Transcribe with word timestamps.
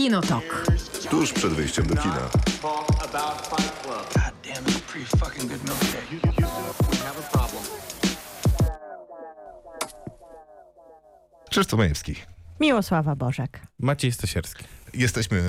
Kinotok. 0.00 0.66
Tuż 1.10 1.32
przed 1.32 1.52
wyjściem 1.52 1.86
do 1.86 1.96
kina. 1.96 2.28
Krzysztof 11.50 11.78
Majewski. 11.78 12.14
Miłosława 12.60 13.16
Bożek. 13.16 13.60
Maciej 13.78 14.12
Stasierski. 14.12 14.64
Jesteśmy 14.94 15.42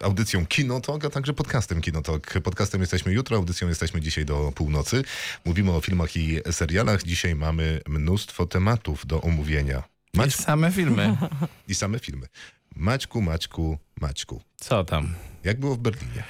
audycją 0.00 0.46
Kinotok, 0.46 1.04
a 1.04 1.10
także 1.10 1.32
podcastem 1.32 1.80
Kinotok. 1.80 2.34
Podcastem 2.42 2.80
jesteśmy 2.80 3.12
jutro, 3.12 3.36
audycją 3.36 3.68
jesteśmy 3.68 4.00
dzisiaj 4.00 4.24
do 4.24 4.52
północy. 4.54 5.04
Mówimy 5.44 5.72
o 5.72 5.80
filmach 5.80 6.16
i 6.16 6.40
serialach. 6.50 7.02
Dzisiaj 7.02 7.34
mamy 7.34 7.80
mnóstwo 7.88 8.46
tematów 8.46 9.06
do 9.06 9.20
omówienia. 9.20 9.82
I 10.14 10.18
Maćku 10.18 10.42
same 10.42 10.70
filmy. 10.72 11.16
i 11.68 11.74
same 11.74 11.98
filmy. 11.98 12.26
Maćku, 12.78 13.20
Maćku, 13.22 13.78
Maćku. 14.00 14.40
Co 14.56 14.84
tam? 14.84 15.14
Jak 15.44 15.60
było 15.60 15.74
w 15.74 15.78
Berlinie? 15.78 16.24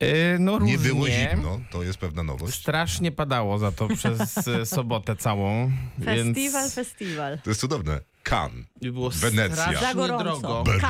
Yy, 0.00 0.08
no 0.38 0.58
różnie. 0.58 0.72
Nie 0.72 0.78
było 0.78 1.08
zimno, 1.08 1.60
to 1.70 1.82
jest 1.82 1.98
pewna 1.98 2.22
nowość. 2.22 2.54
Strasznie 2.60 3.12
padało 3.12 3.58
za 3.58 3.72
to 3.72 3.88
przez 3.88 4.48
e, 4.48 4.66
sobotę 4.76 5.16
całą. 5.16 5.72
Festiwal, 6.04 6.62
więc 6.62 6.74
festiwal. 6.74 7.38
To 7.38 7.50
jest 7.50 7.60
cudowne. 7.60 8.00
Cannes. 8.22 8.66
i 8.80 8.90
było 8.90 9.10
Wenecja. 9.10 9.80
Za 9.80 9.94
gorąco. 9.94 10.24
drogo. 10.40 10.64
Berlin. 10.64 10.80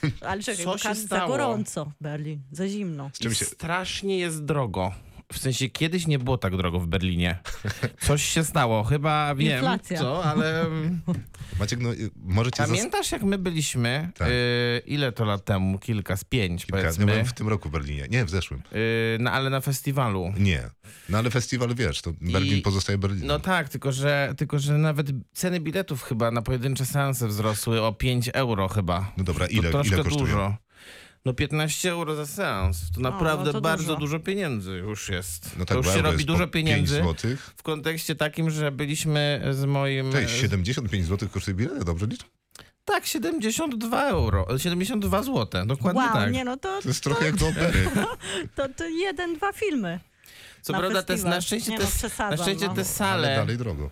Kan. 0.00 0.10
Ale 0.30 0.42
czekaj, 0.42 0.64
Co 0.64 0.78
się 0.78 0.84
kan 0.84 0.94
za 0.94 1.06
stało? 1.06 1.28
gorąco. 1.28 1.92
Berlin, 2.00 2.42
za 2.52 2.68
zimno. 2.68 3.10
Z 3.12 3.18
czym 3.18 3.32
I 3.32 3.34
się... 3.34 3.44
Strasznie 3.44 4.18
jest 4.18 4.44
drogo. 4.44 4.92
W 5.32 5.38
sensie 5.38 5.68
kiedyś 5.68 6.06
nie 6.06 6.18
było 6.18 6.38
tak 6.38 6.56
drogo 6.56 6.80
w 6.80 6.86
Berlinie. 6.86 7.38
Coś 8.00 8.24
się 8.24 8.44
stało, 8.44 8.84
chyba 8.84 9.34
wiem 9.34 9.52
Inflacja. 9.54 9.98
co, 9.98 10.24
ale 10.24 10.66
Maciek, 11.60 11.80
no, 11.80 11.92
y, 11.94 12.10
możecie... 12.16 12.62
zas- 12.62 12.66
pamiętasz 12.68 13.12
jak 13.12 13.22
my 13.22 13.38
byliśmy, 13.38 14.10
Tak. 14.18 14.28
y, 14.28 14.82
ile 14.86 15.12
to 15.12 15.24
lat 15.24 15.44
temu, 15.44 15.78
kilka 15.78 16.16
z 16.16 16.24
pięć 16.24 16.66
Kilka- 16.66 16.76
Ja 16.76 16.82
powiedzmy, 16.82 17.06
byłem 17.06 17.26
w 17.26 17.32
tym 17.32 17.48
roku 17.48 17.68
w 17.68 17.72
Berlinie. 17.72 18.06
Nie, 18.10 18.24
w 18.24 18.30
zeszłym. 18.30 18.60
y, 18.72 19.16
no, 19.20 19.30
ale 19.30 19.50
na 19.50 19.60
festiwalu. 19.60 20.32
Nie. 20.38 20.62
No 21.08 21.18
ale 21.18 21.30
festiwal, 21.30 21.74
wiesz, 21.74 22.02
to 22.02 22.12
Berlin 22.20 22.58
I- 22.58 22.62
pozostaje 22.62 22.98
Berlinem. 22.98 23.26
No 23.26 23.38
tak, 23.38 23.68
tylko 23.68 23.92
że, 23.92 24.34
tylko 24.36 24.58
że 24.58 24.78
nawet 24.78 25.06
ceny 25.32 25.60
biletów 25.60 26.02
chyba 26.02 26.30
na 26.30 26.42
pojedyncze 26.42 26.86
seanse 26.86 27.28
wzrosły 27.28 27.82
o 27.82 27.92
5 27.92 28.30
euro 28.34 28.68
chyba. 28.68 29.12
No 29.16 29.24
dobra, 29.24 29.46
To 29.46 29.52
ile, 29.52 29.70
troszkę 29.70 29.94
ile 29.94 30.04
kosztuje? 30.04 30.24
dużo. 30.26 30.56
No 31.24 31.34
15 31.34 31.90
euro 31.90 32.14
za 32.14 32.26
seans. 32.26 32.90
To 32.94 33.00
naprawdę 33.00 33.44
no 33.46 33.52
to 33.52 33.60
bardzo 33.60 33.84
dużo. 33.84 33.96
dużo. 33.96 34.20
pieniędzy 34.20 34.70
już 34.70 35.08
jest. 35.08 35.56
No 35.58 35.64
to 35.64 35.68
tak, 35.68 35.76
już 35.76 35.86
bo 35.86 35.92
się 35.92 36.02
robi 36.02 36.24
dużo 36.24 36.48
pieniędzy. 36.48 36.94
5 36.94 37.04
złotych. 37.04 37.54
W 37.56 37.62
kontekście 37.62 38.14
takim, 38.14 38.50
że 38.50 38.72
byliśmy 38.72 39.42
z 39.50 39.64
moim... 39.64 40.12
Cześć, 40.12 40.40
75 40.40 41.06
zł 41.06 41.28
kosztuje 41.28 41.54
bilet, 41.54 41.84
dobrze 41.84 42.06
liczę? 42.06 42.24
Tak, 42.84 43.06
72 43.06 44.08
euro. 44.08 44.58
72 44.58 45.22
złote, 45.22 45.66
dokładnie 45.66 46.02
Wow, 46.02 46.12
tak. 46.12 46.32
nie 46.32 46.44
no 46.44 46.56
to, 46.56 46.82
To 46.82 46.88
jest 46.88 47.04
trochę 47.04 47.24
jak 47.26 47.36
do 47.36 47.48
opery. 47.48 47.88
to, 48.56 48.68
to 48.76 48.88
jeden, 48.88 49.34
dwa 49.34 49.52
filmy. 49.52 50.00
Co 50.62 50.72
na 50.72 50.78
prawda 50.78 51.02
te, 51.02 51.16
na 51.16 51.40
szczęście, 51.40 51.70
Nie 51.70 51.78
te, 51.78 51.84
no, 52.18 52.30
na 52.30 52.36
szczęście 52.36 52.66
no. 52.66 52.74
te 52.74 52.80
Ale 52.80 52.84
sale... 52.84 53.36
dalej 53.36 53.58
drogo. 53.58 53.90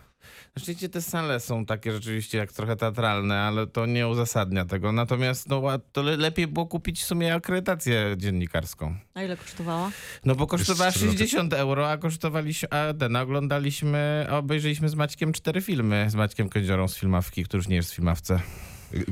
Szczęście 0.59 0.89
te 0.89 1.03
sale 1.03 1.41
są 1.41 1.67
takie 1.67 1.93
rzeczywiście 1.93 2.39
jak 2.39 2.53
trochę 2.53 2.77
teatralne, 2.77 3.41
ale 3.41 3.67
to 3.67 3.87
nie 3.87 4.09
uzasadnia 4.09 4.65
tego. 4.65 4.93
Natomiast 4.93 5.49
no, 5.49 5.63
to 5.93 6.03
le- 6.03 6.17
lepiej 6.17 6.47
było 6.47 6.67
kupić 6.67 7.01
w 7.03 7.05
sumie 7.07 7.35
akredytację 7.35 8.15
dziennikarską. 8.17 8.97
A 9.15 9.23
ile 9.23 9.37
kosztowała? 9.37 9.91
No 10.25 10.35
bo 10.35 10.47
kosztowała 10.47 10.91
cztery 10.91 11.07
lata. 11.07 11.19
60 11.19 11.53
euro, 11.53 11.91
a 11.91 11.97
kosztowaliśmy, 11.99 12.69
a 12.71 12.95
ten, 12.95 13.17
oglądaliśmy, 13.17 14.27
a 14.31 14.37
obejrzeliśmy 14.39 14.89
z 14.89 14.95
Maćkiem 14.95 15.33
cztery 15.33 15.61
filmy, 15.61 16.07
z 16.11 16.15
Maćkiem 16.15 16.49
Kędziorą 16.49 16.89
z 16.89 16.97
filmowki, 16.97 17.45
który 17.45 17.59
już 17.59 17.69
nie 17.69 17.77
jest 17.77 17.93
w 17.93 17.95
filmawce. 17.95 18.41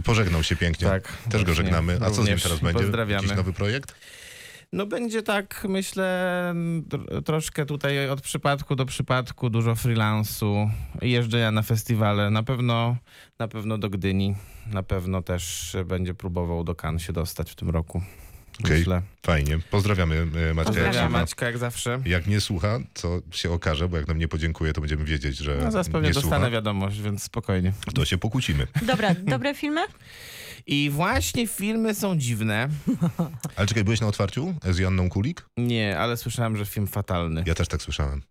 Pożegnał 0.05 0.43
się 0.43 0.57
pięknie. 0.57 0.89
Tak, 0.89 1.03
Też 1.03 1.15
go 1.33 1.39
właśnie. 1.39 1.55
żegnamy. 1.55 1.99
A 2.03 2.11
co 2.11 2.23
z 2.23 2.29
nim 2.29 2.39
teraz 2.39 2.61
będzie? 2.61 2.83
pozdrawiamy. 2.83 3.23
Jakiś 3.23 3.37
nowy 3.37 3.53
projekt? 3.53 3.95
No 4.75 4.87
będzie 4.87 5.23
tak, 5.23 5.67
myślę, 5.69 6.53
tr- 6.89 7.23
troszkę 7.23 7.67
tutaj 7.67 8.11
od 8.11 8.21
przypadku 8.21 8.77
do 8.77 8.87
przypadku, 8.87 9.51
dużo 9.51 9.75
freelansu, 9.75 10.71
jeżdżenia 11.03 11.51
na 11.51 11.63
festiwale, 11.63 12.31
na 12.31 12.43
pewno, 12.43 12.97
na 13.39 13.49
pewno 13.49 13.79
do 13.79 13.91
Gdyni, 13.91 14.35
na 14.73 14.83
pewno 14.83 15.23
też 15.23 15.77
będzie 15.87 16.15
próbował 16.15 16.65
do 16.65 16.75
Cannes 16.75 17.03
się 17.03 17.13
dostać 17.13 17.51
w 17.51 17.55
tym 17.55 17.71
roku. 17.71 18.03
Okej, 18.65 18.79
Myślę. 18.79 19.03
fajnie. 19.27 19.59
Pozdrawiamy 19.71 20.15
y, 20.51 20.55
Maćka. 20.55 20.73
Pozdrawiam. 20.73 21.13
Maćka 21.13 21.47
jak 21.47 21.59
zawsze. 21.59 22.01
jak 22.07 22.27
nie 22.27 22.41
słucha, 22.41 22.79
co 22.95 23.21
się 23.31 23.51
okaże, 23.51 23.89
bo 23.89 23.97
jak 23.97 24.09
nam 24.09 24.19
nie 24.19 24.29
podziękuje, 24.29 24.73
to 24.73 24.81
będziemy 24.81 25.05
wiedzieć, 25.05 25.37
że 25.37 25.59
No 25.65 25.71
zaraz 25.71 25.89
pewnie 25.89 26.09
nie 26.09 26.15
dostanę 26.15 26.37
słucha. 26.37 26.51
wiadomość, 26.51 27.01
więc 27.01 27.23
spokojnie. 27.23 27.73
To 27.95 28.05
się 28.05 28.19
pokłócimy. 28.19 28.67
Dobra, 28.87 29.15
dobre 29.15 29.55
filmy? 29.55 29.81
I 30.67 30.91
właśnie 30.91 31.47
filmy 31.47 31.95
są 31.95 32.19
dziwne. 32.19 32.69
Ale 33.57 33.67
czekaj, 33.67 33.85
byłeś 33.85 34.01
na 34.01 34.07
otwarciu 34.07 34.55
z 34.71 34.79
Janną 34.79 35.09
Kulik? 35.09 35.47
Nie, 35.57 35.99
ale 35.99 36.17
słyszałem, 36.17 36.57
że 36.57 36.67
film 36.67 36.87
fatalny. 36.87 37.45
Ja 37.47 37.55
też 37.55 37.69
tak 37.69 37.83
słyszałem. 37.83 38.23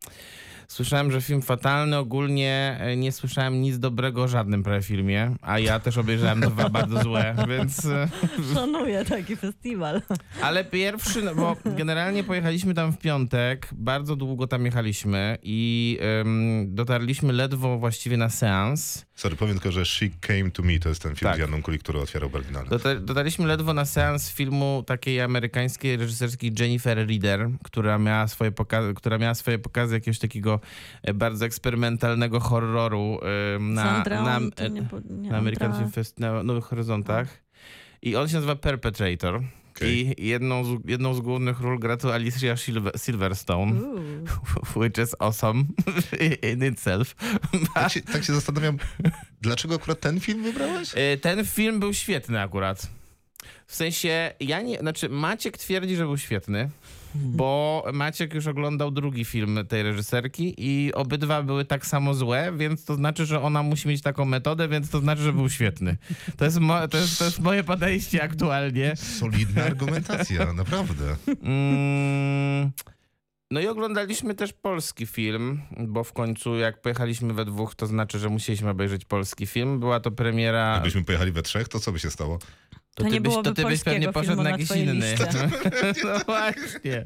Słyszałem, 0.74 1.12
że 1.12 1.22
film 1.22 1.42
fatalny. 1.42 1.98
Ogólnie 1.98 2.78
e, 2.80 2.96
nie 2.98 3.12
słyszałem 3.12 3.62
nic 3.62 3.80
dobrego 3.80 4.24
o 4.24 4.28
żadnym 4.28 4.64
prawie 4.64 4.82
filmie, 4.84 5.36
a 5.42 5.60
ja 5.60 5.80
też 5.80 5.98
obejrzałem 5.98 6.40
dwa 6.42 6.70
bardzo 6.80 7.04
złe, 7.04 7.36
więc... 7.48 7.86
e, 7.86 8.08
Szanuję 8.54 9.06
taki 9.06 9.36
festiwal. 9.36 10.02
Ale 10.42 10.64
pierwszy, 10.66 11.22
no 11.22 11.36
bo 11.36 11.56
generalnie 11.66 12.24
pojechaliśmy 12.24 12.74
tam 12.74 12.94
w 12.94 12.98
piątek, 12.98 13.70
bardzo 13.72 14.16
długo 14.16 14.48
tam 14.48 14.66
jechaliśmy 14.66 15.38
i 15.44 15.98
em, 16.22 16.76
dotarliśmy 16.76 17.34
ledwo 17.34 17.78
właściwie 17.78 18.18
na 18.18 18.30
seans. 18.30 19.06
Sorry, 19.16 19.36
powiem 19.36 19.56
tylko, 19.56 19.72
że 19.72 19.86
She 19.86 20.06
Came 20.22 20.52
to 20.52 20.64
Me 20.64 20.80
to 20.80 20.90
jest 20.90 21.02
ten 21.02 21.16
film 21.16 21.30
Tak. 21.30 21.36
z 21.38 21.40
Janną 21.40 21.62
Kulik, 21.62 21.84
który 21.84 22.00
otwierał 22.00 22.30
Berlinale. 22.30 22.70
Dotar- 22.70 23.00
dotarliśmy 23.02 23.48
ledwo 23.48 23.74
na 23.74 23.86
seans 23.86 24.32
filmu 24.32 24.84
takiej 24.88 25.22
amerykańskiej 25.22 25.98
reżyserskiej 25.98 26.52
Jennifer 26.60 27.08
Reader, 27.08 27.50
która 27.64 27.98
miała 28.00 28.28
swoje, 28.28 28.52
poka- 28.52 28.94
która 28.96 29.18
miała 29.18 29.34
swoje 29.36 29.60
pokazy 29.60 29.94
jakiegoś 29.96 30.20
takiego 30.20 30.60
bardzo 31.14 31.46
eksperymentalnego 31.46 32.40
horroru 32.40 33.20
na, 33.60 33.84
Sandra, 33.84 34.22
na, 34.22 34.40
to 34.56 34.64
e, 34.64 34.70
nie, 34.70 34.88
nie 35.10 35.30
na 35.30 35.38
American 35.38 35.74
Film 35.78 35.92
Fest 35.92 36.20
na 36.20 36.44
Nowych 36.44 36.64
Horyzontach. 36.64 37.44
I 38.02 38.16
on 38.16 38.28
się 38.28 38.36
nazywa 38.36 38.56
Perpetrator. 38.56 39.42
Okej. 39.76 40.22
I 40.24 40.28
jedną 40.28 40.64
z, 40.64 40.80
jedną 40.86 41.14
z 41.14 41.22
głównych 41.22 41.60
ról 41.60 41.80
gra 41.80 41.98
tu 41.98 42.12
Alicia 42.12 42.58
Silver, 42.58 43.00
Silverstone, 43.00 43.82
Uuu. 43.82 44.00
which 44.84 44.98
is 44.98 45.16
awesome 45.20 45.64
in 46.54 46.66
itself. 46.72 47.16
Tak 47.74 47.92
się, 47.92 48.02
tak 48.02 48.24
się 48.24 48.34
zastanawiam, 48.34 48.78
dlaczego 49.42 49.76
akurat 49.76 50.00
ten 50.00 50.20
film 50.20 50.44
wybrałeś? 50.44 50.94
Y, 50.94 51.18
Ten 51.18 51.46
film 51.46 51.80
był 51.80 51.94
świetny 51.94 52.42
akurat. 52.42 52.90
W 53.68 53.76
sensie, 53.76 54.34
ja 54.40 54.62
nie, 54.62 54.80
znaczy 54.80 55.10
Maciek 55.10 55.58
twierdzi, 55.58 55.96
że 55.96 56.04
był 56.06 56.18
świetny, 56.18 56.70
bo 57.16 57.84
Maciek 57.94 58.34
już 58.34 58.48
oglądał 58.48 58.92
drugi 58.92 59.26
film 59.26 59.60
tej 59.68 59.84
reżyserki 59.84 60.54
i 60.58 60.94
obydwa 60.94 61.44
były 61.44 61.66
tak 61.66 61.86
samo 61.86 62.14
złe, 62.14 62.54
więc 62.58 62.86
to 62.86 62.96
znaczy, 62.96 63.26
że 63.26 63.42
ona 63.42 63.64
musi 63.64 63.88
mieć 63.88 64.02
taką 64.02 64.26
metodę, 64.26 64.68
więc 64.68 64.90
to 64.90 65.00
znaczy, 65.00 65.22
że 65.22 65.34
był 65.34 65.50
świetny. 65.50 65.98
To 66.38 66.46
jest, 66.46 66.60
mo- 66.60 66.88
to 66.88 66.98
jest, 66.98 67.20
to 67.20 67.26
jest 67.26 67.40
moje 67.40 67.64
podejście 67.64 68.24
aktualnie. 68.24 68.96
Solidna 68.96 69.64
argumentacja, 69.64 70.54
naprawdę. 70.54 71.16
Mm, 71.44 72.72
No 73.52 73.60
i 73.60 73.68
oglądaliśmy 73.68 74.36
też 74.36 74.54
polski 74.54 75.06
film, 75.06 75.62
bo 75.80 76.04
w 76.04 76.14
końcu 76.14 76.56
jak 76.56 76.82
pojechaliśmy 76.82 77.34
we 77.34 77.46
dwóch, 77.46 77.76
to 77.76 77.88
znaczy, 77.88 78.20
że 78.20 78.30
musieliśmy 78.30 78.70
obejrzeć 78.70 79.06
polski 79.06 79.46
film. 79.46 79.80
Była 79.80 80.00
to 80.00 80.12
premiera... 80.12 80.74
Jakbyśmy 80.74 81.04
pojechali 81.04 81.32
we 81.32 81.42
trzech, 81.42 81.68
to 81.68 81.80
co 81.80 81.92
by 81.92 82.00
się 82.00 82.10
stało? 82.12 82.40
To 82.96 83.04
nie 83.04 83.10
byś, 83.22 83.30
byłoby 83.30 83.50
to 83.50 83.56
ty 83.56 83.64
byś 83.66 83.84
pewnie 83.84 84.12
poszedł 84.12 84.44
na 84.44 84.50
jakiś 84.50 84.72
inny. 84.72 85.16
No 86.04 86.20
właśnie. 86.26 87.06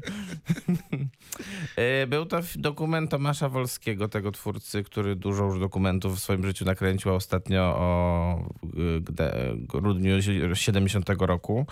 E, 1.76 2.06
Był 2.06 2.26
to 2.26 2.40
dokument 2.56 3.10
Tomasza 3.10 3.48
Wolskiego, 3.48 4.08
tego 4.08 4.32
twórcy, 4.32 4.82
który 4.84 5.16
dużo 5.16 5.44
już 5.44 5.60
dokumentów 5.60 6.16
w 6.16 6.18
swoim 6.20 6.44
życiu 6.46 6.64
nakręcił 6.64 7.14
ostatnio 7.14 7.60
o 7.62 8.38
y, 8.64 9.00
gde- 9.00 9.66
grudniu 9.66 10.12
70 10.54 11.08
roku. 11.18 11.66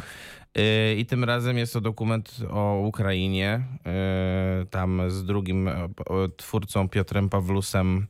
E, 0.54 0.94
I 0.94 1.06
tym 1.06 1.24
razem 1.24 1.58
jest 1.58 1.72
to 1.72 1.80
dokument 1.80 2.36
o 2.50 2.78
Ukrainie. 2.84 3.60
e, 3.86 4.66
Tam 4.70 5.02
z 5.10 5.24
drugim 5.24 5.69
e, 5.69 5.88
twórcą 6.36 6.88
Piotrem 6.88 7.28
Pawlusem. 7.28 8.06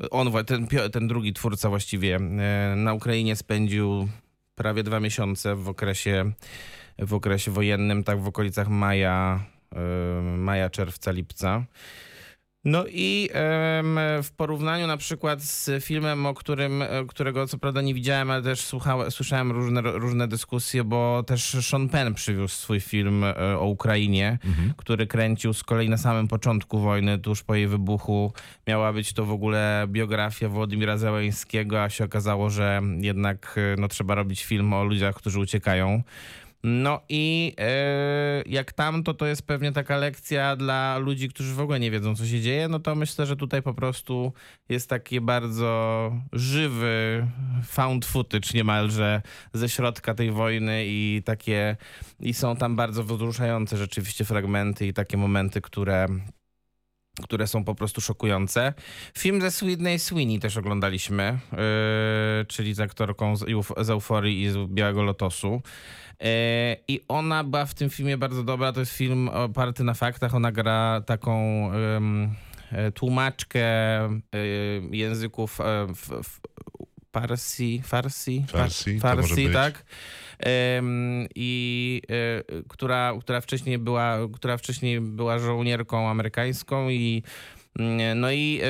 E, 0.00 0.10
On, 0.10 0.32
ten, 0.46 0.66
ten 0.92 1.08
drugi 1.08 1.32
twórca 1.32 1.68
właściwie 1.68 2.16
e, 2.16 2.74
na 2.76 2.94
Ukrainie 2.94 3.36
spędził 3.36 4.08
prawie 4.54 4.82
dwa 4.82 5.00
miesiące 5.00 5.56
w 5.56 5.68
okresie, 5.68 6.32
w 6.98 7.14
okresie 7.14 7.50
wojennym, 7.50 8.04
tak 8.04 8.20
w 8.20 8.26
okolicach 8.26 8.68
maja, 8.68 9.40
y, 9.72 10.22
maja, 10.22 10.70
czerwca, 10.70 11.10
lipca. 11.10 11.64
No 12.64 12.84
i 12.88 13.28
w 14.22 14.30
porównaniu 14.36 14.86
na 14.86 14.96
przykład 14.96 15.42
z 15.42 15.84
filmem, 15.84 16.26
o 16.26 16.34
którym, 16.34 16.82
e, 16.82 16.88
którego 17.08 17.46
co 17.46 17.58
prawda 17.58 17.82
nie 17.82 17.94
widziałem, 17.94 18.30
ale 18.30 18.42
też 18.42 18.60
słuchałem, 18.60 19.10
słyszałem 19.10 19.52
różne, 19.52 19.80
różne 19.82 20.28
dyskusje, 20.28 20.84
bo 20.84 21.22
też 21.22 21.56
Sean 21.60 21.88
Penn 21.88 22.14
przywiózł 22.14 22.54
swój 22.54 22.80
film 22.80 23.24
e, 23.24 23.58
o 23.58 23.66
Ukrainie, 23.66 24.38
który 24.76 25.06
kręcił 25.06 25.54
z 25.54 25.64
kolei 25.64 25.88
na 25.88 25.96
samym 25.96 26.28
początku 26.28 26.78
wojny, 26.78 27.18
tuż 27.18 27.42
po 27.42 27.54
jej 27.54 27.66
wybuchu. 27.66 28.32
Miała 28.66 28.92
być 28.92 29.12
to 29.12 29.24
w 29.24 29.30
ogóle 29.30 29.86
biografia 29.88 30.48
Władimira 30.48 30.96
Zełańskiego, 30.96 31.82
a 31.82 31.88
się 31.90 32.04
okazało, 32.04 32.50
że 32.50 32.80
jednak 33.00 33.54
e, 33.56 33.80
no, 33.80 33.88
trzeba 33.88 34.14
robić 34.14 34.44
film 34.44 34.72
o 34.72 34.84
ludziach, 34.84 35.14
którzy 35.14 35.40
uciekają. 35.40 36.02
No 36.62 37.00
i 37.08 37.54
e, 37.58 38.42
jak 38.46 38.72
tamto, 38.72 39.14
to 39.14 39.26
jest 39.26 39.42
pewnie 39.42 39.72
taka 39.72 39.96
lekcja 39.96 40.56
dla 40.56 40.98
ludzi, 40.98 41.28
którzy 41.28 41.54
w 41.54 41.60
ogóle 41.60 41.80
nie 41.80 41.90
wiedzą, 41.90 42.16
co 42.16 42.26
się 42.26 42.40
dzieje. 42.40 42.68
No 42.68 42.78
to 42.78 42.94
myślę, 42.94 43.26
że 43.26 43.36
tutaj 43.36 43.62
po 43.62 43.74
prostu 43.74 44.32
jest 44.68 44.88
taki 44.88 45.20
bardzo 45.20 46.12
żywy 46.32 47.26
found 47.64 48.06
footage 48.06 48.48
niemalże 48.54 49.22
ze 49.52 49.68
środka 49.68 50.14
tej 50.14 50.30
wojny 50.30 50.84
i 50.86 51.22
takie 51.24 51.76
i 52.20 52.34
są 52.34 52.56
tam 52.56 52.76
bardzo 52.76 53.04
wzruszające 53.04 53.76
rzeczywiście 53.76 54.24
fragmenty 54.24 54.86
i 54.86 54.92
takie 54.92 55.16
momenty, 55.16 55.60
które 55.60 56.06
które 57.22 57.46
są 57.46 57.64
po 57.64 57.74
prostu 57.74 58.00
szokujące. 58.00 58.74
Film 59.18 59.40
ze 59.40 59.50
Sydney 59.50 59.98
Sweeney 59.98 60.38
też 60.38 60.56
oglądaliśmy, 60.56 61.38
yy, 61.52 61.58
czyli 62.44 62.74
z 62.74 62.80
aktorką 62.80 63.36
z, 63.36 63.44
z 63.80 63.90
Euforii 63.90 64.42
i 64.42 64.50
z 64.50 64.56
Białego 64.68 65.02
Lotosu. 65.02 65.62
Yy, 66.20 66.26
I 66.88 67.00
ona 67.08 67.44
była 67.44 67.66
w 67.66 67.74
tym 67.74 67.90
filmie 67.90 68.18
bardzo 68.18 68.44
dobra. 68.44 68.72
To 68.72 68.80
jest 68.80 68.92
film 68.92 69.28
oparty 69.28 69.84
na 69.84 69.94
faktach. 69.94 70.34
Ona 70.34 70.52
gra 70.52 71.02
taką 71.06 71.70
e, 72.72 72.92
tłumaczkę 72.92 73.62
y, 74.06 74.82
języków 74.90 75.60
e, 75.60 75.86
w, 75.86 76.22
w, 76.22 76.40
Parsi, 77.12 77.82
Farsi, 77.84 78.44
Farsi, 78.48 79.00
Farsi 79.00 79.50
tak. 79.52 79.84
Ym, 80.78 81.26
I 81.34 82.02
y, 82.10 82.64
która, 82.68 83.12
która, 83.20 83.40
wcześniej 83.40 83.78
była, 83.78 84.18
która 84.34 84.56
wcześniej 84.56 85.00
była 85.00 85.38
żołnierką 85.38 86.08
amerykańską 86.08 86.90
i 86.90 87.22
no 88.16 88.32
i 88.32 88.60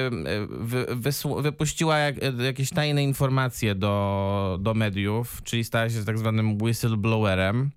wypuściła 1.42 1.98
jak, 1.98 2.16
jakieś 2.38 2.70
tajne 2.70 3.04
informacje 3.04 3.74
do, 3.74 4.58
do 4.60 4.74
mediów, 4.74 5.42
czyli 5.42 5.64
stała 5.64 5.90
się 5.90 6.04
tak 6.04 6.18
zwanym 6.18 6.62
whistleblowerem. 6.62 7.70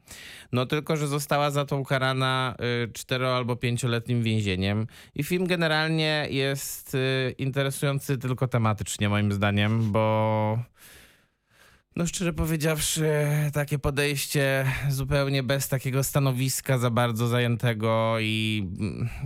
No 0.51 0.65
tylko, 0.65 0.97
że 0.97 1.07
została 1.07 1.51
za 1.51 1.65
to 1.65 1.77
ukarana 1.77 2.55
y, 2.85 2.91
cztero 2.93 3.37
albo 3.37 3.55
pięcioletnim 3.55 4.23
więzieniem. 4.23 4.87
I 5.15 5.23
film 5.23 5.47
generalnie 5.47 6.27
jest 6.29 6.95
y, 6.95 7.35
interesujący 7.37 8.17
tylko 8.17 8.47
tematycznie 8.47 9.09
moim 9.09 9.31
zdaniem, 9.31 9.91
bo 9.91 10.59
no 11.95 12.07
szczerze 12.07 12.33
powiedziawszy, 12.33 13.09
takie 13.53 13.79
podejście 13.79 14.65
zupełnie 14.89 15.43
bez 15.43 15.67
takiego 15.67 16.03
stanowiska 16.03 16.77
za 16.77 16.89
bardzo 16.89 17.27
zajętego 17.27 18.15
i, 18.19 18.67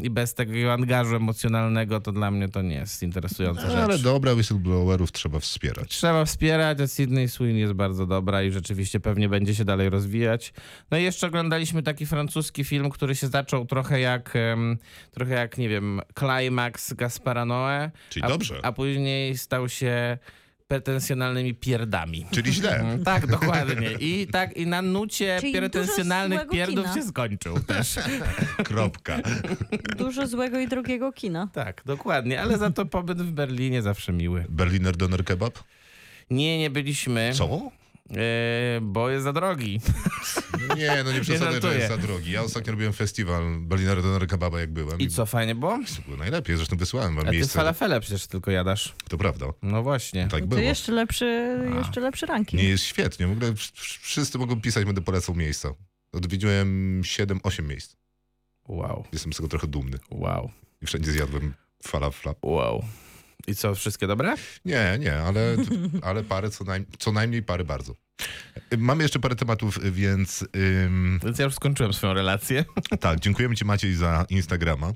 i 0.02 0.10
bez 0.10 0.34
takiego 0.34 0.74
angażu 0.74 1.16
emocjonalnego, 1.16 2.02
to 2.02 2.12
dla 2.12 2.32
mnie 2.32 2.50
to 2.50 2.62
nie 2.62 2.76
jest 2.76 3.04
interesująca 3.04 3.62
rzecz. 3.62 3.74
No, 3.74 3.84
Ale 3.84 4.00
dobra, 4.00 4.34
whistleblowerów 4.34 5.12
trzeba 5.12 5.40
wspierać. 5.40 5.90
Trzeba 5.90 6.26
wspierać, 6.26 6.82
a 6.82 6.88
Sydney 6.88 7.28
Sweeney 7.28 7.60
jest 7.60 7.74
bardzo 7.74 8.06
dobra 8.06 8.44
i 8.44 8.52
rzeczywiście 8.52 9.00
pewnie 9.00 9.30
będzie 9.30 9.56
się 9.56 9.66
dalej 9.66 9.90
rozwijać. 9.90 10.54
No 10.92 10.98
i 10.98 11.04
jeszcze 11.04 11.28
oglądaliśmy 11.28 11.84
taki 11.84 12.06
francuski 12.06 12.64
film, 12.64 12.90
który 12.90 13.16
się 13.16 13.28
zaczął 13.28 13.66
trochę 13.66 14.00
jak, 14.00 14.34
trochę 15.12 15.34
jak 15.34 15.58
nie 15.58 15.70
wiem, 15.70 16.02
Climax 16.20 16.94
Gaspara 16.94 17.46
Noé, 17.46 17.90
Czyli 18.10 18.26
a, 18.26 18.30
dobrze. 18.30 18.60
a 18.64 18.72
później 18.72 19.38
stał 19.38 19.70
się 19.70 20.18
pretensjonalnymi 20.68 21.54
pierdami. 21.54 22.26
Czyli 22.32 22.54
źle. 22.54 22.76
Mm, 22.80 23.04
Tak, 23.04 23.28
dokładnie. 23.28 23.92
I 23.92 24.28
tak 24.32 24.58
i 24.58 24.68
na 24.68 24.82
nucie 24.82 25.38
Czyli 25.42 25.54
pretensjonalnych 25.54 26.48
pierdów 26.50 26.84
kina. 26.86 26.94
się 26.96 27.04
skończył 27.04 27.60
też. 27.60 27.96
Kropka. 28.68 29.18
Dużo 29.98 30.28
złego 30.28 30.60
i 30.60 30.68
drogiego 30.68 31.12
kina. 31.12 31.50
Tak, 31.54 31.82
dokładnie, 31.86 32.42
ale 32.42 32.58
za 32.58 32.72
to 32.72 32.86
pobyt 32.86 33.22
w 33.22 33.32
Berlinie 33.32 33.82
zawsze 33.82 34.14
miły. 34.14 34.46
Berliner 34.50 34.98
Doner 34.98 35.26
Kebab? 35.26 35.60
Nie, 36.32 36.60
nie 36.60 36.70
byliśmy. 36.70 37.32
Co? 37.34 37.72
E, 38.12 38.80
bo 38.82 39.10
jest 39.10 39.24
za 39.24 39.34
drogi. 39.34 39.82
Nie, 40.78 41.04
no 41.06 41.12
nie 41.12 41.22
przesadzaj, 41.28 41.62
że 41.62 41.76
jest 41.76 41.88
za 41.88 41.98
drogi. 41.98 42.32
Ja 42.32 42.42
ostatnio 42.42 42.72
robiłem 42.72 42.94
festiwal 42.94 43.44
Berliner 43.60 44.02
Doner 44.02 44.28
Kebaba, 44.28 44.60
jak 44.60 44.72
byłem. 44.74 45.00
I 45.00 45.08
co, 45.10 45.26
fajnie 45.26 45.56
było? 45.56 45.80
To 45.96 46.02
było 46.06 46.18
najlepiej, 46.18 46.56
zresztą 46.56 46.78
wysłałem 46.78 47.16
wam 47.16 47.26
A 47.28 47.30
ty 47.30 47.36
miejsce. 47.36 47.54
falafele 47.54 48.00
przecież 48.00 48.28
tylko 48.28 48.52
jadasz. 48.52 48.96
To 49.10 49.18
prawda. 49.18 49.46
No 49.62 49.84
właśnie. 49.84 50.28
Tak 50.28 50.42
To 50.42 50.48
było. 50.48 50.62
jeszcze 50.62 50.92
lepszy, 50.92 51.58
jeszcze 51.78 52.02
lepszy 52.02 52.26
ranking. 52.26 52.62
Nie 52.64 52.70
jest 52.70 52.84
świetnie. 52.84 53.28
W 53.28 53.32
ogóle 53.32 53.52
wsz- 53.52 53.74
wsz- 53.74 54.00
wszyscy 54.02 54.38
mogą 54.38 54.62
pisać, 54.62 54.86
będę 54.86 55.02
polecał 55.02 55.36
miejsca. 55.36 55.70
Odwiedziłem 56.14 57.02
7-8 57.04 57.64
miejsc. 57.64 57.96
Wow, 58.68 59.04
Jestem 59.14 59.34
z 59.34 59.36
tego 59.36 59.50
trochę 59.50 59.68
dumny. 59.68 59.98
wow, 60.12 60.52
I 60.82 60.86
wszędzie 60.86 61.12
zjadłem 61.12 61.54
falafla. 61.84 62.34
wow. 62.42 62.84
I 63.48 63.56
co, 63.56 63.76
wszystkie 63.76 64.08
dobre? 64.08 64.36
Nie, 64.66 64.98
nie, 65.00 65.16
ale, 65.16 65.56
ale 66.08 66.24
parę, 66.24 66.50
co, 66.50 66.64
najm 66.64 66.86
co 67.00 67.12
najmniej 67.12 67.44
parę 67.44 67.64
bardzo. 67.64 67.96
Mamy 68.78 69.04
jeszcze 69.04 69.20
parę 69.20 69.36
tematów, 69.36 69.80
więc 69.92 70.46
ym, 70.86 71.20
Więc 71.24 71.40
ja 71.40 71.46
już 71.46 71.56
skończyłem 71.56 71.94
swoją 71.94 72.14
relację. 72.14 72.66
tak, 73.00 73.20
dziękujemy 73.20 73.56
ci 73.56 73.66
Maciej 73.66 73.96
za 73.96 74.26
Instagrama. 74.30 74.94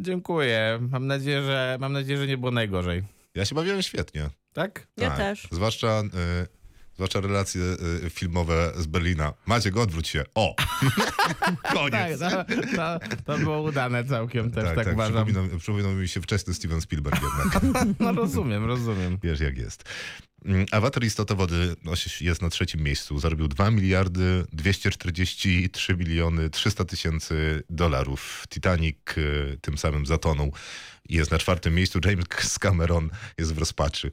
Dziękuję. 0.00 0.78
Mam 0.90 1.06
nadzieję, 1.06 1.42
że 1.42 1.76
mam 1.80 1.92
nadzieję, 1.92 2.18
że 2.18 2.26
nie 2.26 2.38
było 2.38 2.52
najgorzej. 2.52 3.02
Ja 3.34 3.44
się 3.44 3.54
bawiłem 3.54 3.82
świetnie. 3.82 4.30
Tak? 4.52 4.86
Ja 4.96 5.08
tak. 5.08 5.18
też. 5.18 5.48
Zwłaszcza, 5.50 6.00
y, 6.00 6.63
zwłaszcza 6.94 7.20
relacje 7.20 7.62
y, 8.04 8.10
filmowe 8.10 8.72
z 8.76 8.86
Berlina. 8.86 9.32
Maciek, 9.46 9.76
odwróć 9.76 10.08
się. 10.08 10.24
O! 10.34 10.54
Tak, 11.62 11.72
Koniec. 11.72 12.20
to, 12.20 12.30
to, 12.76 13.00
to 13.24 13.38
było 13.38 13.62
udane 13.62 14.04
całkiem 14.04 14.50
też, 14.50 14.64
tak, 14.64 14.74
tak, 14.74 14.84
tak. 14.84 14.94
uważam. 14.94 15.26
Przypominał, 15.26 15.58
przypominał 15.58 15.92
mi 15.92 16.08
się 16.08 16.20
wczesny 16.22 16.54
Steven 16.54 16.80
Spielberg 16.80 17.20
jednak. 17.22 17.62
No 18.00 18.12
rozumiem, 18.12 18.64
rozumiem. 18.64 19.18
Wiesz 19.22 19.40
jak 19.40 19.58
jest. 19.58 19.84
Mm, 20.44 20.66
Awatar 20.70 21.04
Istota 21.04 21.34
Wody 21.34 21.76
no, 21.84 21.92
jest 22.20 22.42
na 22.42 22.50
trzecim 22.50 22.80
miejscu. 22.80 23.18
Zarobił 23.18 23.48
2 23.48 23.70
miliardy 23.70 24.44
243 24.52 25.96
miliony 25.96 26.50
300 26.50 26.84
tysięcy 26.84 27.62
dolarów. 27.70 28.44
Titanic 28.48 28.96
y, 29.18 29.58
tym 29.60 29.78
samym 29.78 30.06
zatonął. 30.06 30.52
i 31.08 31.14
Jest 31.14 31.30
na 31.30 31.38
czwartym 31.38 31.74
miejscu. 31.74 32.00
James 32.04 32.58
Cameron 32.58 33.10
jest 33.38 33.54
w 33.54 33.58
rozpaczy. 33.58 34.10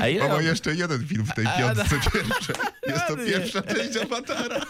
A 0.00 0.08
ile 0.08 0.34
on- 0.34 0.44
jeszcze 0.44 0.74
jeden 0.74 1.06
film 1.06 1.26
w 1.26 1.34
tej 1.34 1.46
A, 1.46 1.58
piątce 1.58 1.84
pierwsze. 2.12 2.52
Jest 2.86 3.06
to 3.08 3.16
pierwsza 3.16 3.62
część 3.62 3.96
Awatara. 3.96 4.60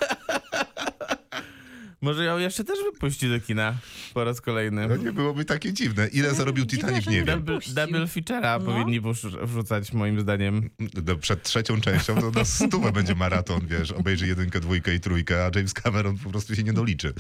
Może 2.03 2.25
ją 2.25 2.39
jeszcze 2.39 2.65
też 2.65 2.79
wypuści 2.93 3.29
do 3.29 3.41
kina 3.41 3.75
po 4.15 4.25
raz 4.25 4.41
kolejny. 4.41 4.89
No 4.89 4.97
nie 4.97 5.13
byłoby 5.13 5.45
takie 5.45 5.73
dziwne. 5.73 6.09
Ile 6.09 6.35
zarobił 6.35 6.67
Titanic, 6.67 7.07
nie 7.07 7.17
wiem. 7.25 7.27
Double, 7.45 7.59
double 7.75 8.01
feature'a 8.07 8.61
No. 8.61 8.67
powinni 8.67 9.01
wrzu- 9.01 9.47
wrzucać 9.47 9.93
moim 9.93 10.21
zdaniem. 10.21 10.71
No, 11.07 11.17
Przed 11.17 11.43
trzecią 11.43 11.81
częścią 11.81 12.21
to 12.21 12.31
na 12.31 12.45
stówę 12.45 12.93
będzie 12.93 13.15
maraton, 13.15 13.61
wiesz. 13.67 13.93
Obejrzy 13.93 14.27
jedynkę, 14.27 14.61
dwójkę 14.61 14.95
i 14.95 15.01
trójkę, 15.01 15.45
a 15.47 15.51
James 15.57 15.75
Cameron 15.75 16.19
po 16.19 16.31
prostu 16.31 16.57
się 16.57 16.63
nie 16.63 16.73
doliczy. 16.73 17.13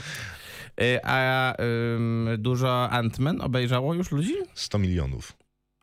Y, 0.80 0.98
A 1.04 1.54
ym, 1.96 2.28
dużo 2.38 2.88
Ant-Man 2.92 3.40
obejrzało 3.42 3.94
już 3.94 4.10
ludzi? 4.10 4.34
100 4.54 4.78
milionów. 4.78 5.32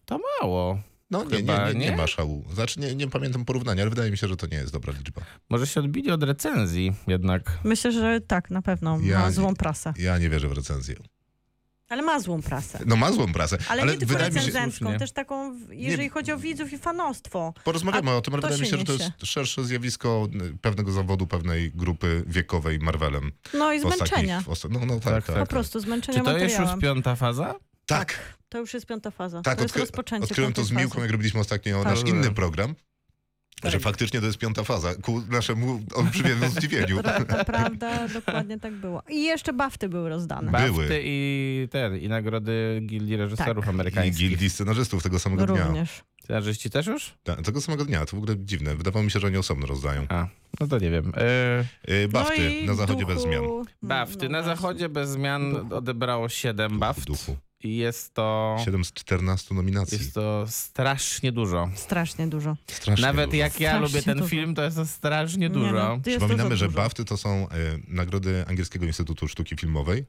To 0.05 0.19
mało. 0.41 0.79
No 1.11 1.23
nie, 1.23 1.43
nie, 1.43 1.73
nie, 1.75 1.95
ma 1.95 2.07
szału. 2.07 2.45
Znaczy 2.53 2.79
nie, 2.79 2.95
nie 2.95 3.07
pamiętam 3.07 3.45
porównania, 3.45 3.81
ale 3.81 3.89
wydaje 3.89 4.11
mi 4.11 4.17
się, 4.17 4.27
że 4.27 4.37
to 4.37 4.47
nie 4.47 4.57
jest 4.57 4.73
dobra 4.73 4.93
liczba. 4.97 5.21
Może 5.49 5.67
się 5.67 5.79
odbili 5.79 6.11
od 6.11 6.23
recenzji 6.23 6.93
jednak. 7.07 7.59
Myślę, 7.63 7.91
że 7.91 8.21
tak, 8.21 8.49
na 8.51 8.61
pewno. 8.61 8.99
Ja 9.03 9.19
Ma 9.19 9.31
złą 9.31 9.55
prasę. 9.55 9.93
Ja 9.97 10.17
nie 10.17 10.29
wierzę 10.29 10.47
w 10.49 10.51
recenzję. 10.51 10.95
Ale 11.89 12.01
ma 12.01 12.19
złą 12.19 12.41
prasę. 12.41 12.79
No 12.85 12.95
ma 12.95 13.11
złą 13.11 13.33
prasę, 13.33 13.57
Ale, 13.69 13.81
ale, 13.81 13.91
nie 13.93 13.97
tylko 13.99 14.13
się... 14.13 14.19
recenzencką, 14.19 14.79
słusznie. 14.85 14.99
też 14.99 15.11
taką, 15.11 15.55
jeżeli 15.69 16.03
Nie- 16.03 16.09
chodzi 16.09 16.31
o 16.31 16.37
widzów 16.37 16.73
i 16.73 16.77
fanostwo. 16.77 17.53
Porozmawiamy 17.63 18.11
A 18.11 18.15
o 18.15 18.21
tym, 18.21 18.33
ale 18.33 18.41
wydaje 18.41 18.61
mi 18.61 18.65
się 18.67 18.71
się, 18.71 18.77
że 18.77 18.83
to 18.83 18.93
jest 18.93 19.11
szersze 19.23 19.63
zjawisko 19.63 20.27
y, 20.53 20.57
pewnego 20.61 20.91
zawodu, 20.91 21.27
pewnej 21.27 21.71
grupy 21.71 22.23
wiekowej 22.27 22.79
Marvelem. 22.79 23.31
No 23.53 23.73
i 23.73 23.77
ostatnich- 23.83 23.97
zmęczenia. 23.97 24.43
no, 24.69 24.79
no 24.85 24.93
tak, 24.99 25.03
Tak, 25.13 25.25
tak. 25.25 25.35
Po 25.35 25.41
tak. 25.41 25.49
prostu 25.49 25.79
zmęczenia 25.79 26.19
Czy 26.19 26.25
to 26.25 26.31
jest 26.31 26.43
już 26.43 26.51
materiałem. 26.53 26.79
piąta 26.81 27.15
faza? 27.15 27.55
Tak, 27.88 28.36
To 28.50 28.58
już 28.60 28.74
jest 28.74 28.86
piąta 28.86 29.12
faza. 29.12 29.41
tak 29.41 29.58
to 29.58 29.63
jest 29.63 29.77
rozpoczęcie 29.77 30.24
odkryłem 30.25 30.53
to 30.53 30.63
z 30.63 30.72
Miłką, 30.72 30.89
fazy. 30.89 31.01
jak 31.01 31.12
robiliśmy 31.12 31.39
ostatnio 31.39 31.84
Tak. 31.84 31.91
nasz 31.96 32.10
inny 32.10 32.32
program, 32.32 32.75
że 33.63 33.72
Tak. 33.72 33.82
faktycznie 33.82 34.20
to 34.20 34.25
jest 34.25 34.38
piąta 34.38 34.63
faza, 34.63 34.96
ku 34.96 35.22
naszemu 35.29 35.82
olbrzymiemu 35.96 36.50
zdziwieniu. 36.50 36.98
Prawda, 37.03 37.46
prawda, 37.46 38.08
dokładnie 38.08 38.60
tak 38.60 38.74
było. 38.74 39.03
I 39.10 39.24
jeszcze 39.24 39.53
bafty 39.53 39.89
były 39.89 40.10
rozdane. 40.10 40.51
Ba- 40.51 40.60
Były. 40.60 40.77
Bafty 40.84 41.01
i 41.03 41.67
ten, 41.72 41.98
i 41.98 42.08
nagrody 42.08 42.82
Gildii 42.86 43.17
Reżyserów 43.17 43.65
Tak. 43.65 43.65
I 43.65 43.70
amerykańskich. 43.75 44.29
gildii 44.29 44.50
scenarzystów 44.50 45.03
tego 45.03 45.20
samego 45.20 45.46
dnia. 45.46 45.65
Również. 45.67 46.03
Scenarzyści 46.24 46.70
też 46.70 46.88
już? 46.88 47.13
Ta, 47.24 47.36
tego 47.36 47.62
samego 47.62 47.86
dnia, 47.86 48.06
to 48.06 48.15
w 48.15 48.20
ogóle 48.20 48.36
dziwne. 48.39 48.75
Wydawało 48.75 49.03
mi 49.06 49.12
się, 49.12 49.20
że 49.20 49.27
oni 49.27 49.38
osobno 49.38 49.65
rozdają. 49.67 50.06
A, 50.10 50.27
no 50.60 50.67
to 50.67 50.77
nie 50.79 50.89
wiem. 50.91 51.12
E, 51.17 51.65
Yy, 51.88 52.08
Bafty 52.08 52.41
no 52.44 52.50
i 52.50 52.65
na 52.65 52.74
zachodzie 52.74 53.00
duchu... 53.01 53.13
bez 53.13 53.22
zmian. 53.24 53.44
Bafty. 53.82 54.29
No 54.29 54.32
na 54.32 54.44
zachodzie 54.44 54.89
bez 54.89 55.10
zmian 55.10 55.53
Duchu. 55.53 55.75
odebrało 55.75 56.29
7 56.29 56.79
baft. 56.79 57.06
Duchu. 57.06 57.38
I 57.63 57.77
jest 57.77 58.13
to, 58.13 58.57
7 58.65 58.85
z 58.85 58.93
14 58.93 59.55
nominacji. 59.55 59.97
jest 59.97 60.13
to 60.13 60.45
strasznie 60.47 61.31
dużo. 61.31 61.69
Strasznie 61.75 62.27
dużo. 62.27 62.57
Strasznie 62.67 63.05
Nawet 63.05 63.25
dużo. 63.29 63.37
jak 63.37 63.59
ja 63.59 63.69
Strasznie 63.69 63.87
lubię 63.97 64.01
ten 64.05 64.17
dużo. 64.17 64.29
film, 64.29 64.55
to 64.55 64.63
jest 64.63 64.77
to 64.77 64.85
strasznie 64.85 65.39
Nie 65.39 65.49
dużo. 65.49 65.71
no, 65.71 65.87
to 65.87 65.95
jest 65.95 66.05
Przypominamy, 66.05 66.49
dużo, 66.49 66.65
że. 66.65 66.71
Bafty 66.71 67.05
to 67.05 67.17
są 67.17 67.29
e, 67.29 67.55
nagrody 67.87 68.45
Angielskiego 68.47 68.85
Instytutu 68.85 69.27
Sztuki 69.27 69.55
Filmowej. 69.55 70.05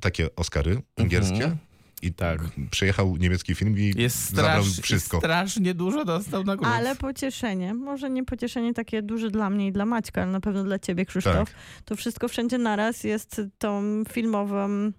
Takie 0.00 0.34
Oscary 0.36 0.82
angielskie. 0.96 1.34
Mhm. 1.34 1.56
I 2.02 2.12
Tak. 2.14 2.40
przyjechał 2.70 3.16
niemiecki 3.16 3.54
film 3.54 3.78
i 3.78 3.92
Jest, 3.96 4.30
zabrał 4.30 4.64
strasz, 4.64 4.80
wszystko. 4.84 5.16
jest 5.16 5.24
strasznie 5.26 5.74
dużo 5.74 6.04
dostał 6.04 6.44
nagród. 6.44 6.68
Ale 6.68 6.96
pocieszenie, 6.96 7.74
może 7.74 8.10
nie 8.10 8.24
pocieszenie 8.24 8.74
takie 8.74 9.02
duże 9.02 9.30
dla 9.30 9.50
mnie 9.50 9.66
i 9.66 9.72
dla 9.72 9.84
Maćka, 9.86 10.22
ale 10.22 10.30
na 10.32 10.40
pewno 10.40 10.64
dla 10.64 10.78
ciebie, 10.78 11.06
Krzysztof. 11.06 11.34
Tak. 11.50 11.58
To 11.84 11.96
wszystko 11.96 12.28
wszędzie 12.28 12.58
naraz 12.58 13.04
jest 13.04 13.40
tą 13.58 14.02
filmową. 14.12 14.92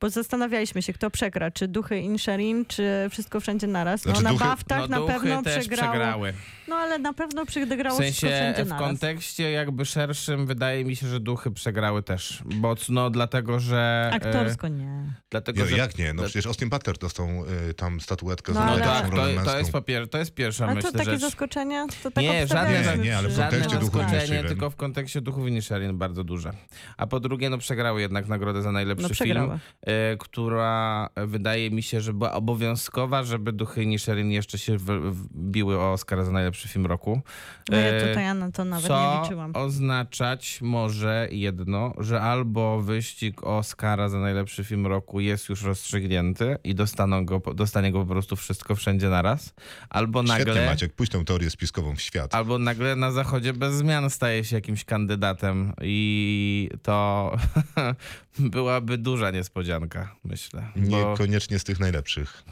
Bo 0.00 0.10
zastanawialiśmy 0.10 0.82
się, 0.82 0.92
kto 0.92 1.10
przegra, 1.10 1.50
czy 1.50 1.68
Duchy 1.68 1.98
Insherin, 1.98 2.64
czy 2.66 3.06
Wszystko 3.10 3.40
Wszędzie 3.40 3.66
Naraz. 3.66 4.04
No 4.04 4.10
Znaczy, 4.10 4.24
na 4.24 4.30
duchy- 4.30 4.44
Baftach 4.44 4.88
no, 4.88 5.00
na 5.00 5.06
pewno 5.06 5.42
przegrało. 5.42 5.92
przegrały. 5.92 6.32
No 6.68 6.76
ale 6.76 6.98
na 6.98 7.12
pewno 7.12 7.44
W 7.44 7.48
przegrało 7.48 7.98
Wszystko 8.00 8.20
sensie 8.20 8.26
Wszędzie 8.36 8.64
w 8.64 8.68
Naraz. 8.68 8.88
kontekście 8.88 9.50
jakby 9.50 9.84
szerszym 9.84 10.46
wydaje 10.46 10.84
mi 10.84 10.96
się, 10.96 11.08
że 11.08 11.20
duchy 11.20 11.50
przegrały 11.50 12.02
też. 12.02 12.42
Bo 12.44 12.76
no 12.88 13.10
dlatego, 13.10 13.60
że... 13.60 14.10
e, 14.12 14.14
Aktorsko 14.14 14.68
nie. 14.68 15.02
Dlatego, 15.30 15.60
Nie, 15.62 15.66
że 15.68 15.76
jak 15.76 15.98
nie? 15.98 16.12
No 16.12 16.22
przecież 16.22 16.46
Austin 16.46 16.68
Butler 16.68 16.98
dostał 16.98 17.28
y, 17.70 17.74
tam 17.74 18.00
statuetkę 18.00 18.52
No 18.52 18.60
za 18.60 18.64
No 18.66 18.72
ale- 18.72 18.80
najlepszą 18.80 19.02
tak, 19.02 19.10
rolę 19.12 19.22
to, 19.22 19.28
to, 19.30 19.36
męską. 19.44 19.58
jest 19.58 19.72
to 20.10 20.18
jest 20.18 20.34
pierwsza, 20.34 20.64
Ale 20.64 20.74
myślę, 20.74 20.92
to 20.92 20.98
takie 20.98 21.10
rzecz. 21.10 21.20
zaskoczenie? 21.20 21.86
To 22.02 22.10
tak 22.10 22.24
Nie, 22.24 22.46
żadne, 22.46 22.96
Nie, 22.96 23.04
nie, 23.04 23.16
ale 23.18 23.28
w 23.28 23.36
kontekście 23.36 23.76
duchów 23.78 23.84
zaskoczenie, 23.94 24.18
Inisherin. 24.18 24.48
tylko 24.48 24.70
w 24.70 24.76
kontekście 24.76 25.20
duchów 25.20 25.48
Inisherin 25.48 25.98
bardzo 25.98 26.24
duże. 26.24 26.52
A 26.96 27.06
po 27.06 27.20
drugie, 27.20 27.50
no 27.50 27.58
przegrały 27.58 28.00
jednak 28.00 28.28
nagrodę 28.28 28.62
za 28.62 28.72
najlepszy 28.72 29.08
No 29.08 29.14
film, 29.14 29.60
która 30.18 31.08
wydaje 31.16 31.70
mi 31.70 31.82
się, 31.82 32.00
że 32.00 32.12
była 32.12 32.32
obowiązkowa, 32.32 33.22
żeby 33.22 33.52
duchy 33.52 33.82
Inisherin 33.82 34.30
jeszcze 34.30 34.58
się 34.58 34.76
wbiły 34.78 35.78
o 35.78 35.92
Oscara 35.92 36.24
za 36.24 36.32
najlepszy 36.32 36.68
film 36.68 36.86
roku. 36.86 37.20
No 37.68 37.76
ja 37.76 37.86
E, 37.86 38.08
tutaj 38.08 38.24
ja 38.24 38.34
na 38.34 38.52
to 38.52 38.64
nawet 38.64 38.86
co 38.86 39.14
nie 39.14 39.22
liczyłam. 39.22 39.50
oznaczać 39.56 40.58
może 40.62 41.28
jedno, 41.30 41.94
że 41.98 42.20
albo 42.20 42.80
wyścig 42.80 43.44
Oscara 43.44 44.08
za 44.08 44.18
najlepszy 44.18 44.64
film 44.64 44.86
roku 44.86 45.20
jest 45.20 45.48
już 45.48 45.62
rozstrzygnięty 45.62 46.56
i 46.64 46.74
dostaną 46.74 47.24
go, 47.24 47.42
dostanie 47.54 47.92
go 47.92 48.00
po 48.00 48.06
prostu 48.06 48.36
wszystko 48.36 48.74
wszędzie 48.74 49.08
naraz, 49.08 49.54
albo 49.90 50.22
Świetnie, 50.22 50.44
nagle... 50.44 50.66
Maciek, 50.66 50.92
pójdź 50.92 51.10
tę 51.10 51.24
teorię 51.24 51.50
spiskową 51.50 51.96
w 51.96 52.00
świat. 52.00 52.34
Albo 52.34 52.58
nagle 52.58 52.96
na 52.96 53.12
zachodzie 53.12 53.52
bez 53.52 53.74
zmian 53.74 54.10
staje 54.10 54.44
się 54.44 54.56
jakimś 54.56 54.84
kandydatem 54.84 55.72
i 55.82 56.70
to 56.82 57.36
byłaby 58.38 58.98
duża 58.98 59.30
niespodzianka, 59.30 60.16
myślę. 60.24 60.68
Bo, 60.76 61.10
Niekoniecznie 61.10 61.58
z 61.58 61.64
tych 61.64 61.80
najlepszych. 61.80 62.44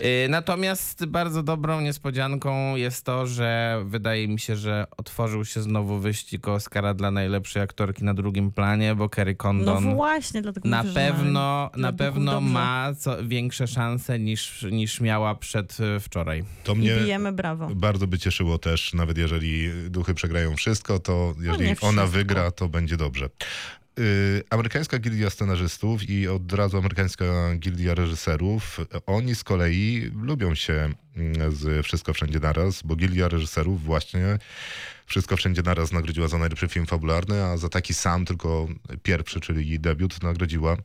Y, 0.00 0.28
natomiast 0.28 1.04
bardzo 1.04 1.42
dobrą 1.42 1.80
niespodzianką 1.80 2.76
jest 2.76 3.04
to, 3.04 3.26
że 3.26 3.82
wydaje 3.86 4.28
mi 4.28 4.40
się, 4.40 4.56
że 4.56 4.86
otworzył 4.96 5.44
się 5.44 5.62
znowu 5.62 5.98
wyścig 5.98 6.48
Oscara 6.48 6.94
dla 6.94 7.10
najlepszej 7.10 7.62
aktorki 7.62 8.04
na 8.04 8.14
drugim 8.14 8.50
planie, 8.52 8.94
bo 8.94 9.08
Kerry 9.08 9.32
No 9.32 9.36
Condon 9.38 9.94
właśnie, 9.94 10.42
dlatego 10.42 10.68
na 10.68 10.84
pewno, 10.84 11.70
na 11.76 11.92
pewno 11.92 12.32
dobrze. 12.32 12.50
ma 12.50 12.94
co, 12.98 13.24
większe 13.26 13.66
szanse 13.66 14.18
niż, 14.18 14.62
niż 14.70 15.00
miała 15.00 15.34
przed 15.34 15.80
y, 15.80 16.00
wczoraj. 16.00 16.44
To 16.64 16.72
I 16.72 16.76
mnie 16.76 16.96
bijemy 16.96 17.32
brawo. 17.32 17.68
bardzo 17.74 18.06
by 18.06 18.18
cieszyło 18.18 18.58
też, 18.58 18.94
nawet 18.94 19.18
jeżeli 19.18 19.70
duchy 19.90 20.14
przegrają 20.14 20.56
wszystko, 20.56 20.98
to 20.98 21.34
jeżeli 21.40 21.64
nie 21.64 21.70
ona 21.70 22.02
wszystko. 22.02 22.06
wygra, 22.06 22.50
to 22.50 22.68
będzie 22.68 22.96
dobrze. 22.96 23.28
Y, 23.98 24.42
Amerykańska 24.50 24.98
Gildia 24.98 25.30
Scenarzystów 25.30 26.10
i 26.10 26.28
od 26.28 26.52
razu 26.52 26.78
Amerykańska 26.78 27.24
Gildia 27.56 27.94
Reżyserów, 27.94 28.80
oni 29.06 29.34
z 29.34 29.44
kolei 29.44 30.10
lubią 30.22 30.54
się 30.54 30.90
mm, 31.16 31.52
z 31.52 31.86
Wszystko 31.86 32.12
Wszędzie 32.14 32.40
Naraz, 32.40 32.82
bo 32.82 32.96
Gildia 32.96 33.28
Reżyserów 33.28 33.82
właśnie 33.84 34.38
Wszystko 35.06 35.36
Wszędzie 35.36 35.62
Naraz 35.62 35.92
nagrodziła 35.92 36.28
za 36.28 36.38
najlepszy 36.38 36.68
film 36.68 36.86
fabularny, 36.86 37.44
a 37.44 37.56
za 37.56 37.68
taki 37.68 37.94
sam, 37.94 38.24
tylko 38.24 38.68
pierwszy, 39.02 39.40
czyli 39.40 39.68
jej 39.68 39.80
debiut, 39.80 40.22
nagrodziła 40.22 40.76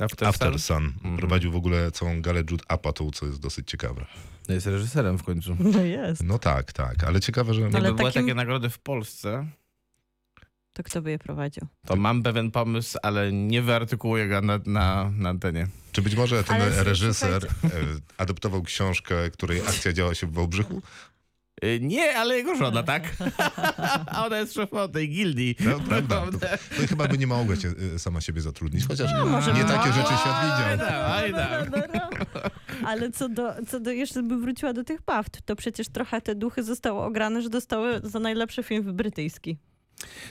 After, 0.00 0.28
After 0.28 0.58
Sun 0.58 0.92
Sun. 1.02 1.16
Prowadził 1.16 1.52
w 1.52 1.56
ogóle 1.56 1.90
całą 1.90 2.22
galę 2.22 2.40
Jude 2.50 2.64
Apatow, 2.68 3.14
co 3.14 3.26
jest 3.26 3.40
dosyć 3.40 3.70
ciekawe. 3.70 4.06
jest 4.48 4.66
reżyserem 4.66 5.18
w 5.18 5.22
końcu. 5.22 5.56
No 5.60 5.84
jest. 5.84 6.22
No 6.22 6.38
tak, 6.38 6.72
tak, 6.72 7.04
ale 7.04 7.20
ciekawe, 7.20 7.54
że... 7.54 7.60
Ale 7.60 7.72
Jakby 7.72 7.92
były 7.92 8.10
takim- 8.10 8.22
takie 8.22 8.34
nagrody 8.34 8.70
w 8.70 8.78
Polsce, 8.78 9.46
To 10.78 10.82
kto 10.84 11.02
by 11.02 11.10
je 11.10 11.18
prowadził? 11.18 11.66
to 11.86 11.96
mam 11.96 12.22
pewien 12.22 12.50
pomysł, 12.50 12.98
ale 13.02 13.32
nie 13.32 13.62
wyartykułuję 13.62 14.28
go 14.28 14.40
na, 14.40 14.58
na, 14.66 15.10
na 15.16 15.28
antenie. 15.28 15.66
Czy 15.92 16.02
być 16.02 16.16
może 16.16 16.44
ten 16.44 16.56
Ale 16.62 16.84
reżyser 16.84 17.44
e, 17.44 17.70
adoptował 18.18 18.62
książkę, 18.62 19.30
której 19.30 19.60
akcja 19.60 19.92
działa 19.92 20.14
się 20.14 20.26
w 20.26 20.32
Wałbrzychu? 20.32 20.82
Y, 21.64 21.78
Nie, 21.82 22.16
ale 22.18 22.36
jego 22.36 22.56
żona, 22.56 22.82
tak? 22.82 23.02
A 24.06 24.24
ona 24.26 24.38
jest 24.38 24.54
szefą 24.54 24.88
tej 24.88 25.08
gildii. 25.08 25.56
No, 25.60 25.80
prawda. 25.80 26.26
To, 26.26 26.38
to 26.38 26.86
chyba 26.88 27.08
by 27.08 27.18
nie 27.18 27.26
mogła 27.26 27.56
się, 27.56 27.72
e, 27.94 27.98
sama 27.98 28.20
siebie 28.20 28.40
zatrudnić, 28.40 28.86
chociaż 28.88 29.10
No, 29.18 29.26
może 29.26 29.52
nie 29.52 29.64
takie 29.64 29.92
rzeczy 29.92 30.08
świat 30.20 30.36
Oj, 30.42 30.46
widział. 30.72 30.88
tam, 30.88 31.10
oj, 31.24 31.32
tam. 31.32 32.10
Ale 32.86 33.10
co 33.10 33.28
do, 33.28 33.54
co 33.68 33.80
do, 33.80 33.90
jeszcze 33.90 34.22
bym 34.22 34.40
wróciła 34.40 34.72
do 34.72 34.84
tych 34.84 35.02
baft, 35.02 35.38
to 35.44 35.56
przecież 35.56 35.88
trochę 35.88 36.20
te 36.20 36.34
duchy 36.34 36.62
zostały 36.62 37.00
ograne, 37.00 37.42
że 37.42 37.48
dostały 37.50 38.00
za 38.02 38.18
najlepszy 38.18 38.62
film 38.62 38.96
brytyjski. 38.96 39.58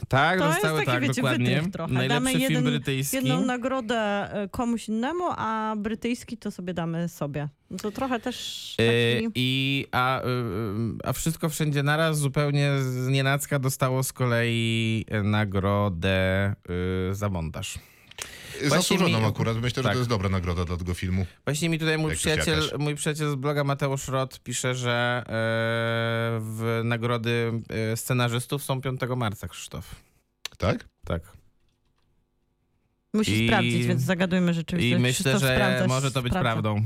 Tak, 0.07 0.39
To 0.39 0.45
jest 0.45 0.57
dostały 0.57 0.79
taki, 0.79 0.91
tak, 0.91 1.01
wiecie, 1.01 1.13
dokładnie. 1.21 1.61
trochę. 1.71 1.93
Najlepszy 1.93 2.23
Damy 2.23 2.31
film 2.39 2.51
jeden- 2.51 2.63
brytyjski. 2.63 3.15
Jedną 3.15 3.45
nagrodę 3.45 3.97
e, 4.33 4.49
komuś 4.51 4.89
innemu, 4.89 5.23
a 5.37 5.75
brytyjski 5.77 6.37
to 6.37 6.51
sobie 6.51 6.73
damy 6.73 7.09
sobie. 7.09 7.49
No 7.71 7.77
to 7.77 7.91
trochę 7.91 8.19
też 8.19 8.75
Y, 8.81 9.21
taki... 9.23 9.31
I, 9.35 9.85
a, 9.91 10.21
y, 10.21 10.23
y, 10.25 10.29
a 11.03 11.13
wszystko 11.13 11.49
wszędzie 11.49 11.83
naraz 11.83 12.19
zupełnie 12.19 12.71
z 12.79 13.07
nienacka 13.07 13.59
dostało 13.59 14.03
z 14.03 14.13
kolei 14.13 15.05
nagrodę 15.23 16.55
y, 17.11 17.15
za 17.15 17.29
montaż. 17.29 17.79
Zasłużoną 18.65 19.19
mi- 19.19 19.25
akurat. 19.25 19.57
Myślę, 19.57 19.83
że 19.83 19.83
tak. 19.83 19.93
to 19.93 19.97
jest 19.97 20.09
dobra 20.09 20.29
nagroda 20.29 20.65
dla 20.65 20.77
tego 20.77 20.93
filmu. 20.93 21.25
Właśnie 21.45 21.69
mi 21.69 21.79
tutaj 21.79 21.97
mój 21.97 22.09
Jak 22.09 22.19
przyjaciel, 22.19 22.69
mój 22.79 22.95
przyjaciel 22.95 23.31
z 23.31 23.35
bloga 23.35 23.63
Mateusz 23.63 24.07
Rot 24.07 24.39
pisze, 24.43 24.75
że 24.75 25.23
e, 25.25 25.29
w 26.41 26.81
nagrody 26.83 27.51
e, 27.93 27.97
scenarzystów 27.97 28.63
są 28.63 28.81
5 28.81 29.01
marca, 29.17 29.47
Krzysztof. 29.47 29.95
Tak? 30.57 30.85
Tak. 31.05 31.21
Musi 33.13 33.43
i- 33.43 33.47
sprawdzić, 33.47 33.85
więc 33.85 34.01
zagadujmy 34.01 34.53
rzeczywiście. 34.53 34.95
I 34.95 34.99
myślę, 34.99 35.23
Krzysztof 35.23 35.41
że 35.41 35.55
sprawdza, 35.55 35.87
może 35.87 36.11
to 36.11 36.21
być 36.21 36.31
sprawdza. 36.31 36.51
prawdą. 36.61 36.81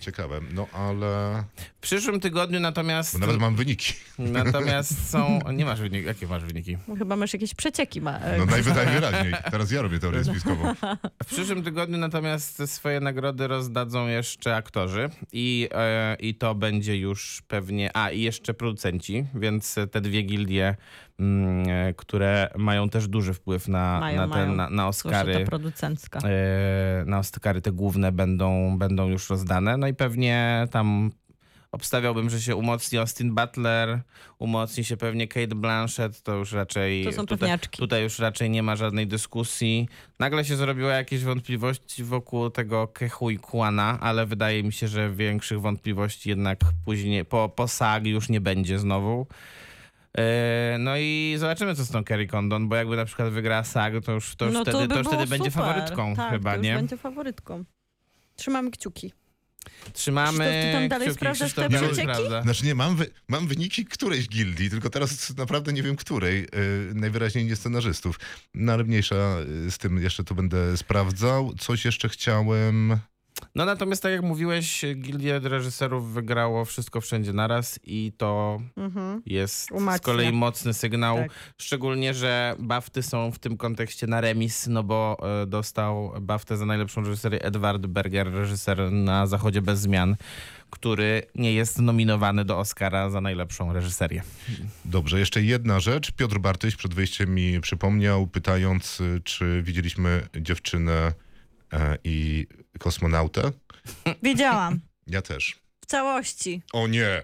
Ciekawe. 0.00 0.40
No 0.54 0.66
ale... 0.72 1.44
W 1.76 1.80
przyszłym 1.80 2.20
tygodniu 2.20 2.60
natomiast... 2.60 3.12
Bo 3.12 3.18
nawet 3.18 3.38
mam 3.38 3.56
wyniki. 3.56 3.92
Natomiast 4.18 5.10
są... 5.10 5.38
Nie 5.52 5.64
masz 5.64 5.80
wyniki. 5.80 6.06
Jakie 6.06 6.26
masz 6.26 6.44
wyniki? 6.44 6.76
Chyba 6.98 7.16
masz 7.16 7.32
jakieś 7.32 7.54
przecieki. 7.54 8.00
Ma, 8.00 8.18
No 8.38 8.46
najwy- 8.46 8.74
najwyraźniej. 8.74 9.34
Teraz 9.50 9.70
ja 9.70 9.82
robię 9.82 9.98
teorię 9.98 10.24
spiskową. 10.24 10.74
W 11.24 11.26
przyszłym 11.26 11.62
tygodniu 11.62 11.98
natomiast 11.98 12.62
swoje 12.70 13.00
nagrody 13.00 13.46
rozdadzą 13.46 14.06
jeszcze 14.08 14.56
aktorzy 14.56 15.10
i, 15.32 15.68
e, 15.72 16.16
i 16.20 16.34
to 16.34 16.54
będzie 16.54 16.96
już 16.96 17.42
pewnie... 17.48 17.96
A, 17.96 18.10
i 18.10 18.20
jeszcze 18.20 18.54
producenci, 18.54 19.26
więc 19.34 19.74
te 19.92 20.00
dwie 20.00 20.22
gildie, 20.22 20.76
które 21.96 22.50
mają 22.56 22.88
też 22.88 23.08
duży 23.08 23.34
wpływ 23.34 23.68
na, 23.68 24.00
Mają, 24.00 24.26
na, 24.26 24.34
ten, 24.34 24.56
na, 24.56 24.70
na 24.70 24.88
Oscary. 24.88 25.44
producencka. 25.44 26.20
e, 26.24 27.04
na 27.06 27.18
Oscary 27.18 27.62
te 27.62 27.72
główne 27.72 28.12
będą, 28.12 28.78
będą 28.78 29.08
już 29.08 29.30
rozdane. 29.30 29.76
No 29.76 29.88
i 29.88 29.94
pewnie 29.94 30.66
tam 30.70 31.10
obstawiałbym, 31.72 32.30
że 32.30 32.40
się 32.40 32.56
umocni 32.56 32.98
Austin 32.98 33.34
Butler, 33.34 34.00
umocni 34.38 34.84
się 34.84 34.96
pewnie 34.96 35.28
Kate 35.28 35.54
Blanchett, 35.54 36.22
to 36.22 36.34
już 36.34 36.52
raczej... 36.52 37.04
To 37.04 37.12
są 37.12 37.26
tutaj, 37.26 37.58
tutaj 37.70 38.02
już 38.02 38.18
raczej 38.18 38.50
nie 38.50 38.62
ma 38.62 38.76
żadnej 38.76 39.06
dyskusji. 39.06 39.88
Nagle 40.18 40.44
się 40.44 40.56
zrobiła 40.56 40.92
jakieś 40.92 41.24
wątpliwości 41.24 42.04
wokół 42.04 42.50
tego 42.50 42.88
Kehui 42.88 43.38
Kwana, 43.38 43.98
ale 44.00 44.26
wydaje 44.26 44.62
mi 44.62 44.72
się, 44.72 44.88
że 44.88 45.10
większych 45.10 45.60
wątpliwości 45.60 46.28
jednak 46.28 46.58
później, 46.84 47.24
po, 47.24 47.48
po 47.48 47.68
SAG 47.68 48.06
już 48.06 48.28
nie 48.28 48.40
będzie 48.40 48.78
znowu. 48.78 49.26
E, 50.16 50.76
No 50.78 50.96
i 50.98 51.36
zobaczymy, 51.38 51.74
co 51.74 51.84
z 51.84 51.90
tą 51.90 52.04
Kerry 52.04 52.26
Condon, 52.26 52.68
bo 52.68 52.76
jakby 52.76 52.96
na 52.96 53.04
przykład 53.04 53.32
wygrała 53.32 53.64
SAG, 53.64 54.04
to 54.04 54.12
już, 54.12 54.36
to 54.36 54.44
już 54.44 54.54
no 54.54 54.62
wtedy, 54.62 54.78
by 54.78 54.88
to 54.88 54.98
już 54.98 55.06
wtedy 55.06 55.26
będzie 55.26 55.50
faworytką 55.50 56.16
tak, 56.16 56.30
chyba, 56.32 56.50
to 56.50 56.56
już 56.56 56.64
nie? 56.64 56.74
będzie 56.74 56.96
faworytką. 56.96 57.64
Trzymamy 58.36 58.70
kciuki. 58.70 59.12
Trzymamy 59.92 60.38
Krzysztof, 60.38 60.62
ty 60.62 60.72
tam 60.72 60.88
dalej 60.88 61.06
kciuki, 61.08 61.18
sprawdzasz 61.18 61.52
Krzysztof 61.52 61.72
te 61.72 61.86
przecieki? 61.86 62.42
Znaczy 62.42 62.66
nie, 62.66 62.74
mam, 62.74 62.96
wy, 62.96 63.10
mam 63.28 63.46
wyniki 63.46 63.84
którejś 63.84 64.28
gildii, 64.28 64.70
tylko 64.70 64.90
teraz 64.90 65.36
naprawdę 65.36 65.72
nie 65.72 65.82
wiem 65.82 65.96
której. 65.96 66.40
Yy, 66.40 66.48
najwyraźniej 66.94 67.44
nie 67.44 67.56
scenarzystów. 67.56 68.20
No 68.54 68.72
ale 68.72 68.84
mniejsza 68.84 69.36
yy, 69.64 69.70
z 69.70 69.78
tym 69.78 70.02
jeszcze 70.02 70.24
to 70.24 70.34
będę 70.34 70.76
sprawdzał. 70.76 71.54
Coś 71.58 71.84
jeszcze 71.84 72.08
chciałem... 72.08 72.98
No 73.54 73.64
natomiast 73.64 74.02
tak 74.02 74.12
jak 74.12 74.22
mówiłeś, 74.22 74.84
Gildia 74.96 75.38
Reżyserów 75.38 76.12
wygrało 76.12 76.64
Wszystko 76.64 77.00
Wszędzie 77.00 77.32
Naraz 77.32 77.80
i 77.84 78.12
to 78.16 78.60
Mhm. 78.76 79.22
jest 79.26 79.54
z 79.64 79.70
Umacnia. 79.70 80.04
kolei 80.04 80.32
mocny 80.32 80.74
sygnał. 80.74 81.16
Tak. 81.16 81.30
Szczególnie, 81.58 82.14
że 82.14 82.56
Bafty 82.58 83.02
są 83.02 83.32
w 83.32 83.38
tym 83.38 83.56
kontekście 83.56 84.06
na 84.06 84.20
remis, 84.20 84.66
no 84.66 84.82
bo 84.82 85.16
e, 85.42 85.46
dostał 85.46 86.12
Baftę 86.20 86.56
za 86.56 86.66
najlepszą 86.66 87.00
reżyserię 87.04 87.42
Edward 87.42 87.86
Berger, 87.86 88.32
reżyser 88.32 88.92
na 88.92 89.26
Zachodzie 89.26 89.62
bez 89.62 89.80
zmian, 89.80 90.16
który 90.70 91.22
nie 91.34 91.52
jest 91.52 91.78
nominowany 91.78 92.44
do 92.44 92.58
Oscara 92.58 93.10
za 93.10 93.20
najlepszą 93.20 93.72
reżyserię. 93.72 94.22
Dobrze, 94.84 95.18
jeszcze 95.18 95.42
jedna 95.42 95.80
rzecz. 95.80 96.10
Piotr 96.12 96.38
Bartyś 96.38 96.76
przed 96.76 96.94
wyjściem 96.94 97.34
mi 97.34 97.60
przypomniał, 97.60 98.26
pytając, 98.26 99.02
czy 99.24 99.62
widzieliśmy 99.62 100.22
dziewczynę 100.40 101.12
i 102.04 102.46
kosmonautę. 102.78 103.52
Wiedziałam. 104.22 104.80
Ja 105.08 105.22
też. 105.22 105.56
W 105.80 105.86
całości. 105.86 106.62
O 106.72 106.86
nie! 106.88 107.22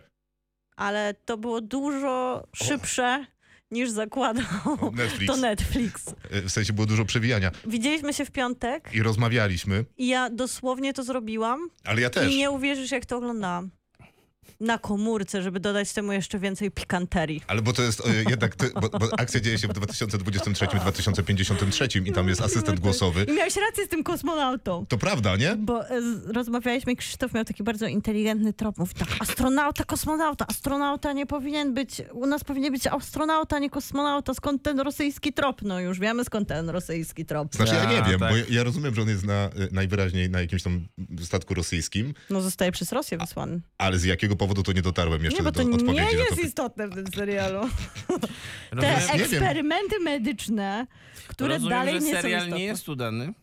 Ale 0.76 1.14
to 1.24 1.36
było 1.38 1.60
dużo 1.60 2.46
szybsze 2.56 3.26
niż 3.70 3.90
zakładał 3.90 4.44
Netflix. 4.92 5.26
to 5.34 5.36
Netflix. 5.40 6.14
E, 6.30 6.42
W 6.42 6.50
sensie 6.52 6.72
było 6.72 6.86
dużo 6.86 7.04
przewijania. 7.04 7.50
Widzieliśmy 7.66 8.12
się 8.14 8.24
w 8.24 8.30
piątek 8.30 8.90
I 8.94 9.02
rozmawialiśmy, 9.02 9.84
i 9.96 10.06
ja 10.08 10.30
dosłownie 10.30 10.92
to 10.92 11.02
zrobiłam 11.04 11.60
ale 11.84 12.00
ja 12.00 12.10
też. 12.10 12.32
i 12.32 12.36
nie 12.38 12.50
uwierzysz 12.50 12.90
jak 12.90 13.06
to 13.06 13.16
oglądałam. 13.16 13.70
Na 14.60 14.78
komórce, 14.78 15.42
żeby 15.42 15.60
dodać 15.60 15.92
temu 15.92 16.12
jeszcze 16.12 16.38
więcej 16.38 16.70
pikanterii. 16.70 17.42
Ale 17.46 17.62
bo 17.62 17.72
to 17.72 17.82
jest 17.82 18.00
e, 18.06 18.30
jednak, 18.30 18.56
ty, 18.56 18.70
bo, 18.80 18.88
bo 18.98 19.08
akcja 19.18 19.40
dzieje 19.40 19.58
się 19.58 19.68
w 19.68 19.72
2023-2053 19.72 22.06
i 22.08 22.12
tam 22.12 22.28
jest 22.28 22.40
asystent 22.40 22.80
głosowy. 22.80 23.24
I 23.28 23.32
miałeś 23.32 23.56
rację 23.56 23.84
z 23.84 23.88
tym 23.88 24.04
kosmonautą. 24.04 24.86
To 24.88 24.98
prawda, 24.98 25.36
nie? 25.36 25.56
Bo 25.56 25.88
e, 25.90 26.02
z- 26.02 26.30
rozmawialiśmy 26.30 26.92
i 26.92 26.96
Krzysztof 26.96 27.34
miał 27.34 27.44
taki 27.44 27.62
bardzo 27.62 27.86
inteligentny 27.86 28.52
trop. 28.52 28.78
Mówi 28.78 28.94
tak, 28.94 29.08
astronauta, 29.20 29.84
kosmonauta. 29.84 30.46
Astronauta 30.46 31.12
nie 31.12 31.26
powinien 31.26 31.74
być, 31.74 32.02
u 32.12 32.26
nas 32.26 32.44
powinien 32.44 32.72
być 32.72 32.86
astronauta, 32.86 33.58
nie 33.58 33.70
kosmonauta. 33.70 34.34
Skąd 34.34 34.62
ten 34.62 34.80
rosyjski 34.80 35.32
trop? 35.32 35.62
No 35.62 35.80
już 35.80 35.98
wiemy 36.00 36.24
skąd 36.24 36.48
ten 36.48 36.70
rosyjski 36.70 37.24
trop. 37.26 37.54
Znaczy 37.54 37.74
ja 37.74 37.84
nie 37.90 38.02
A, 38.02 38.08
wiem, 38.08 38.20
tak. 38.20 38.30
bo 38.30 38.36
ja, 38.36 38.44
ja 38.50 38.64
rozumiem, 38.64 38.94
że 38.94 39.02
on 39.02 39.08
jest 39.08 39.24
na, 39.24 39.34
e, 39.34 39.50
najwyraźniej 39.72 40.30
na 40.30 40.40
jakimś 40.40 40.62
tam 40.62 40.86
statku 41.22 41.54
rosyjskim, 41.54 42.14
No 42.30 42.40
zostaje 42.40 42.72
przez 42.72 42.92
Rosję 42.92 43.18
wysłany. 43.18 43.60
ale 43.78 43.98
z 43.98 44.04
jakiego 44.04 44.31
powodu 44.36 44.62
to 44.62 44.72
nie 44.72 44.82
dotarłem 44.82 45.24
jeszcze 45.24 45.38
Nie, 45.38 45.44
bo 45.44 45.52
do 45.52 45.62
to 45.62 45.68
nie 45.68 45.74
odpowiedzi 45.74 46.00
to 46.10 46.16
jest 46.16 46.28
pytanie. 46.28 46.48
istotne 46.48 46.88
w 46.88 46.94
tym 46.94 47.06
serialu. 47.14 47.60
Te 48.80 48.94
Rozumiem, 48.94 48.98
nie 49.00 49.18
wiem. 49.18 49.20
eksperymenty 49.20 49.98
medyczne, 50.00 50.86
które 51.28 51.54
rozumiem, 51.54 51.78
dalej 51.78 51.94
że 51.94 52.00
nie 52.00 52.14
są 52.14 52.22
serial 52.22 52.48
nie 52.48 52.64
jest 52.64 52.88
udany. 52.88 53.34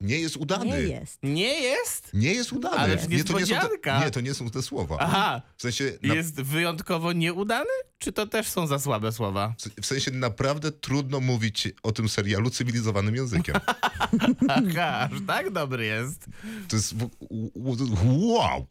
Nie 0.00 0.18
jest 0.20 0.36
udany. 0.36 0.66
Nie 0.66 0.78
jest. 0.80 1.18
Nie 1.22 1.60
jest? 1.60 2.14
Nie 2.14 2.34
jest 2.34 2.52
udany. 2.52 2.76
Ale 2.76 2.96
nie, 3.08 3.24
to 3.24 3.38
nie, 3.40 3.46
są 3.46 3.54
te, 3.82 4.00
nie, 4.04 4.10
to 4.10 4.20
nie 4.20 4.34
są 4.34 4.50
te 4.50 4.62
słowa. 4.62 4.96
Aha, 5.00 5.42
W 5.56 5.62
sensie, 5.62 5.92
na, 6.02 6.14
jest 6.14 6.40
wyjątkowo 6.40 7.12
nieudany? 7.12 7.70
Czy 7.98 8.12
to 8.12 8.26
też 8.26 8.48
są 8.48 8.66
za 8.66 8.78
słabe 8.78 9.12
słowa? 9.12 9.54
w 9.82 9.86
sensie 9.86 10.10
naprawdę 10.10 10.72
trudno 10.72 11.20
mówić 11.20 11.68
o 11.82 11.92
tym 11.92 12.08
serialu 12.08 12.50
cywilizowanym 12.50 13.14
językiem. 13.16 13.56
Aha, 14.48 15.08
aż 15.12 15.18
tak 15.26 15.50
dobry 15.50 15.86
jest. 15.86 16.26
To 16.68 16.76
jest 16.76 16.94
wow. 18.04 18.66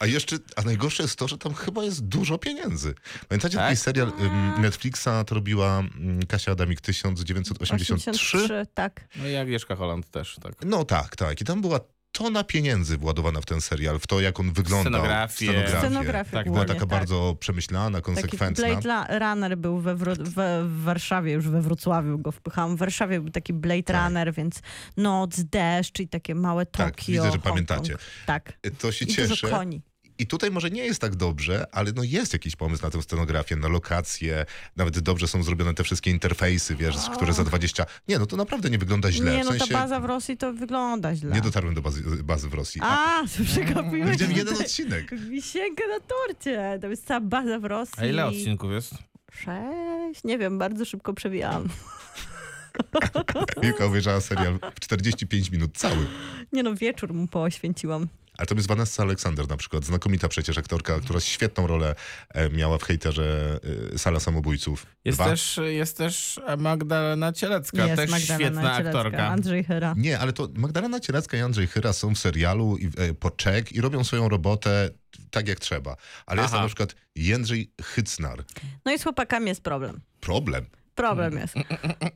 A 0.00 0.06
jeszcze, 0.06 0.36
a 0.56 0.62
najgorsze 0.62 1.02
jest 1.02 1.18
to, 1.18 1.28
że 1.28 1.38
tam 1.38 1.54
chyba 1.54 1.84
jest 1.84 2.04
dużo 2.04 2.38
pieniędzy. 2.38 2.94
Pamiętacie 3.28 3.56
Tak? 3.56 3.66
taki 3.66 3.76
serial 3.76 4.12
Netflixa, 4.58 5.08
to 5.26 5.34
robiła 5.34 5.78
ym, 5.78 6.20
Kasia 6.28 6.52
Adamik 6.52 6.80
1983? 6.80 7.94
83, 7.94 8.66
tak. 8.74 9.08
No 9.16 9.28
i 9.28 9.36
Agnieszka 9.36 9.76
Holland 9.76 10.10
też, 10.10 10.36
tak. 10.42 10.54
No 10.64 10.84
tak, 10.84 11.16
tak. 11.16 11.40
I 11.40 11.44
tam 11.44 11.60
była 11.60 11.80
tona 12.18 12.44
pieniędzy 12.44 12.98
władowana 12.98 13.40
w 13.40 13.46
ten 13.46 13.60
serial, 13.60 13.98
w 13.98 14.06
to, 14.06 14.20
jak 14.20 14.40
on 14.40 14.52
wyglądał. 14.52 14.92
Scenografię. 14.92 15.46
Scenografię. 15.46 15.78
Scenografię 15.78 16.30
Tak, 16.30 16.46
Była 16.46 16.64
taka 16.64 16.80
tak. 16.80 16.88
bardzo 16.88 17.36
przemyślana, 17.40 17.98
Taki 18.00 18.04
konsekwentna. 18.04 18.66
Blade 18.66 18.88
La- 18.88 19.18
Runner 19.18 19.58
był 19.58 19.80
we 19.80 19.94
Wro- 19.96 20.28
we, 20.28 20.64
w 20.64 20.82
Warszawie, 20.82 21.32
już 21.32 21.48
we 21.48 21.62
Wrocławiu 21.62 22.18
go 22.18 22.32
wpychałam. 22.32 22.76
W 22.76 22.78
Warszawie 22.78 23.20
był 23.20 23.30
taki 23.30 23.52
Blade 23.52 23.82
Tak. 23.82 24.04
Runner, 24.04 24.34
więc 24.34 24.60
noc, 24.96 25.40
deszcz 25.40 26.00
i 26.00 26.08
takie 26.08 26.34
małe 26.34 26.66
Tokio. 26.66 26.84
Tak, 26.84 27.04
widzę, 27.08 27.32
że 27.32 27.38
pamiętacie. 27.38 27.96
Tak. 28.26 28.52
To 28.78 28.92
się 28.92 29.04
I 29.04 29.08
cieszę. 29.08 29.28
dużo 29.28 29.48
koni. 29.48 29.82
I 30.18 30.26
tutaj 30.26 30.50
może 30.50 30.70
nie 30.70 30.84
jest 30.84 31.00
tak 31.00 31.16
dobrze, 31.16 31.66
ale 31.72 31.92
no 31.92 32.02
jest 32.02 32.32
jakiś 32.32 32.56
pomysł 32.56 32.82
na 32.82 32.90
tę 32.90 33.02
scenografię, 33.02 33.56
na 33.56 33.68
lokacje. 33.68 34.46
Nawet 34.76 34.98
dobrze 34.98 35.28
są 35.28 35.42
zrobione 35.42 35.74
te 35.74 35.84
wszystkie 35.84 36.10
interfejsy, 36.10 36.76
wiesz, 36.76 36.96
które 37.14 37.32
za 37.32 37.44
20... 37.44 37.86
Nie, 38.08 38.18
no 38.18 38.26
to 38.26 38.36
naprawdę 38.36 38.70
nie 38.70 38.78
wygląda 38.78 39.12
źle. 39.12 39.32
Nie, 39.36 39.42
w 39.42 39.44
no 39.44 39.50
sensie 39.50 39.66
ta 39.66 39.72
baza 39.74 40.00
w 40.00 40.04
Rosji 40.04 40.36
to 40.36 40.52
wygląda 40.52 41.14
źle. 41.14 41.34
nie 41.34 41.40
dotarłem 41.40 41.74
do 41.74 41.82
bazy, 41.82 42.02
bazy 42.24 42.48
w 42.48 42.54
Rosji. 42.54 42.80
A, 42.84 43.20
A, 43.20 43.24
przegapiłeś. 43.44 44.10
widziałem 44.10 44.36
jeden 44.36 44.54
tutaj 44.54 44.66
odcinek. 44.66 45.14
Wisienkę 45.20 45.82
na 45.88 46.00
torcie. 46.00 46.78
To 46.80 46.88
jest 46.88 47.06
cała 47.06 47.20
baza 47.20 47.58
w 47.58 47.64
Rosji. 47.64 47.94
A 47.98 48.06
ile 48.06 48.26
odcinków 48.26 48.72
jest? 48.72 48.94
Sześć. 49.32 50.24
Nie 50.24 50.38
wiem, 50.38 50.58
bardzo 50.58 50.84
szybko 50.84 51.14
przewijałam. 51.14 51.68
Julka 53.62 53.84
obejrzała 53.84 54.20
serial 54.20 54.58
w 54.74 54.80
45 54.80 55.50
minut 55.50 55.78
cały. 55.78 56.06
Nie 56.52 56.62
no, 56.62 56.74
wieczór 56.74 57.14
mu 57.14 57.28
poświęciłam. 57.28 58.08
Ale 58.38 58.46
to 58.46 58.54
jest 58.54 58.68
Vanessa 58.68 59.02
Alexander 59.02 59.48
na 59.48 59.56
przykład, 59.56 59.84
znakomita 59.84 60.28
przecież 60.28 60.58
aktorka, 60.58 61.00
która 61.00 61.20
świetną 61.20 61.66
rolę 61.66 61.94
e, 62.28 62.50
miała 62.50 62.78
w 62.78 62.82
hejterze 62.82 63.58
e, 63.94 63.98
Sala 63.98 64.20
Samobójców. 64.20 64.86
Jest 65.04 65.18
Dwa. 65.18 65.24
też, 65.24 65.60
jest 65.64 65.96
też 65.96 66.40
Magdalena 66.58 67.32
Cielecka, 67.32 67.86
Jest 67.86 67.96
też 67.96 68.10
Magdalena 68.10 68.38
świetna 68.38 68.62
Cielecka, 68.62 68.88
aktorka. 68.88 69.28
Andrzej 69.28 69.64
Hyra. 69.64 69.94
Nie, 69.96 70.18
ale 70.18 70.32
to 70.32 70.48
Magdalena 70.54 71.00
Cielecka 71.00 71.36
i 71.36 71.40
Andrzej 71.40 71.66
Chyra 71.66 71.92
są 71.92 72.14
w 72.14 72.18
serialu 72.18 72.76
i, 72.76 72.86
e, 72.86 73.14
po 73.14 73.30
czek 73.30 73.72
i 73.72 73.80
robią 73.80 74.04
swoją 74.04 74.28
robotę 74.28 74.90
tak 75.30 75.48
jak 75.48 75.60
trzeba. 75.60 75.96
Ale 76.26 76.42
jest 76.42 76.54
Aha. 76.54 76.56
tam 76.56 76.64
na 76.64 76.68
przykład 76.68 76.94
Jędrzej 77.16 77.70
Hycnar. 77.82 78.44
No 78.84 78.92
i 78.92 78.98
z 78.98 79.02
chłopakami 79.02 79.46
jest 79.48 79.60
problem. 79.60 80.00
Problem. 80.20 80.66
Problem 80.96 81.38
jest. 81.38 81.54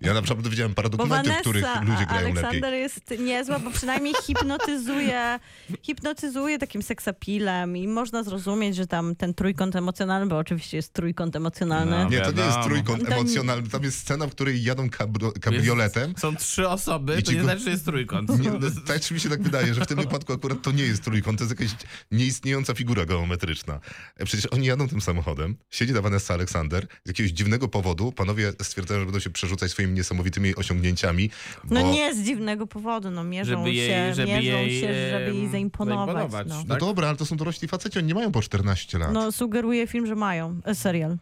Ja 0.01 0.15
naprawdę 0.15 0.51
widziałem 0.51 0.75
parę 0.75 0.89
dokumentów, 0.91 1.33
w 1.33 1.41
których 1.41 1.65
ludzie 1.83 2.07
grają 2.07 2.27
Aleksander 2.27 2.63
lepiej. 2.63 2.81
jest 2.81 3.15
niezła, 3.19 3.59
bo 3.59 3.71
przynajmniej 3.71 4.15
hipnotyzuje, 4.23 5.39
hipnotyzuje 5.83 6.59
takim 6.59 6.83
seksapilem 6.83 7.77
i 7.77 7.89
można 7.89 8.23
zrozumieć, 8.23 8.77
że 8.77 8.87
tam 8.87 9.17
ten 9.17 9.35
trójkąt 9.35 9.77
emocjonalny, 9.77 10.27
bo 10.27 10.39
oczywiście 10.39 10.77
jest 10.77 10.93
trójkąt 10.93 11.37
emocjonalny. 11.37 11.91
No. 11.91 12.09
Nie, 12.11 12.21
to 12.21 12.33
nie 12.33 12.43
jest 12.43 12.59
trójkąt 12.65 13.09
To 13.09 13.15
emocjonalny. 13.15 13.69
Tam 13.69 13.83
jest 13.83 13.99
scena, 13.99 14.27
w 14.27 14.31
której 14.31 14.63
jadą 14.63 14.91
kabro, 14.91 15.33
kabrioletem. 15.41 16.15
Są 16.19 16.37
trzy 16.37 16.69
osoby, 16.69 17.23
to 17.23 17.33
nie 17.33 17.39
go- 17.39 17.45
znaczy, 17.45 17.61
że 17.61 17.71
jest 17.71 17.85
trójkąt. 17.85 18.39
Nie, 18.39 18.51
no, 18.51 18.59
tak 18.87 19.11
mi 19.11 19.21
się 19.21 19.29
tak 19.29 19.43
wydaje, 19.43 19.75
że 19.75 19.81
w 19.81 19.87
tym 19.87 19.99
wypadku 19.99 20.33
akurat 20.33 20.63
to 20.63 20.73
nie 20.73 20.83
jest 20.85 21.05
trójkąt, 21.05 21.39
to 21.39 21.45
jest 21.45 21.61
jakaś 21.61 21.77
nieistniejąca 22.11 22.75
figura 22.75 23.07
geometryczna. 23.07 23.81
E, 24.17 24.25
Przecież 24.25 24.47
oni 24.47 24.67
jadą 24.67 24.89
tym 24.89 25.01
samochodem, 25.01 25.57
siedzi 25.71 25.95
ta 25.95 26.01
Vanessa 26.03 26.35
Alexander, 26.35 26.87
z 27.05 27.09
jakiegoś 27.09 27.33
dziwnego 27.33 27.69
powodu 27.69 28.13
panowie 28.13 28.53
stwierdzają, 28.71 29.01
że 29.01 29.07
będą 29.07 29.21
się 29.21 29.31
przerzucać 29.31 29.71
swoimi 29.71 29.93
niesamowitymi 29.93 30.57
osiągnięciami, 30.57 31.31
bo 31.65 31.75
No 31.75 31.93
nie 31.93 32.15
z 32.15 32.23
dziwnego 32.23 32.67
powodu, 32.67 33.11
no 33.11 33.25
mierzą 33.25 33.51
Żeby 33.59 33.73
jej- 33.73 33.89
się, 33.89 34.15
żeby 34.15 34.29
mierzą 34.29 34.59
jej, 34.59 34.81
się, 34.81 35.11
żeby 35.11 35.35
jej 35.37 35.49
zaimponować. 35.49 36.07
zaimponować, 36.07 36.47
no. 36.49 36.55
no 36.69 36.75
tak? 36.75 36.81
dobra, 36.81 37.09
ale 37.09 37.17
to 37.17 37.27
są 37.27 37.37
dorośli 37.37 37.69
faceci, 37.69 37.99
oni 37.99 38.09
nie 38.09 38.15
mają 38.15 38.33
po 38.33 38.43
14 38.43 38.99
lat. 38.99 39.13
no 39.13 39.33
sugeruje 39.33 39.87
film, 39.87 40.07
że 40.07 40.15
mają 40.15 40.61
e, 40.65 40.75
serial. 40.75 41.17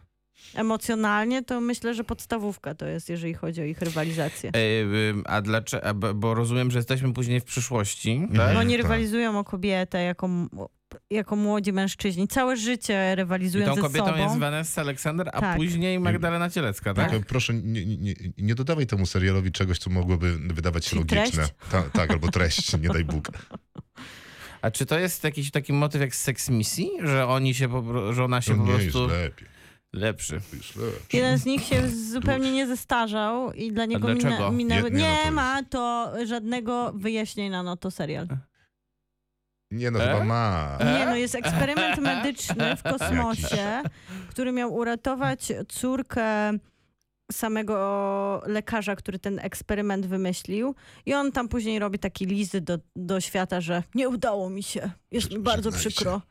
Emocjonalnie 0.55 1.43
to 1.43 1.61
myślę, 1.61 1.93
że 1.93 2.03
podstawówka 2.03 2.75
to 2.75 2.85
jest, 2.85 3.09
jeżeli 3.09 3.33
chodzi 3.33 3.61
o 3.61 3.63
ich 3.63 3.81
rywalizację. 3.81 4.49
E, 4.55 4.59
A 5.25 5.41
dlaczego? 5.41 5.93
bo- 6.15 6.33
rozumiem, 6.33 6.71
że 6.71 6.79
jesteśmy 6.79 7.13
później 7.13 7.39
w 7.39 7.43
przyszłości. 7.43 8.11
Mhm. 8.11 8.37
Tak? 8.37 8.53
Bo 8.53 8.59
oni 8.59 8.73
tak. 8.73 8.81
rywalizują 8.81 9.39
o 9.39 9.43
kobietę 9.43 10.03
jako, 10.03 10.25
m- 10.25 10.49
jako 11.09 11.35
młodzi 11.35 11.73
mężczyźni. 11.73 12.27
Całe 12.27 12.57
życie 12.57 13.09
I 13.13 13.15
rywalizują 13.15 13.65
tą 13.65 13.75
ze 13.75 13.81
kobietą 13.81 14.05
sobą. 14.05 14.17
jest 14.17 14.37
Vanessa 14.37 14.81
Alexander, 14.81 15.29
a 15.33 15.41
Tak. 15.41 15.57
później 15.57 15.99
Magdalena 15.99 16.49
Cielecka, 16.49 16.93
tak? 16.93 17.09
Tylko 17.11 17.25
proszę, 17.29 17.53
nie, 17.53 17.85
nie, 17.85 18.13
nie 18.37 18.55
dodawaj 18.55 18.87
temu 18.87 19.05
serialowi 19.05 19.51
czegoś, 19.51 19.77
co 19.79 19.89
mogłoby 19.89 20.37
wydawać 20.37 20.85
się 20.85 20.89
Czyli 20.89 20.99
logiczne. 21.19 21.47
Ta, 21.71 21.81
tak, 21.83 22.11
albo 22.11 22.27
treść, 22.31 22.77
nie 22.77 22.89
daj 22.89 23.05
Bóg. 23.05 23.27
A 24.61 24.71
czy 24.71 24.85
to 24.85 24.99
jest 24.99 25.23
jakiś 25.23 25.51
taki 25.51 25.73
motyw 25.73 26.01
jak 26.01 26.15
z 26.15 26.21
Sex 26.21 26.49
Misji? 26.49 26.89
Że 27.03 27.27
oni 27.27 27.53
się 27.55 27.69
po, 27.69 28.13
że 28.13 28.23
ona 28.23 28.41
się 28.41 28.55
To 28.55 28.61
po 28.61 28.67
prostu... 28.67 29.07
lepiej. 29.07 29.47
Lepszy. 29.93 30.41
Jeden 31.13 31.37
z 31.37 31.45
nich 31.45 31.63
się 31.63 31.89
zupełnie 31.89 32.51
nie 32.51 32.67
zestarzał 32.67 33.53
i 33.53 33.71
dla 33.71 33.85
niego 33.85 34.07
minęły... 34.51 34.91
Nie- 34.91 34.97
nie, 34.97 35.17
no 35.17 35.25
to 35.25 35.31
ma 35.31 35.63
to 35.63 36.13
żadnego 36.25 36.93
wyjaśnienia, 36.95 37.63
no 37.63 37.77
to 37.77 37.91
serial. 37.91 38.27
Nie 39.71 39.91
no, 39.91 39.99
E? 40.03 40.07
chyba 40.07 40.23
ma. 40.23 40.77
E? 40.79 40.99
Nie, 40.99 41.05
no 41.05 41.15
jest 41.15 41.35
eksperyment 41.35 41.97
medyczny 41.97 42.75
w 42.75 42.83
kosmosie, 42.93 43.81
który 44.29 44.51
miał 44.51 44.73
uratować 44.75 45.51
córkę 45.67 46.23
samego 47.31 48.41
lekarza, 48.45 48.95
który 48.95 49.19
ten 49.19 49.39
eksperyment 49.39 50.05
wymyślił. 50.05 50.75
I 51.05 51.13
on 51.13 51.31
tam 51.31 51.47
później 51.47 51.79
robi 51.79 51.99
taki 51.99 52.25
lizy 52.25 52.61
do, 52.61 52.77
do 52.95 53.21
świata, 53.21 53.61
że 53.61 53.83
nie 53.95 54.09
udało 54.09 54.49
mi 54.49 54.63
się. 54.63 54.91
Jest 55.11 55.31
mi 55.31 55.39
bardzo 55.39 55.71
przykro. 55.71 56.21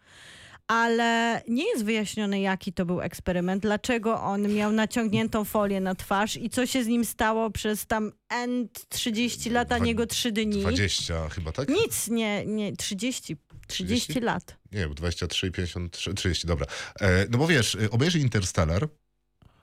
Ale 0.69 1.43
nie 1.49 1.69
jest 1.69 1.85
wyjaśnione, 1.85 2.41
jaki 2.41 2.73
to 2.73 2.87
był 2.87 3.01
eksperyment, 3.01 3.63
dlaczego 3.63 4.23
on 4.23 4.55
miał 4.55 4.73
naciągniętą 4.73 5.45
folię 5.45 5.81
na 5.81 5.95
twarz 5.95 6.37
i 6.37 6.51
co 6.51 6.67
się 6.67 6.85
z 6.85 6.87
nim 6.87 7.05
stało 7.05 7.51
przez 7.51 7.87
tam 7.87 8.13
N 8.31 8.69
30 8.89 9.51
lat, 9.51 9.73
a 9.73 9.79
niego 9.79 10.07
3 10.07 10.33
dni. 10.33 10.61
20 10.61 11.29
chyba, 11.29 11.53
tak? 11.53 11.69
Nic, 11.69 12.09
nie, 12.09 12.47
nie, 12.47 12.77
30, 12.77 13.37
30 13.67 14.01
30? 14.07 14.21
lat. 14.21 14.57
Nie, 14.73 14.89
23, 14.89 15.51
53, 15.51 16.15
30, 16.15 16.47
dobra. 16.47 16.67
E, 17.01 17.27
no 17.31 17.39
bo 17.39 17.47
wiesz, 17.47 17.77
obejrzyj 17.91 18.23
Interstellar, 18.23 18.89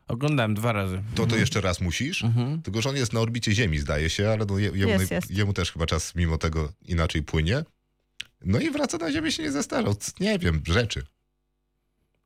Oglądałem 0.08 0.54
dwa 0.54 0.72
razy. 0.74 1.02
to 1.15 1.26
to 1.26 1.36
jeszcze 1.36 1.62
raz 1.62 1.82
musisz, 1.82 2.24
Mhm. 2.24 2.62
tylko 2.62 2.82
że 2.82 2.89
on 2.89 2.96
jest 2.96 3.13
na 3.13 3.20
orbicie 3.20 3.52
Ziemi, 3.52 3.78
zdaje 3.80 4.10
się, 4.10 4.30
ale 4.30 4.46
no 4.46 4.60
je, 4.60 4.72
jemu, 4.74 4.91
Jest, 4.91 5.12
jest. 5.12 5.32
jemu 5.32 5.54
też 5.54 5.72
chyba 5.72 5.86
czas 5.86 6.15
mimo 6.15 6.38
tego 6.38 6.70
inaczej 6.86 7.24
płynie. 7.24 7.63
No 8.45 8.60
i 8.60 8.71
wraca 8.71 8.97
na 8.97 9.12
Ziemię, 9.12 9.31
się 9.31 9.43
nie 9.43 9.51
zestarzał. 9.51 9.95
Nie 10.19 10.39
wiem, 10.39 10.62
rzeczy. 10.67 11.03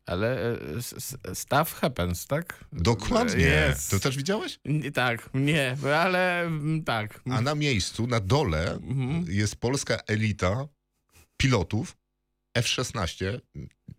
Ale 0.05 0.51
e, 0.51 0.59
s- 0.77 0.93
s- 0.93 1.17
stuff 1.39 1.73
happens, 1.73 2.27
tak? 2.27 2.65
Dokładnie. 2.73 3.43
Jest. 3.43 3.91
To 3.91 3.99
też 3.99 4.17
widziałeś? 4.17 4.59
Nie, 4.65 4.91
tak, 4.91 5.29
nie, 5.33 5.77
ale 5.97 6.41
mm, 6.41 6.83
tak. 6.83 7.21
A 7.31 7.41
na 7.41 7.55
miejscu, 7.55 8.07
na 8.07 8.19
dole 8.19 8.71
Mhm. 8.73 9.25
jest 9.29 9.55
polska 9.55 9.97
elita 10.07 10.67
pilotów 11.37 11.97
F-16. 12.53 13.39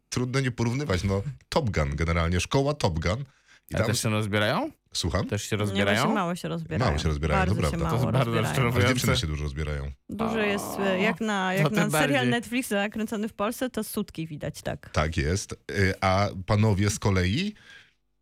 Trudno 0.09 0.40
nie 0.40 0.50
porównywać, 0.50 1.04
no 1.04 1.22
Top 1.48 1.70
Gun 1.70 1.96
generalnie, 1.96 2.40
szkoła 2.40 2.74
Top 2.74 2.98
Gun. 2.98 3.24
I 3.70 3.74
A 3.74 3.78
tam, 3.78 3.87
też 3.87 4.02
się 4.02 4.11
rozbierają? 4.11 4.70
Słucham? 4.94 5.26
Też 5.26 5.42
się 5.42 5.57
Nie, 5.57 5.61
rozbierają? 5.61 6.14
mało 6.14 6.35
się 6.35 6.48
rozbierają. 6.48 6.90
Mało 6.90 6.98
się 7.03 7.09
rozbierają, 7.09 7.38
bardzo 7.40 7.55
to 7.55 7.70
się 7.70 7.76
prawda. 7.79 7.87
mało 7.87 7.98
To 7.98 8.05
jest 8.05 8.12
bardzo 8.12 8.40
rozczarowujące. 8.42 8.94
dziewczyny 8.94 9.16
się 9.16 9.26
dużo 9.26 9.42
rozbierają. 9.42 9.90
Dużo 10.09 10.38
jest, 10.38 10.66
e, 10.81 11.00
jak 11.00 11.20
na, 11.20 11.55
jak 11.55 11.68
tym 11.68 11.76
na 11.76 11.90
serial 11.90 12.11
bardziej. 12.12 12.31
Netflixa 12.31 12.74
kręcony 12.92 13.29
w 13.29 13.33
Polsce, 13.33 13.70
to 13.70 13.85
sutki 13.85 14.26
widać, 14.26 14.62
tak. 14.62 14.90
Tak 14.90 15.16
jest. 15.16 15.53
Y, 15.70 15.94
A 16.00 16.29
panowie 16.46 16.90
z 16.90 16.98
kolei 16.98 17.55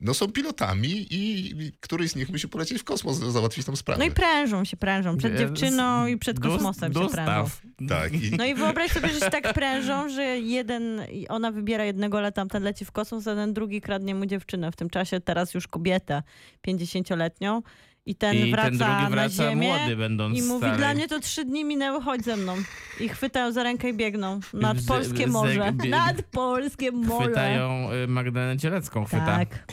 no 0.00 0.14
są 0.14 0.32
pilotami 0.32 1.06
i 1.14 1.50
i 1.50 1.72
któryś 1.80 2.10
z 2.10 2.16
nich 2.16 2.30
musi 2.30 2.48
polecieć 2.48 2.80
w 2.80 2.84
kosmos, 2.84 3.16
załatwić 3.18 3.66
tam 3.66 3.76
sprawę. 3.76 3.98
No 3.98 4.04
i 4.04 4.10
prężą 4.10 4.64
się, 4.64 4.76
prężą. 4.76 5.16
Przed 5.16 5.32
Nie, 5.32 5.38
dziewczyną 5.38 6.06
i 6.06 6.18
przed 6.18 6.40
kosmosem 6.40 6.92
się 6.92 7.00
prężą. 7.00 7.16
Dostaw. 7.16 7.62
Tak. 7.88 8.12
I, 8.12 8.30
No 8.38 8.44
i 8.44 8.54
wyobraź 8.54 8.90
sobie, 8.92 9.08
że 9.08 9.20
się 9.20 9.30
tak 9.30 9.54
prężą, 9.54 10.08
że 10.08 10.22
jeden, 10.38 11.02
i 11.12 11.28
ona 11.28 11.52
wybiera 11.52 11.84
jednego, 11.84 12.18
ale 12.18 12.32
tamten 12.32 12.62
leci 12.62 12.84
w 12.84 12.92
kosmos, 12.92 13.26
a 13.26 13.34
ten 13.34 13.52
drugi 13.52 13.80
kradnie 13.80 14.14
mu 14.14 14.26
dziewczynę. 14.26 14.72
W 14.72 14.76
tym 14.76 14.90
czasie 14.90 15.20
teraz 15.20 15.54
już 15.54 15.68
kobietę, 15.68 16.22
50-letnią. 16.68 17.62
I 18.08 18.14
ten 18.14 18.36
I 18.36 18.50
wraca 18.50 18.68
ten 18.68 18.78
drugi 18.78 18.92
na 18.92 19.10
wraca 19.10 19.50
ziemię 19.50 19.68
młody, 19.68 19.96
będąc 19.96 20.38
i 20.38 20.42
mówi, 20.42 20.60
stary. 20.60 20.76
dla 20.78 20.94
mnie 20.94 21.08
to 21.08 21.20
trzy 21.20 21.44
dni 21.44 21.64
minęły, 21.64 22.02
chodź 22.02 22.24
ze 22.24 22.36
mną. 22.36 22.56
I 23.00 23.08
chwytają 23.08 23.52
za 23.52 23.62
rękę 23.62 23.88
i 23.90 23.94
biegną 23.94 24.40
nad 24.52 24.76
polskie 24.88 25.26
morze. 25.26 25.72
Nad 25.88 26.22
polskie 26.22 26.92
morze. 26.92 27.24
Chwytają 27.24 27.92
y, 27.92 28.08
Magdalenę 28.08 28.56
Cielecką, 28.58 29.04
chwyta. 29.04 29.26
Tak. 29.26 29.64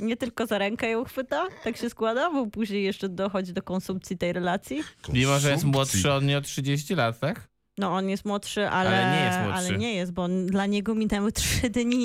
Nie 0.00 0.16
tylko 0.16 0.46
za 0.46 0.58
rękę 0.58 0.90
ją 0.90 1.04
chwyta, 1.04 1.46
tak 1.64 1.76
się 1.76 1.90
składa, 1.90 2.30
bo 2.30 2.46
później 2.46 2.84
jeszcze 2.84 3.08
dochodzi 3.08 3.52
do 3.52 3.62
konsumpcji 3.62 4.18
tej 4.18 4.32
relacji. 4.32 4.82
Mimo, 5.12 5.38
że 5.38 5.50
jest 5.50 5.62
konsumpcji. 5.64 5.70
młodszy 5.72 6.12
od 6.12 6.24
niej 6.24 6.36
o 6.36 6.40
30 6.40 6.94
lat, 6.94 7.20
tak? 7.20 7.48
No 7.78 7.90
on 7.94 8.08
jest 8.08 8.24
młodszy, 8.24 8.68
ale, 8.68 8.90
Ale 8.90 9.16
nie 9.18 9.24
jest 9.24 9.38
młodszy. 9.38 9.58
ale 9.68 9.78
nie 9.78 9.94
jest, 9.94 10.12
bo 10.12 10.22
on, 10.22 10.46
dla 10.46 10.66
niego 10.66 10.94
minęły 10.94 11.32
trzy 11.32 11.70
dni. 11.70 12.04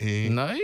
I, 0.00 0.28
No 0.30 0.54
i... 0.54 0.58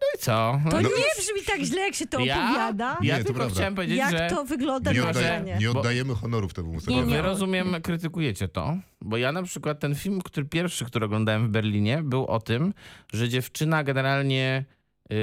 No 0.00 0.06
i 0.16 0.18
co? 0.18 0.60
To 0.70 0.76
no, 0.76 0.88
nie 0.88 0.88
brzmi 1.18 1.44
tak 1.46 1.60
źle, 1.60 1.80
jak 1.80 1.94
się 1.94 2.06
to 2.06 2.20
Ja? 2.20 2.44
opowiada. 2.50 2.96
Ja 3.02 3.18
Nie, 3.18 3.24
tylko 3.24 3.38
prawda. 3.38 3.54
chciałem 3.54 3.74
powiedzieć, 3.74 3.98
Jak 3.98 4.10
że... 4.10 4.26
to 4.30 4.44
wygląda 4.44 4.92
nie, 4.92 5.00
na 5.00 5.08
oddaje, 5.08 5.56
nie 5.60 5.70
Bo- 5.72 5.78
oddajemy 5.80 6.14
honorów 6.14 6.54
temu 6.54 6.68
Nie, 6.68 6.74
muzykowi. 6.74 6.98
nie. 7.06 7.16
Wy 7.16 7.22
rozumiem, 7.22 7.76
krytykujecie 7.82 8.48
to, 8.48 8.76
bo 9.00 9.16
ja 9.16 9.32
na 9.32 9.42
przykład 9.42 9.80
ten 9.80 9.94
film, 9.94 10.20
który 10.22 10.46
pierwszy, 10.46 10.84
który 10.84 11.06
oglądałem 11.06 11.46
w 11.46 11.50
Berlinie, 11.50 12.02
był 12.02 12.26
o 12.26 12.40
tym, 12.40 12.74
że 13.12 13.28
dziewczyna 13.28 13.84
generalnie 13.84 14.64
yy, 15.10 15.16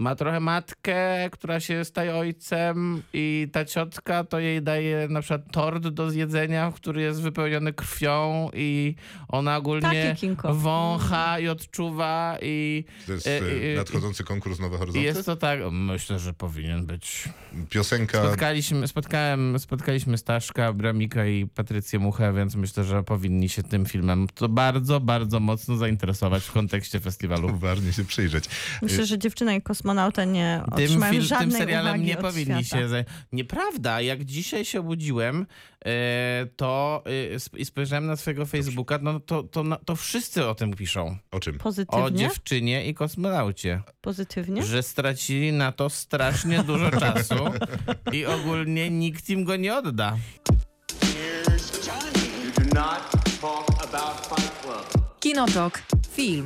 ma 0.00 0.14
trochę 0.14 0.40
matkę, 0.40 1.30
która 1.30 1.60
się 1.60 1.84
staje 1.84 2.14
ojcem 2.14 3.02
i 3.12 3.48
ta 3.52 3.64
ciotka 3.64 4.24
to 4.24 4.38
jej 4.38 4.62
daje 4.62 5.08
na 5.08 5.20
przykład 5.20 5.52
tort 5.52 5.88
do 5.88 6.10
zjedzenia, 6.10 6.72
który 6.76 7.02
jest 7.02 7.22
wypełniony 7.22 7.72
krwią 7.72 8.50
i 8.54 8.94
ona 9.28 9.56
ogólnie 9.56 10.16
wącha 10.44 11.38
i 11.38 11.48
odczuwa 11.48 12.38
i 12.42 12.84
To 13.06 13.12
jest 13.12 13.26
E, 13.26 13.30
e, 13.30 13.72
e, 13.72 13.76
nadchodzący 13.76 14.24
konkurs 14.24 14.58
Nowe 14.58 14.76
i 14.76 14.78
Horyzonty? 14.78 15.06
jest 15.06 15.26
to 15.26 15.36
tak, 15.36 15.60
myślę, 15.70 16.18
że 16.18 16.34
powinien 16.34 16.86
być. 16.86 17.28
Piosenka... 17.70 18.22
Spotkaliśmy, 18.22 18.88
spotkałem, 18.88 19.58
spotkaliśmy 19.58 20.18
Staszka, 20.18 20.72
Bramika 20.72 21.26
i 21.26 21.46
Patrycję 21.46 21.98
Muchę, 21.98 22.32
więc 22.32 22.54
myślę, 22.54 22.84
że 22.84 23.02
powinni 23.02 23.48
się 23.48 23.62
tym 23.62 23.86
filmem 23.86 24.26
to 24.34 24.48
bardzo, 24.48 25.00
bardzo 25.00 25.40
mocno 25.40 25.76
zainteresować 25.76 26.44
w 26.44 26.52
kontekście 26.52 27.00
festiwalu. 27.00 27.48
Uważnie 27.48 27.92
się 27.92 28.04
przyjrzeć. 28.04 28.44
Myślę, 28.82 29.06
że 29.06 29.18
dziewczyna 29.18 29.54
i 29.54 29.62
kosmonauta 29.90 30.24
nie 30.24 30.62
Tym, 30.76 30.86
fil- 31.00 31.10
tym 31.12 31.22
żadnej 31.22 31.58
serialem 31.58 31.94
uwagi 31.94 32.04
nie 32.04 32.14
od 32.18 32.20
powinni 32.20 32.64
świata. 32.64 32.88
się. 32.88 33.04
Nieprawda, 33.32 34.00
jak 34.00 34.24
dzisiaj 34.24 34.64
się 34.64 34.80
obudziłem, 34.80 35.46
e, 35.84 36.46
to 36.56 37.02
sp- 37.44 37.56
i 37.58 37.64
spojrzałem 37.64 38.06
na 38.06 38.16
swojego 38.16 38.46
Facebooka, 38.46 38.98
no 39.02 39.20
to, 39.20 39.42
to, 39.42 39.64
to 39.84 39.96
wszyscy 39.96 40.46
o 40.48 40.54
tym 40.54 40.74
piszą. 40.74 41.16
O 41.30 41.40
czym? 41.40 41.56
O 41.56 41.58
Pozytywnie? 41.58 42.12
dziewczynie 42.18 42.86
i 42.86 42.94
kosmonaucie. 42.94 43.82
Pozytywnie? 44.00 44.62
Że 44.62 44.82
stracili 44.82 45.52
na 45.52 45.72
to 45.72 45.90
strasznie 45.90 46.62
dużo 46.62 46.90
czasu 47.00 47.34
i 48.12 48.26
ogólnie 48.26 48.90
nikt 48.90 49.28
im 49.30 49.44
go 49.44 49.56
nie 49.56 49.74
odda. 49.76 50.16
Kinotok. 55.20 55.82
Film. 56.10 56.44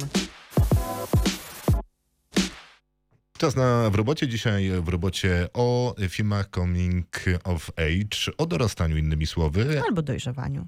Czas 3.45 3.57
na 3.57 3.91
w 3.91 3.95
robocie. 3.95 4.29
Dzisiaj 4.29 4.71
w 4.83 4.89
robocie 4.89 5.49
o 5.55 5.95
filmach 6.09 6.47
coming 6.55 7.07
of 7.45 7.71
age, 7.77 8.33
o 8.39 8.47
dorastaniu 8.47 8.97
innymi 8.97 9.27
słowy, 9.27 9.83
Albo 9.89 10.03
dojrzewaniu. 10.03 10.67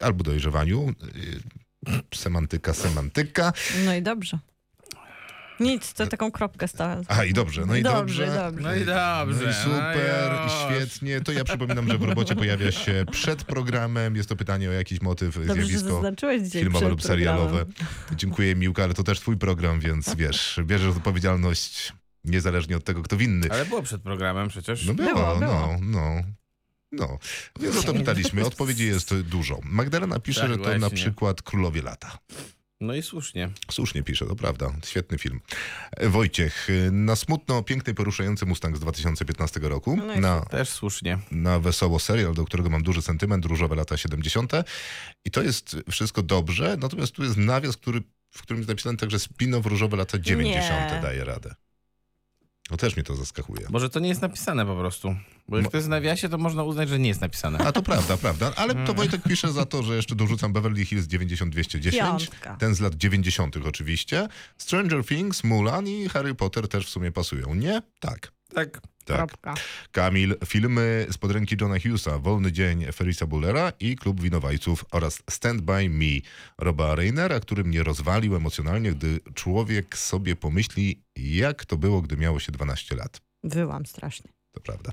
albo 0.00 0.24
dojrzewaniu. 0.24 0.94
Y, 1.88 2.14
Semantyka, 2.14 2.74
semantyka. 2.74 3.52
No 3.84 3.94
i 3.94 4.02
dobrze. 4.02 4.38
Nic, 5.60 5.92
to 5.94 6.06
taką 6.06 6.30
kropkę 6.30 6.68
stałem. 6.68 7.02
Aha, 7.08 7.24
i 7.24 7.32
dobrze, 7.32 7.66
no 7.66 7.76
i 7.76 7.82
dobrze. 7.82 8.26
Dobrze, 8.26 8.40
dobrze. 8.40 8.62
No 8.62 8.74
i 8.74 8.84
dobrze. 8.84 9.44
No 9.44 9.50
i 9.50 9.54
super, 9.54 10.30
no 10.32 10.46
i 10.46 10.74
świetnie. 10.74 11.20
To 11.20 11.32
ja 11.32 11.44
przypominam, 11.44 11.88
że 11.88 11.98
w 11.98 12.02
robocie 12.02 12.36
pojawia 12.36 12.72
się 12.72 13.04
przed 13.12 13.44
programem. 13.44 14.16
Jest 14.16 14.28
to 14.28 14.36
pytanie 14.36 14.68
o 14.68 14.72
jakiś 14.72 15.00
motyw, 15.00 15.34
Dobrze, 15.34 15.54
zjawisko 15.54 16.02
filmowe 16.50 16.88
lub 16.88 17.02
serialowe. 17.02 17.48
programem. 17.66 17.74
Dziękuję 18.16 18.54
Miłka, 18.56 18.84
ale 18.84 18.94
to 18.94 19.02
też 19.02 19.20
twój 19.20 19.36
program, 19.36 19.80
więc 19.80 20.14
wiesz, 20.14 20.60
bierzesz 20.64 20.96
odpowiedzialność 20.96 21.92
niezależnie 22.24 22.76
od 22.76 22.84
tego, 22.84 23.02
kto 23.02 23.16
winny. 23.16 23.46
Ale 23.50 23.64
było 23.66 23.82
przed 23.82 24.02
programem 24.02 24.48
przecież. 24.48 24.86
No 24.86 24.94
było, 24.94 25.10
Było, 25.14 25.26
no, 25.34 25.38
było. 25.40 25.76
no. 25.80 26.22
No, 26.92 27.18
więc 27.60 27.76
o 27.76 27.82
to 27.82 27.94
pytaliśmy. 27.94 28.44
Odpowiedzi 28.46 28.86
jest 28.86 29.14
dużo. 29.20 29.58
Magdalena 29.64 30.20
pisze, 30.20 30.40
Tak, 30.40 30.50
że 30.50 30.56
to 30.58 30.64
na 30.64 30.78
właśnie. 30.78 30.96
przykład 30.96 31.42
Królowie 31.42 31.82
Lata. 31.82 32.18
No 32.80 32.94
i 32.94 33.02
słusznie. 33.02 33.50
Słusznie 33.70 34.02
pisze, 34.02 34.26
to 34.26 34.36
prawda. 34.36 34.72
Świetny 34.86 35.18
film. 35.18 35.40
Wojciech, 36.02 36.68
na 36.92 37.16
smutno, 37.16 37.62
piękny, 37.62 37.94
poruszający 37.94 38.46
Mustang 38.46 38.76
z 38.76 38.80
2015 38.80 39.60
roku. 39.62 39.96
No 39.96 40.16
na, 40.16 40.40
Też 40.40 40.68
słusznie. 40.68 41.18
na 41.30 41.58
wesoło 41.60 41.98
serial, 41.98 42.34
do 42.34 42.44
którego 42.44 42.70
mam 42.70 42.82
duży 42.82 43.02
sentyment, 43.02 43.44
Różowe 43.44 43.76
lata 43.76 43.96
70. 43.96 44.52
I 45.24 45.30
to 45.30 45.42
jest 45.42 45.76
wszystko 45.90 46.22
dobrze, 46.22 46.76
natomiast 46.80 47.12
tu 47.12 47.24
jest 47.24 47.36
nawias, 47.36 47.76
który, 47.76 48.02
w 48.30 48.42
którym 48.42 48.60
jest 48.60 48.68
napisane 48.68 48.96
także 48.98 49.16
spin-off 49.18 49.66
Różowe 49.66 49.96
lata 49.96 50.18
90. 50.18 50.92
Nie. 50.92 51.00
daje 51.02 51.24
radę. 51.24 51.54
No 52.70 52.76
też 52.76 52.96
mnie 52.96 53.04
to 53.04 53.16
zaskakuje. 53.16 53.66
Może 53.70 53.90
to 53.90 54.00
nie 54.00 54.08
jest 54.08 54.22
napisane 54.22 54.66
po 54.66 54.76
prostu. 54.76 55.16
Bo 55.48 55.56
jak 55.56 55.64
Mo- 55.64 55.70
to 55.70 55.76
jest 55.76 55.86
w 55.86 55.90
nawiasie, 55.90 56.28
to 56.28 56.38
można 56.38 56.62
uznać, 56.62 56.88
że 56.88 56.98
nie 56.98 57.08
jest 57.08 57.20
napisane. 57.20 57.58
A 57.58 57.72
to 57.72 57.82
prawda, 57.82 58.16
prawda. 58.16 58.52
Ale 58.56 58.86
to 58.86 58.94
Wojtek 58.94 59.22
pisze 59.22 59.52
za 59.52 59.66
to, 59.66 59.82
że 59.82 59.96
jeszcze 59.96 60.14
dorzucam 60.14 60.52
Beverly 60.52 60.84
Hills 60.84 61.06
90210. 61.06 62.00
Piątka. 62.00 62.56
Ten 62.56 62.74
z 62.74 62.80
lat 62.80 62.94
90. 62.94 63.56
oczywiście. 63.56 64.28
Stranger 64.58 65.04
Things, 65.04 65.44
Mulan 65.44 65.88
i 65.88 66.08
Harry 66.08 66.34
Potter 66.34 66.68
też 66.68 66.86
w 66.86 66.88
sumie 66.88 67.12
pasują. 67.12 67.54
Nie? 67.54 67.82
Tak. 68.00 68.32
Tak. 68.54 68.80
Tak. 69.04 69.16
Kropka. 69.16 69.54
Kamil, 69.92 70.34
filmy 70.46 71.06
spod 71.10 71.30
ręki 71.30 71.56
Johna 71.60 71.78
Hughesa, 71.78 72.18
Wolny 72.18 72.52
dzień 72.52 72.92
Ferisa 72.92 73.26
Bullera 73.26 73.72
i 73.80 73.96
Klub 73.96 74.20
Winowajców 74.20 74.84
oraz 74.92 75.22
Stand 75.30 75.60
By 75.60 75.88
Me 75.88 76.20
Roba 76.58 76.94
Reinera, 76.94 77.40
który 77.40 77.64
mnie 77.64 77.82
rozwalił 77.82 78.36
emocjonalnie, 78.36 78.92
gdy 78.92 79.20
człowiek 79.34 79.98
sobie 79.98 80.36
pomyśli, 80.36 81.02
jak 81.16 81.64
to 81.64 81.76
było, 81.76 82.02
gdy 82.02 82.16
miało 82.16 82.40
się 82.40 82.52
12 82.52 82.96
lat. 82.96 83.20
Wyłam 83.44 83.86
strasznie. 83.86 84.39
To 84.52 84.60
prawda. 84.60 84.92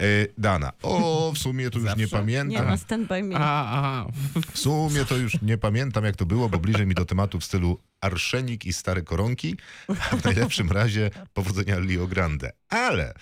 E, 0.00 0.04
Dana, 0.38 0.72
o, 0.82 1.32
w 1.34 1.38
sumie 1.38 1.70
to 1.70 1.78
już 1.78 1.84
nie 1.84 1.90
Zawsze? 1.90 2.02
Nie 2.02 2.08
pamiętam. 2.08 2.66
ma 2.66 2.76
stand 2.76 3.08
by 3.08 3.22
me. 3.22 3.36
Aha, 3.36 3.64
aha. 3.72 4.06
W 4.52 4.58
sumie 4.58 5.04
to 5.04 5.16
już 5.16 5.42
nie 5.42 5.58
pamiętam, 5.58 6.04
jak 6.04 6.16
to 6.16 6.26
było, 6.26 6.48
bo 6.48 6.58
bliżej 6.58 6.86
mi 6.86 6.94
do 6.94 7.04
tematu 7.04 7.40
w 7.40 7.44
stylu 7.44 7.80
arszenik 8.00 8.64
i 8.66 8.72
stare 8.72 9.02
koronki, 9.02 9.56
a 9.88 10.16
w 10.16 10.24
najlepszym 10.24 10.70
razie 10.72 11.10
powodzenia 11.34 11.78
Leo 11.78 12.06
Grande. 12.06 12.52
Ale 12.68 13.14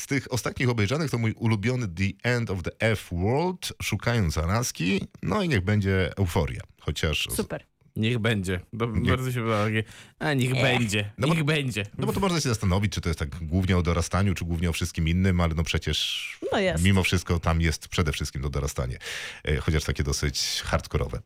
Z 0.00 0.06
tych 0.06 0.32
ostatnich 0.32 0.68
obejrzanych 0.68 1.10
to 1.10 1.18
mój 1.18 1.32
ulubiony 1.32 1.88
The 1.88 2.30
End 2.30 2.50
of 2.50 2.62
the 2.62 2.70
F-World, 2.80 3.72
Szukając 3.82 4.38
Alaski, 4.38 5.00
no 5.22 5.42
i 5.42 5.48
niech 5.48 5.60
będzie 5.64 6.10
Euforia. 6.16 6.60
Chociaż... 6.80 7.28
Super. 7.30 7.64
Niech 7.96 8.18
będzie. 8.18 8.60
Do, 8.72 8.86
Bardzo 8.86 9.32
się 9.32 9.40
podoba 9.40 9.64
takie, 9.64 9.84
a 10.18 10.34
niech 10.34 10.52
będzie, 10.52 11.10
No 11.18 11.28
bo- 11.28 11.34
niech 11.34 11.44
będzie. 11.44 11.86
No 11.98 12.06
bo 12.06 12.12
to 12.12 12.20
można 12.20 12.40
się 12.40 12.48
zastanowić, 12.48 12.92
czy 12.92 13.00
to 13.00 13.08
jest 13.08 13.18
tak 13.18 13.44
głównie 13.44 13.76
o 13.76 13.82
dorastaniu, 13.82 14.34
czy 14.34 14.44
głównie 14.44 14.70
o 14.70 14.72
wszystkim 14.72 15.08
innym, 15.08 15.40
ale 15.40 15.54
no 15.54 15.62
przecież 15.62 16.38
No 16.52 16.58
jest. 16.58 16.84
mimo 16.84 17.02
wszystko 17.02 17.40
tam 17.40 17.60
jest 17.60 17.88
przede 17.88 18.12
wszystkim 18.12 18.42
to 18.42 18.50
dorastanie. 18.50 18.98
E, 19.44 19.56
Chociaż 19.56 19.84
takie 19.84 20.02
dosyć 20.02 20.62
hardkorowe. 20.64 21.20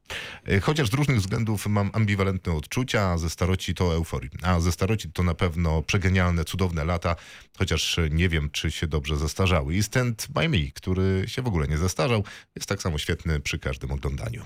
E, 0.48 0.61
Chociaż 0.61 0.88
z 0.90 0.94
różnych 0.94 1.18
względów 1.18 1.66
mam 1.66 1.90
ambiwalentne 1.92 2.53
odczucia, 2.53 3.03
a 3.12 3.18
ze 3.18 3.31
staroci 3.31 3.75
to 3.75 3.94
euforii. 3.94 4.31
A 4.42 4.61
ze 4.61 4.72
staroci 4.72 5.12
to 5.12 5.22
na 5.22 5.35
pewno 5.35 5.83
przegenialne, 5.83 6.44
cudowne 6.44 6.85
lata, 6.85 7.16
chociaż 7.59 7.96
nie 8.11 8.29
wiem, 8.29 8.51
czy 8.51 8.70
się 8.70 8.87
dobrze 8.87 9.16
zestarzały. 9.16 9.75
I 9.75 9.83
Stand 9.83 10.27
By 10.31 10.48
Me, 10.48 10.59
który 10.75 11.25
się 11.27 11.42
w 11.42 11.46
ogóle 11.46 11.68
nie 11.68 11.79
zestarzał, 11.79 12.25
jest 12.57 12.68
tak 12.68 12.83
samo 12.83 12.98
świetny 12.98 13.40
przy 13.40 13.59
każdym 13.59 13.90
oglądaniu. 13.90 14.44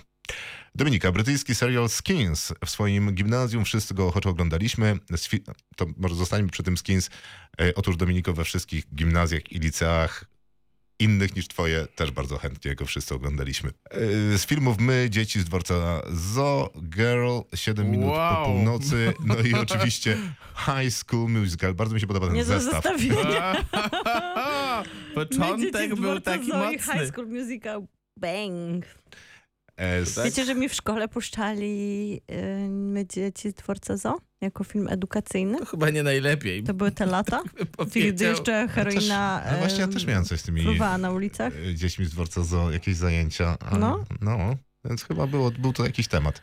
Dominika, 0.75 1.13
brytyjski 1.13 1.55
serial 1.55 1.89
Skins. 1.89 2.53
W 2.67 2.71
swoim 2.71 3.13
gimnazjum 3.15 3.65
wszyscy 3.65 3.95
go 3.95 4.07
ochoczo 4.07 4.29
oglądaliśmy. 4.31 4.99
To 5.77 5.87
może 5.97 6.15
zostańmy 6.15 6.49
przy 6.51 6.63
tym 6.63 6.77
Skins. 6.77 7.11
E, 7.61 7.75
Otóż 7.75 7.97
Dominiko, 7.97 8.33
we 8.33 8.45
wszystkich 8.45 8.95
gimnazjach 8.95 9.53
i 9.53 9.59
liceach 9.59 10.25
innych 10.99 11.37
niż 11.37 11.49
twoje 11.49 11.87
też 11.87 12.11
bardzo 12.11 12.39
chętnie 12.39 12.75
go 12.75 12.87
wszyscy 12.87 13.15
oglądaliśmy. 13.15 13.71
E, 13.91 14.39
Z 14.39 14.47
filmów 14.47 14.79
My, 14.81 15.07
Dzieci 15.11 15.41
z 15.41 15.45
dworca 15.45 16.03
Zo, 16.35 16.73
Girl, 16.83 17.39
7 17.55 17.91
minut 17.91 18.07
po 18.09 18.13
Wow. 18.17 18.45
północy, 18.47 19.13
no 19.27 19.39
i 19.39 19.55
oczywiście 19.55 20.17
High 20.57 20.93
School 20.95 21.31
Musical. 21.31 21.75
Bardzo 21.75 21.95
mi 21.95 22.01
się 22.01 22.07
podoba 22.07 22.27
ten 22.27 22.35
Nie 22.35 22.45
zestaw. 22.45 22.85
Początek 25.15 25.95
był 25.95 26.21
taki 26.21 26.47
Zoe, 26.47 26.59
mocny. 26.59 26.79
High 26.99 27.13
School 27.13 27.27
Musical. 27.29 27.83
Bang. 28.17 28.85
Z- 30.05 30.25
Wiecie, 30.25 30.45
że 30.45 30.55
mi 30.55 30.69
w 30.69 30.75
szkole 30.75 31.09
puszczali 31.09 32.21
y, 32.31 32.69
My 32.69 33.07
dzieci 33.07 33.51
z 33.51 33.55
dworca 33.55 33.97
Zo 33.97 34.15
jako 34.41 34.65
film 34.65 34.89
edukacyjny? 34.89 35.59
To 35.59 35.65
chyba 35.67 35.91
nie 35.91 36.03
najlepiej. 36.03 36.63
To 36.63 36.75
były 36.75 36.91
te 36.93 37.07
lata, 37.07 37.43
gdy 37.55 37.67
Powiedział. 37.67 38.31
jeszcze 38.31 38.53
ja 38.53 38.67
też, 38.67 38.75
heroina 38.75 39.43
no 39.53 39.59
właśnie, 39.59 39.81
ja 39.81 39.89
też 39.89 40.03
em, 40.03 40.09
miałem 40.09 40.25
coś 40.25 40.41
z 40.41 40.43
tymi 40.43 40.63
fruwała 40.63 40.99
na 40.99 41.11
ulicach. 41.11 41.53
e, 41.71 41.75
dziećmi 41.75 42.05
z 42.05 42.11
dworca 42.11 42.43
Zo, 42.45 42.71
jakieś 42.71 42.97
zajęcia. 42.97 43.57
A, 43.61 43.79
No. 43.79 44.05
no. 44.21 44.39
Więc 44.85 45.05
chyba 45.05 45.27
było, 45.27 45.51
był 45.51 45.73
to 45.73 45.85
jakiś 45.85 46.09
temat. 46.09 46.43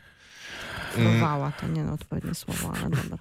Fruwała, 0.91 1.51
to 1.51 1.67
nie 1.67 1.83
no 1.83 1.93
odpowiednie 1.93 2.35
słowo, 2.35 2.73
ale 2.81 2.89
dobra. 2.89 3.17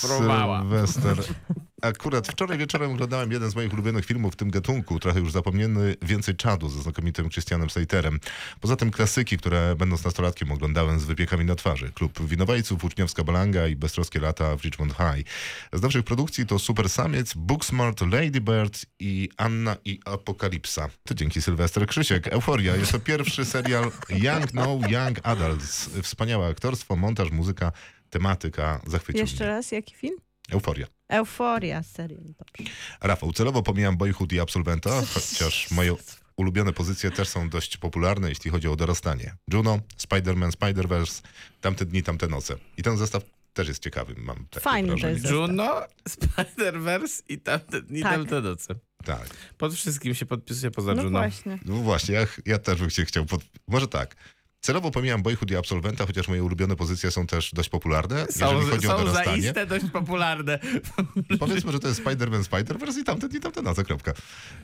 Frowała. 0.00 0.60
Sylwester. 0.62 1.16
Akurat 1.82 2.28
wczoraj 2.28 2.58
wieczorem 2.58 2.90
oglądałem 2.92 3.32
jeden 3.32 3.50
z 3.50 3.54
moich 3.54 3.72
ulubionych 3.72 4.04
filmów 4.04 4.32
w 4.32 4.36
tym 4.36 4.50
gatunku, 4.50 5.00
trochę 5.00 5.20
już 5.20 5.32
zapomniany, 5.32 5.96
Więcej 6.02 6.36
czadu 6.36 6.68
ze 6.68 6.82
znakomitym 6.82 7.30
Christianem 7.30 7.70
Slaterem. 7.70 8.20
Poza 8.60 8.76
tym 8.76 8.90
klasyki, 8.90 9.38
które 9.38 9.76
będąc 9.76 10.04
nastolatkiem 10.04 10.52
oglądałem 10.52 11.00
z 11.00 11.04
wypiekami 11.04 11.44
na 11.44 11.54
twarzy. 11.54 11.92
Klub 11.92 12.26
Winowajców, 12.26 12.84
Uczniowska 12.84 13.24
Balanga 13.24 13.66
i 13.66 13.76
Beztroskie 13.76 14.20
lata 14.20 14.56
w 14.56 14.62
Richmond 14.62 14.92
High. 14.92 15.26
Z 15.72 15.82
nowszych 15.82 16.04
produkcji 16.04 16.46
to 16.46 16.58
Super 16.58 16.88
Samiec, 16.88 17.34
Booksmart, 17.34 18.00
Lady 18.00 18.40
Bird 18.40 18.86
i 18.98 19.28
Anna 19.36 19.76
i 19.84 20.00
Apokalipsa. 20.04 20.88
To 21.04 21.14
dzięki 21.14 21.42
Sylwester 21.42 21.86
Krzysiek. 21.86 22.28
Euforia. 22.28 22.76
Jest 22.76 22.92
to 22.92 23.00
pierwszy 23.00 23.44
serial 23.44 23.90
Young 24.10 24.54
No 24.54 24.80
Young 24.88 25.20
Adults. 25.22 25.90
Wspaniałe 26.02 26.46
aktorstwo, 26.46 26.96
montaż, 26.96 27.30
muzyka, 27.30 27.72
tematyka. 28.10 28.80
Zachwycił 28.86 29.20
Jeszcze 29.20 29.46
raz, 29.46 29.72
jaki 29.72 29.94
film? 29.94 30.16
Euforia. 30.50 30.86
Euforia, 31.08 31.82
serial. 31.82 32.24
Dobrze. 32.24 32.72
Rafał, 33.00 33.32
celowo 33.32 33.62
pomijam 33.62 33.96
Boyhood 33.96 34.32
i 34.32 34.40
Absolwenta, 34.40 35.02
chociaż 35.14 35.70
moje 35.70 35.94
ulubione 36.36 36.72
pozycje 36.72 37.10
też 37.10 37.28
są 37.28 37.48
dość 37.50 37.76
popularne, 37.76 38.28
jeśli 38.28 38.50
chodzi 38.50 38.68
o 38.68 38.76
dorastanie. 38.76 39.36
Juno, 39.52 39.78
Spider-Man, 39.98 40.50
Spider-Verse, 40.50 41.22
tamte 41.60 41.84
dni, 41.86 42.02
tamte 42.02 42.28
noce. 42.28 42.56
I 42.76 42.82
ten 42.82 42.96
zestaw 42.96 43.22
też 43.52 43.68
jest 43.68 43.82
ciekawy, 43.82 44.14
mam 44.18 44.46
takie 44.50 44.60
Fajny 44.64 44.88
to 44.88 44.94
wrażenie. 44.94 45.12
jest 45.12 45.22
zestaw. 45.22 45.48
Juno, 45.48 45.82
Spider-Verse 46.08 47.22
i 47.28 47.38
tamte 47.38 47.82
dni, 47.82 48.02
Tak. 48.02 48.12
tamte 48.12 48.40
noce. 48.40 48.74
Tak. 49.04 49.26
Pod 49.58 49.74
wszystkim 49.74 50.14
się 50.14 50.26
podpisuje 50.26 50.70
poza 50.70 50.94
No 50.94 51.02
Juno. 51.02 51.18
właśnie. 51.18 51.58
No 51.64 51.74
właśnie, 51.74 52.14
ja, 52.14 52.26
ja 52.46 52.58
też 52.58 52.80
bym 52.80 52.90
się 52.90 53.04
chciał... 53.04 53.26
Pod... 53.26 53.40
Może 53.68 53.88
tak. 53.88 54.16
Celowo 54.64 54.90
pomijam 54.90 55.22
Boyhood 55.22 55.50
i 55.50 55.56
Absolwenta, 55.56 56.06
chociaż 56.06 56.28
moje 56.28 56.44
ulubione 56.44 56.76
pozycje 56.76 57.10
są 57.10 57.26
też 57.26 57.50
dość 57.52 57.68
popularne, 57.68 58.26
Są, 58.30 58.62
są 58.82 59.12
zaiste 59.12 59.66
dość 59.66 59.84
popularne. 59.92 60.58
Powiedzmy, 61.40 61.72
że 61.72 61.78
to 61.78 61.88
jest 61.88 62.04
Spider-Man, 62.04 62.42
Spider-Verse 62.42 63.00
i 63.00 63.04
tamte 63.04 63.28
dni, 63.28 63.40
tamte 63.40 63.62
noce, 63.62 63.84
kropka. 63.84 64.12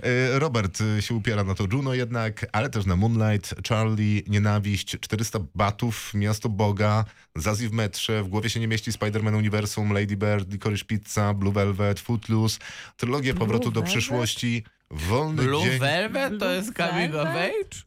E, 0.02 0.38
Robert 0.38 0.78
e, 0.98 1.02
się 1.02 1.14
upiera 1.14 1.44
na 1.44 1.54
to 1.54 1.64
Juno 1.72 1.94
jednak, 1.94 2.46
ale 2.52 2.70
też 2.70 2.86
na 2.86 2.96
Moonlight, 2.96 3.68
Charlie, 3.68 4.22
Nienawiść, 4.26 4.96
400 5.00 5.38
batów, 5.54 6.14
Miasto 6.14 6.48
Boga, 6.48 7.04
Zazi 7.36 7.68
w 7.68 7.72
metrze, 7.72 8.22
w 8.22 8.28
głowie 8.28 8.50
się 8.50 8.60
nie 8.60 8.68
mieści 8.68 8.92
Spider-Man 8.92 9.36
Uniwersum, 9.36 9.92
Lady 9.92 10.16
Bird, 10.16 10.52
Licorice 10.52 10.84
Pizza, 10.84 11.34
Blue 11.34 11.52
Velvet, 11.52 12.00
Footloose, 12.00 12.58
trylogię 12.96 13.34
Powrotu 13.34 13.70
do 13.70 13.80
Velvet? 13.80 13.90
przyszłości, 13.90 14.64
Wolny 14.90 15.42
Blue 15.42 15.64
dzień... 15.64 15.78
Velvet 15.78 16.30
to 16.30 16.38
Blue 16.38 16.54
jest 16.54 16.76
coming 16.76 17.14
of 17.14 17.28
age? 17.28 17.82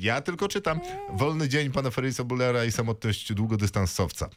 Ja 0.00 0.20
tylko 0.20 0.48
czytam. 0.48 0.80
Wolny 1.12 1.48
dzień 1.48 1.70
pana 1.72 1.90
Ferisa 1.90 2.24
Bullera 2.24 2.64
i 2.64 2.72
samotność 2.72 3.32
długodystansowca. 3.32 4.28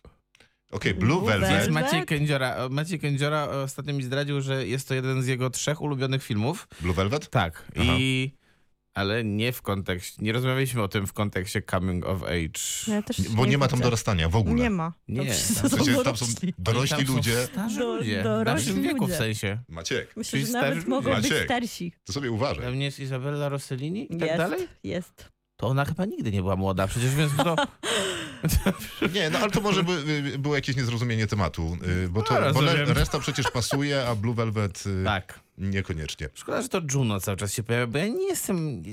Okej, 0.71 0.93
Blue 0.93 1.07
Blue 1.19 1.25
Velvet. 1.31 1.51
Jest 1.51 1.65
Velvet? 1.69 1.83
Maciej 1.83 2.05
Kędziora. 2.05 2.69
Maciej 2.69 2.99
Kędziora 2.99 3.47
ostatnio 3.47 3.93
mi 3.93 4.03
zdradził, 4.03 4.41
że 4.41 4.67
jest 4.67 4.87
to 4.87 4.93
jeden 4.93 5.23
z 5.23 5.27
jego 5.27 5.49
trzech 5.49 5.81
ulubionych 5.81 6.23
filmów. 6.23 6.67
Blue 6.81 6.93
Velvet? 6.93 7.29
Tak. 7.29 7.65
Aha. 7.79 7.93
I... 7.99 8.31
Ale 8.93 9.23
nie 9.23 9.51
w 9.51 9.61
kontekście... 9.61 10.21
Nie 10.23 10.33
rozmawialiśmy 10.33 10.81
o 10.81 10.87
tym 10.87 11.07
w 11.07 11.13
kontekście 11.13 11.61
coming 11.61 12.05
of 12.05 12.23
age. 12.23 12.61
Ja 12.87 13.01
też 13.01 13.21
Bo 13.21 13.45
nie 13.45 13.57
ma 13.57 13.67
tam 13.67 13.77
widzę. 13.79 13.83
dorastania 13.83 14.29
w 14.29 14.35
ogóle. 14.35 14.55
Nie 14.63 14.69
ma. 14.69 14.93
Nie. 15.07 15.33
W 15.33 15.35
są 15.37 15.69
sensie 15.69 16.03
tam 16.03 16.17
są 16.17 16.25
dorośli. 16.57 16.89
tam 16.97 17.05
są 17.07 17.13
ludzie. 17.15 17.45
Starzy 17.45 17.79
Do- 17.79 17.95
ludzie. 17.97 18.19
W 18.19 18.23
dorośli 18.23 18.67
naszym 18.67 18.83
wieku 18.83 18.97
w 18.97 19.01
ludzie. 19.01 19.15
sensie. 19.17 19.59
Maciek, 19.69 20.13
Myślę, 20.17 20.31
Czyli 20.39 20.45
że 20.45 20.51
nawet 20.61 20.87
mogą 20.87 21.15
być 21.15 21.23
Maciek. 21.23 21.43
starsi. 21.45 21.93
to 22.03 22.13
sobie 22.13 22.31
uważaj. 22.31 22.63
Tam 22.65 22.79
nie 22.79 22.85
jest 22.85 22.99
Izabella 22.99 23.49
Rossellini 23.49 24.13
i 24.13 24.17
tak 24.17 24.27
jest, 24.27 24.37
dalej? 24.37 24.67
jest. 24.83 25.31
To 25.61 25.67
ona 25.67 25.85
chyba 25.85 26.05
nigdy 26.05 26.31
nie 26.31 26.41
była 26.41 26.55
młoda, 26.55 26.87
przecież 26.87 27.15
więc 27.15 27.31
to... 27.35 27.55
Nie, 29.13 29.29
no 29.29 29.39
ale 29.39 29.51
to 29.51 29.61
może 29.61 29.83
by, 29.83 30.03
by, 30.03 30.39
było 30.39 30.55
jakieś 30.55 30.75
niezrozumienie 30.75 31.27
tematu, 31.27 31.77
y, 32.05 32.09
bo, 32.09 32.21
to, 32.21 32.33
No, 32.41 32.53
bo 32.53 32.61
le, 32.61 32.71
rozumiem. 32.75 32.97
reszta 32.97 33.19
przecież 33.19 33.51
pasuje, 33.51 34.07
a 34.07 34.15
Blue 34.15 34.33
Velvet 34.35 34.83
y, 34.85 35.03
tak. 35.05 35.39
niekoniecznie. 35.57 36.29
Szkoda, 36.33 36.61
że 36.61 36.69
to 36.69 36.81
Juno 36.93 37.19
cały 37.19 37.37
czas 37.37 37.53
się 37.53 37.63
pojawia, 37.63 37.87
bo 37.87 37.97
ja 37.97 38.07
nie 38.07 38.27
jestem... 38.27 38.83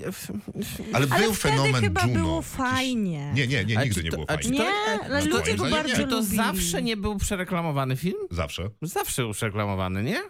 Ale 0.92 1.06
Ale, 1.10 1.22
był 1.24 1.34
wtedy 1.34 1.56
fenomen 1.56 1.82
chyba 1.84 2.02
Juno. 2.02 2.14
było 2.20 2.42
fajnie. 2.42 3.32
Nie, 3.34 3.46
nie, 3.46 3.64
nie, 3.64 3.76
nigdy 3.76 4.02
nie 4.02 4.10
to- 4.10 4.16
było 4.16 4.26
fajnie. 4.26 4.42
to- 4.58 4.64
Nie, 4.64 4.70
ale 5.04 5.24
No 5.24 5.30
to 5.30 5.38
ludzie 5.38 5.54
go 5.54 5.64
bardzo 5.70 5.88
nie. 5.88 5.96
Czy 5.96 6.04
to 6.06 6.16
lubili. 6.16 6.36
zawsze 6.36 6.82
nie 6.82 6.96
był 6.96 7.16
przereklamowany 7.18 7.96
film? 7.96 8.18
Zawsze. 8.30 8.70
Zawsze 8.82 9.22
był 9.22 9.32
przereklamowany, 9.32 10.02
nie? 10.02 10.22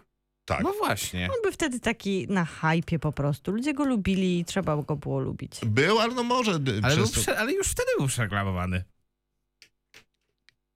Tak. 0.48 0.62
No 0.62 0.72
właśnie. 0.72 1.24
On 1.36 1.42
był 1.42 1.52
wtedy 1.52 1.80
taki 1.80 2.26
na 2.28 2.44
hypie 2.44 2.98
po 2.98 3.12
prostu. 3.12 3.52
Ludzie 3.52 3.74
go 3.74 3.84
lubili 3.84 4.38
i 4.40 4.44
trzeba 4.44 4.76
go 4.82 4.96
było 4.96 5.20
lubić. 5.20 5.60
Był, 5.66 5.98
ale 5.98 6.14
no 6.14 6.22
może 6.22 6.50
y, 6.52 6.54
Ale, 6.82 6.96
był 6.96 7.04
przez 7.04 7.10
to... 7.12 7.20
prze, 7.20 7.38
ale 7.38 7.52
już 7.52 7.68
wtedy 7.68 7.88
był 7.98 8.06
przereklamowany. 8.06 8.84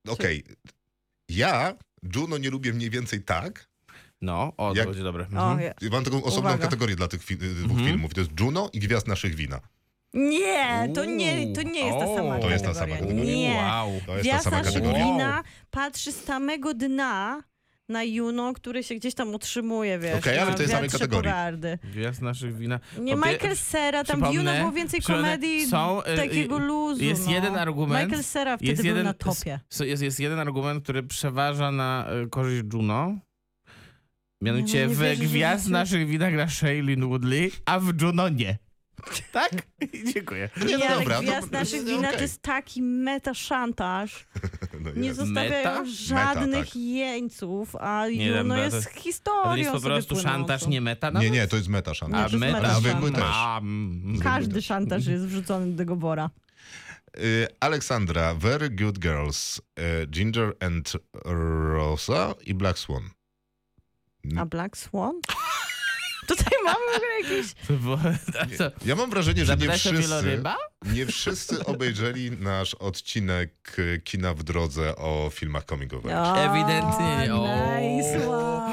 Okej. 0.07 0.43
Ja 1.29 1.73
Juno 2.15 2.37
nie 2.37 2.49
lubię 2.49 2.73
mniej 2.73 2.89
więcej 2.89 3.23
tak. 3.23 3.67
No, 4.21 4.53
o, 4.57 4.73
Jak- 4.75 4.85
to 4.85 4.89
będzie 4.91 5.03
dobre. 5.03 5.23
O, 5.23 5.51
Mhm. 5.51 5.59
je- 5.81 5.89
Mam 5.89 6.03
taką 6.03 6.23
osobną 6.23 6.49
Uwaga. 6.49 6.63
kategorię 6.63 6.95
dla 6.95 7.07
tych 7.07 7.21
fi- 7.23 7.33
y, 7.33 7.37
dwóch 7.55 7.71
Mhm. 7.71 7.87
filmów. 7.87 8.13
To 8.13 8.19
jest 8.21 8.39
Juno 8.39 8.69
i 8.73 8.79
Gwiazd 8.79 9.07
naszych 9.07 9.35
wina. 9.35 9.59
Nie, 10.13 10.89
to 10.95 11.05
nie, 11.05 11.53
to 11.53 11.61
nie 11.61 11.85
jest 11.85 11.99
ta 11.99 12.15
sama 12.15 12.35
O, 12.37 12.39
To 12.41 12.49
jest 12.49 12.65
ta 12.65 12.73
kategoria. 12.73 12.95
sama 12.97 13.07
kategoria. 13.07 13.35
Nie. 13.35 13.55
Wow. 13.55 14.01
To 14.05 14.11
jest 14.11 14.23
Gwiazd 14.23 14.43
ta 14.43 14.49
sama 14.49 14.57
naszych 14.63 14.73
kategoria. 14.73 15.05
Wina 15.05 15.43
patrzy 15.71 16.11
z 16.11 16.23
samego 16.23 16.73
dna 16.73 17.43
na 17.89 18.03
Juno, 18.03 18.53
który 18.53 18.83
się 18.83 18.95
gdzieś 18.95 19.13
tam 19.13 19.33
utrzymuje, 19.33 19.99
wiesz, 19.99 20.17
Okej, 20.17 20.37
ale 20.39 20.49
na 20.49 20.55
w 20.55 20.59
tej 20.59 20.67
samej 20.67 20.89
kategorii. 20.89 21.23
pogardy. 21.23 21.79
Gwiazd 21.83 22.21
naszych 22.21 22.57
wina. 22.57 22.79
Nie 22.99 23.15
Michael 23.15 23.57
Cera, 23.57 24.03
tam 24.03 24.31
w 24.31 24.33
Juno 24.33 24.53
było 24.53 24.71
więcej 24.71 25.01
komedii, 25.01 25.65
są, 25.65 26.03
y, 26.03 26.15
takiego 26.15 26.57
y, 26.57 26.59
luzu. 26.59 27.03
jest 27.03 27.25
no. 27.25 27.31
jeden 27.31 27.55
argument, 27.55 28.03
Michael 28.05 28.23
Cera 28.23 28.57
wtedy 28.57 28.71
Jest 28.71 28.81
był 28.81 28.89
jeden, 28.89 29.05
na 29.05 29.13
topie. 29.13 29.59
Jest, 29.85 30.01
jest 30.01 30.19
jeden 30.19 30.39
argument, 30.39 30.83
który 30.83 31.03
przeważa 31.03 31.71
na 31.71 32.07
y, 32.25 32.29
korzyść 32.29 32.63
Juno. 32.73 33.17
Mianowicie 34.41 34.87
no 34.87 34.93
w 34.93 34.97
wierzę, 34.97 35.23
Gwiazd 35.23 35.69
naszych 35.69 36.07
winach 36.07 36.31
gra 36.31 36.49
Shailene 36.49 37.05
Woodley, 37.05 37.51
a 37.65 37.79
w 37.79 38.01
Juno 38.01 38.29
nie. 38.29 38.57
Tak? 39.31 39.51
Dziękuję. 40.13 40.49
Nie, 40.67 40.77
no 40.77 40.99
dobra. 40.99 41.21
Gwiazd 41.21 41.51
no, 41.51 41.59
naszych 41.59 41.83
wina 41.85 41.99
okej. 41.99 42.15
to 42.15 42.21
jest 42.21 42.41
taki 42.41 42.81
meta-szantaż. 42.81 44.25
No 44.83 44.91
Nie 44.91 45.07
jest. 45.07 45.19
zostawiają 45.19 45.79
Meta? 45.79 45.85
żadnych 45.85 46.47
Meta, 46.49 46.63
tak. 46.65 46.75
jeńców, 46.75 47.75
a 47.75 48.07
Nie, 48.07 48.27
Juno 48.27 48.57
jest 48.57 48.75
jest- 48.75 48.89
historią 48.89 49.51
To 49.53 49.57
jest 49.57 49.71
po 49.71 49.81
prostu 49.81 50.15
szantaż, 50.21 50.67
nie 50.67 50.81
meta 50.81 51.07
Nie, 51.07 51.13
nawet? 51.13 51.31
nie, 51.31 51.47
to 51.47 51.55
jest 51.55 51.67
meta 51.67 51.91
Nie, 51.91 51.95
szantaż. 51.95 52.31
to 52.31 52.37
jest 52.37 52.39
meta, 52.45 52.61
meta 52.61 52.73
zwykły 52.79 53.01
szantaż. 53.01 53.21
też. 53.21 53.31
A, 53.35 53.57
mm, 53.59 54.19
Każdy 54.23 54.61
szantaż 54.61 55.05
jest 55.05 55.25
wrzucony 55.25 55.71
do 55.71 55.77
tego 55.77 55.95
wora. 55.95 56.29
Y, 57.17 57.47
Aleksandra, 57.59 58.33
Very 58.35 58.69
Good 58.69 58.99
Girls, 58.99 59.61
y, 60.03 60.07
Ginger 60.07 60.53
and 60.59 60.93
Rosa 61.73 62.33
i 62.45 62.53
Black 62.53 62.79
Swan. 62.79 63.09
A 64.37 64.45
Black 64.45 64.77
Swan? 64.77 65.13
Tutaj 66.27 66.53
mamy 66.63 66.79
w 66.93 67.87
ogóle 67.87 68.11
jakieś... 68.11 68.53
Co? 68.57 68.71
Ja 68.85 68.95
mam 68.95 69.09
wrażenie, 69.09 69.45
że 69.45 69.57
nie 69.57 69.69
wszyscy, 69.71 70.01
wieloryba? 70.01 70.57
nie 70.95 71.05
wszyscy 71.05 71.65
obejrzeli 71.65 72.31
nasz 72.31 72.73
odcinek 72.73 73.75
e, 73.95 73.99
Kina 73.99 74.33
w 74.33 74.43
drodze 74.43 74.95
o 74.95 75.29
filmach 75.33 75.65
comigowych. 75.65 76.15
O, 76.15 76.37
Ewidentnie 76.37 77.17
nie. 77.17 77.35
O, 77.35 77.47
Nice 77.81 78.29
o, 78.29 78.63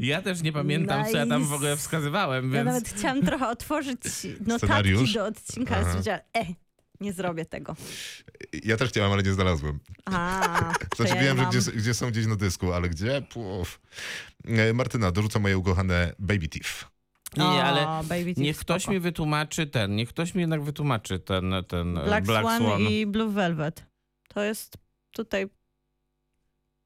ja 0.00 0.22
też 0.22 0.42
nie 0.42 0.52
pamiętam, 0.52 1.04
co 1.04 1.16
ja 1.16 1.26
tam 1.26 1.44
w 1.44 1.52
ogóle 1.52 1.76
wskazywałem, 1.76 2.44
Ja 2.44 2.64
więc... 2.64 2.66
nawet 2.66 2.88
chciałam 2.88 3.22
trochę 3.22 3.48
otworzyć 3.48 4.00
notatki 4.40 4.58
Scenariusz? 4.66 5.12
do 5.12 5.24
odcinka, 5.26 5.76
ale 5.76 5.86
Aha. 5.86 6.20
e, 6.36 6.46
nie 7.00 7.12
zrobię 7.12 7.44
tego. 7.44 7.76
Ja 8.64 8.76
też 8.76 8.88
chciałem, 8.88 9.12
ale 9.12 9.22
nie 9.22 9.32
znalazłem. 9.32 9.80
A, 10.04 10.72
to 10.96 10.96
Znaczy 11.06 11.20
wiem, 11.22 11.36
że 11.38 11.46
gdzie, 11.46 11.72
gdzie 11.72 11.94
są 11.94 12.10
gdzieś 12.10 12.26
na 12.26 12.36
dysku, 12.36 12.72
ale 12.72 12.88
gdzie? 12.88 13.22
Puf. 13.22 13.80
E, 14.44 14.72
Martyna, 14.72 15.12
dorzuca 15.12 15.38
moje 15.38 15.58
ukochane 15.58 16.12
Baby 16.18 16.48
Thief. 16.48 16.90
Nie, 17.36 17.44
nie, 17.44 17.64
ale 17.64 17.88
O, 17.88 18.02
Baby 18.04 18.24
Teeth, 18.24 18.36
niech 18.38 18.58
ktoś 18.58 18.82
spoko. 18.82 18.92
mi 18.92 19.00
wytłumaczy 19.00 19.66
ten, 19.66 19.96
niech 19.96 20.08
ktoś 20.08 20.34
mi 20.34 20.40
jednak 20.40 20.62
wytłumaczy 20.62 21.18
ten, 21.18 21.54
ten 21.68 21.98
e, 21.98 22.04
Black, 22.04 22.26
Black, 22.26 22.46
Swan, 22.46 22.62
Swan. 22.62 22.80
i 22.80 23.06
Blue 23.06 23.30
Velvet. 23.32 23.86
To 24.28 24.42
jest 24.42 24.76
tutaj... 25.10 25.46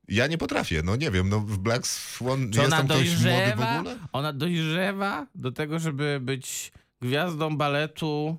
Ja 0.08 0.26
nie 0.26 0.38
potrafię, 0.38 0.82
no 0.84 0.96
nie 0.96 1.10
wiem, 1.10 1.28
no 1.28 1.40
w 1.40 1.58
Black 1.58 1.86
Swan 1.86 2.50
Czy 2.52 2.60
jest 2.60 2.72
ona 2.72 2.76
tam 2.76 2.86
ktoś 2.86 3.08
młody 3.08 3.52
w 3.56 3.78
ogóle? 3.78 3.98
Ona 4.12 4.32
dojrzewa 4.32 5.26
do 5.34 5.52
tego, 5.52 5.78
żeby 5.78 6.18
być 6.22 6.72
gwiazdą 7.00 7.56
baletu 7.56 8.38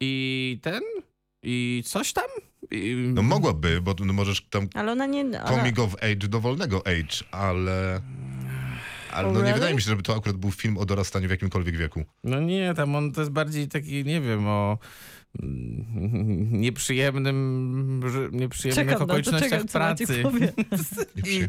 i 0.00 0.58
ten? 0.62 0.82
I 1.42 1.82
coś 1.86 2.12
tam? 2.12 2.24
I... 2.70 2.96
No 3.14 3.22
mogłaby, 3.22 3.80
bo 3.80 3.94
no 4.04 4.12
możesz 4.12 4.40
tam 4.50 4.68
Ale 4.74 4.92
ona 4.92 5.06
nie... 5.06 5.20
Ona... 5.20 5.44
comic 5.44 5.78
of 5.78 5.94
age 5.94 6.28
dowolnego 6.28 6.86
age, 6.86 7.24
ale... 7.30 8.00
Ale 9.12 9.28
no 9.28 9.34
nie 9.34 9.38
Really? 9.38 9.54
wydaje 9.54 9.74
mi 9.74 9.82
się, 9.82 9.90
żeby 9.90 10.02
to 10.02 10.16
akurat 10.16 10.36
był 10.36 10.50
film 10.50 10.78
o 10.78 10.84
dorastaniu 10.84 11.28
w 11.28 11.30
jakimkolwiek 11.30 11.76
wieku. 11.76 12.04
No 12.24 12.40
nie, 12.40 12.74
tam 12.74 12.94
on 12.96 13.12
to 13.12 13.20
jest 13.20 13.32
bardziej 13.32 13.68
taki, 13.68 14.04
nie 14.04 14.20
wiem, 14.20 14.46
o 14.46 14.78
nieprzyjemnym, 16.62 18.02
nieprzyjemnych 18.32 18.86
Czekam 18.86 18.92
na 18.92 18.98
to, 18.98 19.04
okolicznościach 19.04 19.50
Maciek 19.50 19.70
pracy. 19.72 20.06
przy... 21.22 21.48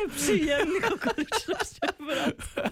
Nieprzyjemnych 0.00 0.92
okolicznościach 0.92 1.92
pracy. 1.96 2.70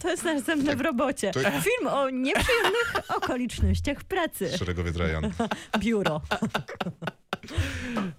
To 0.00 0.10
jest 0.10 0.24
następne 0.24 0.76
w 0.76 0.80
robocie. 0.80 1.30
To- 1.30 1.40
Film 1.40 1.88
o 1.90 2.10
nieprzyjemnych 2.10 2.94
okolicznościach 3.16 4.04
pracy. 4.04 4.58
Szeregowiec 4.58 4.96
Ryan. 4.96 5.30
Biuro. 5.78 6.20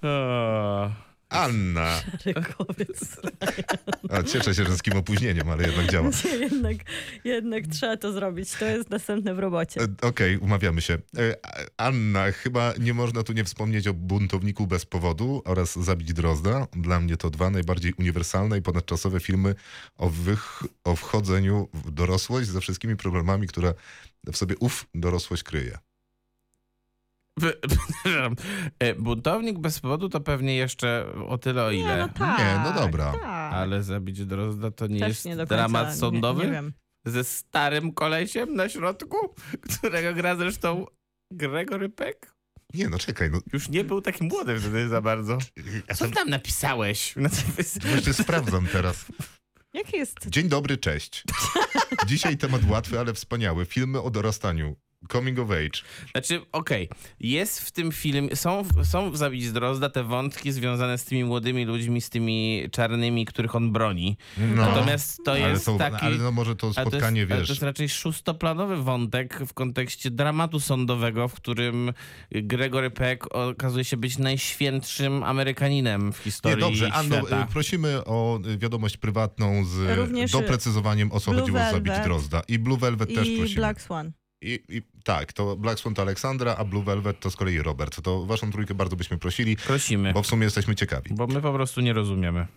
Anna. 1.30 2.02
Szeregowiec. 2.24 3.18
A, 4.10 4.24
cieszę 4.24 4.56
się, 4.56 4.66
że 4.66 4.78
z 4.78 4.82
kim 4.82 4.98
opóźnieniem, 4.98 5.50
ale 5.50 5.64
jednak 5.64 5.92
działa. 5.92 6.10
Nie, 6.26 6.32
jednak, 6.32 6.78
jednak 7.24 7.68
trzeba 7.68 7.98
to 7.98 8.14
zrobić. 8.14 8.52
To 8.52 8.66
jest 8.66 8.90
następne 8.90 9.36
w 9.36 9.40
robocie. 9.40 9.82
E, 9.82 10.08
Okej, 10.08 10.38
umawiamy 10.38 10.82
się. 10.82 10.94
E, 10.94 11.36
Anna, 11.78 12.32
chyba 12.32 12.74
nie 12.80 12.94
można 12.94 13.24
tu 13.24 13.34
nie 13.34 13.44
wspomnieć 13.44 13.88
o 13.88 13.94
buntowniku 13.94 14.68
bez 14.68 14.86
powodu 14.86 15.42
oraz 15.46 15.76
Zabić 15.76 16.14
Drozda. 16.14 16.68
Dla 16.74 17.00
mnie 17.00 17.18
to 17.18 17.30
dwa 17.30 17.50
najbardziej 17.50 17.94
uniwersalne 17.94 18.58
i 18.58 18.62
ponadczasowe 18.62 19.20
filmy 19.20 19.56
o, 19.98 20.10
wych, 20.10 20.64
o 20.84 20.96
wchodzeniu 20.96 21.70
w 21.74 21.92
dorosłość 21.92 22.48
ze 22.48 22.62
wszystkimi 22.62 22.96
problemami, 22.98 23.48
które 23.48 23.74
w 24.32 24.38
sobie 24.38 24.56
ów 24.60 24.86
dorosłość 24.96 25.44
kryje. 25.44 25.78
E, 28.80 28.96
Buntownik 28.96 29.60
bez 29.60 29.80
powodu 29.80 30.10
to 30.10 30.22
pewnie 30.22 30.56
jeszcze 30.56 31.06
o 31.28 31.38
tyle 31.38 31.66
o 31.66 31.72
Nie, 31.72 31.80
ile. 31.80 31.98
no 31.98 32.10
tak, 32.10 32.40
Nie, 32.40 32.62
no 32.64 32.82
dobra. 32.82 33.12
Tak. 33.12 33.54
Ale 33.54 33.84
zabić 33.84 34.26
Drozda 34.26 34.72
to 34.72 34.88
nie 34.88 35.00
Też 35.00 35.10
jest 35.10 35.26
nie 35.26 35.32
końca, 35.36 35.46
dramat 35.56 35.88
nie- 35.88 35.96
sądowy 35.96 36.46
Nie, 36.46 36.52
wiem. 36.52 36.74
ze 37.06 37.24
starym 37.24 37.94
kolesiem 37.94 38.56
na 38.56 38.70
środku, 38.70 39.18
którego 39.78 40.14
gra 40.14 40.36
zresztą 40.36 40.86
Gregory 41.34 41.90
Peck. 41.90 42.34
Nie, 42.74 42.90
no 42.90 42.98
czekaj, 42.98 43.30
no 43.32 43.40
Już 43.54 43.70
nie 43.70 43.84
był 43.84 44.02
taki 44.02 44.24
młody 44.24 44.60
wtedy 44.60 44.88
za 44.88 45.02
bardzo. 45.02 45.38
ja 45.88 45.96
Co 45.96 46.06
tam 46.06 46.14
tam 46.14 46.30
napisałeś? 46.30 47.14
No 47.16 47.30
właśnie 47.86 48.14
sprawdzam 48.14 48.68
teraz. 48.68 49.06
Jaki 49.74 49.98
jest... 49.98 50.30
Dzień 50.30 50.50
dobry, 50.50 50.78
cześć. 50.78 51.24
Dzisiaj 52.08 52.38
temat 52.38 52.62
łatwy, 52.70 53.00
ale 53.00 53.14
wspaniały. 53.14 53.66
Filmy 53.66 54.02
o 54.02 54.10
dorastaniu. 54.10 54.76
Coming 55.12 55.40
of 55.40 55.52
age. 55.52 55.82
Znaczy, 56.12 56.42
okej, 56.52 56.90
jest 57.20 57.62
w 57.62 57.72
tym 57.72 57.92
filmie, 57.92 58.36
są, 58.36 58.64
są 58.84 59.12
w 59.12 59.18
Zabić 59.18 59.52
Drozda 59.52 59.90
te 59.90 60.04
wątki 60.04 60.52
związane 60.52 60.98
z 60.98 61.06
tymi 61.06 61.24
młodymi 61.24 61.66
ludźmi, 61.66 62.02
z 62.02 62.10
tymi 62.10 62.64
czarnymi, 62.72 63.26
których 63.26 63.56
on 63.56 63.72
broni. 63.72 64.18
No. 64.38 64.56
Natomiast 64.56 65.20
to 65.26 65.32
ale, 65.32 65.50
jest 65.50 65.66
to, 65.66 65.78
taki... 65.78 66.06
ale 66.06 66.18
no 66.18 66.32
może 66.32 66.56
to 66.56 66.68
ale 66.68 66.74
to 66.74 66.82
jest, 66.82 66.90
spotkanie, 66.90 67.26
wiesz... 67.26 67.48
to 67.48 67.54
jest 67.54 67.64
raczej 67.64 67.90
szóstoplanowy 67.90 68.78
wątek 68.78 69.40
w 69.48 69.54
kontekście 69.54 70.12
dramatu 70.12 70.60
sądowego, 70.60 71.28
w 71.28 71.34
którym 71.34 71.94
Gregory 72.32 72.92
Peck 72.92 73.36
okazuje 73.36 73.86
się 73.86 73.98
być 73.98 74.18
najświętszym 74.18 75.24
Amerykaninem 75.24 76.14
w 76.14 76.18
historii 76.18 76.58
Nie, 76.58 76.62
dobrze, 76.62 76.92
Anno, 76.94 77.20
y, 77.20 77.46
prosimy 77.54 78.06
o 78.06 78.40
y, 78.46 78.58
wiadomość 78.58 78.98
prywatną 78.98 79.66
z 79.66 79.98
Również, 79.98 80.32
doprecyzowaniem, 80.32 81.12
o 81.12 81.20
co 81.20 81.32
Blue 81.32 81.42
chodziło 81.42 81.60
z 81.60 81.72
Zabić 81.72 81.88
Velvet 81.88 82.04
Drozda. 82.04 82.42
I 82.48 82.60
Blue 82.60 82.78
Velvet 82.78 83.16
też 83.16 83.28
I 83.28 83.38
prosimy. 83.38 83.56
Black 83.56 83.82
Swan. 83.82 84.12
I, 84.42 84.60
I 84.70 84.82
tak, 85.04 85.34
to 85.34 85.56
Black 85.56 85.80
Swan 85.80 85.94
to 85.94 86.02
Aleksandra, 86.02 86.56
a 86.56 86.66
Blue 86.66 86.84
Velvet 86.84 87.20
to 87.20 87.32
z 87.32 87.36
kolei 87.36 87.58
Robert. 87.62 88.02
To 88.02 88.26
waszą 88.26 88.52
trójkę 88.52 88.74
bardzo 88.74 88.96
byśmy 88.96 89.18
prosili, 89.18 89.58
Prosimy, 89.58 90.14
bo 90.14 90.24
w 90.24 90.28
sumie 90.28 90.44
jesteśmy 90.44 90.76
ciekawi. 90.76 91.14
bo 91.14 91.28
my 91.28 91.42
po 91.42 91.54
prostu 91.54 91.82
nie 91.82 91.94
rozumiemy. 91.94 92.48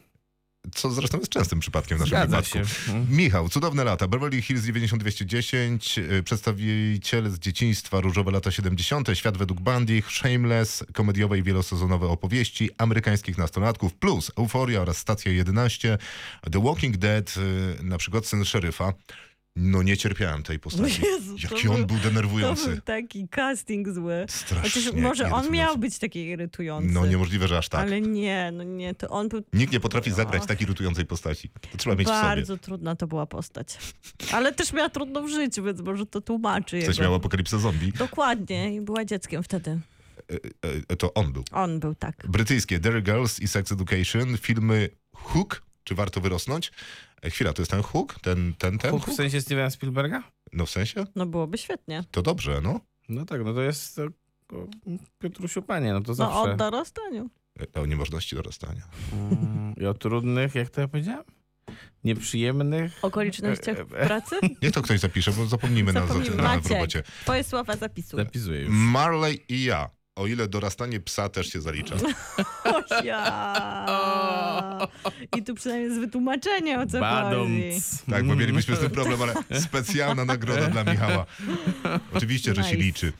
Co 0.74 0.90
zresztą 0.90 1.18
jest 1.18 1.30
częstym 1.32 1.60
przypadkiem 1.60 1.98
w 1.98 2.00
naszym 2.00 2.10
Zgadza 2.18 2.36
wypadku. 2.42 2.68
się. 2.84 2.92
Mm. 2.92 3.06
Michał, 3.16 3.48
cudowne 3.48 3.84
lata. 3.84 4.08
Beverly 4.08 4.42
Hills 4.42 4.64
9210, 4.64 5.98
y, 5.98 6.22
przedstawiciel 6.22 7.30
z 7.30 7.38
dzieciństwa, 7.38 8.00
różowe 8.00 8.30
lata 8.30 8.50
70., 8.50 9.08
świat 9.14 9.36
według 9.36 9.60
Bundy, 9.60 10.02
Shameless, 10.08 10.84
komediowe 10.92 11.38
i 11.38 11.42
wielosezonowe 11.42 12.06
opowieści 12.06 12.70
amerykańskich 12.78 13.38
nastolatków, 13.38 13.94
plus 13.94 14.32
Euforia 14.38 14.80
oraz 14.80 14.96
Stacja 14.98 15.32
11, 15.32 15.98
The 16.52 16.62
Walking 16.62 16.96
Dead, 16.96 17.34
y, 17.80 17.84
na 17.84 17.98
przykład 17.98 18.26
Syn 18.26 18.44
Szeryfa. 18.44 18.92
No 19.56 19.82
nie 19.82 19.96
cierpiałem 19.96 20.42
tej 20.42 20.58
postaci. 20.58 21.02
Jezu, 21.04 21.36
to 21.48 21.54
Jaki 21.54 21.68
on 21.68 21.76
był- 21.76 21.86
był 21.86 21.96
To 21.98 22.04
denerwujący. 22.04 22.68
był 22.70 22.80
taki 22.80 23.28
casting 23.28 23.88
zły. 23.88 24.24
Strasznie. 24.28 24.70
Chociaż 24.82 24.92
może 25.02 25.30
on 25.32 25.50
miał 25.50 25.78
być 25.78 25.98
taki 25.98 26.24
irytujący. 26.26 26.88
No 26.92 27.06
niemożliwe, 27.06 27.48
że 27.48 27.58
aż 27.58 27.68
tak. 27.68 27.80
Ale 27.80 28.00
nie, 28.00 28.50
no 28.54 28.62
nie, 28.64 28.94
to 28.94 29.08
on 29.08 29.28
był 29.28 29.42
Nikt 29.52 29.72
nie 29.72 29.80
potrafi 29.80 30.10
zagrać 30.10 30.46
tak 30.46 30.60
irytującej 30.60 31.06
postaci. 31.06 31.48
To 31.70 31.78
trzeba 31.78 31.96
mieć 31.96 32.08
w 32.08 32.10
sobie. 32.10 32.22
bardzo 32.22 32.56
trudna 32.56 32.96
to 32.96 33.06
była 33.06 33.26
postać. 33.26 33.78
Ale 34.32 34.52
też 34.52 34.72
miała 34.72 34.88
trudno 34.88 35.22
w 35.22 35.28
życiu, 35.28 35.64
więc 35.64 35.80
może 35.80 36.06
to 36.06 36.20
tłumaczy 36.20 36.82
Coś 36.82 36.96
jego. 36.96 37.02
miał 37.02 37.14
apokalipsę 37.14 37.58
zombie. 37.58 37.92
Dokładnie, 37.92 38.74
i 38.74 38.80
była 38.80 39.04
dzieckiem 39.04 39.42
wtedy. 39.42 39.80
E, 40.30 40.34
e, 40.88 40.96
To 40.96 41.14
on 41.14 41.32
był. 41.32 41.44
On 41.52 41.80
był 41.80 41.94
tak. 41.94 42.26
Brytyjskie 42.28 42.78
Derry 42.78 43.02
Girls 43.02 43.40
i 43.40 43.48
Sex 43.48 43.72
Education, 43.72 44.36
filmy 44.38 44.88
Hook, 45.14 45.62
czy 45.84 45.94
warto 45.94 46.20
wyrosnąć? 46.20 46.72
E, 47.22 47.30
Chwila, 47.30 47.52
to 47.52 47.62
jest 47.62 47.70
ten 47.70 47.82
Hook? 47.82 48.20
Ten, 48.22 48.54
ten, 48.58 48.78
ten 48.78 48.90
Hook 48.90 49.04
Hook? 49.04 49.14
w 49.14 49.16
sensie 49.16 49.40
Stevena 49.40 49.70
Spielberga? 49.70 50.22
No 50.52 50.66
w 50.66 50.70
sensie? 50.70 51.06
No 51.16 51.26
byłoby 51.26 51.58
świetnie. 51.58 52.04
To 52.10 52.22
dobrze, 52.22 52.60
no. 52.62 52.80
No 53.08 53.24
tak, 53.24 53.44
no 53.44 53.54
to 53.54 53.62
jest 53.62 53.96
to, 53.96 54.02
o, 54.56 54.66
Piotrusiu 55.18 55.62
Panie, 55.62 55.92
no 55.92 56.00
to 56.00 56.08
No 56.08 56.14
zawsze. 56.14 56.38
o 56.38 56.56
dorastaniu. 56.56 57.30
E, 57.76 57.80
O 57.80 57.86
niemożności 57.86 58.36
dorastania. 58.36 58.82
Mm, 59.12 59.74
I 59.76 59.86
o 59.86 59.94
trudnych, 59.94 60.54
jak 60.54 60.70
to 60.70 60.80
ja 60.80 60.88
powiedziałem? 60.88 61.24
Nieprzyjemnych. 62.04 62.98
Okolicznościach 63.02 63.78
E, 63.78 63.80
e, 63.80 63.84
pracy? 64.06 64.36
Niech 64.62 64.72
to 64.72 64.82
ktoś 64.82 65.00
zapisze, 65.00 65.32
bo 65.32 65.46
zapomnimy, 65.46 65.92
Zapomnimy. 65.92 66.36
na, 66.36 66.42
na, 66.42 66.48
w 66.50 66.56
Maciek. 66.56 66.72
robocie. 66.72 67.02
Twoje 67.22 67.44
słowa 67.44 67.76
zapisuj. 67.76 68.16
Zapisuję 68.24 68.60
już. 68.60 68.70
Marley 68.72 69.44
i 69.48 69.64
ja. 69.64 69.90
O 70.16 70.26
ile 70.26 70.48
dorastanie 70.48 71.00
psa 71.00 71.28
też 71.28 71.52
się 71.52 71.60
zalicza. 71.60 71.94
O, 72.64 73.04
ja. 73.04 74.88
I 75.36 75.42
tu 75.42 75.54
przynajmniej 75.54 75.88
jest 75.88 76.00
wytłumaczenie, 76.00 76.80
o 76.80 76.86
co 76.86 77.00
chodzi. 77.00 77.72
Tak, 78.10 78.24
bo 78.26 78.36
mielibyśmy 78.36 78.76
z 78.76 78.80
tym 78.80 78.90
problem, 78.90 79.22
ale 79.22 79.60
specjalna 79.60 80.24
nagroda 80.24 80.66
dla 80.68 80.84
Michała. 80.84 81.26
Oczywiście, 82.14 82.54
że 82.54 82.64
się 82.64 82.76
liczy. 82.76 83.12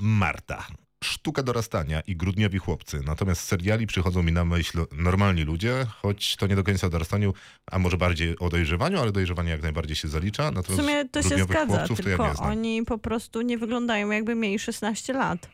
Marta. 0.00 0.66
Sztuka 1.04 1.42
dorastania 1.42 2.00
i 2.00 2.16
grudniowi 2.16 2.58
chłopcy. 2.58 3.00
Natomiast 3.06 3.40
z 3.40 3.44
seriali 3.44 3.86
przychodzą 3.86 4.22
mi 4.22 4.32
na 4.32 4.44
myśl 4.44 4.86
normalni 4.92 5.42
ludzie, 5.42 5.86
choć 6.02 6.36
to 6.36 6.46
nie 6.46 6.56
do 6.56 6.64
końca 6.64 6.86
o 6.86 6.90
dorastaniu, 6.90 7.34
a 7.70 7.78
może 7.78 7.96
bardziej 7.96 8.38
o 8.38 8.48
dojrzewaniu, 8.48 9.00
ale 9.00 9.12
dojrzewanie 9.12 9.50
jak 9.50 9.62
najbardziej 9.62 9.96
się 9.96 10.08
zalicza. 10.08 10.50
W 10.50 10.54
Natomiast 10.54 10.82
sumie 10.82 11.04
to 11.08 11.22
się 11.22 11.44
zgadza, 11.44 11.76
chłopców 11.76 12.00
to 12.00 12.08
ja 12.08 12.16
tylko 12.16 12.28
nie 12.28 12.34
znam. 12.34 12.50
oni 12.50 12.84
po 12.84 12.98
prostu 12.98 13.42
nie 13.42 13.58
wyglądają 13.58 14.10
jakby 14.10 14.34
mieli 14.34 14.58
16 14.58 15.12
lat. 15.12 15.48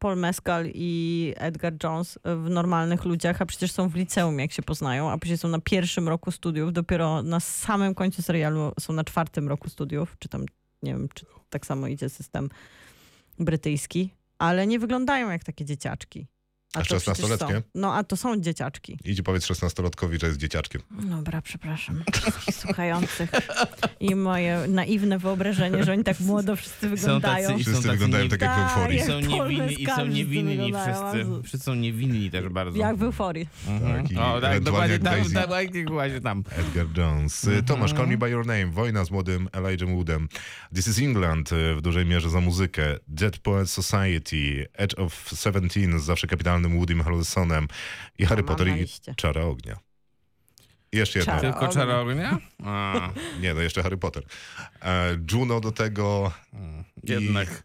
Paul 0.00 0.16
Mescal 0.16 0.66
i 0.74 1.34
Edgar 1.36 1.72
Jones 1.84 2.18
w 2.24 2.50
normalnych 2.50 3.04
ludziach, 3.04 3.42
a 3.42 3.46
przecież 3.46 3.72
są 3.72 3.88
w 3.88 3.94
liceum, 3.94 4.38
jak 4.38 4.52
się 4.52 4.62
poznają, 4.62 5.10
a 5.10 5.18
później 5.18 5.38
są 5.38 5.48
na 5.48 5.60
pierwszym 5.60 6.08
roku 6.08 6.30
studiów, 6.30 6.72
dopiero 6.72 7.22
na 7.22 7.40
samym 7.40 7.94
końcu 7.94 8.22
serialu 8.22 8.72
są 8.80 8.92
na 8.92 9.04
czwartym 9.04 9.48
roku 9.48 9.68
studiów, 9.68 10.16
czy 10.18 10.28
tam, 10.28 10.44
nie 10.82 10.92
wiem, 10.92 11.08
czy 11.14 11.26
tak 11.50 11.66
samo 11.66 11.86
idzie 11.86 12.08
system 12.08 12.48
brytyjski, 13.38 14.14
ale 14.38 14.66
nie 14.66 14.78
wyglądają 14.78 15.30
jak 15.30 15.44
takie 15.44 15.64
dzieciaczki. 15.64 16.26
A 16.74 16.78
A 16.78 16.82
to 16.82 16.84
przecież 16.84 17.04
16-letnie? 17.24 17.54
są. 17.56 17.62
No, 17.74 17.94
a 17.94 18.04
to 18.04 18.16
są 18.16 18.40
dzieciaczki. 18.40 18.98
Idź 19.04 19.22
powiedz 19.22 19.44
16-latkowi, 19.46 20.20
że 20.20 20.26
jest 20.26 20.38
dzieciaczkiem. 20.38 20.82
Dobra, 20.90 21.42
przepraszam 21.42 22.02
wszystkich 22.12 22.54
słuchających 22.54 23.30
i 24.00 24.14
moje 24.14 24.64
naiwne 24.68 25.18
wyobrażenie, 25.18 25.84
że 25.84 25.92
oni 25.92 26.04
tak 26.04 26.20
młodo 26.20 26.56
wszyscy 26.56 26.88
Są 26.88 26.96
wyglądają. 26.96 27.48
tacy, 27.48 27.60
i 27.60 27.64
Wszyscy 27.64 27.72
są 27.76 27.82
tacy 27.82 27.90
wyglądają 27.92 28.28
tak 28.28 28.40
jak 28.40 28.50
w 28.52 28.54
Tak, 28.54 28.70
euforii. 28.76 28.96
I 28.96 28.98
jak 29.00 29.08
są 29.08 29.20
niewinni, 29.20 29.82
i 29.82 29.86
są 29.86 30.06
niewinni 30.06 30.72
wszyscy. 30.72 31.42
Wszyscy 31.44 31.64
są 31.64 31.74
niewinni 31.74 32.30
też 32.30 32.48
bardzo. 32.48 32.78
Jak 32.78 32.96
w 32.96 33.02
euforii. 33.02 33.48
Mhm. 33.68 34.08
Tak, 34.08 34.18
O, 34.18 34.40
tak, 34.40 34.60
dokładnie 34.60 34.98
tam, 34.98 35.24
tam, 35.24 35.32
tak, 35.32 35.48
właśnie 35.90 36.20
tam. 36.20 36.44
Edgar 36.50 36.86
Jones. 36.96 37.44
Y, 37.44 37.62
Tomasz, 37.62 37.92
Call 37.92 38.08
Me 38.08 38.16
By 38.16 38.30
Your 38.30 38.46
Name. 38.46 38.66
Wojna 38.66 39.04
z 39.04 39.10
młodym 39.10 39.48
Elijah 39.52 39.88
Woodem. 39.88 40.28
This 40.74 40.88
is 40.88 40.98
England 40.98 41.52
y, 41.52 41.74
w 41.76 41.80
dużej 41.82 42.06
mierze 42.06 42.30
za 42.30 42.40
muzykę. 42.40 42.96
Dead 43.08 43.38
Poets 43.38 43.72
Society. 43.72 44.68
Edge 44.74 44.98
of 44.98 45.14
Seventeen 45.34 46.00
zawsze 46.00 46.26
kapitalnym 46.60 46.76
Woodym 46.78 47.02
Harrelsonem. 47.02 47.68
I 48.18 48.26
Harry 48.26 48.42
Potter 48.42 48.68
i. 48.68 48.86
Czara 49.16 49.42
Ognia. 49.42 49.78
I 50.92 50.96
jeszcze 50.96 51.18
jedno. 51.18 51.32
Czara. 51.34 51.40
Tylko 51.52 51.58
ognia. 51.66 51.72
czarownia? 51.74 52.38
A, 52.64 53.10
Nie, 53.42 53.54
no 53.54 53.60
jeszcze 53.60 53.82
Harry 53.82 53.96
Potter. 53.98 54.22
E, 54.82 55.18
Juno 55.32 55.60
do 55.60 55.72
tego. 55.72 56.32
jednak. 57.02 57.62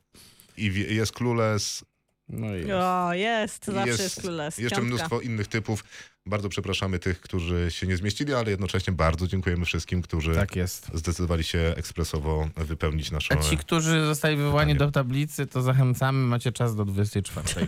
I 0.58 0.72
wie- 0.72 0.94
jest 0.94 1.12
Clueless. 1.12 1.86
No 2.30 2.56
i 2.56 2.72
O, 2.72 3.14
jest, 3.14 3.66
zawsze 3.66 3.88
jest, 3.90 4.00
jest 4.04 4.22
królewska. 4.22 4.62
jeszcze 4.62 4.82
mnóstwo 4.82 5.22
innych 5.22 5.48
typów. 5.48 5.84
Bardzo 6.28 6.50
przepraszamy 6.50 7.00
tych, 7.00 7.22
którzy 7.22 7.68
się 7.72 7.88
nie 7.88 7.98
zmieścili, 7.98 8.34
ale 8.34 8.50
jednocześnie 8.52 8.94
bardzo 8.94 9.28
dziękujemy 9.28 9.66
wszystkim, 9.66 10.02
którzy 10.02 10.36
Tak 10.36 10.56
jest. 10.56 10.90
zdecydowali 10.94 11.44
się 11.44 11.60
ekspresowo 11.78 12.50
wypełnić 12.56 13.12
naszą... 13.12 13.36
A 13.36 13.38
ci, 13.44 13.58
którzy 13.58 14.06
zostali 14.06 14.38
wywołani 14.38 14.74
Pytanie. 14.74 14.88
do 14.88 14.92
tablicy, 15.00 15.48
to 15.48 15.62
zachęcamy, 15.62 16.28
macie 16.28 16.52
czas 16.52 16.76
do 16.76 16.86
24. 16.86 17.68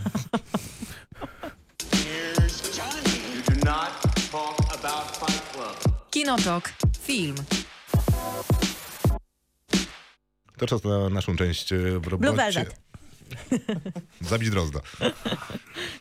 Kinotok. 6.18 6.72
Film. 7.00 7.34
To 10.56 10.66
czas 10.66 10.84
na 10.84 11.08
naszą 11.08 11.36
część 11.36 11.72
e, 11.72 11.76
w 11.76 12.06
robocie. 12.06 12.32
Blue 12.32 12.36
Velvet. 12.36 12.80
Zabić 14.20 14.50
Drozda. 14.50 14.80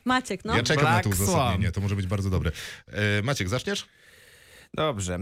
Maciek, 0.06 0.46
no. 0.46 0.58
ja 0.58 0.64
czekam 0.64 0.84
na 0.84 0.90
Black 0.92 1.04
to 1.04 1.16
Swan. 1.16 1.24
uzasadnienie, 1.26 1.72
to 1.72 1.82
może 1.82 1.96
być 1.96 2.08
bardzo 2.08 2.30
dobre. 2.30 2.52
E, 2.88 3.22
Maciek, 3.22 3.50
zaczniesz? 3.50 3.86
Dobrze, 4.74 5.20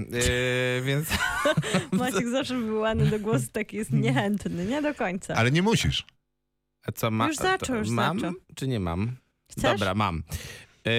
yy, 0.78 0.82
więc 0.84 1.08
Maciek 1.92 2.28
zawsze 2.28 2.58
wywołany 2.58 3.06
do 3.06 3.20
głosu 3.20 3.46
taki 3.52 3.78
jest 3.78 3.92
niechętny, 3.92 4.66
nie 4.66 4.82
do 4.82 4.96
końca. 4.96 5.34
Ale 5.36 5.52
nie 5.52 5.62
musisz. 5.62 6.06
a 6.88 6.92
co 6.92 7.12
ma? 7.12 7.28
Już 7.28 7.36
zaczął, 7.36 7.68
to 7.68 7.76
już 7.76 7.90
Mam 7.90 8.20
zaczął. 8.20 8.34
czy 8.56 8.68
nie 8.68 8.80
mam? 8.80 9.16
Chcesz? 9.52 9.64
Dobra, 9.80 9.94
mam. 9.96 10.24
Yy, 10.86 10.92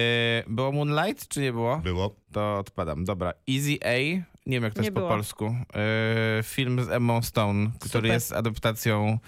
było 0.47 0.71
Moonlight 0.71 1.27
czy 1.27 1.41
nie 1.41 1.51
było? 1.51 1.77
Było. 1.77 2.15
To 2.31 2.57
odpadam. 2.59 3.05
Dobra. 3.05 3.33
Easy 3.49 3.77
A, 3.85 3.97
nie 4.45 4.53
wiem 4.57 4.63
jak 4.63 4.73
to 4.73 4.81
Nie 4.81 4.85
jest 4.85 4.93
po 4.95 4.99
było. 4.99 5.09
polsku. 5.09 5.45
Yy, 5.45 6.43
film 6.43 6.83
z 6.83 6.89
Emma 6.89 7.21
Stone, 7.21 7.69
który 7.79 7.89
Super. 7.91 8.05
jest 8.11 8.33
adaptacją 8.33 9.19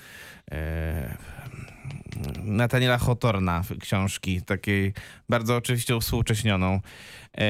yy, 0.51 0.57
Nathaniela 2.43 2.97
Hawthorna 2.97 3.61
książki, 3.79 4.41
takiej 4.41 4.93
bardzo 5.29 5.55
oczywiście 5.55 5.95
uwspółcześnioną, 5.95 6.73
yy, 7.37 7.43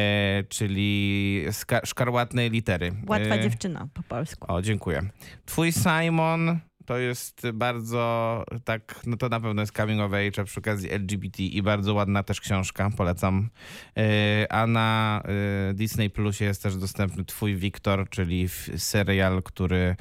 czyli 0.49 1.45
ska- 1.51 1.85
szkarłatnej 1.85 2.49
litery. 2.49 2.91
Łatwa 3.07 3.35
Yy, 3.35 3.41
dziewczyna 3.43 3.87
po 3.93 4.03
polsku. 4.03 4.53
o, 4.53 4.61
dziękuję. 4.61 5.01
Twój 5.45 5.71
Simon 5.71 6.59
to 6.89 6.97
jest 6.97 7.47
bardzo, 7.53 8.43
tak, 8.65 9.01
no 9.05 9.17
to 9.17 9.29
na 9.29 9.39
pewno 9.39 9.61
jest 9.61 9.75
coming 9.75 10.01
of 10.01 10.13
age, 10.13 10.41
a 10.41 10.43
przy 10.43 10.59
okazji 10.59 10.91
LGBT 10.91 11.43
i 11.43 11.61
bardzo 11.61 11.93
ładna 11.93 12.23
też 12.23 12.41
książka, 12.41 12.89
polecam. 12.97 13.49
Yy, 13.95 14.03
A 14.49 14.67
na 14.67 15.21
yy, 15.67 15.73
Disney 15.73 16.09
Plusie 16.09 16.45
jest 16.45 16.63
też 16.63 16.77
dostępny 16.77 17.25
Twój 17.25 17.55
Wiktor, 17.55 18.09
czyli 18.09 18.49
serial, 18.77 19.43
który 19.43 19.95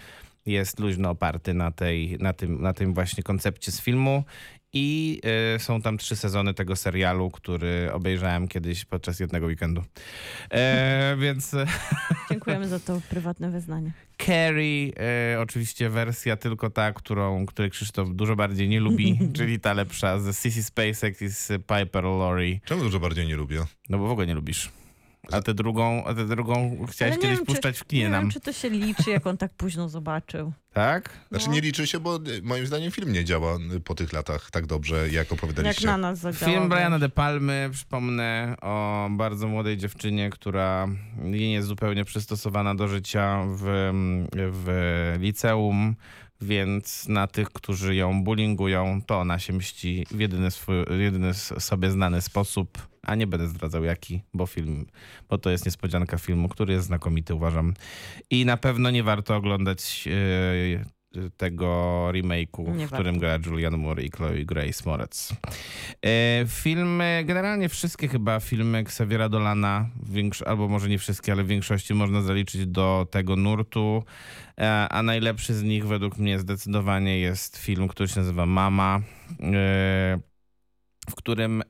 jest 0.47 0.81
luźno 0.81 1.11
oparty 1.11 1.55
na, 1.55 1.71
tej, 1.71 2.19
na, 2.21 2.33
tym, 2.33 2.63
na 2.63 2.73
tym 2.73 2.95
właśnie 2.95 3.23
koncepcie 3.23 3.73
z 3.73 3.81
filmu. 3.81 4.25
I 4.73 5.21
yy, 5.53 5.59
są 5.59 5.83
tam 5.83 5.99
trzy 5.99 6.17
sezony 6.17 6.55
tego 6.55 6.77
serialu, 6.77 7.31
który 7.31 7.93
obejrzałem 7.93 8.49
kiedyś 8.49 8.85
podczas 8.85 9.21
jednego 9.21 9.47
weekendu. 9.47 9.83
E, 10.51 11.17
więc 11.23 11.57
Dziękujemy 12.31 12.69
za 12.69 12.81
to 12.81 13.01
prywatne 13.11 13.51
wyznanie. 13.51 13.93
Carrie, 14.27 14.93
e, 15.33 15.41
oczywiście 15.41 15.91
wersja 15.91 16.37
tylko 16.37 16.71
ta, 16.71 16.93
którą, 16.93 17.47
której 17.47 17.71
Krzysztof 17.71 18.09
dużo 18.11 18.37
bardziej 18.37 18.69
nie 18.69 18.81
lubi, 18.81 19.19
czyli 19.37 19.61
ta 19.61 19.73
lepsza 19.73 20.19
z 20.19 20.43
Sissy 20.43 20.63
Spacek 20.63 21.23
i 21.23 21.29
z 21.29 21.49
Piper 21.49 22.05
Laurie. 22.05 22.61
Czemu 22.65 22.83
dużo 22.83 23.01
bardziej 23.01 23.27
nie 23.27 23.37
lubię? 23.37 23.65
No 23.89 23.99
bo 23.99 24.07
w 24.07 24.11
ogóle 24.11 24.27
nie 24.27 24.35
lubisz. 24.35 24.71
A 25.33 25.43
tę 25.43 25.55
drugą, 25.55 26.05
a 26.05 26.15
tę 26.15 26.27
drugą 26.27 26.87
chciałeś 26.91 27.15
nie 27.15 27.23
kiedyś 27.23 27.37
wiem, 27.37 27.47
puszczać 27.47 27.75
czy, 27.79 27.85
w 27.85 27.87
kinie 27.87 28.03
nie 28.03 28.09
nam, 28.09 28.23
wiem, 28.23 28.31
czy 28.31 28.41
to 28.41 28.53
się 28.53 28.71
liczy, 28.71 29.11
jak 29.11 29.27
on 29.27 29.37
tak 29.37 29.55
późno 29.55 29.89
zobaczył. 29.89 30.53
tak? 30.73 31.11
Znaczy 31.29 31.47
No. 31.49 31.53
nie 31.55 31.61
liczy 31.61 31.87
się, 31.87 32.01
bo 32.01 32.17
e, 32.17 32.21
moim 32.43 32.67
zdaniem 32.67 32.91
film 32.91 33.13
nie 33.13 33.25
działa 33.25 33.55
e, 33.77 33.81
po 33.81 33.95
tych 33.95 34.13
latach 34.13 34.51
tak 34.51 34.67
dobrze, 34.67 34.97
jak 34.97 35.13
Jak 35.13 35.33
opowiadaliście. 35.33 35.87
na 35.87 35.97
nas 35.97 36.19
zadziałał. 36.19 36.55
Film 36.55 36.69
Briana 36.69 36.99
De 36.99 37.09
Palmy, 37.09 37.69
przypomnę 37.73 38.55
o 38.63 39.09
bardzo 39.11 39.49
młodej 39.49 39.77
dziewczynie, 39.77 40.31
która 40.31 40.89
nie 41.19 41.53
jest 41.53 41.69
zupełnie 41.69 42.05
przystosowana 42.05 42.75
do 42.75 42.89
życia 42.89 43.45
w, 43.49 43.63
w 44.35 45.17
liceum, 45.21 45.97
więc 46.41 47.09
na 47.09 47.27
tych, 47.27 47.51
którzy 47.51 47.95
ją 47.95 48.25
bullyingują, 48.25 49.01
to 49.07 49.19
ona 49.19 49.39
się 49.39 49.53
mści 49.53 50.07
w 50.11 50.21
jedyny, 50.21 50.51
swój, 50.51 50.77
jedyny 50.99 51.35
sobie 51.35 51.91
znany 51.91 52.21
sposób, 52.23 52.79
a 53.09 53.15
nie 53.15 53.27
będę 53.27 53.49
zdradzał 53.49 53.85
jaki, 53.85 54.23
bo 54.35 54.47
film, 54.47 54.87
bo 55.29 55.39
to 55.39 55.51
jest 55.51 55.65
niespodzianka 55.65 56.19
filmu, 56.19 56.49
który 56.49 56.73
jest 56.75 56.87
znakomity, 56.87 57.35
uważam. 57.35 57.75
I 58.31 58.45
na 58.45 58.57
pewno 58.57 58.91
nie 58.91 59.03
warto 59.03 59.37
oglądać 59.37 60.09
e, 60.09 60.99
tego 61.37 61.69
remake'u, 62.13 62.87
w 62.87 62.91
którym 62.93 63.19
gra 63.19 63.39
Julianne 63.47 63.79
Moore 63.79 64.03
i 64.03 64.11
Chloe 64.11 64.45
Grace 64.45 64.83
Moretz. 64.87 65.29
E, 66.05 66.45
filmy, 66.47 67.23
generalnie 67.27 67.69
wszystkie 67.69 68.09
chyba 68.09 68.41
filmy 68.41 68.79
Xaviera 68.79 69.29
Dolana, 69.29 69.89
albo 70.47 70.69
może 70.69 70.89
nie 70.89 70.99
wszystkie, 70.99 71.33
ale 71.33 71.45
w 71.45 71.47
większości 71.47 71.95
można 71.95 72.23
zaliczyć 72.23 72.67
do 72.67 73.07
tego 73.11 73.37
nurtu, 73.37 74.05
e, 74.59 74.89
a 74.89 75.03
najlepszy 75.03 75.55
z 75.55 75.63
nich 75.63 75.87
według 75.87 76.19
mnie 76.19 76.39
zdecydowanie 76.39 77.19
jest 77.19 77.59
film, 77.59 77.89
który 77.89 78.09
się 78.09 78.21
nazywa 78.21 78.47
Mama, 78.47 79.01
e, 79.41 80.21
w 81.11 81.15
którym 81.15 81.63
e, 81.63 81.65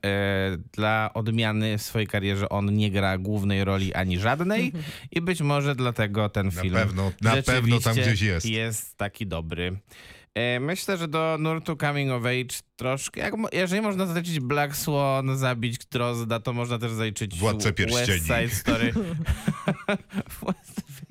dla 0.72 1.11
odmiany 1.14 1.78
w 1.78 1.82
swojej 1.82 2.07
karierze 2.07 2.49
on 2.49 2.74
nie 2.74 2.91
gra 2.91 3.18
głównej 3.18 3.64
roli 3.64 3.95
ani 3.95 4.18
żadnej 4.18 4.72
i 5.16 5.20
być 5.20 5.41
może 5.41 5.74
dlatego 5.74 6.28
ten 6.28 6.47
Na 6.47 6.62
film 6.62 6.74
pewno, 6.74 7.12
na 7.20 7.43
pewno 7.43 7.80
tam 7.80 7.97
gdzieś 7.97 8.20
jest. 8.20 8.47
jest 8.47 8.97
taki 8.97 9.26
dobry. 9.26 9.78
E, 10.34 10.61
Myślę, 10.61 10.97
że 10.97 11.09
do 11.09 11.36
nurtu 11.41 11.76
Coming 11.76 12.12
of 12.12 12.24
Age 12.24 12.59
troszkę, 12.76 13.20
jak, 13.20 13.34
jeżeli 13.53 13.82
można 13.82 14.07
zaliczyć 14.07 14.41
Black 14.41 14.76
Swan, 14.76 15.36
zabić 15.39 15.78
Drozda, 15.86 16.41
to 16.41 16.53
można 16.53 16.78
też 16.78 16.93
zaliczyć 16.93 17.39
Władcę 17.39 17.72
Pierścieni. 17.72 18.07
West 18.07 18.26
Side 18.26 18.49
Story. 18.49 18.93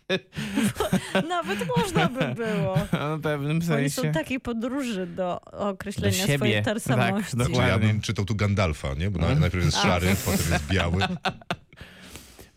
Nawet 1.29 1.59
można 1.77 2.07
by 2.09 2.35
było. 2.35 2.75
w 3.17 3.21
pewnym 3.21 3.51
Oni 3.57 3.61
sensie. 3.65 3.89
są 4.01 4.11
takiej 4.11 4.39
podróży 4.39 5.07
do 5.07 5.41
określenia 5.41 6.11
Do 6.11 6.17
siebie. 6.17 6.37
swojej 6.37 6.63
Tak, 6.63 6.73
tożsamości. 6.73 7.37
dokładnie. 7.37 7.55
Czy 7.63 7.69
ja 7.69 7.79
bym 7.79 8.01
czytał 8.01 8.25
tu 8.25 8.35
Gandalfa, 8.35 8.93
nie? 8.93 9.09
Bo 9.11 9.19
na- 9.19 9.35
najpierw 9.35 9.65
jest 9.65 9.77
szary, 9.77 10.15
potem 10.25 10.39
jest 10.51 10.67
biały. 10.67 11.03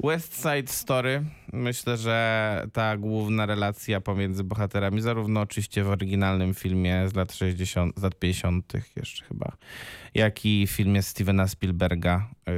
West 0.05 0.43
Side 0.43 0.67
Story. 0.67 1.25
Myślę, 1.53 1.97
że 1.97 2.67
ta 2.73 2.97
główna 2.97 3.47
relacja 3.47 4.01
pomiędzy 4.01 4.45
bohaterami, 4.45 5.01
zarówno 5.01 5.41
oczywiście 5.41 5.85
w 5.85 5.89
oryginalnym 5.89 6.55
filmie 6.55 7.09
z 7.09 7.15
lat 7.15 7.33
60., 7.33 7.99
z 7.99 8.03
lat 8.03 8.19
50. 8.19 8.73
jeszcze 8.97 9.25
chyba, 9.25 9.53
jak 10.15 10.47
i 10.47 10.67
w 10.67 10.71
filmie 10.71 11.03
Stevena 11.03 11.49
Spielberga. 11.49 12.29
Yy, 12.47 12.53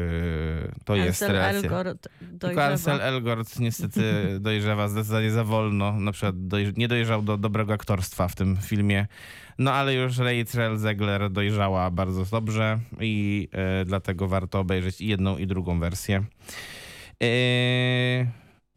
to 0.84 0.96
jest 0.96 1.22
Ansel 1.22 1.36
relacja. 1.36 1.70
Elgort 1.70 2.08
dojrzewa. 2.20 2.66
Ansel 2.66 3.00
Elgort 3.00 3.58
niestety 3.58 4.02
dojrzewa 4.40 4.88
zdecydowanie 4.88 5.30
za 5.30 5.44
wolno. 5.44 6.00
Na 6.00 6.12
przykład 6.12 6.34
doj- 6.36 6.76
nie 6.76 6.88
dojrzał 6.88 7.22
do 7.22 7.36
dobrego 7.36 7.72
aktorstwa 7.72 8.28
w 8.28 8.34
tym 8.34 8.56
filmie. 8.56 9.06
No 9.58 9.72
ale 9.72 9.94
już 9.94 10.18
Rachel 10.18 10.76
Zegler 10.76 11.30
dojrzała 11.30 11.90
bardzo 11.90 12.24
dobrze 12.24 12.78
i 13.00 13.48
e, 13.52 13.84
dlatego 13.84 14.28
warto 14.28 14.60
obejrzeć 14.60 15.00
i 15.00 15.06
jedną 15.06 15.38
i 15.38 15.46
drugą 15.46 15.80
wersję. 15.80 16.24
E, 17.22 18.26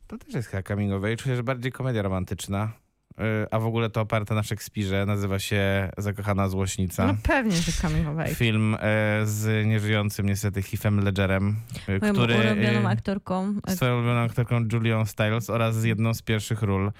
to 0.07 0.17
też 0.17 0.33
jest 0.33 0.51
coming 0.67 0.93
of 0.93 1.03
age, 1.03 1.17
chociaż 1.23 1.41
bardziej 1.41 1.71
komedia 1.71 2.01
romantyczna. 2.01 2.71
E, 3.19 3.53
a 3.53 3.59
w 3.59 3.65
ogóle 3.65 3.89
to 3.89 4.01
oparte 4.01 4.35
na 4.35 4.43
Szekspirze. 4.43 5.05
Nazywa 5.05 5.39
się 5.39 5.89
Zakochana 5.97 6.49
Złośnica. 6.49 7.07
No 7.07 7.15
pewnie, 7.23 7.51
że 7.51 7.71
coming 7.71 8.07
of 8.07 8.19
age. 8.19 8.35
Film 8.35 8.75
e, 8.75 8.77
z 9.25 9.67
nieżyjącym 9.67 10.25
niestety 10.25 10.61
Heathem 10.61 10.99
Ledgerem, 11.03 11.55
e, 11.87 11.99
Moją 11.99 12.13
który 12.13 12.35
ulubioną 12.35 12.79
e, 12.89 12.91
aktorką. 12.91 13.53
z 13.67 13.75
swoją 13.75 13.95
ulubioną 13.97 14.19
aktorką 14.19 14.65
Julią 14.73 15.05
Stiles 15.05 15.49
oraz 15.49 15.75
z 15.75 15.83
jedną 15.83 16.13
z 16.13 16.21
pierwszych 16.21 16.61
ról 16.61 16.91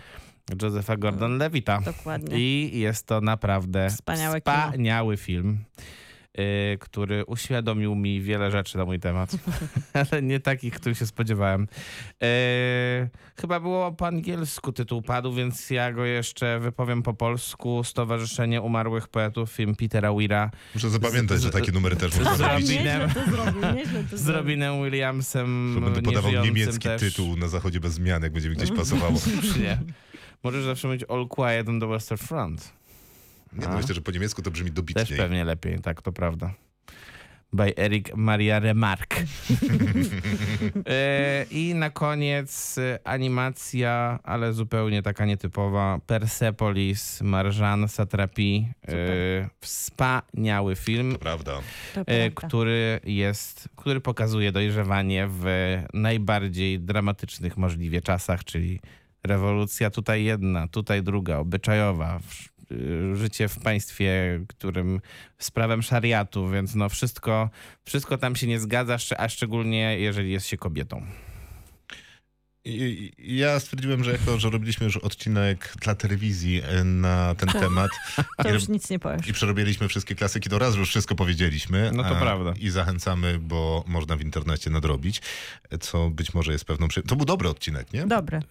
Josepha 0.62 0.96
Gordon-Levita. 0.98 1.82
Dokładnie. 1.86 2.38
I 2.39 2.80
jest 2.80 3.08
to 3.08 3.22
naprawdę 3.22 3.89
Wspaniałe 3.89 4.41
kino. 4.41 4.56
wspaniały 4.68 5.18
film. 5.18 5.58
Y, 6.40 6.78
który 6.80 7.26
uświadomił 7.26 7.96
mi 7.96 8.22
wiele 8.22 8.52
rzeczy 8.52 8.78
na 8.78 8.86
mój 8.86 9.00
temat, 9.00 9.32
ale 10.12 10.22
nie 10.22 10.40
takich, 10.40 10.74
których 10.74 10.98
się 10.98 11.06
spodziewałem. 11.06 11.68
Y, 12.24 13.10
chyba 13.42 13.60
było 13.60 13.92
po 13.92 14.08
angielsku 14.08 14.72
tytuł 14.72 15.02
padł, 15.02 15.34
więc 15.34 15.70
ja 15.70 15.94
go 15.94 16.06
jeszcze 16.06 16.60
wypowiem 16.60 17.04
po 17.04 17.14
polsku. 17.14 17.84
Stowarzyszenie 17.84 18.62
Umarłych 18.62 19.08
Poetów, 19.08 19.52
film 19.52 19.76
Petera 19.76 20.14
Weira 20.14 20.52
Muszę 20.76 20.90
zapamiętać, 20.90 21.42
że 21.42 21.50
takie 21.50 21.72
numery 21.72 21.96
też 21.96 22.16
można 22.18 22.36
Zrobić. 22.36 22.68
zrobić. 22.68 22.86
Nieźle 22.86 23.10
to 23.14 23.32
zrobił, 23.32 23.62
nieźle 23.76 24.04
to 24.04 24.18
z. 24.18 24.28
Robinem 24.30 24.84
Williamsem. 24.84 25.72
To 25.76 25.82
będę 25.82 26.02
podawał 26.02 26.32
niemiecki 26.46 26.80
też. 26.84 27.02
tytuł 27.02 27.38
na 27.38 27.48
zachodzie 27.48 27.80
bez 27.80 27.94
zmian, 27.94 28.24
jak 28.24 28.34
będzie 28.34 28.50
mi 28.50 28.56
gdzieś 28.56 28.72
pasowało. 28.72 29.14
Nie. 29.64 29.78
Możesz 30.44 30.64
zawsze 30.64 30.88
mówić 30.88 31.04
All 31.10 31.28
Quiet 31.28 31.70
on 31.70 31.80
the 31.80 31.88
Western 31.88 32.18
Front. 32.18 32.74
Nie, 33.56 33.68
no 33.68 33.78
myślę, 33.78 33.95
że 33.95 34.01
po 34.01 34.12
niemiecku 34.12 34.41
to 34.41 34.51
brzmi 34.51 34.68
Też 34.68 34.76
dobitniej. 34.76 35.20
pewnie 35.20 35.43
lepiej, 35.45 35.80
tak, 35.80 36.01
to 36.01 36.12
prawda. 36.12 36.53
By 37.53 37.74
Eric 37.78 38.16
Maria 38.16 38.60
Remarque. 38.60 39.24
E, 40.88 41.45
I 41.51 41.74
na 41.76 41.89
koniec 41.89 42.78
e, 42.78 42.99
animacja, 43.03 44.20
ale 44.24 44.53
zupełnie 44.53 45.01
taka 45.01 45.26
nietypowa. 45.26 45.99
Persepolis, 46.08 47.22
Marjan 47.22 47.88
Satrapi. 47.88 48.68
E, 48.88 49.49
wspaniały 49.62 50.76
film, 50.76 51.16
Prawda. 51.20 51.53
To 51.93 52.06
prawda. 52.06 52.47
który 52.47 52.99
jest, 53.03 53.70
który 53.76 54.01
pokazuje 54.01 54.51
dojrzewanie 54.51 55.28
w 55.30 55.45
najbardziej 55.93 56.80
dramatycznych 56.80 57.58
możliwie 57.58 58.01
czasach, 58.01 58.43
czyli 58.43 58.80
rewolucja 59.24 59.89
tutaj 59.89 60.24
jedna, 60.24 60.68
tutaj 60.68 61.03
druga, 61.03 61.38
obyczajowa, 61.38 62.20
życie 63.13 63.47
w 63.47 63.59
państwie, 63.59 64.39
którym 64.47 65.01
z 65.38 65.51
prawem 65.51 65.82
szariatu, 65.84 66.49
więc 66.49 66.76
no 66.76 66.89
wszystko, 66.89 67.49
wszystko 67.86 68.18
tam 68.18 68.36
się 68.36 68.47
nie 68.47 68.59
zgadza, 68.59 68.97
a 69.18 69.30
szczególnie 69.30 69.99
jeżeli 69.99 70.32
jest 70.32 70.47
się 70.47 70.57
kobietą. 70.57 71.05
Ja 73.18 73.59
stwierdziłem, 73.59 74.03
że 74.03 74.11
jako, 74.11 74.39
że 74.39 74.49
robiliśmy 74.49 74.86
już 74.86 74.97
odcinek 74.97 75.74
dla 75.82 75.95
telewizji 75.95 76.61
e, 76.63 76.84
na 76.84 77.36
ten 77.36 77.49
temat 77.49 77.91
To 78.43 78.49
i, 78.49 78.53
już 78.53 78.68
nic 78.68 78.89
nie 78.89 78.99
powiesz. 78.99 79.28
i 79.28 79.34
przerobiliśmy 79.34 79.88
wszystkie 79.88 80.16
klasyki, 80.16 80.49
to 80.49 80.59
raz, 80.59 80.76
już 80.76 80.89
wszystko 80.89 81.16
powiedzieliśmy. 81.16 81.91
No 81.93 82.03
to 82.03 82.18
a- 82.18 82.20
prawda. 82.22 82.53
I 82.59 82.70
zachęcamy, 82.70 83.39
bo 83.39 83.84
można 83.88 84.16
w 84.16 84.22
internecie 84.22 84.70
nadrobić, 84.70 85.22
co 85.80 86.09
być 86.09 86.34
może 86.34 86.51
jest 86.51 86.66
pewną... 86.66 86.88
Przy... 86.88 87.03
To 87.03 87.16
był 87.16 87.26
dobry 87.26 87.49
odcinek, 87.49 87.93
nie? 87.93 88.07
Dobry. 88.07 88.41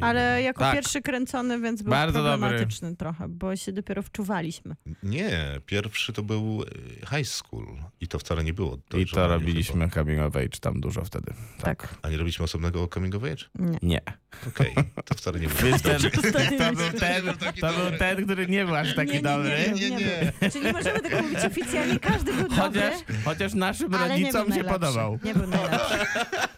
Ale 0.00 0.42
jako 0.42 0.60
Tak. 0.60 0.74
pierwszy 0.74 1.02
kręcony, 1.02 1.60
więc 1.60 1.82
był 1.82 1.90
Bardzo 1.90 2.22
dobry. 2.22 2.30
problematyczny 2.38 2.96
trochę, 2.96 3.28
bo 3.28 3.56
się 3.56 3.72
dopiero 3.72 4.02
wczuwaliśmy. 4.02 4.74
Nie, 5.02 5.60
pierwszy 5.66 6.12
to 6.12 6.22
był 6.22 6.64
e, 7.12 7.16
high 7.16 7.28
school 7.28 7.66
i 8.00 8.08
to 8.08 8.18
wcale 8.18 8.44
nie 8.44 8.54
było. 8.54 8.78
I 8.98 9.06
to 9.06 9.28
robiliśmy 9.28 9.90
coming 9.90 10.20
of 10.20 10.36
age 10.36 10.48
tam 10.60 10.80
dużo 10.80 11.04
wtedy. 11.04 11.32
Tak. 11.62 11.88
chyba. 11.88 12.00
A 12.02 12.10
nie 12.10 12.16
robiliśmy 12.16 12.44
osobnego 12.44 12.88
coming 12.94 13.14
of 13.14 13.22
age? 13.24 13.44
Nie. 13.54 13.78
Nie. 13.82 14.00
Okej, 14.48 14.74
to 15.04 15.14
wcale 15.14 15.40
nie 15.40 15.48
było. 15.60 15.78
Ten, 15.78 16.00
to, 16.00 16.72
był 16.74 16.90
ten, 17.00 17.24
to 17.60 17.72
był 17.72 17.98
ten, 17.98 18.24
który 18.24 18.46
nie 18.46 18.64
był 18.64 18.74
aż 18.74 18.94
taki 18.94 19.10
nie, 19.12 19.16
nie, 19.16 19.22
dobry. 19.22 19.50
Nie, 19.74 19.90
nie, 19.90 19.90
nie, 19.90 20.32
nie. 20.42 20.50
Czyli 20.50 20.64
nie 20.64 20.72
możemy 20.72 21.00
tego 21.00 21.22
mówić 21.22 21.38
oficjalnie, 21.38 21.98
każdy 22.00 22.32
był 22.32 22.48
Chociaż, 22.50 22.98
dobry, 22.98 23.14
chociaż 23.24 23.54
naszym 23.54 23.94
ale 23.94 24.18
nie 24.18 24.32
był 24.32 24.40
rodzicom 24.40 24.58
się 24.58 24.64
podobał. 24.64 25.18
Nie 25.24 25.34
był 25.34 25.46
najlepszy. 25.46 25.94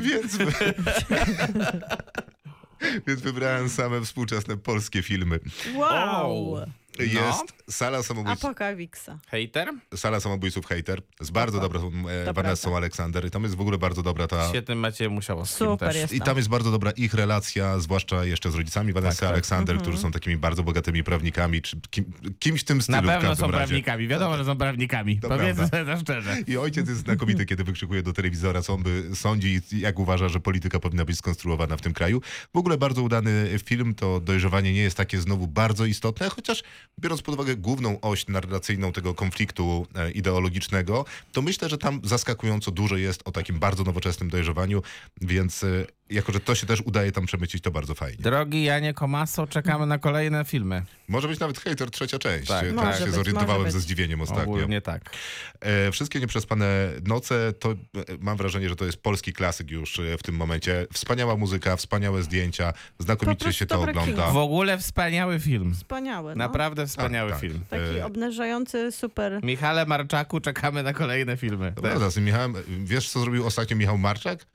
Więc, 0.00 0.36
wy- 0.36 0.46
Więc 3.06 3.20
wybrałem 3.20 3.68
same 3.68 4.00
współczesne 4.04 4.56
polskie 4.56 5.02
filmy. 5.02 5.40
Wow! 5.74 6.58
O. 7.00 7.26
Jest 7.26 7.54
Sala 7.76 8.02
Samobójców, 8.02 8.44
Apokawiksa. 8.44 9.18
Hater? 9.30 9.72
Sala 9.96 10.20
Samobójców 10.20 10.66
Hater 10.66 11.02
z 11.20 11.30
bardzo 11.30 11.60
dobrą 11.60 11.92
e, 12.08 12.24
To 12.24 12.34
Vanessą 12.34 12.62
prawda. 12.62 12.76
Aleksander 12.78 13.26
i 13.26 13.30
tam 13.30 13.42
jest 13.42 13.54
w 13.54 13.60
ogóle 13.60 13.78
bardzo 13.78 14.02
dobra 14.02 14.26
ta... 14.26 14.48
Świetnym 14.48 14.78
macie 14.78 15.08
musiało 15.08 15.46
z 15.46 15.50
Super 15.50 15.78
też. 15.88 15.96
jest. 15.96 16.12
I 16.14 16.20
tam 16.20 16.36
jest 16.36 16.48
bardzo 16.48 16.70
dobra 16.70 16.90
ich 16.90 17.14
relacja, 17.14 17.78
zwłaszcza 17.78 18.24
jeszcze 18.24 18.50
z 18.50 18.54
rodzicami 18.54 18.92
Vanessa 18.92 19.10
Tak, 19.16 19.20
tak. 19.20 19.32
Aleksander, 19.32 19.74
Mhm. 19.76 19.82
którzy 19.82 20.02
są 20.02 20.12
takimi 20.12 20.36
bardzo 20.36 20.62
bogatymi 20.62 21.04
prawnikami, 21.04 21.62
czy 21.62 21.80
kim, 21.90 22.04
kimś 22.38 22.60
w 22.60 22.64
tym 22.64 22.76
Na 22.78 22.82
stylu 22.82 22.98
w 23.02 23.06
pewno 23.06 23.28
każdym 23.28 23.36
są 23.46 23.50
razie. 23.52 23.66
prawnikami, 23.66 24.08
wiadomo, 24.08 24.36
że 24.36 24.44
są 24.44 24.56
prawnikami. 24.56 25.20
To 25.20 25.28
Powiedzmy 25.28 25.68
prawda. 25.68 25.96
sobie 25.96 25.96
to 25.96 26.00
szczerze. 26.00 26.36
I 26.46 26.56
ojciec 26.56 26.88
jest 26.88 27.00
znakomity, 27.00 27.46
kiedy 27.46 27.64
wykrzykuje 27.64 28.02
do 28.02 28.12
telewizora, 28.12 28.62
co 28.62 28.74
on 28.74 28.82
by 28.82 29.10
sądzi 29.14 29.60
i 29.72 29.80
jak 29.80 29.98
uważa, 29.98 30.28
że 30.28 30.40
polityka 30.40 30.80
powinna 30.80 31.04
być 31.04 31.18
skonstruowana 31.18 31.76
w 31.76 31.80
tym 31.80 31.92
kraju. 31.92 32.20
W 32.54 32.58
ogóle 32.58 32.78
bardzo 32.78 33.02
udany 33.02 33.58
film, 33.64 33.94
to 33.94 34.20
dojrzewanie 34.20 34.72
nie 34.72 34.80
jest 34.82 34.96
takie 34.96 35.20
znowu 35.20 35.46
bardzo 35.46 35.84
istotne, 35.86 36.28
chociaż 36.28 36.62
biorąc 37.00 37.22
pod 37.22 37.34
uwagę 37.34 37.56
główną 37.56 38.00
oś 38.00 38.26
narracyjną 38.28 38.92
tego 38.92 39.14
konfliktu 39.14 39.86
e, 39.94 40.10
ideologicznego, 40.10 41.04
to 41.32 41.42
myślę, 41.42 41.68
że 41.68 41.78
tam 41.78 42.00
zaskakująco 42.04 42.70
dużo 42.70 42.96
jest 42.96 43.22
o 43.24 43.32
takim 43.32 43.58
bardzo 43.58 43.84
nowoczesnym 43.84 44.30
dojrzewaniu, 44.30 44.82
więc 45.20 45.64
e, 45.64 45.86
jako, 46.10 46.32
że 46.32 46.40
to 46.40 46.54
się 46.54 46.66
też 46.66 46.80
udaje 46.80 47.12
tam 47.12 47.26
przemycić, 47.26 47.62
to 47.62 47.70
bardzo 47.70 47.94
fajnie. 47.94 48.16
Drogi 48.20 48.62
Janie 48.64 48.94
Komaso, 48.94 49.46
czekamy 49.46 49.86
na 49.86 49.98
kolejne 49.98 50.44
filmy. 50.44 50.82
Może 51.08 51.28
być 51.28 51.40
nawet 51.40 51.58
hater 51.60 51.90
trzecia 51.90 52.18
część. 52.18 52.48
Tak, 52.48 52.66
tak, 52.66 52.74
może 52.74 52.98
się 52.98 53.04
być, 53.04 53.14
zorientowałem 53.14 53.62
może 53.62 53.72
ze 53.72 53.80
zdziwieniem 53.80 54.20
ostatnio. 54.20 54.42
Ogólnie 54.42 54.80
tak. 54.80 55.10
E, 55.60 55.92
wszystkie 55.92 56.20
nieprzespane 56.20 56.88
noce, 57.06 57.52
to 57.52 57.70
e, 57.70 57.76
mam 58.20 58.36
wrażenie, 58.36 58.68
że 58.68 58.76
to 58.76 58.84
jest 58.84 59.02
polski 59.02 59.32
klasyk 59.32 59.70
już 59.70 59.98
e, 59.98 60.18
w 60.18 60.22
tym 60.22 60.34
momencie. 60.36 60.86
Wspaniała 60.92 61.36
muzyka, 61.36 61.76
wspaniałe 61.76 62.22
zdjęcia, 62.22 62.72
znakomicie 62.98 63.52
się 63.52 63.66
to 63.66 63.80
ogląda. 63.80 64.04
kino. 64.04 64.32
W 64.32 64.36
ogóle 64.36 64.78
wspaniały 64.78 65.40
film. 65.40 65.74
Wspaniały. 65.74 66.30
No. 66.34 66.38
Naprawdę 66.38 66.86
wspaniały 66.86 67.30
Tak, 67.30 67.40
tak. 67.40 67.50
film. 67.50 67.64
Taki 67.70 67.98
E, 67.98 68.06
obnażający, 68.06 68.92
super. 68.92 69.40
Michale 69.42 69.86
Marczaku, 69.86 70.40
czekamy 70.40 70.82
na 70.82 70.92
kolejne 70.92 71.36
filmy. 71.36 71.72
To 71.76 71.82
prawda, 71.82 72.10
z 72.10 72.14
tym 72.14 72.24
Michałem, 72.24 72.54
wiesz 72.84 73.10
co 73.10 73.20
zrobił 73.20 73.46
ostatnio 73.46 73.76
Michał 73.76 73.98
Marczak? 73.98 74.46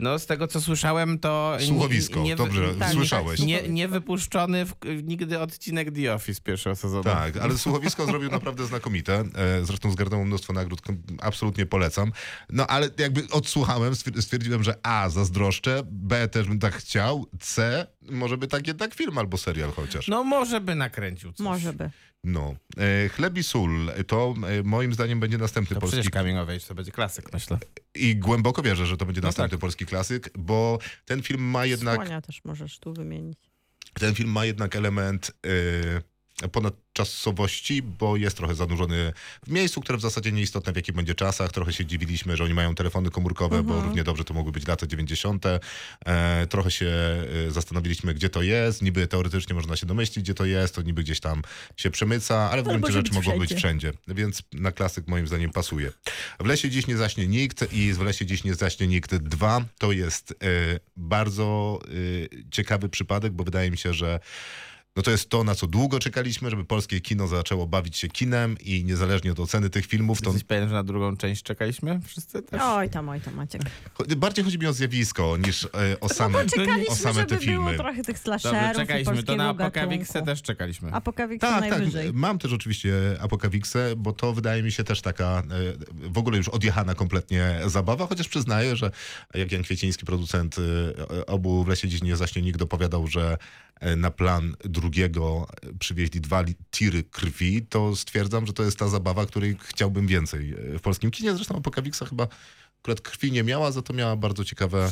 No 0.00 0.18
z 0.18 0.26
tego 0.26 0.46
co 0.48 0.60
słyszałem, 0.60 1.18
to... 1.18 1.56
nie- 1.60 1.66
Słuchowisko, 1.66 2.20
nie- 2.22 2.36
dobrze, 2.36 2.74
tak, 2.74 2.92
słyszałeś. 2.92 3.40
Nie, 3.40 3.68
nie 3.68 3.88
wypuszczony 3.88 4.64
w, 4.66 4.74
nigdy 5.02 5.40
odcinek 5.40 5.94
The 5.94 6.14
Office 6.14 6.40
pierwszego 6.42 6.76
sezonu. 6.76 7.04
Tak, 7.04 7.36
ale 7.36 7.58
słuchowisko 7.58 8.06
zrobił 8.10 8.30
naprawdę 8.30 8.66
znakomite. 8.66 9.24
E, 9.34 9.64
Zresztą 9.64 9.90
zgarnął 9.90 10.24
mnóstwo 10.24 10.52
nagród, 10.52 10.80
absolutnie 11.22 11.66
polecam. 11.66 12.12
No 12.50 12.66
ale 12.66 12.90
jakby 12.98 13.22
odsłuchałem, 13.30 13.92
stwier- 13.92 14.22
stwierdziłem, 14.22 14.62
że 14.64 14.74
A, 14.82 15.08
zazdroszczę, 15.08 15.82
B, 15.90 16.28
też 16.28 16.48
bym 16.48 16.58
tak 16.58 16.74
chciał, 16.74 17.26
C, 17.40 17.86
może 18.10 18.36
by 18.38 18.48
tak 18.48 18.66
jednak 18.66 18.94
film 18.94 19.18
albo 19.18 19.38
serial 19.38 19.72
chociaż. 19.72 20.08
No 20.08 20.24
może 20.24 20.60
by 20.60 20.74
nakręcił 20.74 21.32
coś. 21.32 21.44
Może 21.44 21.72
by. 21.72 21.90
No. 22.24 22.54
E, 22.78 23.08
Chleb 23.08 23.38
i 23.38 23.42
sól 23.42 23.90
to 24.06 24.34
e, 24.48 24.62
moim 24.62 24.94
zdaniem 24.94 25.20
będzie 25.20 25.38
następny 25.38 25.74
To 25.74 25.80
polski 25.80 26.00
przecież 26.00 26.12
Coming 26.20 26.38
of 26.38 26.48
Age 26.48 26.60
to 26.60 26.74
będzie 26.74 26.92
klasyk, 26.92 27.32
myślę. 27.32 27.58
i 27.94 28.16
głęboko 28.16 28.62
wierzę, 28.62 28.86
że 28.86 28.96
to 28.96 29.06
będzie 29.06 29.20
No 29.20 29.28
następny 29.28 29.50
tak. 29.56 29.60
polski 29.60 29.86
klasyk, 29.86 30.30
bo 30.38 30.78
ten 31.04 31.22
film 31.22 31.42
ma 31.42 31.66
jednak 31.66 31.94
Słonia 31.96 32.20
też 32.22 32.40
możesz 32.44 32.78
tu 32.78 32.94
wymienić. 32.94 33.38
ten 33.94 34.14
film 34.14 34.30
ma 34.30 34.44
jednak 34.44 34.76
element 34.76 35.30
e, 35.46 35.50
ponadczasowości, 36.52 37.82
bo 37.82 38.16
jest 38.16 38.36
trochę 38.36 38.54
zanurzony 38.54 39.12
w 39.46 39.50
miejscu, 39.50 39.80
które 39.80 39.98
w 39.98 40.00
zasadzie 40.00 40.32
nieistotne 40.32 40.72
w 40.72 40.76
jakich 40.76 40.94
będzie 40.94 41.14
czasach. 41.14 41.52
Trochę 41.52 41.72
się 41.72 41.86
dziwiliśmy, 41.86 42.36
że 42.36 42.44
oni 42.44 42.54
mają 42.54 42.74
telefony 42.74 43.10
komórkowe, 43.10 43.62
bo 43.62 43.74
Mhm. 43.74 43.84
równie 43.84 44.04
dobrze 44.04 44.24
to 44.24 44.34
mogły 44.34 44.52
być 44.52 44.66
lata 44.66 44.86
90. 44.86 45.44
E, 46.06 46.46
trochę 46.46 46.70
się 46.70 46.86
e, 46.86 47.50
zastanowiliśmy, 47.50 48.14
gdzie 48.14 48.28
to 48.28 48.42
jest. 48.42 48.82
Niby 48.82 49.06
teoretycznie 49.06 49.54
można 49.54 49.76
się 49.76 49.86
domyślić, 49.86 50.24
gdzie 50.24 50.34
to 50.34 50.44
jest, 50.44 50.74
to 50.74 50.82
niby 50.82 51.02
gdzieś 51.02 51.20
tam 51.20 51.42
się 51.76 51.90
przemyca, 51.90 52.50
ale 52.50 52.62
w 52.62 52.66
gruncie 52.68 52.92
rzeczy 52.92 53.12
mogło 53.12 53.38
być 53.38 53.54
wszędzie. 53.54 53.92
wszędzie. 53.92 54.22
Więc 54.22 54.42
na 54.52 54.72
klasyk 54.72 55.08
moim 55.08 55.26
zdaniem 55.26 55.50
pasuje. 55.50 55.92
W 56.40 56.46
lesie 56.46 56.70
dziś 56.70 56.86
nie 56.86 56.96
zaśnie 56.96 57.26
nikt 57.26 57.72
i 57.72 57.92
w 57.92 58.00
lesie 58.00 58.26
dziś 58.26 58.44
nie 58.44 58.54
zaśnie 58.54 58.86
nikt 58.86 59.14
2. 59.14 59.64
To 59.78 59.92
jest 59.92 60.30
e, 60.32 60.34
bardzo 60.96 61.78
e, 61.84 62.50
ciekawy 62.50 62.88
przypadek, 62.88 63.32
bo 63.32 63.44
wydaje 63.44 63.70
mi 63.70 63.78
się, 63.78 63.94
że 63.94 64.20
no 64.96 65.02
to 65.02 65.10
jest 65.10 65.28
to, 65.28 65.44
na 65.44 65.54
co 65.54 65.66
długo 65.66 65.98
czekaliśmy, 65.98 66.50
żeby 66.50 66.64
polskie 66.64 67.00
kino 67.00 67.28
zaczęło 67.28 67.66
bawić 67.66 67.96
się 67.96 68.08
kinem 68.08 68.56
i 68.60 68.84
niezależnie 68.84 69.32
od 69.32 69.40
oceny 69.40 69.70
tych 69.70 69.86
filmów, 69.86 70.20
to 70.20 70.30
Jesteś 70.30 70.44
pewien, 70.44 70.68
że 70.68 70.74
na 70.74 70.82
drugą 70.84 71.16
część 71.16 71.42
czekaliśmy? 71.42 72.00
Wszyscy 72.06 72.42
też? 72.42 72.60
Oj 72.64 72.90
tam, 72.90 73.08
oj 73.08 73.20
tam, 73.20 73.34
Maciek. 73.34 73.62
bardziej 74.16 74.44
chodzi 74.44 74.58
mi 74.58 74.66
o 74.66 74.72
zjawisko 74.72 75.36
niż 75.36 75.64
e, 75.64 75.68
o 76.00 76.08
same, 76.08 76.38
No 76.44 76.50
Czekaliśmy, 76.50 76.92
o 76.92 76.96
same 76.96 77.14
żeby 77.14 77.26
te 77.26 77.38
filmy. 77.38 77.64
było 77.64 77.76
trochę 77.76 78.02
tych 78.02 78.06
Dobrze, 78.24 78.38
slasherów 78.38 78.72
i 78.74 78.76
czekaliśmy. 78.76 79.22
To 79.22 79.36
na 79.36 79.48
Apokawiksę 79.48 80.22
też 80.22 80.42
czekaliśmy. 80.42 80.92
Apokawiksa 80.92 81.46
Tak, 81.48 81.60
tak. 81.60 81.70
najwyżej. 81.70 82.10
Mam 82.12 82.38
też 82.38 82.52
oczywiście 82.52 82.92
Apokawiksę, 83.20 83.94
bo 83.96 84.12
to 84.12 84.32
wydaje 84.32 84.62
mi 84.62 84.72
się 84.72 84.84
też 84.84 85.00
taka 85.02 85.42
e, 86.04 86.08
w 86.10 86.18
ogóle 86.18 86.36
już 86.36 86.48
odjechana 86.48 86.94
kompletnie 86.94 87.60
zabawa, 87.66 88.06
chociaż 88.06 88.28
przyznaję, 88.28 88.76
że 88.76 88.90
jak 89.34 89.52
Jan 89.52 89.62
Kwieciński, 89.62 90.06
producent 90.06 90.56
e, 90.58 91.26
obu 91.26 91.64
w 91.64 91.68
lesie 91.68 91.88
dziś 91.88 92.02
nie 92.02 92.16
zaśnie 92.16 92.42
nikt 92.42 92.58
dopowiadał, 92.58 93.06
że 93.06 93.36
e, 93.73 93.73
na 93.96 94.10
plan 94.10 94.56
drugiego 94.64 95.46
e, 95.62 95.72
przywieźli 95.78 96.20
dwa 96.20 96.44
tiry 96.70 97.02
krwi, 97.02 97.66
to 97.66 97.96
stwierdzam, 97.96 98.46
że 98.46 98.52
to 98.52 98.62
jest 98.62 98.78
ta 98.78 98.88
zabawa, 98.88 99.26
której 99.26 99.56
chciałbym 99.60 100.06
więcej 100.06 100.54
e, 100.74 100.78
w 100.78 100.82
polskim 100.82 101.10
kinie. 101.10 101.34
Zresztą 101.34 101.56
Apokawiksa 101.56 102.06
chyba 102.06 102.28
akurat 102.80 103.00
krwi 103.00 103.32
nie 103.32 103.42
miała, 103.42 103.72
za 103.72 103.82
to 103.82 103.92
miała 103.92 104.16
bardzo 104.16 104.44
ciekawe 104.44 104.90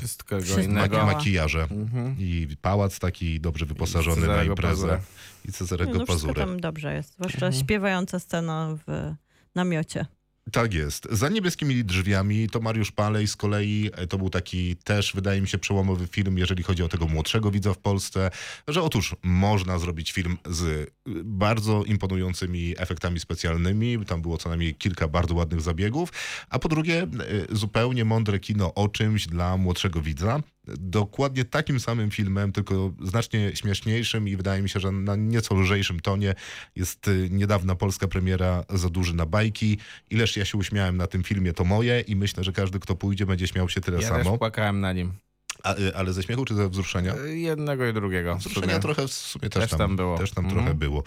miała. 0.96 1.12
makijaże. 1.12 1.62
Mhm. 1.70 2.16
I 2.18 2.56
pałac 2.62 2.98
taki 2.98 3.40
dobrze 3.40 3.66
wyposażony 3.66 4.26
na 4.26 4.44
imprezę. 4.44 4.72
Pazura. 4.74 5.00
I 5.48 5.52
Cezarego 5.52 5.98
no, 5.98 6.06
Pazurę. 6.06 6.34
tam 6.34 6.60
dobrze 6.60 6.94
jest. 6.94 7.12
Zwłaszcza 7.14 7.46
Mhm. 7.46 7.64
śpiewająca 7.64 8.18
scena 8.18 8.76
w 8.86 9.14
namiocie. 9.54 10.06
Tak 10.50 10.74
jest. 10.74 11.08
Za 11.10 11.28
niebieskimi 11.28 11.84
drzwiami 11.84 12.48
to 12.48 12.60
Mariusz 12.60 12.92
Palej 12.92 13.28
z 13.28 13.36
kolei 13.36 13.90
e, 13.92 14.06
to 14.06 14.18
był 14.18 14.30
taki 14.30 14.76
też, 14.76 15.12
wydaje 15.14 15.40
mi 15.40 15.48
się, 15.48 15.58
przełomowy 15.58 16.06
film, 16.06 16.38
jeżeli 16.38 16.62
chodzi 16.62 16.82
o 16.82 16.88
tego 16.88 17.06
młodszego 17.06 17.50
widza 17.50 17.74
w 17.74 17.78
Polsce, 17.78 18.30
że 18.68 18.82
otóż 18.82 19.16
można 19.22 19.78
zrobić 19.78 20.12
film 20.12 20.38
z 20.46 20.62
y, 20.62 20.86
bardzo 21.24 21.84
imponującymi 21.84 22.74
efektami 22.78 23.20
specjalnymi. 23.20 24.06
Tam 24.06 24.22
było 24.22 24.38
co 24.38 24.48
najmniej 24.48 24.74
kilka 24.74 25.08
bardzo 25.08 25.34
ładnych 25.34 25.60
zabiegów. 25.60 26.12
A 26.50 26.58
po 26.58 26.68
drugie, 26.68 27.02
y, 27.52 27.56
zupełnie 27.56 28.04
mądre 28.04 28.40
kino 28.40 28.74
o 28.74 28.88
czymś 28.88 29.26
dla 29.26 29.56
młodszego 29.56 30.02
widza. 30.02 30.42
Dokładnie 30.66 31.44
takim 31.44 31.80
samym 31.80 32.10
filmem, 32.10 32.52
tylko 32.52 32.92
znacznie 33.00 33.56
śmieszniejszym 33.56 34.28
i 34.28 34.36
wydaje 34.36 34.62
mi 34.62 34.68
się, 34.68 34.80
że 34.80 34.92
na 34.92 35.16
nieco 35.16 35.54
lżejszym 35.54 36.00
tonie 36.00 36.34
jest 36.76 37.08
y, 37.08 37.28
niedawna 37.30 37.74
polska 37.74 38.08
premiera 38.08 38.64
Za 38.70 38.88
duży 38.88 39.14
na 39.14 39.26
bajki. 39.26 39.78
Ileż 40.10 40.36
ja 40.36 40.44
się 40.44 40.58
uśmiałem 40.58 40.96
na 40.96 41.06
tym 41.06 41.22
filmie, 41.22 41.52
to 41.52 41.64
moje 41.64 42.00
i 42.00 42.16
myślę, 42.16 42.44
że 42.44 42.52
każdy, 42.52 42.80
kto 42.80 42.94
pójdzie, 42.94 43.26
będzie 43.26 43.48
śmiał 43.48 43.68
się 43.68 43.80
tyle 43.80 44.02
Ja 44.02 44.08
samo. 44.08 44.30
też 44.30 44.38
płakałem 44.38 44.80
na 44.80 44.92
nim. 44.92 45.12
A, 45.62 45.74
y, 45.78 45.96
ale 45.96 46.12
ze 46.12 46.22
śmiechu 46.22 46.44
czy 46.44 46.54
ze 46.54 46.68
wzruszenia? 46.68 47.14
E, 47.14 47.36
Jednego 47.36 47.86
i 47.88 47.92
drugiego. 47.92 48.36
Wzruszenia 48.36 48.78
trochę 48.78 49.08
w 49.08 49.12
sumie 49.12 49.48
też, 49.50 49.60
Też 49.62 49.70
tam, 49.70 49.78
tam 49.78 49.96
było. 49.96 50.18
Też 50.18 50.30
tam 50.30 50.44
Mhm. 50.44 50.62
trochę 50.64 50.78
było. 50.78 51.02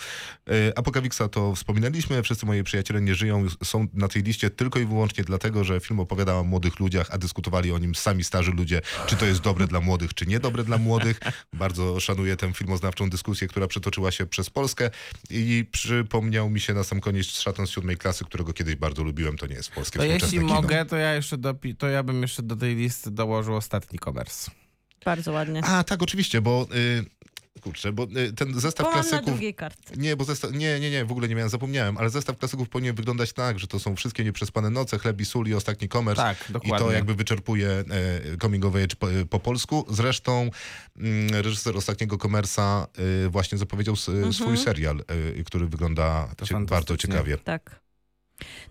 Y, 0.49 0.73
Apokawiksa 0.75 1.29
to 1.29 1.55
wspominaliśmy, 1.55 2.23
wszyscy 2.23 2.45
moi 2.45 2.63
przyjaciele 2.63 3.01
nie 3.01 3.15
żyją, 3.15 3.45
są 3.63 3.87
na 3.93 4.07
tej 4.07 4.23
liście 4.23 4.49
tylko 4.49 4.79
i 4.79 4.85
wyłącznie 4.85 5.23
dlatego, 5.23 5.63
że 5.63 5.79
film 5.79 5.99
opowiada 5.99 6.35
o 6.35 6.43
młodych 6.43 6.79
ludziach, 6.79 7.07
a 7.11 7.17
dyskutowali 7.17 7.71
o 7.71 7.77
nim 7.77 7.95
sami 7.95 8.23
starzy 8.23 8.51
ludzie, 8.51 8.81
czy 9.07 9.15
to 9.15 9.25
jest 9.25 9.41
dobre 9.41 9.67
dla 9.67 9.79
młodych, 9.81 10.13
czy 10.13 10.25
niedobre 10.25 10.63
dla 10.63 10.77
młodych. 10.77 11.19
Bardzo 11.53 11.99
szanuję 11.99 12.35
tę 12.37 12.53
filmoznawczą 12.53 13.09
dyskusję, 13.09 13.47
która 13.47 13.67
przetoczyła 13.67 14.11
się 14.11 14.25
przez 14.25 14.49
Polskę 14.49 14.89
i 15.29 15.65
przypomniał 15.71 16.49
mi 16.49 16.59
się 16.59 16.73
na 16.73 16.83
sam 16.83 17.01
koniec 17.01 17.25
szatan 17.27 17.67
z 17.67 17.69
siódmej 17.69 17.97
klasy, 17.97 18.25
którego 18.25 18.53
kiedyś 18.53 18.75
bardzo 18.75 19.03
lubiłem, 19.03 19.37
to 19.37 19.47
nie 19.47 19.55
jest 19.55 19.71
polskie 19.71 19.99
To 19.99 20.05
jeśli 20.05 20.29
kino. 20.39 20.53
mogę, 20.53 20.85
to 20.85 20.95
ja 20.97 21.13
jeszcze 21.13 21.37
dopi- 21.37 21.75
to 21.75 21.87
ja 21.87 22.03
bym 22.03 22.21
jeszcze 22.21 22.43
do 22.43 22.55
tej 22.55 22.75
listy 22.75 23.11
dołożył 23.11 23.55
ostatni 23.55 23.99
komers. 23.99 24.44
Bardzo 25.05 25.31
ładnie. 25.31 25.61
A, 25.63 25.83
tak, 25.83 26.03
oczywiście, 26.03 26.41
bo... 26.41 26.67
Y, 26.75 27.05
kurczę, 27.61 27.91
bo 27.91 28.03
y, 28.03 28.33
ten 28.33 28.59
zestaw 28.59 28.85
Bo 28.85 28.91
mam 28.91 28.99
na 28.99 29.03
klasyków... 29.03 29.33
drugiej 29.33 29.53
kartce. 29.53 29.97
Nie, 29.97 30.15
bo 30.15 30.23
zestaw, 30.23 30.51
nie, 30.51 30.79
nie, 30.79 30.91
nie, 30.91 31.05
w 31.05 31.11
ogóle 31.11 31.27
nie 31.27 31.35
miałem, 31.35 31.49
zapomniałem, 31.49 31.97
ale 31.97 32.09
zestaw 32.09 32.37
klasyków 32.37 32.69
powinien 32.69 32.95
wyglądać 32.95 33.33
tak, 33.33 33.59
że 33.59 33.67
to 33.67 33.79
są 33.79 33.95
wszystkie 33.95 34.23
nieprzespane 34.23 34.69
noce, 34.69 34.99
chleb 34.99 35.21
i 35.21 35.25
sól 35.25 35.47
i 35.47 35.53
ostatni 35.53 35.87
komers. 35.87 36.17
Tak, 36.17 36.49
I 36.49 36.53
dokładnie. 36.53 36.87
to 36.87 36.91
jakby 36.91 37.15
wyczerpuje 37.15 37.69
e, 37.69 37.83
coming 38.41 38.65
of 38.65 38.75
age 38.75 38.95
po, 38.99 39.07
po 39.29 39.39
polsku. 39.39 39.85
Zresztą 39.89 40.49
mm, 40.97 41.29
reżyser 41.29 41.77
ostatniego 41.77 42.17
komersa 42.17 42.87
e, 43.25 43.29
właśnie 43.29 43.57
zapowiedział 43.57 43.95
s, 43.95 44.11
swój 44.31 44.57
serial, 44.57 45.03
e, 45.37 45.43
który 45.43 45.67
wygląda 45.67 46.27
cie, 46.43 46.59
bardzo 46.59 46.97
ciekawie. 46.97 47.37
Tak. 47.37 47.84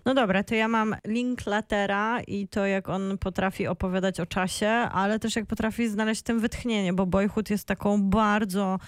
No 0.05 0.13
dobra, 0.13 0.43
to 0.43 0.55
ja 0.55 0.67
mam 0.67 0.95
link 1.07 1.45
latera 1.45 2.21
i 2.27 2.47
to, 2.47 2.65
jak 2.65 2.89
on 2.89 3.17
potrafi 3.17 3.67
opowiadać 3.67 4.19
o 4.19 4.25
czasie, 4.25 4.69
ale 4.69 5.19
też 5.19 5.35
jak 5.35 5.45
potrafi 5.45 5.89
znaleźć 5.89 6.21
tym 6.21 6.39
wytchnienie, 6.39 6.93
bo 6.93 7.05
Boyhood 7.05 7.49
jest 7.49 7.67
taką 7.67 8.01
bardzo 8.01 8.79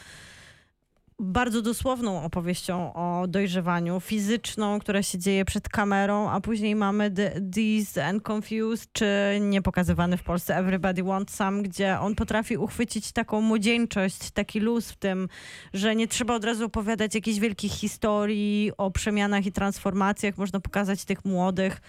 bardzo 1.20 1.62
dosłowną 1.62 2.24
opowieścią 2.24 2.94
o 2.94 3.28
dojrzewaniu 3.28 4.00
fizyczną, 4.00 4.80
która 4.80 5.04
się 5.04 5.18
dzieje 5.18 5.46
przed 5.46 5.70
kamerą, 5.70 6.30
a 6.30 6.42
później 6.42 6.76
mamy 6.76 7.12
The, 7.12 8.04
and 8.04 8.30
Confused, 8.30 8.90
czy 8.94 9.08
niepokazywany 9.42 10.18
w 10.18 10.24
Polsce 10.24 10.56
Everybody 10.56 11.04
Wants 11.04 11.36
Some, 11.36 11.64
gdzie 11.64 12.00
on 12.00 12.16
potrafi 12.16 12.58
uchwycić 12.58 13.12
taką 13.12 13.42
młodzieńczość, 13.42 14.32
taki 14.32 14.60
luz 14.60 14.92
w 14.92 14.96
tym, 14.96 15.30
że 15.74 15.96
nie 15.96 16.08
trzeba 16.08 16.36
od 16.36 16.46
razu 16.46 16.66
opowiadać 16.66 17.16
jakichś 17.16 17.40
wielkich 17.40 17.72
historii 17.72 18.72
o 18.78 18.92
przemianach 18.92 19.46
i 19.46 19.52
transformacjach. 19.52 20.38
Można 20.38 20.60
pokazać 20.60 21.06
tych 21.06 21.26
młodych 21.26 21.82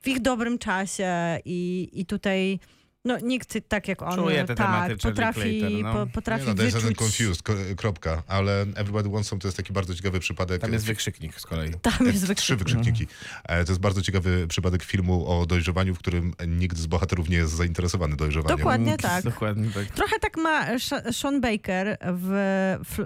w 0.00 0.08
ich 0.08 0.20
dobrym 0.20 0.58
czasie 0.58 1.38
i, 1.44 1.90
i 1.92 2.06
tutaj 2.06 2.58
no, 3.04 3.18
nikt 3.18 3.58
tak 3.68 3.88
jak 3.88 4.02
on 4.02 4.14
Czuje 4.14 4.44
te 4.44 4.54
tak, 4.54 4.96
potrafi, 5.02 5.40
Clayton, 5.40 5.80
no. 5.82 5.92
po, 5.92 6.04
Nie 6.04 6.10
potrafi 6.10 6.46
no, 6.46 6.54
Days 6.54 6.74
and 6.74 6.84
wyczuć... 6.84 6.98
Confused, 6.98 7.42
kropka, 7.76 8.22
ale 8.26 8.60
Everybody 8.74 9.08
Wants 9.08 9.28
Some 9.28 9.40
to 9.40 9.48
jest 9.48 9.56
taki 9.56 9.72
bardzo 9.72 9.94
ciekawy 9.94 10.20
przypadek. 10.20 10.60
Tam 10.60 10.72
jest 10.72 10.84
wykrzyknik 10.84 11.40
z 11.40 11.46
kolei. 11.46 11.70
Tam 11.82 12.06
jest 12.06 12.30
E, 12.30 12.34
Trzy 12.34 12.56
wykrzyknik. 12.56 12.58
wykrzykniki. 12.58 13.06
E, 13.44 13.64
To 13.64 13.72
jest 13.72 13.80
bardzo 13.80 14.02
ciekawy 14.02 14.46
przypadek 14.48 14.82
filmu 14.82 15.26
o 15.26 15.46
dojrzewaniu, 15.46 15.94
w 15.94 15.98
którym 15.98 16.34
nikt 16.48 16.78
z 16.78 16.86
bohaterów 16.86 17.28
nie 17.28 17.36
jest 17.36 17.52
zainteresowany 17.52 18.16
dojrzewaniem. 18.16 18.58
Dokładnie 18.58 18.96
tak. 18.98 19.24
Dokładnie 19.24 19.70
tak. 19.70 19.86
Trochę 19.86 20.18
tak 20.18 20.36
ma 20.36 20.78
Sean 21.12 21.40
Baker 21.40 21.98
w, 22.02 22.28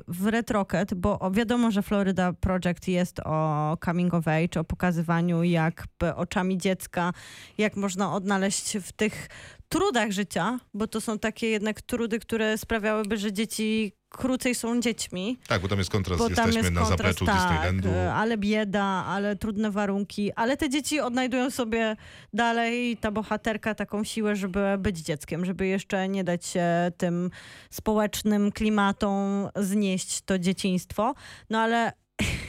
w, 0.09 0.27
Red 0.27 0.51
Rocket, 0.51 0.95
bo 0.95 1.31
wiadomo, 1.33 1.71
że 1.71 1.83
Florida 1.83 2.33
Project 2.33 2.89
jest 2.89 3.21
o 3.21 3.77
coming 3.85 4.15
of 4.15 4.29
age, 4.29 4.61
o 4.61 4.65
pokazywaniu 4.65 5.43
jak 5.43 5.85
oczami 6.17 6.59
dziecka, 6.59 7.13
jak 7.59 7.77
można 7.77 8.13
odnaleźć 8.15 8.77
w 8.83 8.93
tych 8.93 9.29
trudach 9.69 10.11
życia, 10.11 10.61
bo 10.75 10.87
to 10.87 11.01
są 11.01 11.19
takie 11.19 11.47
jednak 11.47 11.83
trudy, 11.83 12.19
które 12.19 12.59
sprawiałyby, 12.59 13.17
że 13.17 13.33
dzieci 13.33 13.93
krócej 14.09 14.55
są 14.55 14.81
dziećmi. 14.81 15.39
Tak, 15.49 15.63
bo 15.63 15.69
tam 15.69 15.79
jest 15.79 15.91
kontrast, 15.91 16.19
Bo 16.19 16.29
jesteśmy 16.29 16.61
jest 16.61 16.73
na 16.73 16.81
kontrast, 16.81 17.19
zapleczu 17.19 17.27
tak, 17.27 17.37
Disneylandu. 17.37 18.11
ale 18.15 18.39
bieda, 18.39 18.85
ale 18.85 19.37
trudne 19.37 19.71
warunki, 19.71 20.33
ale 20.33 20.57
te 20.57 20.69
dzieci 20.69 21.01
odnajdują 21.01 21.51
sobie 21.51 21.97
dalej 22.33 22.97
ta 22.97 23.11
bohaterka 23.11 23.75
taką 23.75 24.05
siłę, 24.05 24.37
żeby 24.37 24.61
być 24.79 24.99
dzieckiem, 24.99 25.45
żeby 25.45 25.67
jeszcze 25.67 26.09
nie 26.09 26.25
dać 26.25 26.47
się 26.47 26.93
tym 26.97 27.31
społecznym 27.71 28.53
klimatom 28.53 29.49
znieść 29.57 30.21
to 30.23 30.39
dzieciństwo. 30.39 31.15
No 31.51 31.59
ale 31.61 31.93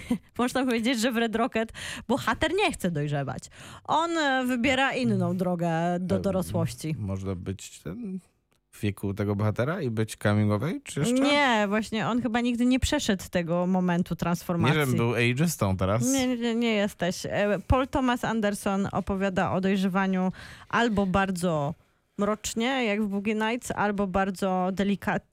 można 0.40 0.66
powiedzieć, 0.66 1.02
że 1.02 1.12
w 1.12 1.18
Red 1.18 1.36
Rocket 1.36 1.74
bohater 2.08 2.54
nie 2.54 2.72
chce 2.72 2.92
dojrzewać. 2.92 3.44
On 3.84 4.18
e, 4.18 4.46
wybiera 4.46 4.94
inną 4.94 5.38
drogę 5.38 5.70
do 6.00 6.20
dorosłości. 6.20 6.96
Można 7.00 7.36
być 7.36 7.80
ten 7.80 8.20
w 8.78 8.82
wieku 8.82 9.14
tego 9.14 9.36
bohatera 9.36 9.82
i 9.82 9.90
być 9.90 10.16
coming 10.16 10.52
age 10.52 10.72
jeszcze? 10.96 11.14
Nie, 11.14 11.66
właśnie 11.68 12.08
on 12.08 12.22
chyba 12.22 12.42
nigdy 12.42 12.66
nie 12.66 12.80
przeszedł 12.80 13.24
tego 13.32 13.68
momentu 13.68 14.14
Nie, 14.14 14.18
transformacji. 14.18 14.80
żebym 14.80 14.96
był 14.96 15.16
ageistą 15.16 15.78
teraz. 15.78 16.06
Nie, 16.06 16.38
nie, 16.38 16.56
nie 16.56 16.74
jesteś. 16.74 17.26
E, 17.26 17.60
Paul 17.68 17.88
Thomas 17.88 18.24
Anderson 18.26 18.88
opowiada 18.92 19.52
o 19.52 19.62
dojrzewaniu 19.62 20.32
albo 20.70 21.06
bardzo 21.06 21.74
mrocznie, 22.18 22.86
jak 22.86 23.04
w 23.04 23.08
Boogie 23.08 23.36
Nights, 23.36 23.72
albo 23.72 24.08
bardzo 24.08 24.70
delikat, 24.74 25.24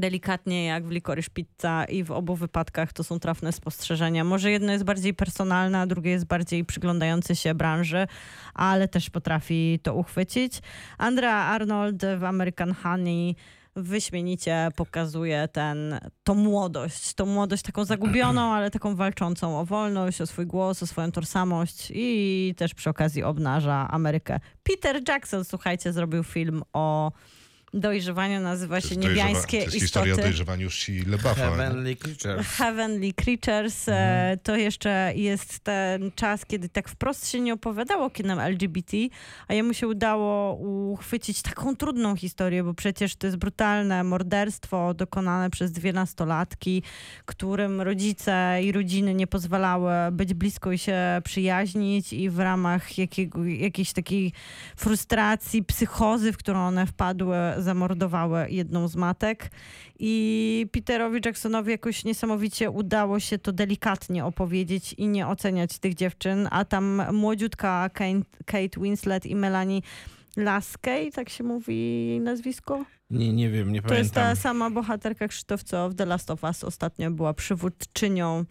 delikatnie, 0.00 0.64
jak 0.64 0.86
w 0.86 0.90
Licorice 0.90 1.30
Pizza 1.30 1.84
i 1.84 2.04
w 2.04 2.10
obu 2.10 2.36
wypadkach 2.36 2.92
to 2.92 3.04
są 3.04 3.18
trafne 3.20 3.52
spostrzeżenia. 3.52 4.24
Może 4.24 4.50
jedno 4.50 4.72
jest 4.72 4.84
bardziej 4.84 5.14
personalne, 5.14 5.78
a 5.78 5.86
drugie 5.86 6.10
jest 6.10 6.26
bardziej 6.26 6.64
przyglądające 6.64 7.36
się 7.36 7.54
branży, 7.54 8.06
ale 8.54 8.88
też 8.88 9.10
potrafi 9.10 9.80
to 9.82 9.94
uchwycić. 9.94 10.60
Andrea 10.98 11.36
Arnold 11.36 12.02
w 12.18 12.24
American 12.24 12.74
Honey 12.74 13.36
wyśmienicie 13.76 14.68
pokazuje 14.76 15.48
ten, 15.52 16.00
tą 16.24 16.34
młodość, 16.34 17.14
tą 17.14 17.26
młodość 17.26 17.62
taką 17.62 17.84
zagubioną, 17.84 18.40
ale 18.54 18.70
taką 18.70 18.96
walczącą 18.96 19.58
o 19.58 19.64
wolność, 19.64 20.20
o 20.20 20.26
swój 20.26 20.46
głos, 20.46 20.82
o 20.82 20.86
swoją 20.86 21.12
tożsamość 21.12 21.92
i 21.94 22.54
też 22.56 22.74
przy 22.74 22.90
okazji 22.90 23.22
obnaża 23.22 23.88
Amerykę. 23.90 24.40
Peter 24.62 25.08
Jackson, 25.08 25.44
słuchajcie, 25.44 25.92
zrobił 25.92 26.24
film 26.24 26.62
o 26.72 27.12
dojrzewaniu, 27.76 28.40
nazywa 28.40 28.80
się 28.80 28.96
Niebiańskie 28.96 29.58
to 29.58 29.64
jest 29.64 29.66
istoty. 29.66 29.80
historia 29.80 30.14
o 30.14 30.16
dojrzewaniu 30.16 30.70
Shia 30.70 31.02
LaBeouffa. 31.06 31.34
Heavenly 31.34 31.96
Creatures. 31.96 32.46
Heavenly 32.48 33.12
Creatures. 33.12 33.88
E, 33.88 34.38
to 34.42 34.56
jeszcze 34.56 35.12
jest 35.16 35.58
ten 35.58 36.10
czas, 36.14 36.46
kiedy 36.46 36.68
tak 36.68 36.88
wprost 36.88 37.28
się 37.28 37.40
nie 37.40 37.54
opowiadało 37.54 38.10
kinem 38.10 38.38
LGBT, 38.38 38.96
a 39.48 39.54
jemu 39.54 39.74
się 39.74 39.88
udało 39.88 40.54
uchwycić 40.92 41.42
taką 41.42 41.76
trudną 41.76 42.16
historię, 42.16 42.64
bo 42.64 42.74
przecież 42.74 43.16
to 43.16 43.26
jest 43.26 43.36
brutalne 43.36 44.04
morderstwo 44.04 44.94
dokonane 44.94 45.50
przez 45.50 45.72
dwie 45.72 45.92
nastolatki, 45.92 46.82
którym 47.24 47.80
rodzice 47.80 48.58
i 48.62 48.72
rodziny 48.72 49.14
nie 49.14 49.26
pozwalały 49.26 49.92
być 50.12 50.34
blisko 50.34 50.72
i 50.72 50.78
się 50.78 50.96
przyjaźnić 51.24 52.12
i 52.12 52.30
w 52.30 52.38
ramach 52.38 52.98
jakiego, 52.98 53.44
jakiejś 53.44 53.92
takiej 53.92 54.32
frustracji, 54.76 55.64
psychozy, 55.64 56.32
w 56.32 56.36
którą 56.36 56.66
one 56.66 56.86
wpadły, 56.86 57.36
zamordowały 57.66 58.46
jedną 58.50 58.88
z 58.88 58.96
matek. 58.96 59.50
I 59.98 60.66
Peterowi 60.72 61.20
Jacksonowi 61.24 61.70
jakoś 61.70 62.04
niesamowicie 62.04 62.70
udało 62.70 63.20
się 63.20 63.38
to 63.38 63.52
delikatnie 63.52 64.24
opowiedzieć 64.24 64.92
i 64.92 65.08
nie 65.08 65.26
oceniać 65.26 65.78
tych 65.78 65.94
dziewczyn, 65.94 66.48
a 66.50 66.64
tam 66.64 67.02
młodziutka 67.12 67.90
Kate, 68.46 68.80
Winslet 68.80 69.26
i 69.26 69.36
Melanie 69.36 69.80
Laskey, 70.36 71.10
tak 71.12 71.28
się 71.28 71.44
mówi 71.44 71.76
jej 72.06 72.20
nazwisko? 72.20 72.84
Nie, 73.10 73.32
nie 73.32 73.50
wiem, 73.50 73.72
nie 73.72 73.82
To 73.82 73.94
jest 73.94 74.14
pamiętam. 74.14 74.36
ta 74.36 74.42
sama 74.42 74.70
bohaterka 74.70 75.28
Krzysztof, 75.28 75.62
co 75.62 75.90
w 75.90 75.94
The 75.94 76.06
Last 76.06 76.30
of 76.30 76.44
Us 76.44 76.64
ostatnio 76.64 77.10
była 77.10 77.34
przywódczynią 77.34 78.44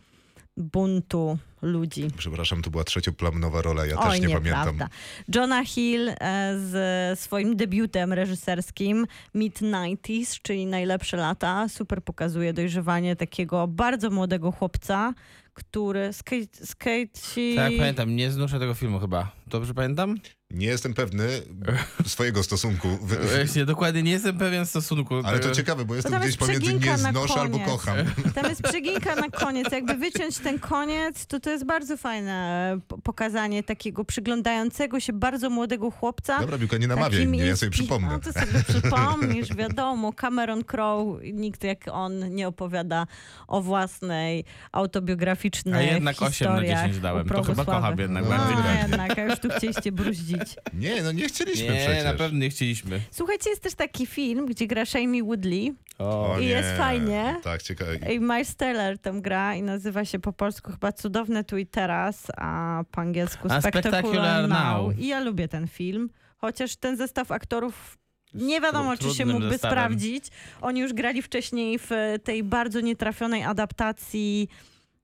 buntu 0.58 1.38
ludzi. 1.62 2.08
Przepraszam, 2.18 2.62
to 2.62 2.70
była 2.70 2.84
trzecioplanowa 2.84 3.62
rola, 3.62 3.86
ja 3.86 4.00
Oj, 4.00 4.12
też 4.12 4.22
nie 4.22 4.28
nieprawda. 4.28 4.64
pamiętam. 4.64 4.88
Johna 5.36 5.66
Hill 5.66 6.10
e, 6.10 6.16
z 6.60 7.20
swoim 7.20 7.56
debiutem 7.56 8.14
reżyserskim 8.14 9.08
Mid-90s, 9.36 10.42
czyli 10.42 10.66
Najlepsze 10.66 11.18
lata, 11.18 11.70
super 11.70 12.04
pokazuje 12.04 12.54
dojrzewanie 12.54 13.16
takiego 13.16 13.68
bardzo 13.68 14.10
młodego 14.10 14.52
chłopca, 14.52 15.14
który 15.54 16.14
skate, 16.14 16.66
skate 16.66 17.20
Tak, 17.56 17.72
pamiętam, 17.78 18.16
nie 18.16 18.32
znoszę 18.32 18.60
tego 18.60 18.74
filmu 18.74 19.00
chyba. 19.00 19.32
Dobrze 19.48 19.74
pamiętam? 19.74 20.16
Nie 20.56 20.68
jestem 20.68 20.94
pewny 20.94 21.28
swojego 22.06 22.44
stosunku. 22.44 22.88
w- 23.02 23.36
Właśnie, 23.36 23.66
dokładnie 23.66 24.04
nie 24.04 24.12
jestem 24.12 24.38
pewien 24.38 24.66
stosunku. 24.66 25.16
Ale 25.24 25.40
to 25.40 25.52
ciekawe, 25.52 25.86
bo 25.86 25.96
jestem 25.96 26.14
gdzieś 26.14 26.26
jest 26.26 26.38
pomiędzy 26.38 26.74
nie 26.74 26.98
znoszę 26.98 27.40
albo 27.42 27.60
kocham. 27.60 27.98
Tam 28.36 28.46
jest 28.50 28.62
przeginka 28.70 29.16
na 29.16 29.30
koniec. 29.30 29.72
Jakby 29.72 29.94
wyciąć 29.94 30.38
ten 30.38 30.60
koniec, 30.60 31.26
to 31.26 31.40
to 31.40 31.50
jest 31.50 31.66
bardzo 31.66 31.98
fajne 31.98 32.34
e, 32.74 32.80
po- 32.88 32.98
pokazanie 32.98 33.64
takiego 33.64 34.06
przyglądającego 34.06 35.00
się 35.00 35.14
bardzo 35.14 35.50
młodego 35.50 35.92
chłopca. 35.92 36.40
Dobra, 36.40 36.58
Biłka, 36.58 36.78
nie 36.78 36.88
namawiaj 36.88 37.12
Takim 37.12 37.30
mnie, 37.30 37.46
ja 37.46 37.56
sobie 37.56 37.70
przypomnę. 37.72 38.08
No 38.12 38.20
to 38.20 38.34
sobie 38.34 38.64
przypomnisz, 38.70 39.56
wiadomo. 39.56 40.14
Cameron 40.14 40.64
Crowe, 40.64 41.20
nikt 41.34 41.64
jak 41.64 41.80
on 41.92 42.36
nie 42.36 42.48
opowiada 42.48 43.08
o 43.48 43.62
własnej 43.62 44.44
autobiograficznej 44.72 45.90
A 45.90 45.94
jednak 45.94 46.16
8 46.16 46.26
na 46.26 46.30
historiach 46.32 46.86
10 46.86 47.00
dałem. 47.00 47.28
To 47.30 47.44
chyba 47.44 47.66
kocham 47.66 48.00
jednak 48.00 48.24
No, 48.24 48.30
bardziej. 48.30 48.56
No 48.58 48.82
jednak, 48.82 49.20
a 49.20 49.22
już 49.22 49.40
tu 49.40 49.50
chcieliście 49.58 49.92
bruździć. 49.92 50.45
Nie, 50.74 51.04
no 51.04 51.12
nie 51.12 51.28
chcieliśmy 51.28 51.70
Nie, 51.74 51.80
przecież. 51.86 52.04
na 52.04 52.14
pewno 52.14 52.40
nie 52.40 52.50
chcieliśmy. 52.50 53.02
Słuchajcie, 53.12 53.50
jest 53.50 53.62
też 53.62 53.74
taki 53.76 54.06
film, 54.06 54.46
gdzie 54.46 54.68
gra 54.68 54.86
Shamie 54.86 55.24
Woodley 55.24 55.74
O 56.00 56.36
i 56.40 56.42
nie. 56.42 56.48
jest 56.48 56.70
fajnie. 56.78 57.36
Tak, 57.44 57.64
ciekawe. 57.64 57.96
i 58.14 58.20
Miles 58.20 58.56
Teller 58.56 59.00
tam 59.00 59.22
gra 59.22 59.56
i 59.56 59.62
nazywa 59.62 60.06
się 60.06 60.20
po 60.20 60.34
polsku 60.34 60.72
chyba 60.72 60.92
Cudowne 60.92 61.44
tu 61.44 61.58
i 61.58 61.66
teraz, 61.66 62.28
a 62.38 62.84
po 62.92 63.02
angielsku 63.02 63.48
A 63.52 63.62
Spectacular, 63.62 64.02
Spectacular 64.02 64.50
Now. 64.50 64.88
Now. 64.88 65.00
I 65.00 65.08
ja 65.08 65.20
lubię 65.20 65.48
ten 65.48 65.68
film, 65.68 66.10
chociaż 66.38 66.76
ten 66.76 66.98
zestaw 66.98 67.32
aktorów 67.32 67.98
nie 68.34 68.62
wiadomo, 68.62 68.98
czy 68.98 69.10
się 69.10 69.26
mógłby 69.26 69.50
zestawem. 69.50 69.78
sprawdzić. 69.78 70.26
Oni 70.62 70.82
już 70.82 70.94
grali 70.94 71.22
wcześniej 71.22 71.80
w 71.80 71.90
tej 72.24 72.44
bardzo 72.44 72.82
nietrafionej 72.82 73.44
adaptacji. 73.44 74.50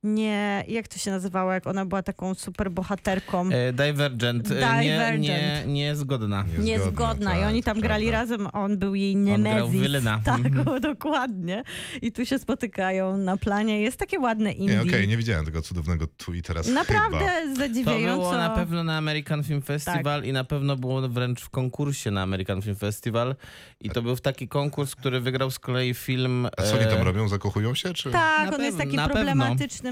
Nie, 0.03 0.63
jak 0.67 0.87
to 0.87 0.97
się 0.97 1.11
nazywało, 1.11 1.51
jak 1.53 1.67
ona 1.67 1.85
była 1.85 2.03
taką 2.03 2.33
super 2.35 2.71
bohaterką. 2.71 3.49
E, 3.49 3.73
Divergent. 3.73 4.51
e, 4.51 4.55
Nie, 4.55 4.59
nie, 4.75 4.91
Divergent. 4.91 5.67
niezgodna. 5.67 6.45
Niezgodna. 6.59 7.37
I 7.37 7.39
tak, 7.39 7.47
oni 7.49 7.63
tam 7.63 7.75
to 7.75 7.81
grali 7.81 8.07
prawda. 8.07 8.19
razem, 8.21 8.47
on 8.53 8.77
był 8.77 8.95
jej 8.95 9.15
nemezis. 9.15 9.81
Wylena. 9.81 10.21
Tak, 10.31 10.67
o, 10.67 10.79
dokładnie. 10.79 11.63
I 12.01 12.11
tu 12.11 12.25
się 12.25 12.39
spotykają 12.39 13.17
na 13.17 13.37
planie. 13.37 13.81
Jest 13.81 13.97
takie 13.97 14.19
ładne 14.19 14.51
indie. 14.51 14.75
Nie, 14.75 14.81
okej, 14.81 15.07
nie 15.07 15.17
widziałem 15.17 15.45
tego 15.45 15.61
cudownego 15.61 16.07
tu 16.17 16.33
i 16.33 16.41
teraz 16.41 16.67
Naprawdę 16.67 17.17
chyba. 17.19 17.49
To 17.49 17.55
zadziwiająco. 17.55 18.17
było 18.21 18.31
na 18.37 18.49
pewno 18.49 18.83
na 18.83 18.97
American 18.97 19.43
Film 19.43 19.61
Festival 19.61 20.23
i 20.23 20.33
na 20.33 20.43
pewno 20.43 20.75
było 20.75 21.09
wręcz 21.09 21.41
w 21.41 21.49
konkursie 21.49 22.11
na 22.11 22.21
American 22.21 22.61
Film 22.61 22.75
Festival. 22.75 23.35
I 23.81 23.89
to 23.89 24.01
był 24.01 24.15
taki 24.15 24.47
konkurs, 24.47 24.95
który 24.95 25.19
wygrał 25.19 25.51
z 25.51 25.59
kolei 25.59 25.93
film... 25.93 26.47
A 26.57 26.61
co 26.63 26.75
oni 26.77 26.85
tam 26.85 26.97
e, 27.01 27.03
robią? 27.03 27.27
Zakochują 27.27 27.75
się? 27.75 27.93
Czy... 27.93 28.11
Tak, 28.11 28.51
Na 28.51 28.57
on 28.57 28.63
jest 28.63 28.77
taki 28.77 28.95
na 28.95 29.07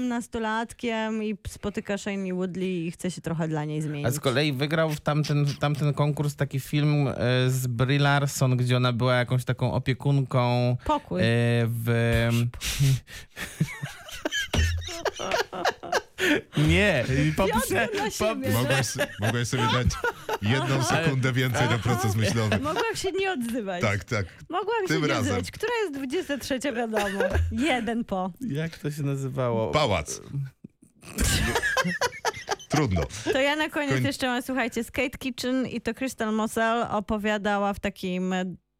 problematycznym 0.00 0.08
nastolatkiem 0.08 1.22
i 1.22 1.36
spotyka 1.48 1.98
Shane 1.98 2.34
Woodley 2.34 2.86
i 2.86 2.90
chce 2.90 3.10
się 3.10 3.20
trochę 3.20 3.48
dla 3.48 3.64
niej 3.64 3.82
zmienić. 3.82 4.06
A 4.06 4.10
z 4.10 4.20
kolei 4.20 4.52
wygrał 4.52 4.90
w 4.90 5.00
tamten, 5.00 5.46
tamten 5.60 5.94
konkurs 5.94 6.36
taki 6.36 6.60
film 6.60 7.08
e, 7.08 7.14
z 7.50 7.66
Brie 7.66 7.98
Larson, 7.98 8.56
gdzie 8.56 8.76
ona 8.76 8.92
była 8.92 9.14
jakąś 9.14 9.44
taką 9.44 9.72
opiekunką 9.72 10.76
Pokój. 10.84 11.20
e, 11.20 11.24
w... 11.66 12.28
Nie, 16.68 17.04
poprze, 17.36 17.88
Mogłaś, 18.54 18.94
mogłaś 19.20 19.48
sobie 19.48 19.62
dać 19.62 19.86
jedną 20.42 20.82
sekundę 20.82 21.32
więcej 21.32 21.68
na 21.68 21.78
proces 21.78 22.16
myślowy. 22.16 22.58
Mogłam 22.58 22.96
się 22.96 23.12
nie 23.12 23.32
odzywać. 23.32 23.82
Tak, 23.82 24.04
tak. 24.04 24.26
Mogłam 24.48 24.86
Tym 24.86 24.96
się 24.96 25.02
nie 25.02 25.08
razem. 25.08 25.22
odzywać. 25.22 25.50
Która 25.50 25.72
jest 25.82 25.94
23 25.94 26.60
wiadomo? 26.72 27.18
Jeden 27.52 28.04
po. 28.04 28.32
Jak 28.40 28.78
to 28.78 28.90
się 28.90 29.02
nazywało? 29.02 29.70
Pałac. 29.70 30.20
Trudno. 32.68 33.02
To 33.32 33.40
ja 33.40 33.56
na 33.56 33.68
koniec 33.68 33.92
Koń- 33.92 34.04
jeszcze 34.06 34.26
mam, 34.26 34.42
słuchajcie, 34.42 34.84
Skate 34.84 35.18
Kitchen 35.18 35.66
i 35.66 35.80
to 35.80 35.94
Crystal 35.94 36.32
Mosel 36.34 36.82
opowiadała 36.90 37.74
w 37.74 37.80
takim 37.80 38.34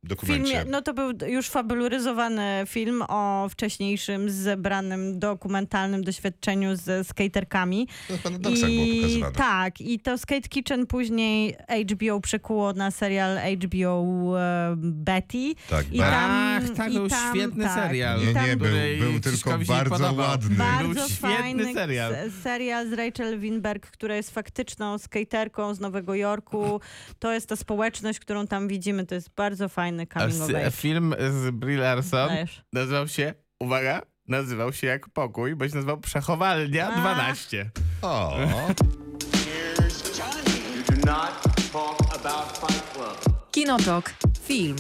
Dokumencie. 0.05 0.45
filmie, 0.45 0.65
no 0.71 0.83
to 0.83 0.95
był 0.95 1.13
już 1.27 1.49
fabularyzowany 1.49 2.63
film 2.67 3.03
o 3.09 3.49
wcześniejszym 3.51 4.31
zebranym 4.31 5.19
dokumentalnym 5.19 6.05
doświadczeniu 6.05 6.77
ze 6.77 7.05
skaterkami. 7.05 7.89
To 8.23 8.31
na 8.31 8.39
doksach 8.39 8.71
było 8.71 8.87
pokazywane. 8.97 9.33
tak, 9.33 9.81
i 9.81 10.01
to 10.01 10.19
Skate 10.19 10.49
Kitchen 10.49 10.87
później 10.87 11.57
HBO 11.91 12.21
przekuło 12.21 12.73
na 12.73 12.91
serial 12.91 13.39
HBO 13.57 14.05
e, 14.39 14.75
Betty. 14.77 15.55
Tak, 15.71 15.93
I 15.93 15.99
tam, 15.99 16.31
Ach, 16.31 16.77
tak, 16.77 16.93
i 16.93 16.95
był 16.95 17.09
tam, 17.09 17.37
świetny 17.37 17.65
tak, 17.65 17.75
serial. 17.75 18.23
i 18.23 18.27
Nie, 18.27 18.35
nie, 18.35 18.57
był, 18.57 18.69
był 18.99 19.21
tylko 19.21 19.59
bardzo 19.59 20.13
ładny. 20.13 20.57
Bardzo 20.57 20.95
Był 20.95 21.09
świetny 21.09 21.37
fajny 21.39 21.75
serial. 21.75 22.15
serial 22.43 22.91
z 22.91 22.93
Rachel 22.93 23.41
Winberg, 23.41 23.87
która 23.91 24.17
jest 24.17 24.31
faktyczną 24.31 24.99
skaterką 24.99 25.75
z 25.75 25.81
Nowego 25.81 26.15
Jorku. 26.15 26.81
To 27.19 27.33
jest 27.33 27.49
ta 27.49 27.57
społeczność, 27.57 28.19
którą 28.19 28.47
tam 28.47 28.69
widzimy. 28.69 29.07
To 29.07 29.15
jest 29.15 29.31
bardzo 29.37 29.69
fajny 29.91 30.07
coming 30.07 30.43
of 30.43 30.51
s- 30.51 30.55
age. 30.57 30.71
Film 30.71 31.15
z 31.19 31.51
Brie 31.51 31.79
Larson 31.79 32.31
nazywał 32.73 33.09
się, 33.09 33.35
uwaga, 33.61 34.03
nazywał 34.29 34.73
się 34.73 34.87
jak 34.87 35.09
pokój, 35.09 35.57
bo 35.57 35.69
się 35.69 35.75
nazywał 35.75 36.01
Przechowalnia 36.01 36.89
A. 36.93 37.01
12. 37.01 37.71
O. 38.03 38.37
Kinotok. 43.53 44.11
Film. 44.47 44.77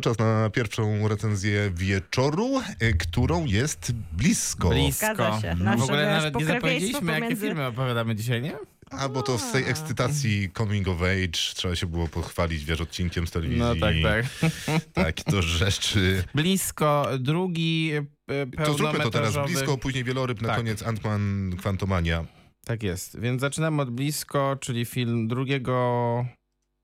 To 0.00 0.10
czas 0.10 0.18
na 0.18 0.50
pierwszą 0.50 1.08
recenzję 1.08 1.70
wieczoru, 1.74 2.60
e, 2.80 2.92
którą 2.92 3.44
jest 3.46 3.92
blisko. 4.12 4.68
Blisko. 4.68 5.06
Zgadza 5.14 5.40
się. 5.40 5.54
Nasze, 5.54 5.78
w 5.78 5.82
ogóle 5.82 6.06
nawet 6.06 6.34
nie 6.34 6.44
zapowiedzieliśmy, 6.44 7.12
jakie 7.12 7.24
pomiędzy- 7.26 7.40
filmy 7.46 7.66
opowiadamy 7.66 8.14
dzisiaj, 8.14 8.42
nie? 8.42 8.56
A, 8.90 9.08
bo 9.08 9.22
to 9.22 9.38
z 9.38 9.52
tej 9.52 9.64
ekscytacji 9.68 10.50
coming 10.56 10.88
of 10.88 11.02
age 11.02 11.38
trzeba 11.54 11.76
się 11.76 11.86
było 11.86 12.08
pochwalić, 12.08 12.64
wiesz, 12.64 12.80
odcinkiem 12.80 13.26
z 13.26 13.30
telewizji. 13.30 13.60
No 13.60 13.74
tak, 13.76 13.94
tak. 14.02 14.50
Tak, 15.04 15.22
to 15.22 15.42
rzeczy. 15.42 16.24
Blisko, 16.34 17.06
drugi 17.18 17.92
e, 18.30 18.64
To 18.64 18.74
zróbmy 18.74 18.98
to 19.00 19.10
teraz. 19.10 19.34
Blisko, 19.46 19.78
później 19.78 20.04
wieloryb, 20.04 20.42
na 20.42 20.48
Tak. 20.48 20.56
koniec 20.56 20.82
Ant-Man 20.82 21.56
Quantumania. 21.62 22.24
Tak 22.64 22.82
jest. 22.82 23.20
Więc 23.20 23.40
zaczynamy 23.40 23.82
od 23.82 23.90
Blisko, 23.90 24.56
czyli 24.60 24.84
film 24.84 25.28
drugiego, 25.28 26.26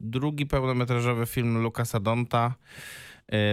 drugi 0.00 0.46
pełnometrażowy 0.46 1.26
film 1.26 1.58
Lukasa 1.62 2.00
Donta, 2.00 2.54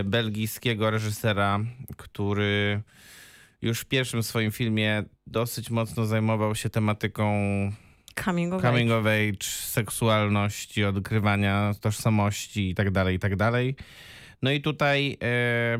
belgijskiego 0.03 0.91
reżysera, 0.91 1.59
który 1.97 2.81
już 3.61 3.79
w 3.79 3.85
pierwszym 3.85 4.23
swoim 4.23 4.51
filmie 4.51 5.03
dosyć 5.27 5.69
mocno 5.69 6.05
zajmował 6.05 6.55
się 6.55 6.69
tematyką 6.69 7.33
Coming 8.25 8.53
of 8.53 8.61
coming 8.61 8.91
age. 8.91 8.99
of 8.99 9.05
age, 9.05 9.47
seksualności, 9.49 10.83
odkrywania 10.83 11.71
tożsamości 11.81 12.69
i 12.69 12.75
tak 12.75 12.91
dalej, 12.91 13.15
i 13.15 13.19
tak 13.19 13.35
dalej. 13.35 13.75
No 14.41 14.51
i 14.51 14.61
tutaj 14.61 15.17
e, 15.23 15.77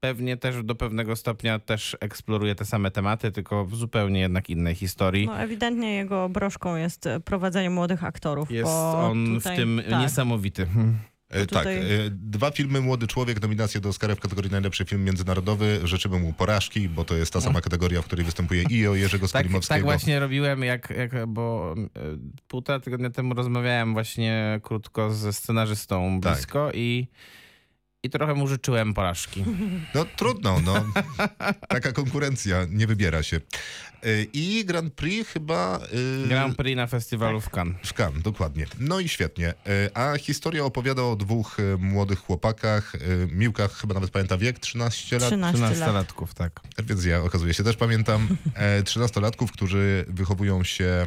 pewnie 0.00 0.36
też 0.36 0.62
do 0.62 0.74
pewnego 0.74 1.16
stopnia 1.16 1.58
też 1.58 1.96
eksploruje 2.00 2.54
te 2.54 2.64
same 2.64 2.90
tematy, 2.90 3.32
tylko 3.32 3.64
w 3.64 3.74
zupełnie 3.74 4.20
jednak 4.20 4.50
innej 4.50 4.74
historii. 4.74 5.26
No, 5.26 5.38
ewidentnie 5.38 5.94
jego 5.94 6.28
broszką 6.28 6.76
jest 6.76 7.06
e, 7.06 7.20
prowadzenie 7.20 7.70
młodych 7.70 8.04
aktorów. 8.04 8.50
Jest 8.50 8.70
on 8.70 9.34
tutaj, 9.34 9.56
w 9.56 9.58
tym 9.58 9.82
tak. 9.90 10.00
niesamowity. 10.00 10.66
E, 11.30 11.46
tutaj- 11.46 11.64
Tak, 11.64 11.74
dwa 12.10 12.50
filmy 12.50 12.80
Młody 12.80 13.06
Człowiek, 13.06 13.42
nominacje 13.42 13.80
do 13.80 13.88
Oscara 13.88 14.14
w 14.14 14.20
kategorii 14.20 14.50
najlepszy 14.50 14.84
film 14.84 15.04
międzynarodowy. 15.04 15.80
Życzymy 15.84 16.18
mu 16.18 16.32
porażki, 16.32 16.88
bo 16.88 17.04
to 17.04 17.14
jest 17.16 17.32
ta 17.32 17.40
sama 17.40 17.60
kategoria, 17.60 18.02
w 18.02 18.04
której 18.04 18.24
występuje 18.24 18.64
i 18.70 18.86
o 18.86 18.94
Jerzego 18.94 19.28
Tak, 19.28 19.40
Skolimowskiego. 19.40 19.74
tak 19.76 19.84
właśnie 19.84 20.20
robiłem, 20.20 20.62
jak, 20.62 20.90
jak, 20.90 21.26
bo 21.26 21.74
e, 21.96 22.00
półtora 22.48 22.80
tygodnia 22.80 23.10
temu 23.10 23.34
rozmawiałem 23.34 23.92
właśnie 23.92 24.60
krótko 24.62 25.10
ze 25.14 25.32
scenarzystą 25.32 26.20
Tak. 26.20 26.32
blisko 26.34 26.70
i, 26.74 27.06
i 28.02 28.10
trochę 28.10 28.34
mu 28.34 28.46
życzyłem 28.46 28.94
porażki. 28.94 29.44
No 29.94 30.04
trudno, 30.16 30.60
no. 30.64 30.84
Taka 31.68 31.92
konkurencja, 31.92 32.66
nie 32.70 32.86
wybiera 32.86 33.22
się. 33.22 33.36
E, 34.02 34.22
I 34.32 34.64
Grand 34.64 34.94
Prix 34.94 35.28
chyba... 35.30 35.80
e, 36.24 36.28
Grand 36.28 36.56
Prix 36.56 36.76
na 36.76 36.86
festiwalu 36.86 37.40
w 37.40 37.50
Cannes. 37.50 37.76
W 37.84 37.92
Cannes, 37.92 38.22
dokładnie. 38.22 38.66
No 38.80 39.00
i 39.00 39.08
świetnie. 39.08 39.48
E, 39.48 39.90
A 39.96 40.18
historia 40.18 40.64
opowiada 40.64 41.02
o 41.02 41.16
dwóch 41.16 41.56
e, 41.60 41.76
młodych 41.76 42.18
chłopakach. 42.18 42.94
e, 42.94 42.98
Miłka 43.30 43.68
chyba 43.68 43.94
nawet 43.94 44.10
pamięta 44.10 44.38
wiek, 44.38 44.58
13 44.58 45.18
lat. 45.18 45.28
13 45.28 45.58
lat. 45.60 45.72
13-latków, 45.74 46.34
tak. 46.34 46.60
Więc 46.84 47.04
ja 47.04 47.22
okazuje 47.22 47.54
się 47.54 47.64
też 47.64 47.76
pamiętam. 47.76 48.28
E, 48.54 48.82
13-latków, 48.82 49.50
którzy 49.52 50.04
wychowują 50.08 50.64
się 50.64 51.06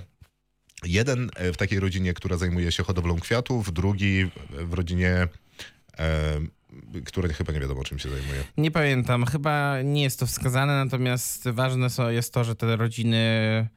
jeden 0.86 1.32
e, 1.36 1.54
w 1.54 1.58
takiej 1.58 1.80
rodzinie, 1.80 2.14
która 2.14 2.38
zajmuje 2.38 2.72
się 2.72 2.84
hodowlą 2.84 3.20
kwiatów, 3.20 3.74
drugi 3.74 4.32
w 4.50 4.74
rodzinie 4.74 5.28
e, 6.00 6.40
które 7.06 7.34
chyba 7.34 7.54
nie 7.54 7.60
wiadomo 7.60 7.84
czym 7.84 8.00
się 8.00 8.10
zajmuje. 8.10 8.44
Nie 8.58 8.72
pamiętam, 8.72 9.26
chyba 9.26 9.82
nie 9.82 10.04
jest 10.04 10.20
to 10.20 10.26
wskazane, 10.26 10.86
natomiast 10.86 11.50
ważne 11.50 11.88
jest 12.10 12.34
to, 12.34 12.44
że 12.44 12.56
te 12.56 12.76
rodziny 12.76 13.68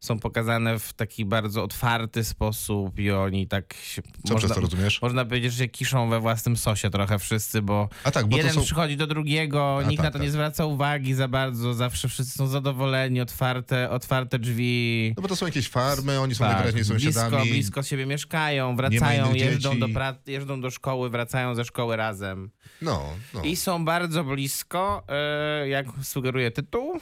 są 0.00 0.18
pokazane 0.18 0.78
w 0.78 0.92
taki 0.92 1.24
bardzo 1.24 1.62
otwarty 1.64 2.24
sposób 2.24 2.98
i 2.98 3.10
oni 3.10 3.46
tak 3.46 3.74
się... 3.82 4.02
Co 4.26 4.34
przez 4.34 4.52
to 4.54 4.60
rozumiesz? 4.60 5.02
Można 5.02 5.24
powiedzieć, 5.24 5.52
że 5.52 5.68
kiszą 5.68 6.08
we 6.10 6.20
własnym 6.20 6.56
sosie 6.56 6.90
trochę 6.90 7.18
wszyscy, 7.18 7.62
bo, 7.62 7.88
A 8.04 8.10
tak, 8.10 8.26
bo 8.26 8.36
jeden 8.36 8.52
są- 8.52 8.62
przychodzi 8.62 8.96
do 8.96 9.06
drugiego, 9.06 9.78
A 9.78 9.82
nikt 9.82 10.02
tak, 10.02 10.04
na 10.04 10.10
to 10.10 10.18
nie 10.18 10.24
tak. 10.24 10.32
zwraca 10.32 10.64
uwagi 10.66 11.14
za 11.14 11.28
bardzo, 11.28 11.74
zawsze 11.74 12.08
wszyscy 12.08 12.38
są 12.38 12.46
zadowoleni, 12.46 13.20
otwarte, 13.20 13.90
otwarte 13.90 14.38
drzwi. 14.38 15.14
No 15.16 15.22
bo 15.22 15.28
to 15.28 15.36
są 15.36 15.46
jakieś 15.46 15.68
farmy, 15.68 16.20
oni 16.20 16.34
są 16.34 16.44
Tak, 16.44 16.52
najwyraźniej 16.52 16.84
sąsiadami. 16.84 17.30
blisko, 17.36 17.52
blisko 17.52 17.82
siebie 17.82 18.06
mieszkają, 18.06 18.76
wracają, 18.76 19.34
jeżdżą 19.34 19.68
dzieci. 19.70 19.80
do, 19.80 19.86
pra- 19.88 20.14
jeżdżą 20.26 20.60
do 20.60 20.70
szkoły, 20.70 21.10
wracają 21.10 21.54
ze 21.54 21.64
szkoły 21.64 21.96
razem. 21.96 22.50
No, 22.82 23.02
no. 23.34 23.42
I 23.42 23.56
są 23.56 23.84
bardzo 23.84 24.24
blisko, 24.24 25.02
e, 25.08 25.68
jak 25.68 25.86
sugeruje 26.02 26.50
tytuł, 26.50 27.00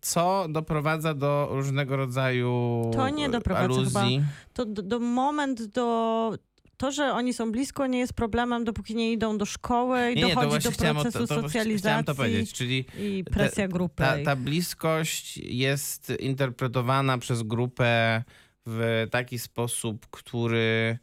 co 0.00 0.46
doprowadza 0.48 1.14
do 1.14 1.48
różnego 1.50 1.95
rodzaju 1.96 2.82
To 2.94 3.08
nie 3.08 3.28
doprowadza 3.28 3.64
aluzji. 3.64 4.22
To 4.52 4.64
do, 4.64 4.82
do 4.82 5.00
moment 5.00 5.62
do... 5.62 6.38
To, 6.76 6.92
że 6.92 7.12
oni 7.12 7.34
są 7.34 7.52
blisko, 7.52 7.86
nie 7.86 7.98
jest 7.98 8.12
problemem, 8.12 8.64
dopóki 8.64 8.94
nie 8.94 9.12
idą 9.12 9.38
do 9.38 9.46
szkoły 9.46 10.12
i 10.12 10.16
Nie, 10.16 10.22
nie, 10.22 10.34
dochodzi 10.34 10.50
właśnie 10.68 10.70
do 10.70 10.90
o- 10.90 11.02
procesu 11.02 11.26
to, 11.26 11.34
to 11.34 11.42
socjalizacji 11.42 11.78
chciałem 11.78 12.04
to 12.04 12.14
powiedzieć, 12.14 12.52
czyli 12.52 12.84
i 12.98 13.24
presja 13.24 13.68
grupy. 13.68 13.96
ta, 13.96 14.16
ta 14.24 14.36
bliskość 14.36 15.36
jest 15.36 16.12
interpretowana 16.20 17.18
przez 17.18 17.42
grupę 17.42 18.22
w 18.66 19.06
taki 19.10 19.38
sposób, 19.38 20.06
który 20.10 20.98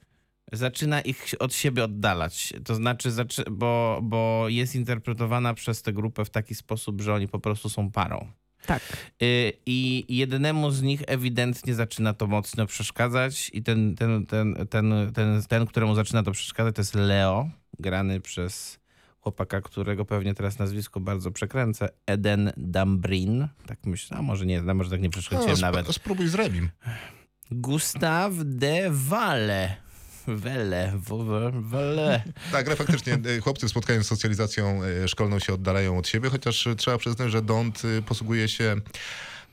zaczyna 0.51 1.01
ich 1.01 1.25
od 1.39 1.53
siebie 1.53 1.83
oddalać. 1.83 2.53
To 2.65 2.75
znaczy, 2.75 3.09
bo, 3.51 3.99
bo 4.03 4.45
jest 4.49 4.75
interpretowana 4.75 5.53
przez 5.53 5.81
tę 5.81 5.93
grupę 5.93 6.25
w 6.25 6.29
taki 6.29 6.55
sposób, 6.55 7.01
że 7.01 7.13
oni 7.13 7.27
po 7.27 7.39
prostu 7.39 7.69
są 7.69 7.91
parą. 7.91 8.31
Tak. 8.65 8.81
Y, 9.23 9.53
I 9.65 10.05
jednemu 10.09 10.71
z 10.71 10.81
nich 10.81 11.01
ewidentnie 11.07 11.73
zaczyna 11.73 12.13
to 12.13 12.27
mocno 12.27 12.65
przeszkadzać 12.65 13.49
i 13.53 13.63
ten, 13.63 13.95
ten, 13.95 14.25
ten, 14.25 14.55
ten, 14.69 15.11
ten, 15.13 15.43
ten, 15.43 15.65
któremu 15.65 15.95
zaczyna 15.95 16.23
to 16.23 16.31
przeszkadzać, 16.31 16.75
to 16.75 16.81
jest 16.81 16.95
Leo, 16.95 17.49
grany 17.79 18.21
przez 18.21 18.79
chłopaka, 19.19 19.61
którego 19.61 20.05
pewnie 20.05 20.33
teraz 20.33 20.59
nazwisko 20.59 20.99
bardzo 20.99 21.31
przekręcę, 21.31 21.89
Eden 22.05 22.51
Dambrin. 22.57 23.47
Tak 23.65 23.79
myślę, 23.85 24.17
a 24.17 24.21
może 24.21 24.45
nie, 24.45 24.59
a 24.69 24.73
może 24.73 24.89
tak 24.89 25.01
nie 25.01 25.07
no 25.07 25.11
przekręciłem 25.11 25.57
sp- 25.61 25.65
nawet. 25.65 25.87
spróbuj 25.95 26.27
z 26.27 26.35
Remim. 26.35 26.69
Gustave 27.51 28.43
de 28.45 28.89
Valle. 28.91 29.75
Wele, 30.27 30.91
w- 30.95 31.69
wele. 31.69 32.23
Tak, 32.51 32.67
ale 32.67 32.75
faktycznie 32.75 33.13
e, 33.13 33.39
chłopcy 33.39 33.67
w 33.67 33.69
spotkaniu 33.69 34.03
z 34.03 34.07
socjalizacją 34.07 34.81
e, 34.83 35.07
szkolną 35.07 35.39
się 35.39 35.53
oddalają 35.53 35.97
od 35.97 36.07
siebie, 36.07 36.29
chociaż 36.29 36.67
trzeba 36.77 36.97
przyznać, 36.97 37.31
że 37.31 37.41
Dont 37.41 37.81
e, 37.85 38.01
posługuje 38.01 38.47
się 38.47 38.75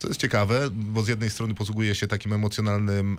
co 0.01 0.09
jest 0.09 0.21
ciekawe, 0.21 0.69
bo 0.73 1.03
z 1.03 1.09
jednej 1.09 1.31
strony 1.31 1.55
posługuje 1.55 1.95
się 1.95 2.07
takim 2.07 2.33
emocjonalnym 2.33 3.19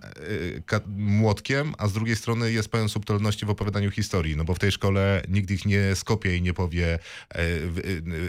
e, 0.72 0.82
młotkiem, 0.98 1.74
a 1.78 1.88
z 1.88 1.94
drugiej 1.94 2.16
strony 2.16 2.52
jest 2.52 2.70
pełen 2.70 2.90
subtelności 2.90 3.46
w 3.46 3.50
opowiadaniu 3.50 3.92
historii, 3.92 4.38
no 4.38 4.44
bo 4.44 4.54
w 4.54 4.60
tej 4.60 4.72
szkole 4.72 5.22
nikt 5.30 5.52
ich 5.52 5.66
nie 5.66 5.96
skopie 5.96 6.38
i 6.38 6.42
nie 6.42 6.54
powie 6.54 6.94
e, 6.94 7.40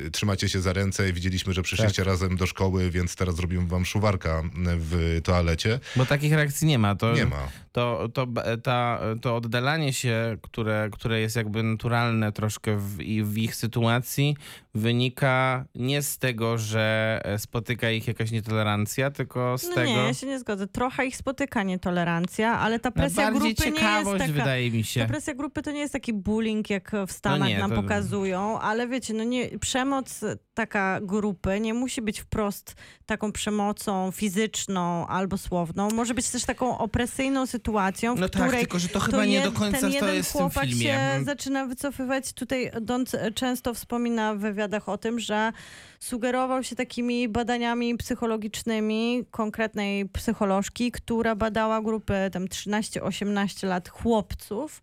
e, 0.06 0.10
trzymacie 0.10 0.48
się 0.48 0.60
za 0.60 0.72
ręce, 0.72 1.12
widzieliśmy, 1.12 1.52
że 1.52 1.62
przyszliście 1.62 2.04
razem 2.04 2.36
do 2.36 2.46
szkoły, 2.46 2.90
więc 2.90 3.16
teraz 3.16 3.36
zrobimy 3.36 3.66
wam 3.66 3.84
szuwarka 3.84 4.42
w 4.64 5.20
toalecie. 5.24 5.80
Bo 5.96 6.06
takich 6.06 6.32
reakcji 6.32 6.66
nie 6.66 6.78
ma. 6.78 6.94
To, 6.94 7.12
Nie 7.12 7.26
ma. 7.26 7.48
To, 7.72 8.08
to, 8.14 8.26
ta, 8.62 9.00
to 9.20 9.36
oddalanie 9.36 9.92
się, 9.92 10.36
które, 10.42 10.88
które 10.92 11.20
jest 11.20 11.36
jakby 11.36 11.62
naturalne 11.62 12.32
troszkę 12.32 12.76
w, 12.76 13.00
i 13.00 13.24
w 13.24 13.38
ich 13.38 13.56
sytuacji, 13.56 14.36
wynika 14.74 15.64
nie 15.74 16.02
z 16.02 16.18
tego, 16.18 16.58
że 16.58 17.20
e, 17.24 17.38
spotyka 17.38 17.90
ich 17.90 18.08
jakaś 18.08 18.30
nietolerancja, 18.30 19.10
tylko 19.10 19.58
z 19.58 19.68
No 19.68 19.74
tego. 19.74 19.86
nie, 19.90 19.96
ja 19.96 20.14
się 20.14 20.26
nie 20.26 20.38
zgodzę. 20.38 20.66
Trochę 20.66 21.06
ich 21.06 21.16
spotyka 21.16 21.62
nietolerancja, 21.62 22.58
ale 22.58 22.78
ta 22.78 22.90
presja 22.90 23.30
grupy 23.30 23.46
nie 23.70 23.80
jest 23.80 24.10
taka... 24.18 24.32
wydaje 24.32 24.70
mi 24.70 24.84
się. 24.84 25.00
Ta 25.00 25.06
presja 25.06 25.34
grupy 25.34 25.62
to 25.62 25.70
nie 25.70 25.80
jest 25.80 25.92
taki 25.92 26.12
bullying, 26.12 26.70
jak 26.70 26.92
w 27.06 27.12
Stanach 27.12 27.38
No 27.40 27.46
nie, 27.48 27.58
nam 27.58 27.70
to- 27.70 27.82
pokazują, 27.82 28.60
ale 28.60 28.88
wiecie, 28.88 29.14
no 29.14 29.24
nie, 29.24 29.58
przemoc 29.58 30.20
taka 30.54 31.00
grupy 31.02 31.60
nie 31.60 31.74
musi 31.74 32.02
być 32.02 32.20
wprost 32.20 32.74
taką 33.06 33.32
przemocą 33.32 34.10
fizyczną 34.10 35.06
albo 35.06 35.38
słowną. 35.38 35.88
Może 35.90 36.14
być 36.14 36.28
też 36.30 36.44
taką 36.44 36.78
opresyjną 36.78 37.46
sytuacją, 37.46 38.14
w 38.16 38.20
No 38.20 38.28
tak, 38.28 38.42
której 38.42 38.60
tylko 38.60 38.78
że 38.78 38.88
to 38.88 39.00
chyba 39.00 39.24
nie 39.24 39.42
do 39.44 39.52
końca 39.52 39.80
ten 39.80 39.90
to 39.90 39.96
jeden 39.96 40.14
jest 40.14 40.30
w 40.30 40.32
tym 40.32 40.40
chłopak 40.40 40.64
filmie. 40.64 40.82
się 40.84 40.90
Mm. 40.92 41.24
zaczyna 41.24 41.66
wycofywać. 41.66 42.32
Tutaj 42.32 42.70
Don 42.80 43.04
często 43.34 43.74
wspomina 43.74 44.34
w 44.34 44.61
wywiadach 44.62 44.88
o 44.88 44.98
tym, 44.98 45.20
że 45.20 45.52
sugerował 46.00 46.62
się 46.62 46.76
takimi 46.76 47.28
badaniami 47.28 47.96
psychologicznymi 47.96 49.24
konkretnej 49.30 50.08
psycholożki, 50.08 50.92
która 50.92 51.34
badała 51.34 51.82
grupę 51.82 52.30
tam 52.30 52.46
13-18 52.46 53.66
lat 53.66 53.88
chłopców, 53.88 54.82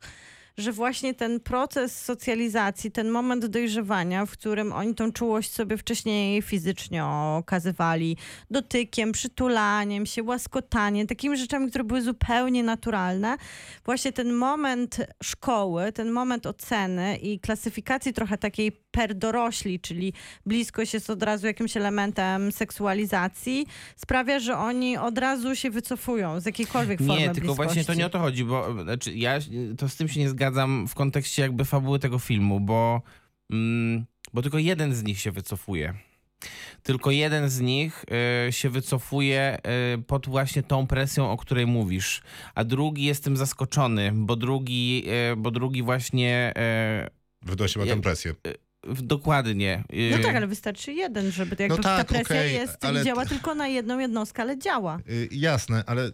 że 0.59 0.71
właśnie 0.71 1.13
ten 1.13 1.39
proces 1.39 2.03
socjalizacji, 2.03 2.91
ten 2.91 3.09
moment 3.09 3.45
dojrzewania, 3.45 4.25
w 4.25 4.31
którym 4.31 4.73
oni 4.73 4.95
tą 4.95 5.11
czułość 5.11 5.51
sobie 5.51 5.77
wcześniej 5.77 6.41
fizycznie 6.41 7.05
okazywali, 7.05 8.17
dotykiem, 8.51 9.11
przytulaniem 9.11 10.05
się, 10.05 10.23
łaskotaniem, 10.23 11.07
takimi 11.07 11.37
rzeczami, 11.37 11.69
które 11.69 11.83
były 11.83 12.01
zupełnie 12.01 12.63
naturalne, 12.63 13.37
właśnie 13.85 14.11
ten 14.11 14.33
moment 14.33 14.97
szkoły, 15.23 15.91
ten 15.91 16.11
moment 16.11 16.45
oceny 16.45 17.17
i 17.17 17.39
klasyfikacji 17.39 18.13
trochę 18.13 18.37
takiej 18.37 18.71
per 18.91 19.15
dorośli, 19.15 19.79
czyli 19.79 20.13
bliskość 20.45 20.93
jest 20.93 21.09
od 21.09 21.23
razu 21.23 21.47
jakimś 21.47 21.77
elementem 21.77 22.51
seksualizacji, 22.51 23.65
sprawia, 23.95 24.39
że 24.39 24.57
oni 24.57 24.97
od 24.97 25.17
razu 25.17 25.55
się 25.55 25.69
wycofują 25.69 26.39
z 26.39 26.45
jakiejkolwiek 26.45 26.99
formy 26.99 27.13
Nie, 27.13 27.25
tylko 27.25 27.39
bliskości. 27.39 27.63
właśnie 27.63 27.85
to 27.85 27.93
nie 27.93 28.05
o 28.05 28.09
to 28.09 28.19
chodzi, 28.19 28.45
bo 28.45 28.83
znaczy, 28.83 29.13
ja 29.13 29.39
to 29.77 29.89
z 29.89 29.95
tym 29.95 30.07
się 30.07 30.19
nie 30.19 30.29
zgadzam 30.29 30.87
w 30.87 30.95
kontekście 30.95 31.41
jakby 31.41 31.65
fabuły 31.65 31.99
tego 31.99 32.19
filmu, 32.19 32.59
bo, 32.59 33.01
mm, 33.51 34.05
bo 34.33 34.41
tylko 34.41 34.57
jeden 34.57 34.93
z 34.95 35.03
nich 35.03 35.19
się 35.19 35.31
wycofuje. 35.31 35.93
Tylko 36.83 37.11
jeden 37.11 37.49
z 37.49 37.59
nich 37.59 38.05
y, 38.47 38.51
się 38.51 38.69
wycofuje 38.69 39.57
y, 39.95 40.01
pod 40.03 40.27
właśnie 40.27 40.63
tą 40.63 40.87
presją, 40.87 41.31
o 41.31 41.37
której 41.37 41.67
mówisz, 41.67 42.21
a 42.55 42.63
drugi 42.63 43.03
jestem 43.03 43.37
zaskoczony, 43.37 44.11
bo 44.15 44.35
drugi, 44.35 45.03
y, 45.31 45.35
bo 45.35 45.51
drugi 45.51 45.83
właśnie 45.83 46.53
y, 47.07 47.19
Wydłaś 47.41 47.75
ma 47.75 47.85
Ja- 47.85 47.95
tę 47.95 48.01
presję. 48.01 48.33
W- 48.83 49.01
dokładnie. 49.01 49.83
y, 49.93 50.17
No 50.17 50.23
tak, 50.23 50.35
ale 50.35 50.47
wystarczy 50.47 50.93
jeden, 50.93 51.31
żeby 51.31 51.55
to 51.55 51.63
jakby 51.63 51.77
No 51.77 51.83
tak, 51.83 51.97
ta 52.07 52.13
presja 52.13 52.35
okej, 52.35 52.53
jest 52.53 52.85
ale- 52.85 53.01
i 53.01 53.05
działa 53.05 53.25
tylko 53.25 53.55
na 53.55 53.67
jedną 53.67 53.99
jednostkę, 53.99 54.41
ale 54.41 54.57
działa. 54.57 54.99
Y, 55.09 55.27
Jasne, 55.31 55.83
ale 55.87 56.11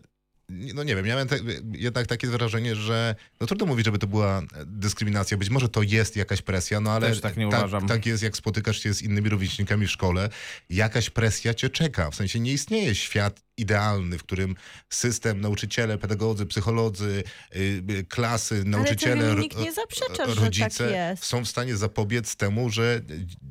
nie- 0.49 0.73
no 0.73 0.83
nie 0.83 0.95
wiem, 0.95 1.05
miałem 1.05 1.27
te, 1.27 1.37
jednak 1.71 2.07
takie 2.07 2.27
wrażenie, 2.27 2.75
że 2.75 3.15
no 3.41 3.47
trudno 3.47 3.65
mówić, 3.65 3.85
żeby 3.85 3.97
to 3.99 4.07
była 4.07 4.41
dyskryminacja. 4.65 5.37
Być 5.37 5.49
może 5.49 5.69
to 5.69 5.81
jest 5.81 6.15
jakaś 6.15 6.41
presja, 6.41 6.79
no 6.79 6.91
ale 6.91 7.07
Też 7.09 7.21
tak 7.21 7.37
nie 7.37 7.47
uważam. 7.47 7.87
tak 7.87 8.05
jest, 8.05 8.23
jak 8.23 8.37
spotykasz 8.37 8.79
się 8.83 8.93
z 8.93 9.01
innymi 9.01 9.29
rówieśnikami 9.29 9.87
w 9.87 9.91
szkole, 9.91 10.29
jakaś 10.69 11.09
presja 11.09 11.53
cię 11.53 11.69
czeka. 11.69 12.11
W 12.11 12.15
sensie 12.15 12.39
nie 12.39 12.51
istnieje 12.53 12.95
świat 12.95 13.44
idealny, 13.57 14.17
w 14.17 14.23
którym 14.23 14.55
system, 14.89 15.41
nauczyciele, 15.41 15.97
pedagodzy, 15.97 16.45
psycholodzy, 16.45 17.23
y, 17.55 17.83
y, 17.91 18.03
klasy, 18.09 18.63
nauczyciele, 18.65 19.33
ro- 19.33 19.39
nikt 19.41 19.57
nie 19.57 19.71
zaprzecza, 19.73 20.27
że 20.29 20.41
rodzice 20.41 20.83
tak 20.87 20.93
jest. 20.95 21.23
są 21.25 21.45
w 21.45 21.47
stanie 21.47 21.77
zapobiec 21.77 22.35
temu, 22.35 22.69
że 22.69 23.01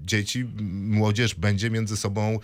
dzieci, 0.05 0.45
młodzież 0.73 1.35
będzie 1.35 1.71
między 1.71 1.97
sobą 1.97 2.39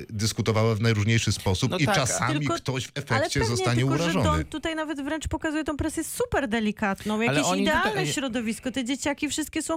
y, 0.00 0.06
dyskutowała 0.10 0.74
w 0.74 0.80
najróżniejszy 0.80 1.32
sposób 1.32 1.70
No 1.70 1.78
i 1.78 1.86
tak, 1.86 1.94
czasami 1.94 2.38
Tylko- 2.38 2.54
ktoś 2.54 2.86
w 2.86 2.92
Ale 2.96 3.04
efekcie 3.04 3.40
pewnie 3.40 3.56
zostanie 3.56 3.80
tylko, 3.80 3.94
urażony. 3.94 4.12
że 4.12 4.22
Don 4.22 4.44
tutaj 4.44 4.74
nawet 4.74 5.04
wręcz 5.04 5.28
pokazuje 5.28 5.64
tą 5.64 5.76
presję 5.76 6.04
super 6.04 6.48
delikatną. 6.48 7.20
Jakieś 7.20 7.58
idealne 7.60 7.90
tutaj- 7.90 8.12
środowisko. 8.12 8.70
Te 8.72 8.84
dzieciaki 8.84 9.28
wszystkie 9.28 9.62
są 9.62 9.76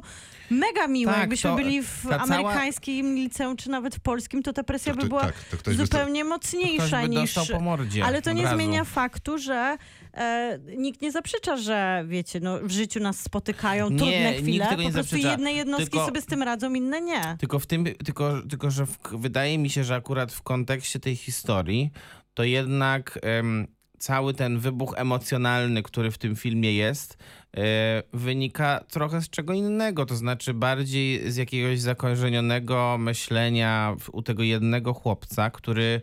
mega 0.49 0.87
miłe. 0.87 1.11
Tak, 1.11 1.19
Jakbyśmy 1.21 1.49
to- 1.49 1.55
byli 1.55 1.81
w 1.83 2.01
ta 2.03 2.09
cała- 2.09 2.21
amerykańskim 2.23 3.15
liceum, 3.15 3.57
czy 3.57 3.69
nawet 3.69 3.95
w 3.95 3.99
polskim, 3.99 4.43
to 4.43 4.53
ta 4.53 4.63
presja 4.63 4.93
To 4.93 5.01
by 5.01 5.07
była 5.07 5.21
tak, 5.21 5.35
to 5.63 5.73
zupełnie 5.73 6.23
mocniejsza 6.23 7.05
niż... 7.05 7.28
dostał 7.35 7.57
po 7.57 7.63
mordzie 7.63 8.05
Ale 8.05 8.21
to 8.21 8.31
nie 8.33 8.43
razu. 8.43 8.55
zmienia 8.55 8.83
faktu, 8.83 9.37
że 9.37 9.77
e, 10.13 10.59
nikt 10.77 11.01
nie 11.01 11.11
zaprzecza, 11.11 11.57
że 11.57 12.03
wiecie, 12.07 12.39
no, 12.39 12.59
w 12.59 12.71
życiu 12.71 12.99
nas 12.99 13.19
spotykają 13.19 13.89
Nie, 13.89 13.97
trudne 13.97 14.31
nikt 14.31 14.43
chwile. 14.43 14.67
tego 14.67 14.81
nie 14.81 14.87
po 14.87 14.93
prostu 14.93 15.09
zaprzecza. 15.15 15.31
jedne 15.31 15.53
jednostki 15.53 15.89
Tylko- 15.91 16.05
sobie 16.05 16.21
z 16.21 16.25
tym 16.25 16.43
radzą, 16.43 16.73
inne 16.73 17.01
nie. 17.01 17.21
Tylko 17.39 17.59
w 17.59 17.65
tym, 17.65 17.83
tylko, 18.05 18.41
tylko 18.49 18.71
że 18.71 18.85
w, 18.85 18.97
wydaje 19.11 19.57
mi 19.57 19.69
się, 19.69 19.83
że 19.83 19.95
akurat 19.95 20.33
w 20.33 20.41
kontekście 20.41 20.99
tej 20.99 21.15
historii, 21.15 21.91
to 22.33 22.43
jednak 22.43 23.19
em, 23.21 23.67
cały 23.99 24.33
ten 24.33 24.59
wybuch 24.59 24.93
emocjonalny, 24.97 25.83
który 25.83 26.11
w 26.11 26.17
tym 26.17 26.35
filmie 26.35 26.73
jest, 26.73 27.17
e, 27.57 28.03
wynika 28.13 28.83
trochę 28.91 29.21
z 29.21 29.29
czego 29.29 29.53
innego, 29.53 30.05
to 30.05 30.15
znaczy 30.15 30.53
bardziej 30.53 31.31
z 31.31 31.35
jakiegoś 31.35 31.79
zakorzenionego 31.81 32.97
myślenia 32.99 33.95
u 34.11 34.21
tego 34.21 34.43
jednego 34.43 34.93
chłopca, 34.93 35.49
który 35.49 36.01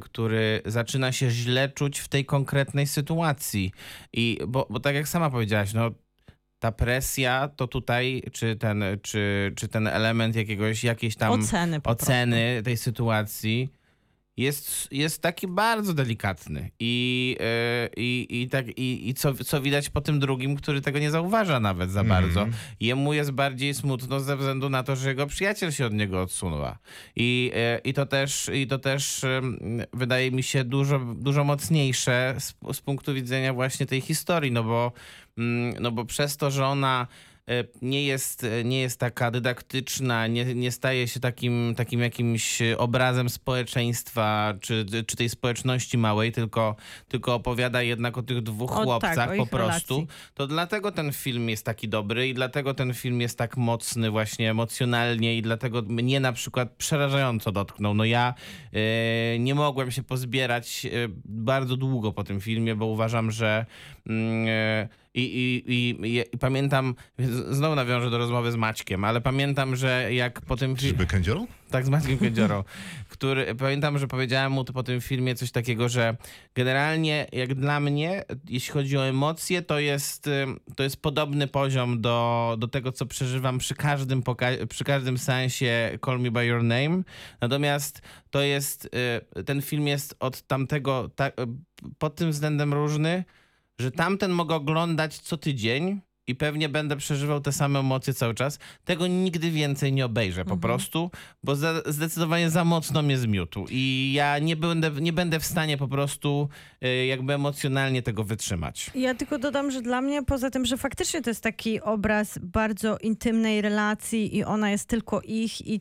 który 0.00 0.62
zaczyna 0.66 1.12
się 1.12 1.30
źle 1.30 1.68
czuć 1.68 1.98
w 1.98 2.08
tej 2.08 2.24
konkretnej 2.24 2.86
sytuacji. 2.86 3.72
I 4.12 4.38
bo, 4.48 4.66
bo 4.70 4.80
tak 4.80 4.94
jak 4.94 5.08
sama 5.08 5.30
powiedziałaś, 5.30 5.72
no 5.72 5.90
ta 6.58 6.72
presja 6.72 7.48
to 7.56 7.66
tutaj, 7.66 8.22
czy 8.32 8.56
ten, 8.56 8.84
czy, 9.02 9.52
czy 9.56 9.68
ten 9.68 9.86
element 9.86 10.36
jakiegoś, 10.36 10.84
jakiejś 10.84 11.16
tam 11.16 11.32
Oceny 11.32 11.80
oceny 11.84 12.62
tej 12.64 12.76
sytuacji 12.76 13.68
jest, 14.38 14.88
jest 14.92 15.22
taki 15.22 15.48
bardzo 15.48 15.94
delikatny. 15.94 16.70
I, 16.80 17.36
yy, 17.40 17.90
i, 17.96 18.42
i, 18.42 18.48
tak, 18.48 18.78
i, 18.78 19.08
i 19.08 19.14
co, 19.14 19.34
co 19.34 19.60
widać 19.60 19.90
po 19.90 20.00
tym 20.00 20.20
drugim, 20.20 20.56
który 20.56 20.80
tego 20.80 20.98
nie 20.98 21.10
zauważa 21.10 21.60
nawet 21.60 21.90
za 21.90 22.04
bardzo. 22.04 22.46
Jemu 22.80 23.12
jest 23.12 23.30
bardziej 23.30 23.74
smutno 23.74 24.20
ze 24.20 24.36
względu 24.36 24.68
na 24.68 24.82
to, 24.82 24.96
że 24.96 25.08
jego 25.08 25.26
przyjaciel 25.26 25.72
się 25.72 25.86
od 25.86 25.92
niego 25.92 26.22
odsunęła. 26.22 26.78
I, 27.16 27.50
yy, 27.54 27.78
i 27.84 27.94
to 27.94 28.06
też, 28.06 28.50
i 28.54 28.66
to 28.66 28.78
też 28.78 29.24
wydaje 29.92 30.30
mi 30.30 30.42
się 30.42 30.64
dużo, 30.64 30.98
dużo 30.98 31.44
mocniejsze 31.44 32.34
z, 32.38 32.54
z 32.72 32.80
punktu 32.80 33.14
widzenia 33.14 33.54
właśnie 33.54 33.86
tej 33.86 34.00
historii, 34.00 34.52
no 34.52 34.64
bo, 34.64 34.92
mm, 35.38 35.74
no 35.80 35.90
bo 35.90 36.04
przez 36.04 36.36
to, 36.36 36.50
że 36.50 36.66
ona 36.66 37.06
e, 37.06 37.37
nie 37.82 38.04
jest, 38.04 38.46
nie 38.64 38.80
jest 38.80 39.00
taka 39.00 39.30
dydaktyczna, 39.30 40.26
nie, 40.26 40.54
nie 40.54 40.72
staje 40.72 41.08
się 41.08 41.20
takim, 41.20 41.74
takim 41.76 42.00
jakimś 42.00 42.62
obrazem 42.78 43.28
społeczeństwa 43.28 44.54
czy, 44.60 44.86
czy 45.06 45.16
tej 45.16 45.28
społeczności 45.28 45.98
małej, 45.98 46.32
tylko, 46.32 46.76
tylko 47.08 47.34
opowiada 47.34 47.82
jednak 47.82 48.18
o 48.18 48.22
tych 48.22 48.42
dwóch 48.42 48.72
O, 48.72 48.74
tak, 48.74 48.84
chłopcach 48.84 49.30
o 49.30 49.36
po 49.36 49.46
prostu. 49.46 49.94
relacji. 49.94 50.32
To 50.34 50.46
dlatego 50.46 50.92
ten 50.92 51.12
film 51.12 51.48
jest 51.48 51.64
taki 51.64 51.88
dobry 51.88 52.28
i 52.28 52.34
dlatego 52.34 52.74
ten 52.74 52.94
film 52.94 53.20
jest 53.20 53.38
tak 53.38 53.56
mocny 53.56 54.10
właśnie 54.10 54.50
emocjonalnie 54.50 55.36
i 55.36 55.42
dlatego 55.42 55.82
mnie 55.82 56.20
na 56.20 56.32
przykład 56.32 56.70
przerażająco 56.70 57.52
dotknął. 57.52 57.94
No 57.94 58.04
ja 58.04 58.34
e, 58.72 59.38
nie 59.38 59.54
mogłem 59.54 59.90
się 59.90 60.02
pozbierać 60.02 60.86
e, 60.86 60.90
bardzo 61.24 61.76
długo 61.76 62.12
po 62.12 62.24
tym 62.24 62.40
filmie, 62.40 62.74
bo 62.74 62.86
uważam, 62.86 63.30
że 63.30 63.66
mm, 64.06 64.46
e, 64.48 65.07
i, 65.14 65.22
i, 65.22 65.72
i, 65.74 66.18
i, 66.34 66.38
pamiętam, 66.38 66.94
znowu 67.50 67.74
nawiążę 67.74 68.10
do 68.10 68.18
rozmowy 68.18 68.52
z 68.52 68.56
Maćkiem, 68.56 69.04
ale 69.04 69.20
pamiętam, 69.20 69.76
że 69.76 70.14
jak 70.14 70.40
po 70.40 70.56
tym 70.56 70.76
filmie... 70.76 70.90
Czyżby 70.90 71.06
kędziorą? 71.06 71.46
Tak, 71.70 71.86
z 71.86 71.88
Maćkiem 71.88 72.18
Kędziorą, 72.18 72.64
który 73.08 73.54
pamiętam, 73.54 73.98
że 73.98 74.08
powiedziałem 74.08 74.52
mu 74.52 74.64
po 74.64 74.82
tym 74.82 75.00
filmie 75.00 75.34
coś 75.34 75.50
takiego, 75.50 75.88
że 75.88 76.16
generalnie 76.54 77.26
jak 77.32 77.54
dla 77.54 77.80
mnie, 77.80 78.24
jeśli 78.48 78.72
chodzi 78.72 78.96
o 78.96 79.06
emocje, 79.06 79.62
to 79.62 79.78
jest, 79.78 80.30
to 80.76 80.82
jest 80.82 81.02
podobny 81.02 81.46
poziom 81.46 82.00
do, 82.00 82.56
do 82.58 82.68
tego, 82.68 82.92
co 82.92 83.06
przeżywam 83.06 83.58
przy 83.58 83.74
każdym, 83.74 84.22
przy 84.68 84.84
każdym 84.84 85.18
sensie 85.18 85.98
Call 86.04 86.20
Me 86.20 86.30
By 86.30 86.46
Your 86.46 86.62
Name. 86.62 87.02
Natomiast 87.40 88.02
to 88.30 88.42
jest, 88.42 88.88
y, 89.38 89.44
ten 89.44 89.62
film 89.62 89.86
jest 89.86 90.16
od 90.20 90.42
tamtego 90.42 91.10
ta, 91.16 91.28
y, 91.28 91.32
pod 91.98 92.14
tym 92.14 92.30
względem 92.30 92.74
różny, 92.74 93.24
że 93.78 93.90
tamten 93.90 94.30
mogę 94.30 94.54
oglądać 94.54 95.18
co 95.18 95.36
tydzień 95.36 96.00
i 96.28 96.34
pewnie 96.34 96.68
będę 96.68 96.96
przeżywał 96.96 97.40
te 97.40 97.52
same 97.52 97.78
emocje 97.78 98.14
cały 98.14 98.34
czas. 98.34 98.58
Tego 98.84 99.06
nigdy 99.06 99.50
więcej 99.50 99.92
nie 99.92 100.04
obejrzę 100.04 100.44
po 100.44 100.56
prostu, 100.56 101.10
bo 101.42 101.56
za, 101.56 101.82
zdecydowanie 101.86 102.50
za 102.50 102.64
mocno 102.64 103.02
mnie 103.02 103.18
zmiótł 103.18 103.66
i 103.70 104.12
ja 104.14 104.38
nie 104.38 104.56
będę, 104.56 104.90
nie 104.90 105.12
będę 105.12 105.40
w 105.40 105.44
stanie 105.44 105.76
po 105.76 105.88
prostu 105.88 106.48
y, 106.84 107.06
jakby 107.06 107.34
emocjonalnie 107.34 108.02
tego 108.02 108.24
wytrzymać. 108.24 108.90
Ja 108.94 109.14
tylko 109.14 109.38
dodam, 109.38 109.70
że 109.70 109.82
dla 109.82 110.00
mnie, 110.00 110.22
poza 110.22 110.50
tym, 110.50 110.66
że 110.66 110.76
faktycznie 110.76 111.22
to 111.22 111.30
jest 111.30 111.42
taki 111.42 111.80
obraz 111.80 112.38
bardzo 112.42 112.98
intymnej 112.98 113.60
relacji 113.62 114.36
i 114.36 114.44
ona 114.44 114.70
jest 114.70 114.88
tylko 114.88 115.20
ich 115.20 115.66
i 115.66 115.80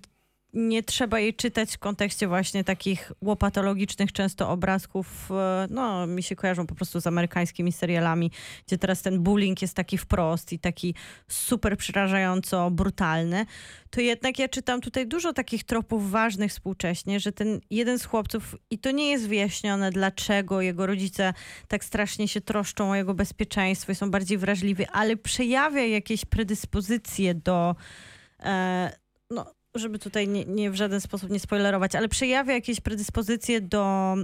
nie 0.54 0.84
trzeba 0.84 1.20
jej 1.20 1.34
czytać 1.34 1.76
w 1.76 1.78
kontekście 1.78 2.28
właśnie 2.28 2.64
takich 2.64 3.12
łopatologicznych 3.22 4.12
często 4.12 4.50
obrazków, 4.50 5.32
e, 5.32 5.68
no 5.70 6.08
mi 6.08 6.24
się 6.24 6.36
kojarzą 6.36 6.68
po 6.68 6.76
prostu 6.76 7.02
z 7.02 7.08
amerykańskimi 7.08 7.72
serialami, 7.72 8.32
gdzie 8.68 8.78
teraz 8.78 9.02
ten 9.02 9.24
bullying 9.24 9.62
jest 9.62 9.74
taki 9.74 9.98
wprost 9.98 10.54
i 10.54 10.60
taki 10.60 10.96
super 11.28 11.78
przerażająco 11.78 12.72
brutalny, 12.72 13.46
to 13.90 14.02
jednak 14.02 14.40
ja 14.40 14.48
czytam 14.48 14.82
tutaj 14.82 15.08
dużo 15.08 15.34
takich 15.34 15.64
tropów 15.64 16.12
ważnych 16.12 16.52
współcześnie, 16.52 17.20
że 17.20 17.32
ten 17.32 17.60
jeden 17.70 18.00
z 18.00 18.06
chłopców, 18.06 18.56
i 18.70 18.80
to 18.80 18.92
nie 18.92 19.12
jest 19.12 19.28
wyjaśnione, 19.28 19.92
dlaczego 19.92 20.62
jego 20.62 20.86
rodzice 20.86 21.34
tak 21.68 21.84
strasznie 21.84 22.28
się 22.28 22.42
troszczą 22.42 22.92
o 22.92 22.96
jego 22.96 23.14
bezpieczeństwo 23.14 23.92
i 23.92 23.96
są 23.96 24.12
bardziej 24.12 24.38
wrażliwi, 24.38 24.86
ale 24.92 25.18
przejawia 25.18 25.86
jakieś 25.86 26.26
predyspozycje 26.26 27.36
do, 27.36 27.76
e, 28.40 28.92
no, 29.30 29.57
żeby 29.78 30.00
tutaj 30.00 30.28
nie, 30.28 30.46
nie 30.46 30.72
w 30.72 30.76
żaden 30.76 31.02
sposób 31.02 31.30
nie 31.30 31.40
spoilerować, 31.40 31.96
ale 31.96 32.08
przejawia 32.08 32.54
jakieś 32.54 32.82
predyspozycje 32.82 33.62
do 33.62 34.16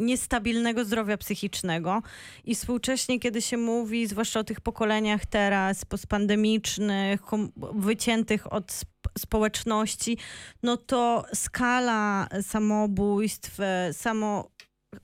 niestabilnego 0.00 0.84
zdrowia 0.84 1.16
psychicznego 1.16 2.02
i 2.44 2.54
współcześnie, 2.54 3.20
kiedy 3.20 3.42
się 3.42 3.56
mówi, 3.56 4.06
zwłaszcza 4.06 4.40
o 4.40 4.44
tych 4.44 4.60
pokoleniach 4.60 5.26
teraz, 5.26 5.84
postpandemicznych, 5.84 7.20
wyciętych 7.74 8.52
od 8.52 8.72
sp- 8.80 9.10
społeczności, 9.18 10.18
no 10.62 10.76
to 10.76 11.24
skala 11.34 12.28
samobójstw, 12.42 13.60
e, 13.60 13.92
samo 13.92 14.50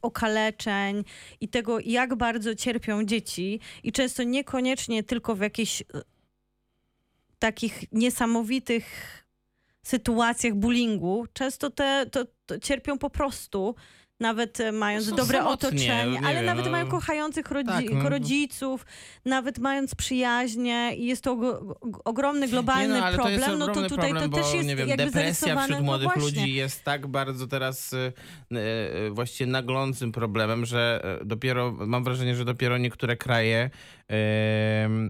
okaleczeń 0.02 1.04
i 1.40 1.48
tego, 1.48 1.78
jak 1.80 2.14
bardzo 2.14 2.54
cierpią 2.54 3.04
dzieci 3.04 3.60
i 3.82 3.92
często 3.92 4.22
niekoniecznie 4.22 5.02
tylko 5.02 5.34
w 5.34 5.40
jakichś 5.40 5.82
e, 5.82 5.84
takich 7.38 7.84
niesamowitych 7.92 8.84
sytuacjach 9.84 10.54
bullyingu, 10.54 11.26
często 11.32 11.70
te 11.70 12.06
to, 12.10 12.24
to 12.46 12.58
cierpią 12.58 12.98
po 12.98 13.10
prostu, 13.10 13.74
nawet 14.20 14.60
e, 14.60 14.72
mając 14.72 15.08
Są 15.08 15.16
dobre 15.16 15.38
samotnie, 15.38 15.68
otoczenie, 15.68 16.06
nie 16.20 16.26
ale 16.26 16.34
wiem, 16.34 16.44
nawet 16.44 16.64
no. 16.64 16.70
mają 16.70 16.86
kochających 16.88 17.50
rodzi- 17.50 17.66
Tak, 17.88 18.02
no. 18.02 18.08
rodziców, 18.08 18.86
nawet 19.24 19.58
mając 19.58 19.94
przyjaźnie 19.94 20.92
i 20.96 21.06
jest 21.06 21.24
to 21.24 21.32
og- 21.36 21.74
og- 21.80 22.00
ogromny, 22.04 22.48
globalny 22.48 22.94
nie, 22.94 23.00
no, 23.00 23.06
ale 23.06 23.16
problem, 23.16 23.40
to 23.40 23.46
jest 23.46 23.58
no 23.58 23.66
to 23.66 23.70
ogromny 23.72 23.88
tutaj 23.88 24.10
problem, 24.10 24.30
to 24.30 24.36
też 24.36 24.46
bo, 24.46 24.54
jest 24.54 24.68
nie 24.68 24.76
wiem, 24.76 24.88
jakby 24.88 25.04
depresja 25.04 25.56
wśród 25.56 25.78
no 25.78 25.84
młodych 25.84 26.04
właśnie. 26.04 26.22
ludzi 26.22 26.54
jest 26.54 26.84
tak 26.84 27.06
bardzo 27.06 27.46
teraz 27.46 27.92
y, 27.92 27.96
y, 28.52 28.56
y, 29.06 29.10
właściwie 29.10 29.50
naglącym 29.50 30.12
problemem, 30.12 30.66
że 30.66 31.02
dopiero, 31.24 31.72
mam 31.72 32.04
wrażenie, 32.04 32.36
że 32.36 32.44
dopiero 32.44 32.78
niektóre 32.78 33.16
kraje 33.16 33.70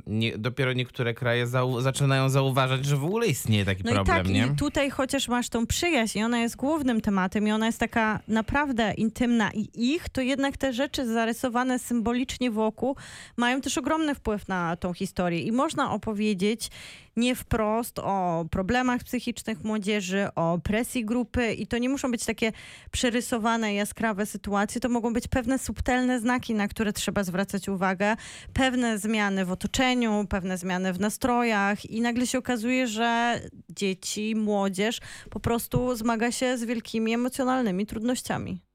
nie, 0.07 0.38
dopiero 0.38 0.72
niektóre 0.72 1.14
kraje 1.14 1.47
zau- 1.47 1.82
zaczynają 1.82 2.28
zauważać, 2.28 2.84
że 2.84 2.97
w 2.97 3.05
ogóle 3.05 3.26
istnieje 3.26 3.64
taki 3.64 3.82
No 3.84 3.90
problem, 3.92 4.16
i 4.16 4.18
tak, 4.18 4.28
nie? 4.28 4.47
i 4.53 4.57
tutaj 4.57 4.90
chociaż 4.90 5.28
masz 5.28 5.49
tą 5.49 5.66
przyjaźń 5.66 6.18
i 6.18 6.22
ona 6.22 6.40
jest 6.40 6.57
głównym 6.57 7.01
tematem 7.01 7.49
i 7.49 7.53
ona 7.53 7.66
jest 7.66 7.80
taka 7.80 8.20
naprawdę 8.28 8.95
intymna 8.95 9.51
i 9.55 9.68
ich, 9.74 10.09
to 10.09 10.20
jednak 10.20 10.57
te 10.57 10.72
rzeczy 10.72 11.07
zarysowane 11.07 11.78
symbolicznie 11.78 12.51
wokół 12.51 12.97
mają 13.36 13.61
też 13.61 13.78
ogromny 13.78 14.14
wpływ 14.14 14.49
na 14.49 14.76
tą 14.76 14.92
historię 14.92 15.40
i 15.42 15.53
można 15.53 15.92
opowiedzieć 15.92 16.70
nie 17.17 17.35
wprost 17.35 17.99
o 17.99 18.45
problemach 18.51 19.05
psychicznych 19.05 19.65
młodzieży, 19.65 20.29
o 20.35 20.59
presji 20.59 21.05
grupy 21.05 21.53
i 21.53 21.67
to 21.67 21.79
nie 21.79 21.89
muszą 21.89 22.11
być 22.11 22.25
takie 22.25 22.53
przerysowane, 22.91 23.75
jaskrawe 23.75 24.27
sytuacje, 24.27 24.81
to 24.81 24.89
mogą 24.89 25.12
być 25.12 25.29
pewne 25.29 25.59
subtelne 25.59 26.21
znaki, 26.21 26.55
na 26.55 26.69
które 26.69 26.93
trzeba 26.93 27.25
zwracać 27.25 27.69
uwagę, 27.69 28.17
pewne 28.53 28.99
zmiany 28.99 29.45
w 29.45 29.53
otoczeniu, 29.53 30.27
pewne 30.29 30.59
zmiany 30.59 30.93
w 30.93 31.01
nastrojach 31.01 31.91
i 31.91 32.01
nagle 32.01 32.27
się 32.27 32.39
okazuje, 32.39 32.87
że 32.87 33.41
dzieci, 33.69 34.37
młodzież 34.37 35.01
po 35.31 35.41
prostu 35.41 35.97
zmaga 35.97 36.33
się 36.33 36.59
z 36.59 36.65
wielkimi 36.65 37.15
emocjonalnymi 37.15 37.87
trudnościami. 37.87 38.74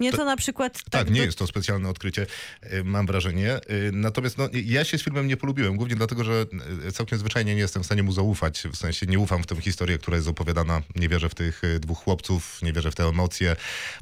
Mnie 0.00 0.12
to, 0.12 0.24
na 0.24 0.36
przykład... 0.36 0.82
Tak, 0.90 1.10
nie 1.10 1.20
do- 1.20 1.26
jest 1.26 1.38
to 1.38 1.46
specjalne 1.46 1.88
odkrycie, 1.88 2.26
y, 2.72 2.84
mam 2.84 3.06
wrażenie. 3.06 3.56
Y, 3.70 3.90
Natomiast 3.92 4.38
no, 4.38 4.48
ja 4.52 4.84
się 4.84 4.98
z 4.98 5.02
filmem 5.02 5.26
nie 5.26 5.36
polubiłem, 5.36 5.76
głównie 5.76 5.96
dlatego, 5.96 6.24
że 6.24 6.46
y, 6.88 6.92
całkiem 6.92 7.18
zwyczajnie 7.18 7.54
nie 7.54 7.60
jestem 7.60 7.82
w 7.82 7.86
stanie 7.86 8.02
mu 8.02 8.12
zaufać. 8.12 8.62
W 8.72 8.76
sensie 8.76 9.06
nie 9.06 9.18
ufam 9.18 9.42
w 9.42 9.46
tę 9.46 9.60
historię, 9.60 9.98
która 9.98 10.16
jest 10.16 10.28
opowiadana. 10.28 10.82
Nie 10.96 11.08
wierzę 11.08 11.28
w 11.28 11.34
tych 11.34 11.62
dwóch 11.80 11.98
chłopców, 11.98 12.62
nie 12.62 12.72
wierzę 12.72 12.90
w 12.90 12.94
te 12.94 13.04
emocje. 13.04 13.56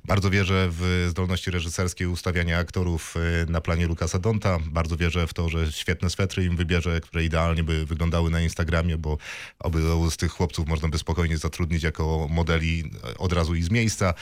Bardzo 0.05 0.31
wierzę 0.31 0.69
w 0.71 1.07
zdolności 1.11 1.51
reżyserskie 1.51 2.09
ustawiania 2.09 2.59
aktorów 2.59 3.15
na 3.49 3.61
planie 3.61 3.87
Lukasa 3.87 4.19
Donta. 4.19 4.59
Bardzo 4.67 4.97
wierzę 4.97 5.27
w 5.27 5.35
to, 5.35 5.49
że 5.49 5.73
świetne 5.73 6.11
swetry 6.11 6.45
im 6.45 6.57
wybierze, 6.57 7.01
które 7.01 7.25
idealnie 7.25 7.65
by 7.65 7.87
wyglądały 7.87 8.31
na 8.31 8.41
Instagramie, 8.41 8.99
bo 8.99 9.19
oby 9.59 9.81
z 10.11 10.17
tych 10.17 10.33
chłopców 10.33 10.69
można 10.69 10.89
by 10.89 10.99
spokojnie 10.99 11.39
zatrudnić 11.39 11.83
jako 11.83 12.27
modeli 12.31 12.91
od 13.19 13.33
razu 13.33 13.55
i 13.55 13.63
z 13.63 13.71
miejsca. 13.71 14.15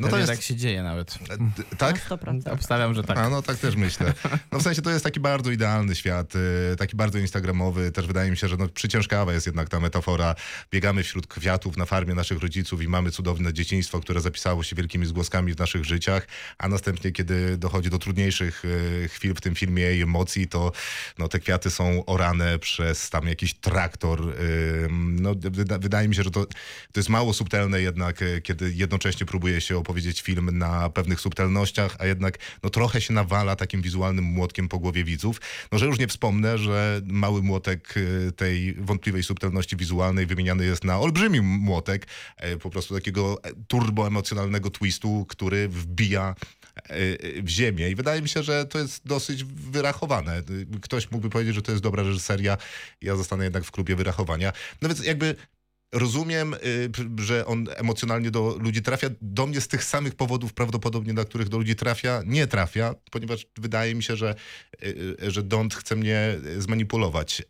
No 0.00 0.08
to 0.08 0.18
jest... 0.18 0.30
tak 0.30 0.42
się 0.42 0.56
dzieje 0.56 0.81
nawet. 0.82 1.18
D- 1.56 1.76
Tak? 1.78 2.10
Na 2.10 2.16
100%. 2.16 2.52
Obstawiam, 2.52 2.94
że 2.94 3.02
tak. 3.04 3.18
A 3.18 3.28
no 3.28 3.42
tak 3.42 3.56
też 3.56 3.76
myślę. 3.76 4.14
No 4.52 4.58
w 4.58 4.62
sensie 4.62 4.82
to 4.82 4.90
jest 4.90 5.04
taki 5.04 5.20
bardzo 5.20 5.50
idealny 5.50 5.94
świat, 5.94 6.32
y, 6.72 6.76
taki 6.76 6.96
bardzo 6.96 7.18
instagramowy. 7.18 7.92
Też 7.92 8.06
wydaje 8.06 8.30
mi 8.30 8.36
się, 8.36 8.48
że 8.48 8.56
no, 8.56 8.68
przyciężkawa 8.68 9.32
jest 9.32 9.46
jednak 9.46 9.68
ta 9.68 9.80
metafora. 9.80 10.34
Biegamy 10.72 11.02
wśród 11.02 11.26
kwiatów 11.26 11.76
na 11.76 11.84
farmie 11.86 12.14
naszych 12.14 12.38
rodziców 12.40 12.82
i 12.82 12.88
mamy 12.88 13.10
cudowne 13.10 13.52
dzieciństwo, 13.52 14.00
które 14.00 14.20
zapisało 14.20 14.62
się 14.62 14.76
wielkimi 14.76 15.06
zgłoskami 15.06 15.54
w 15.54 15.58
naszych 15.58 15.84
życiach, 15.84 16.26
a 16.58 16.68
następnie, 16.68 17.12
kiedy 17.12 17.56
dochodzi 17.58 17.90
do 17.90 17.98
trudniejszych 17.98 18.64
y, 18.64 19.08
chwil 19.08 19.34
w 19.34 19.40
tym 19.40 19.54
filmie 19.54 19.92
i 19.94 20.02
emocji, 20.02 20.48
to 20.48 20.72
no, 21.18 21.28
te 21.28 21.38
kwiaty 21.38 21.70
są 21.70 22.04
orane 22.06 22.58
przez 22.58 23.10
tam 23.10 23.28
jakiś 23.28 23.54
traktor. 23.54 24.20
y, 24.40 24.88
No, 24.92 25.34
wyda, 25.34 25.78
wydaje 25.78 26.08
mi 26.08 26.14
się, 26.14 26.22
że 26.22 26.30
to, 26.30 26.46
to 26.92 27.00
jest 27.00 27.08
mało 27.08 27.32
subtelne 27.32 27.80
jednak, 27.82 28.20
kiedy 28.42 28.72
jednocześnie 28.72 29.26
próbuje 29.26 29.60
się 29.60 29.78
opowiedzieć 29.78 30.22
film 30.22 30.58
na 30.58 30.71
na 30.72 30.90
pewnych 30.90 31.20
subtelnościach, 31.20 31.96
a 31.98 32.06
jednak 32.06 32.38
no, 32.62 32.70
trochę 32.70 33.00
się 33.00 33.12
nawala 33.14 33.56
takim 33.56 33.82
wizualnym 33.82 34.24
młotkiem 34.24 34.68
po 34.68 34.78
głowie 34.78 35.04
widzów. 35.04 35.40
No, 35.72 35.78
że 35.78 35.86
już 35.86 35.98
nie 35.98 36.08
wspomnę, 36.08 36.58
że 36.58 37.00
mały 37.06 37.42
młotek 37.42 37.94
y, 37.96 38.32
tej 38.36 38.74
wątpliwej 38.74 39.22
subtelności 39.22 39.76
wizualnej 39.76 40.26
wymieniany 40.26 40.64
jest 40.64 40.84
na 40.84 40.98
olbrzymi 40.98 41.40
młotek, 41.40 42.06
e, 42.36 42.56
po 42.56 42.70
prostu 42.70 42.94
takiego 42.94 43.38
turboemocjonalnego 43.68 44.70
twistu, 44.70 45.26
który 45.28 45.68
wbija 45.68 46.34
e, 46.76 47.42
w 47.42 47.48
ziemię. 47.48 47.90
I 47.90 47.94
wydaje 47.94 48.22
mi 48.22 48.28
się, 48.28 48.42
że 48.42 48.66
to 48.66 48.78
jest 48.78 49.06
dosyć 49.06 49.44
wyrachowane. 49.44 50.42
Ktoś 50.82 51.10
mógłby 51.10 51.30
powiedzieć, 51.30 51.54
że 51.54 51.62
to 51.62 51.72
jest 51.72 51.84
dobra 51.84 52.02
reżyseria. 52.02 52.56
Ja 53.02 53.16
zostanę 53.16 53.44
jednak 53.44 53.64
w 53.64 53.70
klubie 53.70 53.96
wyrachowania. 53.96 54.52
No 54.82 54.88
więc 54.88 55.04
jakby 55.04 55.36
rozumiem, 55.92 56.54
y, 56.54 56.90
że 57.18 57.46
on 57.46 57.66
emocjonalnie 57.76 58.30
do 58.30 58.56
ludzi 58.60 58.82
trafia. 58.82 59.08
Do 59.20 59.46
mnie 59.46 59.60
z 59.60 59.68
tych 59.68 59.84
samych 59.84 60.14
powodów 60.14 60.52
prawdopodobnie, 60.52 61.12
na 61.12 61.24
których 61.24 61.48
do 61.48 61.58
ludzi 61.58 61.76
trafia, 61.76 62.22
nie 62.26 62.46
trafia, 62.46 62.94
ponieważ 63.10 63.46
wydaje 63.58 63.94
mi 63.94 64.02
się, 64.02 64.16
że, 64.16 64.34
y, 64.82 65.16
y, 65.22 65.30
że 65.30 65.42
Dont 65.42 65.74
chce 65.74 65.96
mnie 65.96 66.38
zmanipulować. 66.58 67.42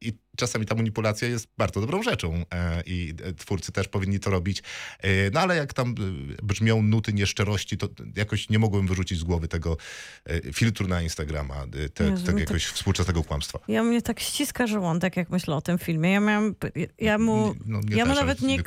I 0.00 0.12
czasami 0.36 0.66
ta 0.66 0.74
manipulacja 0.74 1.28
jest 1.28 1.48
bardzo 1.58 1.80
dobrą 1.80 2.02
rzeczą 2.02 2.44
e, 2.54 2.82
i 2.86 3.14
twórcy 3.38 3.72
też 3.72 3.88
powinni 3.88 4.20
to 4.20 4.30
robić. 4.30 4.62
E, 5.00 5.30
no 5.30 5.40
ale 5.40 5.56
jak 5.56 5.74
tam 5.74 5.94
e, 6.38 6.42
brzmią 6.42 6.82
nuty 6.82 7.12
nieszczerości, 7.12 7.78
to 7.78 7.88
jakoś 8.16 8.48
nie 8.48 8.58
mogłem 8.58 8.86
wyrzucić 8.86 9.18
z 9.18 9.24
głowy 9.24 9.48
tego 9.48 9.76
e, 10.24 10.52
filtru 10.52 10.88
na 10.88 11.02
Instagrama, 11.02 11.54
e, 11.84 11.88
te, 11.88 12.04
Jezu, 12.04 12.24
tego 12.24 12.36
mi 12.36 12.40
jakiegoś 12.40 12.64
współczesnego 12.66 13.24
kłamstwa. 13.24 13.58
Ja 13.68 13.82
mnie 13.82 14.02
tak 14.02 14.20
ściska 14.20 14.66
żołądek, 14.66 15.16
jak 15.16 15.30
myślę 15.30 15.56
o 15.56 15.60
tym 15.60 15.78
filmie. 15.78 16.12
Ja 16.12 16.20
miałam, 16.20 16.54
ja 16.98 17.18
mu, 17.18 17.54
No, 17.66 17.80
ja 17.90 18.04
mu 18.04 18.10
ale 18.12 18.20
nawet 18.20 18.40
nie, 18.40 18.58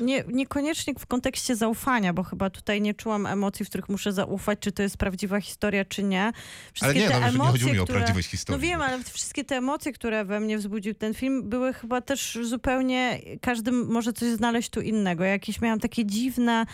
nie, 0.00 0.24
niekoniecznie 0.28 0.94
w 0.98 1.06
kontekście 1.06 1.56
zaufania, 1.56 2.12
bo 2.12 2.22
chyba 2.22 2.50
tutaj 2.50 2.80
nie 2.80 2.94
czułam 2.94 3.26
emocji, 3.26 3.64
w 3.64 3.68
których 3.68 3.88
muszę 3.88 4.12
zaufać, 4.12 4.58
czy 4.58 4.72
to 4.72 4.82
jest 4.82 4.96
prawdziwa 4.96 5.40
historia, 5.40 5.84
czy 5.84 6.02
nie. 6.02 6.22
Ale 6.22 6.32
Wszystkie 6.72 7.00
nie, 7.00 7.08
te 7.08 7.14
no, 7.14 7.20
że 7.20 7.28
nie 7.28 7.34
emocje, 7.34 7.52
chodziło 7.52 7.72
mi 7.72 7.78
o 7.78 7.84
które... 7.84 7.98
prawdziwość 7.98 8.28
historii. 8.28 8.62
No 8.62 8.68
wiem, 8.68 8.82
ale 8.82 9.04
wszystkie 9.04 9.44
te 9.44 9.56
emocje, 9.56 9.92
które 9.92 10.24
we 10.24 10.40
mnie 10.40 10.58
wzbudził 10.58 10.94
ten 10.94 11.14
film, 11.16 11.48
były 11.48 11.72
chyba 11.72 12.00
też 12.00 12.38
zupełnie, 12.42 13.20
każdy 13.40 13.72
może 13.72 14.12
coś 14.12 14.28
znaleźć 14.28 14.70
tu 14.70 14.80
innego. 14.80 15.24
Jakieś 15.24 15.60
miałam 15.60 15.80
takie 15.80 16.04
dziwne, 16.04 16.66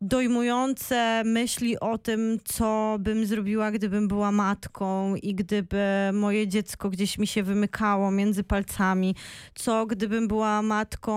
dojmujące 0.00 1.22
myśli 1.24 1.80
o 1.80 1.98
tym, 1.98 2.38
co 2.44 2.96
bym 3.00 3.26
zrobiła, 3.26 3.70
gdybym 3.70 4.08
była 4.08 4.32
matką 4.32 5.14
i 5.16 5.34
gdyby 5.34 5.84
moje 6.12 6.48
dziecko 6.48 6.90
gdzieś 6.90 7.18
mi 7.18 7.26
się 7.26 7.42
wymykało 7.42 8.10
między 8.10 8.44
palcami, 8.44 9.14
co 9.54 9.86
gdybym 9.86 10.28
była 10.28 10.62
matką 10.62 11.14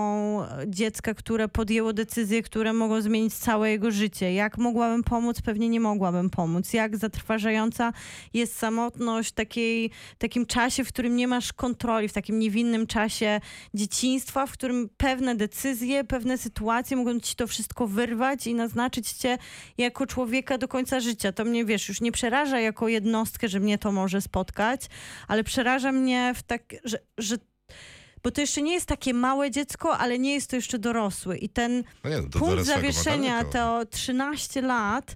dziecka, 0.68 1.14
które 1.14 1.48
podjęło 1.48 1.94
decyzje, 1.94 2.44
które 2.44 2.74
mogą 2.74 3.02
zmienić 3.02 3.34
całe 3.34 3.72
jego 3.72 3.92
życie. 3.92 4.34
Jak 4.34 4.58
mogłabym 4.58 5.04
pomóc? 5.04 5.42
Pewnie 5.42 5.70
nie 5.70 5.80
mogłabym 5.80 6.30
pomóc. 6.30 6.74
Jak 6.74 6.98
zatrważająca 6.98 7.94
jest 8.34 8.58
samotność 8.58 9.32
takiej, 9.32 9.92
takim 10.18 10.46
czasie, 10.46 10.84
w 10.84 10.88
którym 10.88 11.16
nie 11.16 11.28
masz 11.28 11.54
kontroli, 11.54 12.08
w 12.08 12.14
takim 12.14 12.40
niewinnym 12.40 12.88
czasie 12.88 13.42
dzieciństwa, 13.74 14.46
w 14.46 14.52
którym 14.52 14.90
pewne 14.98 15.36
decyzje, 15.36 16.04
pewne 16.04 16.38
sytuacje 16.38 16.98
mogą 16.98 17.20
ci 17.20 17.36
to 17.36 17.48
wszystko 17.48 17.88
wyrwać 17.88 18.48
i 18.48 18.54
naznaczyć 18.68 19.12
cię 19.12 19.38
jako 19.78 20.06
człowieka 20.06 20.58
do 20.58 20.68
końca 20.68 21.00
życia. 21.00 21.32
To 21.32 21.46
mnie, 21.46 21.66
wiesz, 21.66 21.90
już 21.90 22.02
nie 22.02 22.12
przeraża 22.12 22.60
jako 22.60 22.88
jednostkę, 22.88 23.48
że 23.48 23.60
mnie 23.60 23.78
to 23.78 23.92
może 23.92 24.22
spotkać, 24.22 24.82
ale 25.28 25.44
przeraża 25.44 25.92
mnie 25.92 26.34
w 26.36 26.44
tak, 26.44 26.62
że, 26.84 27.00
że 27.18 27.38
bo 28.24 28.32
to 28.32 28.42
jeszcze 28.42 28.62
nie 28.62 28.74
jest 28.74 28.86
takie 28.86 29.14
małe 29.14 29.52
dziecko, 29.52 29.98
ale 29.98 30.20
nie 30.20 30.34
jest 30.34 30.50
to 30.50 30.56
jeszcze 30.56 30.80
dorosły. 30.80 31.38
I 31.38 31.50
ten 31.50 31.84
No 32.04 32.10
nie, 32.10 32.22
no, 32.22 32.40
punkt 32.40 32.66
zawieszenia 32.66 33.44
to 33.44 33.86
13 33.86 34.62
lat 34.62 35.16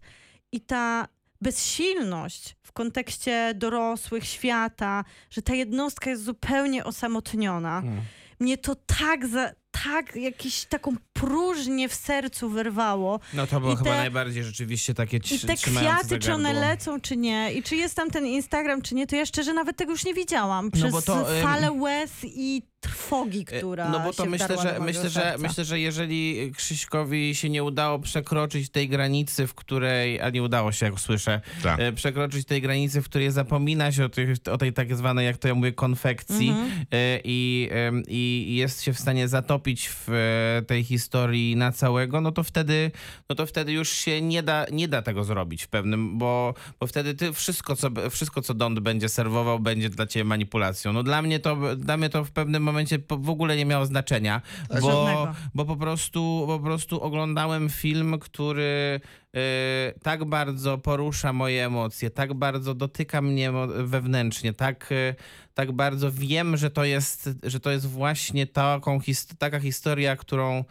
i 0.51 0.61
ta 0.61 1.07
bezsilność 1.41 2.55
w 2.63 2.71
kontekście 2.71 3.53
dorosłych, 3.55 4.25
świata, 4.25 5.03
że 5.29 5.41
ta 5.41 5.53
jednostka 5.53 6.09
jest 6.09 6.23
zupełnie 6.23 6.85
osamotniona. 6.85 7.79
Mm. 7.79 8.01
Mnie 8.39 8.57
to 8.57 8.75
tak, 8.75 9.27
za, 9.27 9.51
tak 9.83 10.15
jakiś 10.15 10.65
taką 10.65 10.95
próżnię 11.13 11.89
w 11.89 11.93
sercu 11.95 12.49
wyrwało. 12.49 13.19
No 13.33 13.47
to 13.47 13.59
było 13.59 13.73
I 13.73 13.77
chyba 13.77 13.89
te- 13.89 13.97
najbardziej 13.97 14.43
rzeczywiście 14.43 14.93
takie 14.93 15.17
I 15.17 15.39
te 15.39 15.55
kwiaty, 15.55 16.19
czy 16.19 16.33
one 16.33 16.53
lecą, 16.53 17.01
czy 17.01 17.17
nie, 17.17 17.53
i 17.53 17.63
czy 17.63 17.75
jest 17.75 17.95
tam 17.95 18.09
ten 18.11 18.25
Instagram, 18.25 18.81
czy 18.81 18.95
nie, 18.95 19.07
to 19.07 19.15
ja 19.15 19.25
szczerze 19.25 19.53
nawet 19.53 19.77
tego 19.77 19.91
już 19.91 20.05
nie 20.05 20.13
widziałam. 20.13 20.71
Przez 20.71 20.91
bo 20.91 21.01
to, 21.01 21.35
ym, 21.35 21.43
falę 21.43 21.71
łez 21.71 22.11
i 22.23 22.61
trwogi, 22.79 23.39
E, 23.51 23.57
która 23.57 23.89
No 23.89 23.99
bo 23.99 24.13
to 24.13 24.23
się 24.23 24.29
myślę, 24.29 24.57
że 24.63 24.79
myślę, 24.79 25.09
że 25.09 25.35
myślę, 25.39 25.65
że 25.65 25.79
jeżeli 25.79 26.51
Krzyśkowi 26.57 27.35
się 27.35 27.49
nie 27.49 27.63
udało 27.63 27.99
przekroczyć 27.99 28.69
tej 28.69 28.89
granicy, 28.89 29.47
w 29.47 29.53
której, 29.53 30.21
a 30.21 30.29
nie 30.29 30.43
udało 30.43 30.71
się, 30.71 30.85
jak 30.85 30.99
słyszę, 30.99 31.41
Tak. 31.63 31.79
e, 31.79 31.91
przekroczyć 31.93 32.47
tej 32.47 32.61
granicy, 32.61 33.01
w 33.01 33.05
której 33.05 33.31
zapomina 33.31 33.91
się 33.91 34.05
o, 34.05 34.09
tych, 34.09 34.37
o 34.51 34.57
tej 34.57 34.73
tak 34.73 34.95
zwanej, 34.95 35.25
jak 35.25 35.37
to 35.37 35.47
ja 35.47 35.55
mówię, 35.55 35.71
konfekcji 35.71 36.49
Mhm. 36.49 36.71
e, 36.91 37.19
i, 37.23 37.69
i 38.07 38.55
jest 38.55 38.81
się 38.81 38.93
w 38.93 38.99
stanie 38.99 39.27
zatopić 39.27 39.70
w 39.79 40.09
e, 40.09 40.61
tej 40.61 40.83
historii 40.83 41.55
na 41.55 41.71
całego, 41.71 42.21
no 42.21 42.31
to 42.31 42.43
wtedy, 42.43 42.91
no 43.29 43.35
to 43.35 43.45
wtedy 43.45 43.71
już 43.71 43.89
się 43.89 44.21
nie 44.21 44.43
da, 44.43 44.65
nie 44.71 44.87
da 44.87 45.01
tego 45.01 45.23
zrobić 45.23 45.63
w 45.63 45.67
pewnym, 45.67 46.17
bo, 46.17 46.53
bo 46.79 46.87
wtedy 46.87 47.13
ty 47.13 47.33
wszystko 47.33 47.75
co, 47.75 47.89
wszystko, 48.09 48.41
co 48.41 48.53
Dond 48.53 48.79
będzie 48.79 49.09
serwował, 49.09 49.59
będzie 49.59 49.89
dla 49.89 50.07
ciebie 50.07 50.23
manipulacją. 50.23 50.93
No 50.93 51.03
dla 51.03 51.21
mnie 51.21 51.39
to, 51.39 51.75
dla 51.75 51.97
mnie 51.97 52.09
to 52.09 52.25
w 52.25 52.31
pewnym 52.31 52.63
momencie 52.63 52.99
w 53.09 53.29
ogóle 53.29 53.57
nie 53.57 53.65
miało 53.65 53.85
znaczenia, 53.85 54.41
bo, 54.69 54.91
Żadnego. 54.91 55.35
bo 55.53 55.65
po 55.65 55.75
prostu, 55.75 56.43
po 56.47 56.59
prostu 56.59 57.01
oglądałem 57.01 57.69
film, 57.69 58.19
który 58.19 59.01
e, 59.35 59.93
tak 60.03 60.25
bardzo 60.25 60.77
porusza 60.77 61.33
moje 61.33 61.65
emocje, 61.65 62.09
tak 62.09 62.33
bardzo 62.33 62.73
dotyka 62.73 63.21
mnie 63.21 63.51
wewnętrznie, 63.83 64.53
tak, 64.53 64.89
e, 64.91 65.15
tak 65.53 65.71
bardzo 65.71 66.11
wiem, 66.11 66.57
że 66.57 66.71
to 66.71 66.83
jest, 66.85 67.29
że 67.43 67.59
to 67.59 67.71
jest 67.71 67.85
właśnie 67.85 68.47
taką, 68.47 68.99
taka 69.37 69.59
historia, 69.59 70.15
którą 70.15 70.63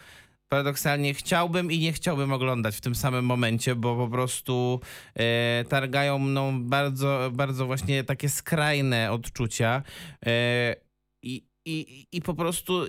paradoksalnie 0.48 1.14
chciałbym 1.14 1.72
i 1.72 1.78
nie 1.78 1.92
chciałbym 1.92 2.32
oglądać 2.32 2.76
w 2.76 2.80
tym 2.80 2.94
samym 2.94 3.24
momencie, 3.24 3.74
bo 3.74 3.96
po 3.96 4.08
prostu 4.08 4.80
e, 5.14 5.64
targają 5.68 6.18
mną 6.18 6.62
bardzo, 6.64 7.30
bardzo 7.32 7.66
właśnie 7.66 8.04
takie 8.04 8.28
skrajne 8.28 9.12
odczucia. 9.12 9.82
E, 10.26 10.89
i, 11.64 12.06
i, 12.12 12.22
po 12.22 12.34
prostu 12.34 12.84
e, 12.84 12.86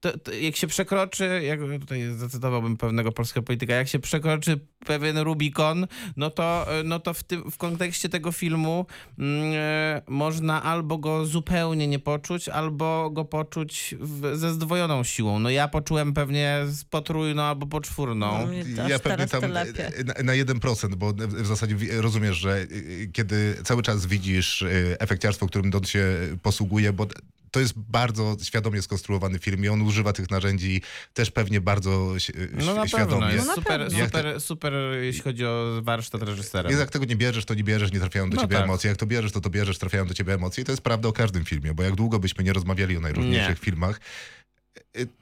to, 0.00 0.18
to 0.18 0.32
jak 0.32 0.56
się 0.56 0.66
przekroczy, 0.66 1.42
jak 1.44 1.60
tutaj 1.80 2.14
zacytowałbym 2.16 2.76
pewnego 2.76 3.12
polskiego 3.12 3.42
polityka, 3.42 3.74
jak 3.74 3.88
się 3.88 3.98
przekroczy 3.98 4.60
pewien 4.86 5.18
Rubikon, 5.18 5.86
no 6.16 6.30
to, 6.30 6.66
no 6.84 7.00
to 7.00 7.14
w, 7.14 7.22
tym, 7.22 7.50
w 7.50 7.56
kontekście 7.56 8.08
tego 8.08 8.32
filmu 8.32 8.86
e, 9.18 10.02
można 10.08 10.62
albo 10.62 10.98
go 10.98 11.26
zupełnie 11.26 11.88
nie 11.88 11.98
poczuć, 11.98 12.48
albo 12.48 13.10
go 13.10 13.24
poczuć 13.24 13.94
w, 14.00 14.36
ze 14.38 14.52
zdwojoną 14.52 15.04
siłą. 15.04 15.38
No 15.38 15.50
ja 15.50 15.68
poczułem 15.68 16.12
pewnie 16.14 16.60
z 16.66 16.84
potrójną 16.84 17.42
albo 17.42 17.66
poczwórną. 17.66 18.48
No, 18.76 18.88
Ja 18.88 18.98
pewnie 18.98 19.26
tam 19.26 19.50
lepiej. 19.50 19.84
e, 19.86 20.04
na, 20.04 20.14
na 20.22 20.44
1%, 20.44 20.94
bo 20.94 21.12
w 21.12 21.46
zasadzie 21.46 21.76
rozumiesz, 22.02 22.36
że 22.36 22.58
y, 22.62 23.10
kiedy 23.12 23.56
cały 23.64 23.82
czas 23.82 24.06
widzisz 24.06 24.62
y, 24.62 24.96
efekciarstwo, 24.98 25.46
którym 25.46 25.70
Don 25.70 25.84
się 25.84 26.04
posługuje, 26.42 26.92
bo 26.92 27.06
to 27.54 27.60
jest 27.60 27.74
bardzo 27.78 28.36
świadomie 28.42 28.82
skonstruowany 28.82 29.38
film 29.38 29.64
i 29.64 29.68
on 29.68 29.82
używa 29.82 30.12
tych 30.12 30.30
narzędzi 30.30 30.82
też 31.12 31.30
pewnie 31.30 31.60
bardzo 31.60 32.16
ś- 32.16 32.30
No 32.52 32.74
na 32.74 32.88
świadomie. 32.88 33.10
pewno, 33.20 33.30
jest 33.30 33.46
No 33.46 33.54
super, 33.54 33.80
pewno. 33.80 34.04
super, 34.06 34.40
super, 34.40 34.72
jeśli 35.02 35.22
chodzi 35.22 35.46
o 35.46 35.80
warsztat 35.82 36.22
reżysera. 36.22 36.68
Więc 36.68 36.80
jak 36.80 36.90
tego 36.90 37.04
nie 37.04 37.16
bierzesz, 37.16 37.44
to 37.44 37.54
nie 37.54 37.64
bierzesz, 37.64 37.92
nie 37.92 38.00
trafiają 38.00 38.30
do 38.30 38.36
No 38.36 38.42
ciebie 38.42 38.56
tak. 38.56 38.64
emocje. 38.64 38.88
Jak 38.88 38.98
to 38.98 39.06
bierzesz, 39.06 39.32
to 39.32 39.40
to 39.40 39.50
bierzesz, 39.50 39.78
trafiają 39.78 40.06
do 40.06 40.14
ciebie 40.14 40.34
emocje. 40.34 40.62
I 40.62 40.64
to 40.64 40.72
jest 40.72 40.82
prawda 40.82 41.08
o 41.08 41.12
każdym 41.12 41.44
filmie, 41.44 41.74
bo 41.74 41.82
jak 41.82 41.94
długo 41.94 42.18
byśmy 42.18 42.44
nie 42.44 42.52
rozmawiali 42.52 42.96
o 42.96 43.00
najróżniejszych 43.00 43.48
Nie. 43.58 43.64
filmach, 43.64 44.00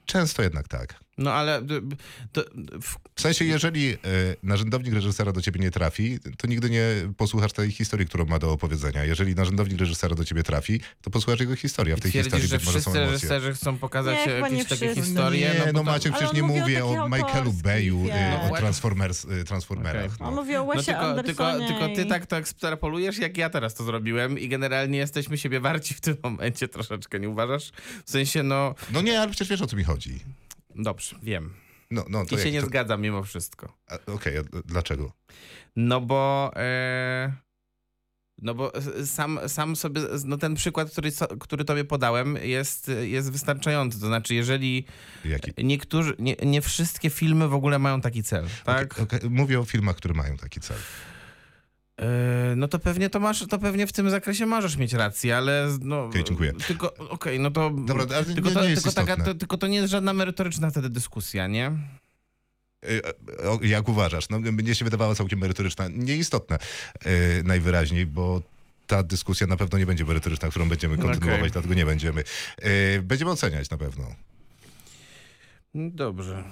często 0.05 0.43
jednak 0.43 0.67
tak. 0.67 1.03
No 1.17 1.33
ale 1.33 1.61
d- 1.61 1.81
to, 2.31 2.41
w, 2.81 2.95
W 3.15 3.21
sensie, 3.21 3.45
jeżeli 3.45 3.93
y, 3.93 3.97
narzędownik 4.43 4.93
reżysera 4.93 5.31
do 5.31 5.41
ciebie 5.41 5.59
nie 5.59 5.71
trafi, 5.71 6.19
to 6.37 6.47
nigdy 6.47 6.69
nie 6.69 6.83
posłuchasz 7.17 7.53
tej 7.53 7.71
historii, 7.71 8.07
którą 8.07 8.25
ma 8.25 8.39
do 8.39 8.51
opowiedzenia. 8.51 9.03
Jeżeli 9.05 9.35
narzędownik 9.35 9.79
reżysera 9.79 10.15
do 10.15 10.25
ciebie 10.25 10.43
trafi, 10.43 10.81
to 11.01 11.09
posłuchasz 11.09 11.39
jego 11.39 11.55
historii, 11.55 11.93
a 11.93 11.95
w 11.95 11.99
tej 11.99 12.11
historii 12.11 12.47
że 12.47 12.57
być 12.57 12.65
może 12.65 12.81
są 12.81 12.91
emocje. 12.91 13.11
reżyserzy 13.11 13.53
chcą 13.53 13.77
pokazać 13.77 14.17
Nie, 14.27 14.31
jakieś 14.33 14.51
nie 14.57 14.65
takie 14.65 14.75
wszyscy. 14.75 15.01
historie. 15.01 15.49
Nie, 15.53 15.59
no, 15.59 15.73
bo 15.73 15.79
to- 15.79 15.83
Maciek, 15.83 16.13
przecież 16.13 16.33
nie 16.33 16.43
mówię 16.43 16.85
o, 16.85 17.09
Michaelu 17.09 17.53
Bayu, 17.53 18.05
y, 18.07 18.51
o 18.51 18.57
Transformers, 18.57 19.25
y, 19.25 19.43
Transformerach. 19.43 20.05
Okej. 20.05 20.17
No. 20.19 20.25
On 20.27 20.35
mówi 20.35 20.55
o 20.55 20.65
No 20.65 20.73
Wesie 20.73 20.85
tylko, 20.85 21.23
tylko, 21.23 21.47
Andersonie 21.47 21.67
tylko 21.79 21.95
ty 21.95 22.05
tak 22.05 22.25
to 22.25 22.37
ekstrapoliujesz, 22.37 23.17
jak 23.17 23.37
ja 23.37 23.49
teraz 23.49 23.73
to 23.73 23.83
zrobiłem 23.83 24.39
i 24.39 24.47
generalnie 24.49 24.97
jesteśmy 24.97 25.37
siebie 25.37 25.59
warci 25.59 25.93
w 25.93 26.01
tym 26.01 26.17
momencie 26.23 26.67
troszeczkę, 26.67 27.19
nie 27.19 27.29
uważasz? 27.29 27.71
W 28.05 28.11
sensie, 28.11 28.43
no 28.43 28.75
no 28.91 29.01
nie, 29.01 29.19
ale 29.21 29.29
przecież 29.31 29.47
wiesz 29.49 29.61
o 29.63 29.67
co 29.67 29.75
mi 29.75 29.83
chodzi. 29.83 30.19
dobrze, 30.75 31.15
wiem. 31.23 31.53
No, 31.91 32.05
no, 32.09 32.25
to 32.25 32.35
I 32.35 32.37
się 32.39 32.45
jak 32.45 32.53
nie 32.53 32.61
to- 32.61 32.67
zgadzam 32.67 33.01
mimo 33.01 33.23
wszystko. 33.23 33.77
Okej, 34.05 34.37
a 34.37 34.41
dlaczego? 34.65 35.11
No 35.75 36.01
bo... 36.01 36.51
E... 36.55 37.33
No 38.41 38.53
bo 38.55 38.73
s- 38.75 39.11
sam, 39.11 39.39
sam 39.47 39.75
sobie, 39.75 40.01
no 40.25 40.37
ten 40.37 40.55
przykład, 40.55 40.91
który, 40.91 41.09
który 41.39 41.65
tobie 41.65 41.83
podałem 41.85 42.37
jest, 42.43 42.91
jest 43.01 43.31
wystarczający. 43.31 43.99
To 43.99 44.07
znaczy, 44.07 44.35
jeżeli 44.35 44.85
Jaki? 45.25 45.51
niektórzy, 45.63 46.15
nie, 46.19 46.35
nie 46.45 46.61
wszystkie 46.61 47.09
filmy 47.09 47.47
w 47.47 47.53
ogóle 47.53 47.79
mają 47.79 48.01
taki 48.01 48.23
cel, 48.23 48.45
tak? 48.63 48.91
Okej, 48.99 49.03
okej, 49.19 49.29
Mówię 49.29 49.59
o 49.59 49.65
filmach, 49.65 49.95
które 49.95 50.13
mają 50.13 50.37
taki 50.37 50.59
cel. 50.59 50.77
E, 52.01 52.53
No 52.55 52.67
to 52.67 52.79
pewnie 52.79 53.09
to 53.09 53.19
masz, 53.19 53.47
to 53.47 53.59
pewnie 53.59 53.87
w 53.87 53.91
tym 53.93 54.09
zakresie 54.09 54.45
możesz 54.45 54.77
mieć 54.77 54.93
rację, 54.93 55.37
ale 55.37 55.77
no... 55.81 56.05
Okej, 56.05 56.23
dziękuję. 56.23 56.53
Tylko, 56.67 56.93
okej, 57.09 57.39
no 57.39 57.51
to... 57.51 57.69
Dobra, 57.69 58.05
ale 58.15 58.25
tylko, 58.25 58.49
nie- 58.49 58.55
to, 58.55 58.63
nie 58.63 58.69
jest 58.69 58.83
tylko, 58.83 59.01
taka, 59.05 59.23
to, 59.23 59.35
tylko 59.35 59.57
to 59.57 59.67
nie 59.67 59.77
jest 59.77 59.91
żadna 59.91 60.13
merytoryczna 60.13 60.69
wtedy 60.69 60.89
dyskusja, 60.89 61.47
nie? 61.47 61.71
Y, 62.89 63.01
Jak 63.67 63.89
uważasz? 63.89 64.29
No, 64.29 64.39
mnie 64.39 64.75
się 64.75 64.85
wydawała 64.85 65.15
całkiem 65.15 65.39
merytoryczna. 65.39 65.87
Nieistotne 65.91 66.57
y, 67.05 67.43
najwyraźniej, 67.45 68.05
bo 68.05 68.41
ta 68.87 69.03
dyskusja 69.03 69.47
na 69.47 69.57
pewno 69.57 69.77
nie 69.79 69.85
będzie 69.85 70.05
merytoryczna, 70.05 70.49
którą 70.49 70.69
będziemy 70.69 70.97
kontynuować, 70.97 71.39
Okej. 71.39 71.51
dlatego 71.51 71.73
nie 71.73 71.85
będziemy. 71.85 72.23
Y, 72.65 73.01
Będziemy 73.03 73.31
oceniać 73.31 73.69
na 73.69 73.77
pewno. 73.77 74.05
No 75.73 75.89
Dobrze. 75.93 76.43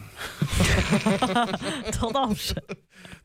To 2.00 2.12
dobrze. 2.12 2.56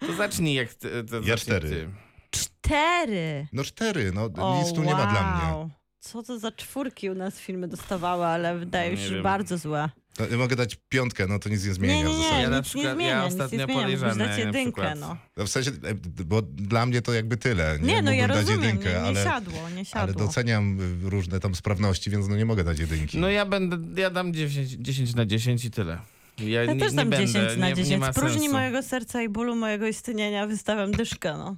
To 0.01 0.15
zacznij 0.17 0.55
jak 0.55 0.75
ty. 0.75 1.05
To 1.05 1.17
Ja 1.17 1.21
zacznij 1.23 1.37
cztery. 1.37 1.69
Ty. 1.69 2.06
Cztery. 2.41 3.47
No 3.53 3.65
cztery, 3.65 4.13
no 4.15 4.25
O, 4.37 4.63
nic 4.65 4.73
tu 4.73 4.85
nie 4.85 4.93
ma 4.95 5.07
dla 5.07 5.37
mnie. 5.37 5.55
wow. 5.55 5.71
Co 6.01 6.23
to 6.23 6.39
za 6.39 6.53
czwórki 6.53 7.11
u 7.11 7.15
nas 7.15 7.39
filmy 7.39 7.69
dostawały, 7.69 8.27
ale 8.27 8.59
wydaje 8.59 8.91
mi 8.93 8.99
się, 8.99 9.11
wiem. 9.11 9.23
bardzo 9.23 9.59
złe. 9.59 9.91
No, 10.19 10.27
ja 10.31 10.37
mogę 10.37 10.57
dać 10.57 10.77
piątkę, 10.89 11.27
no 11.27 11.39
to 11.39 11.49
nic 11.49 11.65
nie 11.67 11.75
zmienia 11.75 11.95
Nie, 11.95 12.03
nie, 12.03 12.09
w 12.09 12.13
nie, 12.19 12.23
zasadzie. 12.25 12.43
Ja 12.43 12.51
na 12.51 12.57
nic 12.59 12.67
nie 12.67 12.71
przykład- 12.71 12.95
zmienia, 12.97 13.11
ja 13.11 13.25
ostatnio 13.25 13.67
podejrzane 13.67 14.15
dać 14.25 14.29
na 14.29 14.37
jedynkę, 14.39 14.73
przykład. 14.83 14.99
no. 15.01 15.17
No 15.37 15.45
w 15.47 15.49
sensie, 15.49 15.71
e, 15.71 15.95
bo 16.25 16.43
dla 16.43 16.87
mnie 16.87 17.03
to 17.03 17.13
jakby 17.13 17.37
tyle. 17.37 17.79
Nie, 17.81 17.87
Nie, 17.95 18.03
no 18.03 18.13
ja 18.13 18.27
rozumiem, 18.27 18.63
jedynkę, 18.63 18.89
nie, 18.89 18.95
nie 18.95 19.01
ale, 19.03 19.25
siadło, 19.25 19.59
nie 19.69 19.75
ale 19.77 19.85
siadło. 19.85 20.27
doceniam 20.27 20.81
y, 21.07 21.11
różne 21.11 21.41
tam 21.41 21.55
sprawności, 21.55 22.11
więc 22.11 22.29
no 22.29 22.37
nie 22.37 22.45
mogę 22.45 22.65
dać 22.65 22.79
jedynki. 22.79 23.19
No 23.19 23.29
ja 23.29 23.47
będę, 23.47 24.01
ja 24.03 24.11
dam 24.11 24.35
10, 24.35 24.71
10 24.71 25.15
na 25.15 25.27
10 25.27 25.65
i 25.65 25.71
tyle. 25.71 25.99
Ja, 26.41 26.65
Ja 26.65 26.75
nie, 26.75 26.81
też 26.81 26.91
nie 26.93 26.97
dam 26.97 27.11
będę, 27.11 27.27
10 27.27 27.57
na 27.57 27.69
nie, 27.69 27.75
10. 27.75 27.91
Nie 27.91 27.99
ma 27.99 28.13
Z 28.13 28.15
próżni 28.17 28.39
sensu. 28.41 28.53
mojego 28.53 28.83
serca 28.83 29.23
i 29.23 29.29
bólu 29.29 29.57
mojego 29.57 29.87
istnienia 29.87 30.47
wystawiam 30.47 30.93
dyszkę, 30.93 31.37
no. 31.39 31.57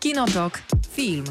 Kinotok. 0.00 0.62
Film. 0.92 1.24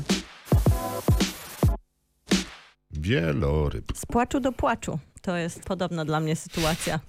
Wieloryb. 2.92 3.86
Z 3.96 4.06
płaczu 4.06 4.40
do 4.40 4.52
płaczu. 4.52 5.00
To 5.22 5.36
jest 5.38 5.64
podobna 5.64 6.06
dla 6.06 6.20
mnie 6.20 6.36
sytuacja, 6.36 7.00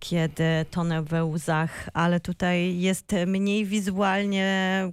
kiedy 0.00 0.44
tonę 0.70 1.02
we 1.02 1.24
łzach, 1.24 1.88
ale 1.94 2.20
tutaj 2.20 2.78
jest 2.80 3.12
mniej 3.26 3.66
wizualnie. 3.66 4.48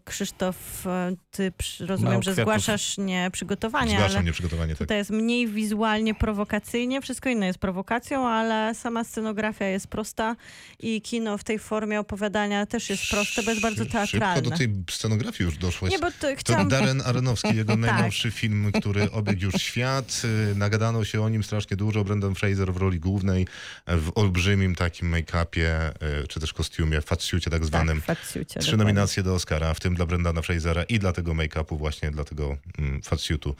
Krzysztof, 0.05 0.87
e, 0.87 1.15
ty 1.31 1.53
rozumiem, 1.79 2.11
Mało 2.11 2.23
że 2.23 2.31
kwiatów. 2.31 2.43
zgłaszasz 2.53 2.97
nie 2.97 3.29
przygotowanie, 3.33 3.91
Zgłaszam 3.95 4.25
nieprzygotowanie. 4.25 4.73
Tak. 4.73 4.77
tutaj 4.79 4.97
jest 4.97 5.09
mniej 5.09 5.47
wizualnie 5.47 6.15
prowokacyjnie. 6.15 7.01
Wszystko 7.01 7.29
inne 7.29 7.47
jest 7.47 7.59
prowokacją, 7.59 8.27
ale 8.27 8.75
sama 8.75 9.03
scenografia 9.03 9.65
jest 9.65 9.87
prosta 9.87 10.35
i 10.79 11.01
kino 11.01 11.37
w 11.37 11.43
tej 11.43 11.59
formie 11.59 11.99
opowiadania 11.99 12.65
też 12.65 12.89
jest 12.89 13.09
proste, 13.09 13.43
bo 13.43 13.49
jest 13.51 13.61
bardzo 13.61 13.83
Szybko 13.83 13.97
teatralne. 13.99 14.41
do 14.41 14.51
tej 14.51 14.69
scenografii 14.91 15.45
już 15.45 15.57
doszłeś. 15.57 15.91
Nie, 15.91 15.99
bo 15.99 16.11
to 16.11 16.17
To 16.19 16.35
chciałam... 16.37 16.69
Darren 16.69 17.01
Aronofsky, 17.05 17.55
jego 17.55 17.73
Tak. 17.77 17.79
najnowszy 17.81 18.31
film, 18.31 18.71
który 18.79 19.11
obiegł 19.11 19.41
już 19.43 19.53
świat. 19.55 20.21
Y, 20.51 20.55
Nagadano 20.55 21.05
się 21.05 21.21
o 21.21 21.29
nim 21.29 21.43
strasznie 21.43 21.77
dużo. 21.77 22.03
Brendan 22.03 22.35
Fraser 22.35 22.73
w 22.73 22.77
roli 22.77 22.99
głównej, 22.99 23.47
w 23.87 24.11
olbrzymim 24.15 24.75
takim 24.75 24.94
make-upie, 25.03 25.91
y, 26.23 26.27
czy 26.27 26.39
też 26.39 26.53
kostiumie, 26.53 27.01
fatsucie 27.01 27.51
tak 27.51 27.65
zwanym. 27.65 28.01
Tak, 28.01 28.17
fatsucie, 28.17 28.45
Trzy 28.45 28.71
dokładnie. 28.71 28.77
nominacje 28.77 29.23
do 29.23 29.33
Oscara, 29.33 29.73
w 29.73 29.79
tym 29.79 29.95
dla 29.95 30.05
Brendana 30.05 30.41
Frasera 30.41 30.83
i 30.83 30.99
dla 30.99 31.13
tego 31.13 31.33
make-upu 31.33 31.77
właśnie, 31.77 32.11
dla 32.11 32.23
tego 32.23 32.57
mm, 32.77 33.01
fatsuitu. 33.01 33.55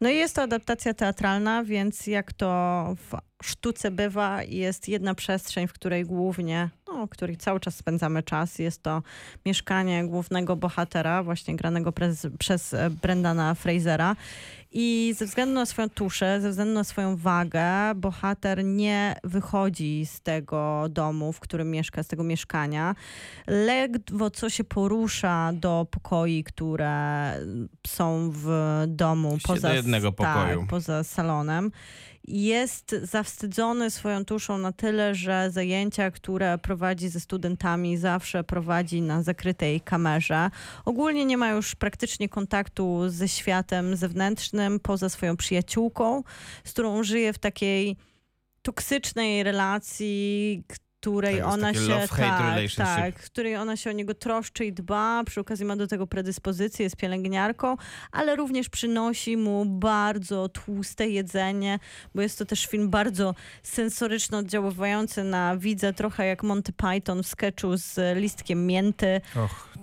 No 0.00 0.10
i 0.10 0.16
jest 0.16 0.34
to 0.34 0.42
adaptacja 0.42 0.94
teatralna, 0.94 1.64
więc 1.64 2.06
jak 2.06 2.32
to 2.32 2.46
w 3.10 3.16
sztuce 3.44 3.90
bywa, 3.90 4.42
jest 4.42 4.88
jedna 4.88 5.14
przestrzeń, 5.14 5.68
w 5.68 5.72
której 5.72 6.04
głównie, 6.04 6.70
no, 6.88 7.06
w 7.06 7.10
której 7.10 7.36
cały 7.36 7.60
czas 7.60 7.76
spędzamy 7.76 8.22
czas. 8.22 8.58
Jest 8.58 8.82
to 8.82 9.02
mieszkanie 9.46 10.04
głównego 10.04 10.56
bohatera, 10.56 11.22
właśnie 11.22 11.56
granego 11.56 11.92
przez, 11.92 12.26
przez 12.38 12.74
e, 12.74 12.90
Brendana 12.90 13.54
Frasera. 13.54 14.16
I 14.78 15.14
ze 15.16 15.26
względu 15.26 15.54
na 15.54 15.66
swoją 15.66 15.88
tuszę, 15.88 16.40
ze 16.40 16.50
względu 16.50 16.74
na 16.74 16.84
swoją 16.84 17.16
wagę, 17.16 17.64
bohater 17.94 18.64
nie 18.64 19.16
wychodzi 19.24 20.06
z 20.06 20.20
tego 20.20 20.86
domu, 20.90 21.32
w 21.32 21.40
którym 21.40 21.70
mieszka, 21.70 22.02
z 22.02 22.06
tego 22.06 22.24
mieszkania. 22.24 22.94
Ledwo 23.46 24.30
co 24.30 24.50
się 24.50 24.64
porusza 24.64 25.52
do 25.54 25.86
pokoi, 25.90 26.44
które 26.44 27.32
są 27.86 28.30
w 28.34 28.48
domu 28.86 29.38
poza, 29.46 29.74
jednego 29.74 30.12
pokoju. 30.12 30.60
Tak, 30.60 30.68
poza 30.68 31.04
salonem. 31.04 31.70
Jest 32.28 32.96
zawstydzony 33.02 33.90
swoją 33.90 34.24
tuszą 34.24 34.58
na 34.58 34.72
tyle, 34.72 35.14
że 35.14 35.50
zajęcia, 35.50 36.10
które 36.10 36.58
prowadzi 36.58 37.08
ze 37.08 37.20
studentami, 37.20 37.96
zawsze 37.96 38.44
prowadzi 38.44 39.02
na 39.02 39.22
zakrytej 39.22 39.80
kamerze. 39.80 40.50
Ogólnie 40.84 41.24
nie 41.24 41.36
ma 41.36 41.50
już 41.50 41.74
praktycznie 41.74 42.28
kontaktu 42.28 43.02
ze 43.08 43.28
światem 43.28 43.96
zewnętrznym, 43.96 44.80
poza 44.80 45.08
swoją 45.08 45.36
przyjaciółką, 45.36 46.22
z 46.64 46.72
którą 46.72 47.02
żyje 47.02 47.32
w 47.32 47.38
takiej 47.38 47.96
toksycznej 48.62 49.42
relacji, 49.42 50.62
której 51.06 51.42
ona 51.42 51.74
się 51.74 52.08
tak, 52.76 52.76
tak, 52.76 53.14
której 53.14 53.56
ona 53.56 53.76
się 53.76 53.90
o 53.90 53.92
niego 53.92 54.14
troszczy 54.14 54.64
i 54.64 54.72
dba, 54.72 55.24
przy 55.26 55.40
okazji 55.40 55.64
ma 55.64 55.76
do 55.76 55.86
tego 55.86 56.06
predyspozycję, 56.06 56.84
jest 56.84 56.96
pielęgniarką, 56.96 57.76
ale 58.12 58.36
również 58.36 58.68
przynosi 58.68 59.36
mu 59.36 59.64
bardzo 59.66 60.48
tłuste 60.48 61.08
jedzenie, 61.08 61.78
bo 62.14 62.22
jest 62.22 62.38
to 62.38 62.46
też 62.46 62.66
film 62.66 62.90
bardzo 62.90 63.34
sensoryczno 63.62 64.38
oddziaływający 64.38 65.24
na 65.24 65.56
widza, 65.56 65.92
trochę 65.92 66.26
jak 66.26 66.42
Monty 66.42 66.72
Python 66.72 67.22
w 67.22 67.26
sketchu 67.26 67.76
z 67.76 68.16
listkiem 68.16 68.66
mięty. 68.66 69.20
Och, 69.36 69.75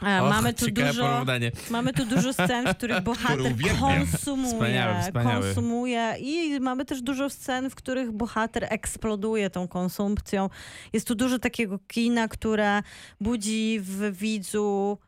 och, 0.00 0.30
mamy 0.30 0.54
tu 0.54 0.70
dużo 0.70 1.02
porównanie. 1.02 1.52
Mamy 1.70 1.92
tu 1.92 2.06
dużo 2.06 2.32
scen, 2.32 2.66
w 2.66 2.76
których 2.76 3.00
bohater 3.10 3.52
konsumuje, 3.80 4.52
Wspaniały, 4.52 5.02
wspaniały. 5.02 5.44
konsumuje 5.44 6.14
i 6.18 6.60
mamy 6.60 6.84
też 6.84 7.02
dużo 7.02 7.30
scen, 7.30 7.70
w 7.70 7.74
których 7.74 8.12
bohater 8.12 8.66
eksploduje 8.70 9.50
tą 9.50 9.68
konsumpcją. 9.68 10.50
Jest 10.92 11.08
tu 11.08 11.14
dużo 11.14 11.38
takiego 11.38 11.78
kina, 11.78 12.28
które 12.28 12.82
budzi 13.20 13.78
w 13.80 14.16
widzu 14.16 14.98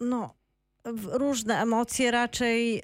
no, 0.00 0.34
różne 1.12 1.62
emocje 1.62 2.10
raczej. 2.10 2.82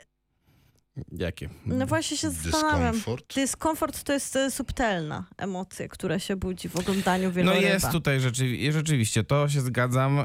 Jakie? 1.18 1.48
No 1.66 1.86
właśnie 1.86 2.16
się 2.16 2.30
zastanawiam. 2.30 2.92
Dyskomfort. 2.94 3.34
Dyskomfort 3.34 4.02
to 4.02 4.12
jest 4.12 4.38
subtelna 4.50 5.24
emocja, 5.38 5.88
która 5.88 6.18
się 6.18 6.36
budzi 6.36 6.68
w 6.68 6.76
oglądaniu 6.76 7.24
No 7.28 7.32
wieloryba. 7.32 7.68
jest 7.68 7.90
tutaj 7.90 8.20
rzeczywiście, 8.20 8.72
rzeczywiście, 8.72 9.24
to 9.24 9.48
się 9.48 9.60
zgadzam. 9.60 10.18
E, 10.18 10.24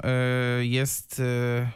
Jest 0.65 1.19
e, 1.19 1.71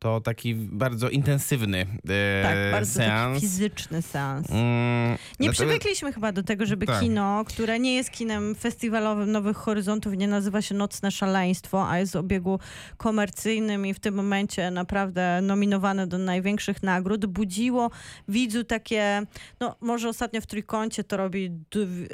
to 0.00 0.20
taki 0.20 0.54
bardzo 0.54 1.08
intensywny 1.08 1.86
e, 2.08 2.42
tak, 2.42 2.56
bardzo 2.72 2.92
seans. 2.94 3.34
taki 3.34 3.40
fizyczny 3.40 4.02
seans. 4.02 4.50
Mm, 4.50 4.60
Nie 4.60 5.16
natomiast- 5.48 5.52
przywykliśmy 5.52 6.12
chyba 6.12 6.32
do 6.32 6.42
tego, 6.42 6.66
żeby 6.66 6.86
Tak. 6.86 7.00
kino, 7.00 7.44
które 7.44 7.78
nie 7.80 7.94
jest 7.94 8.10
kinem 8.10 8.54
festiwalowym 8.54 9.32
Nowych 9.32 9.56
Horyzontów, 9.56 10.12
nie 10.16 10.28
nazywa 10.28 10.62
się 10.62 10.74
Nocne 10.74 11.10
Szaleństwo, 11.10 11.88
a 11.88 11.98
jest 11.98 12.12
w 12.12 12.16
obiegu 12.16 12.58
komercyjnym 12.96 13.86
i 13.86 13.94
w 13.94 14.00
tym 14.00 14.14
momencie 14.14 14.70
naprawdę 14.70 15.40
nominowane 15.42 16.06
do 16.06 16.18
największych 16.18 16.82
nagród, 16.82 17.26
budziło 17.26 17.90
widzu 18.28 18.64
takie, 18.64 19.22
no 19.60 19.76
może 19.80 20.08
ostatnio 20.08 20.40
w 20.40 20.46
Trójkącie 20.46 21.04
to 21.04 21.16
robi 21.16 21.50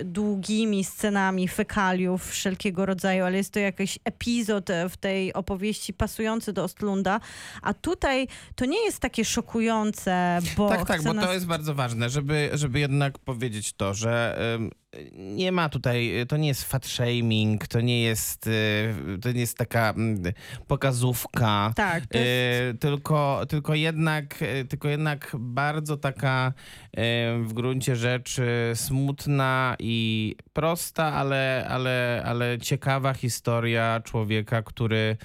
długimi 0.05 0.85
scenami 0.85 1.49
fekaliów 1.49 2.31
wszelkiego 2.31 2.87
rodzaju, 2.87 3.25
ale 3.25 3.37
jest 3.37 3.53
to 3.53 3.59
jakiś 3.59 3.99
epizod 4.05 4.69
w 4.91 4.97
tej 4.97 5.33
opowieści 5.33 5.93
pasujący 5.95 6.53
do 6.53 6.65
Ostlunda, 6.65 7.21
a 7.63 7.75
tutaj 7.81 8.29
to 8.55 8.65
nie 8.65 8.85
jest 8.85 8.99
takie 9.01 9.25
szokujące, 9.25 10.39
bo 10.57 10.69
Tak, 10.69 10.87
tak, 10.87 11.03
bo 11.03 11.13
nas 11.15 11.25
to 11.25 11.33
jest 11.33 11.47
bardzo 11.47 11.75
ważne, 11.75 12.11
żeby, 12.11 12.51
żeby 12.53 12.81
jednak 12.81 13.19
powiedzieć 13.19 13.73
to, 13.73 13.95
że 13.95 14.39
ym, 14.55 14.71
nie 15.13 15.53
ma 15.53 15.69
tutaj, 15.69 16.13
to 16.29 16.37
nie 16.37 16.49
jest 16.49 16.65
fat 16.65 16.87
shaming, 16.87 17.69
to 17.69 17.81
nie 17.81 18.03
jest, 18.03 18.47
y, 18.47 19.19
to 19.23 19.33
nie 19.33 19.41
jest 19.41 19.59
taka 19.59 19.91
mm, 19.91 20.23
pokazówka. 20.67 21.73
Tak, 21.77 22.07
to 22.07 22.19
jest 22.19 22.37
Y, 22.71 22.75
tylko, 22.79 23.43
tylko, 23.49 23.75
jednak, 23.75 24.43
y, 24.43 24.65
tylko 24.65 24.89
jednak 24.89 25.37
bardzo 25.39 25.97
taka 25.97 26.49
y, 26.49 27.01
w 27.43 27.53
gruncie 27.53 27.97
rzeczy 27.97 28.73
smutna 28.75 29.77
i 29.79 30.35
prosta, 30.53 31.05
ale, 31.05 31.67
ale, 31.69 32.23
ale 32.27 32.59
ciekawa 32.59 33.15
historia 33.15 34.01
człowieka, 34.05 34.63
który 34.63 35.17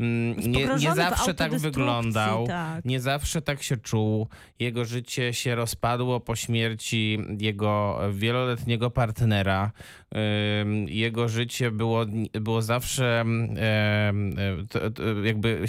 mm, 0.00 0.40
nie, 0.40 0.66
nie 0.66 0.94
zawsze 0.94 1.34
tak 1.34 1.58
wyglądał. 1.58 2.46
Tak. 2.46 2.84
Nie 2.84 3.00
zawsze 3.00 3.42
tak 3.42 3.62
się 3.62 3.76
czuł. 3.76 4.28
Jego 4.58 4.84
życie 4.84 5.32
się 5.32 5.54
rozpadło 5.54 6.20
po 6.20 6.36
śmierci 6.36 7.18
jego 7.38 8.00
wieloletniego 8.12 8.90
partnera 8.90 9.15
partnera. 9.16 9.72
Jego 10.86 11.28
życie 11.28 11.70
było, 11.70 12.06
było 12.32 12.62
zawsze 12.62 13.24
jakby, 15.24 15.66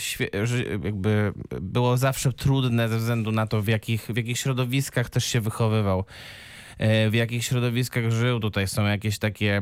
jakby 0.84 1.34
było 1.62 1.98
zawsze 1.98 2.34
trudne 2.34 2.90
ze 2.90 2.98
względu 2.98 3.32
na 3.32 3.48
to, 3.48 3.62
w 3.62 3.68
jakich, 3.68 4.02
w 4.02 4.18
jakich 4.18 4.38
środowiskach 4.38 5.10
też 5.10 5.26
się 5.26 5.42
wychowywał. 5.42 6.06
e, 6.78 7.10
W 7.10 7.14
jakich 7.14 7.46
środowiskach 7.46 8.12
żył. 8.12 8.40
Tutaj 8.40 8.68
są 8.68 8.86
jakieś 8.86 9.20
takie, 9.20 9.62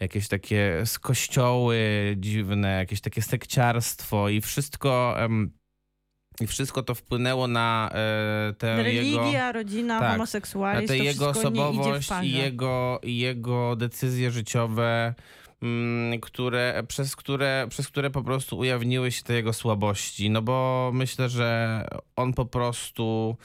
jakieś 0.00 0.28
takie 0.28 0.82
kościoły 1.00 1.78
dziwne, 2.18 2.68
jakieś 2.68 3.00
takie 3.00 3.22
sekciarstwo 3.22 4.28
i 4.28 4.40
wszystko, 4.40 5.14
em, 5.18 5.50
i 6.40 6.46
wszystko 6.46 6.82
to 6.82 6.94
wpłynęło 6.94 7.48
na 7.48 7.90
e, 7.92 8.54
tę 8.58 8.66
jego 8.66 8.82
Religia, 8.82 9.52
rodzina, 9.52 9.98
tak, 9.98 10.08
na 10.08 10.12
homoseksualizm, 10.12 10.86
tę 10.92 10.98
to 10.98 11.04
jego 11.04 11.28
osobowość 11.28 12.10
i 12.22 12.32
jego, 12.32 13.00
jego 13.02 13.76
decyzje 13.76 14.30
życiowe, 14.30 15.14
mm, 15.62 16.20
które, 16.20 16.82
przez, 16.88 17.16
które, 17.16 17.66
przez 17.70 17.88
które 17.88 18.10
po 18.10 18.22
prostu 18.22 18.58
ujawniły 18.58 19.12
się 19.12 19.22
te 19.22 19.34
jego 19.34 19.52
słabości. 19.52 20.30
No 20.30 20.42
bo 20.42 20.90
myślę, 20.94 21.28
że 21.28 21.80
on 22.16 22.32
po 22.32 22.46
prostu 22.46 23.36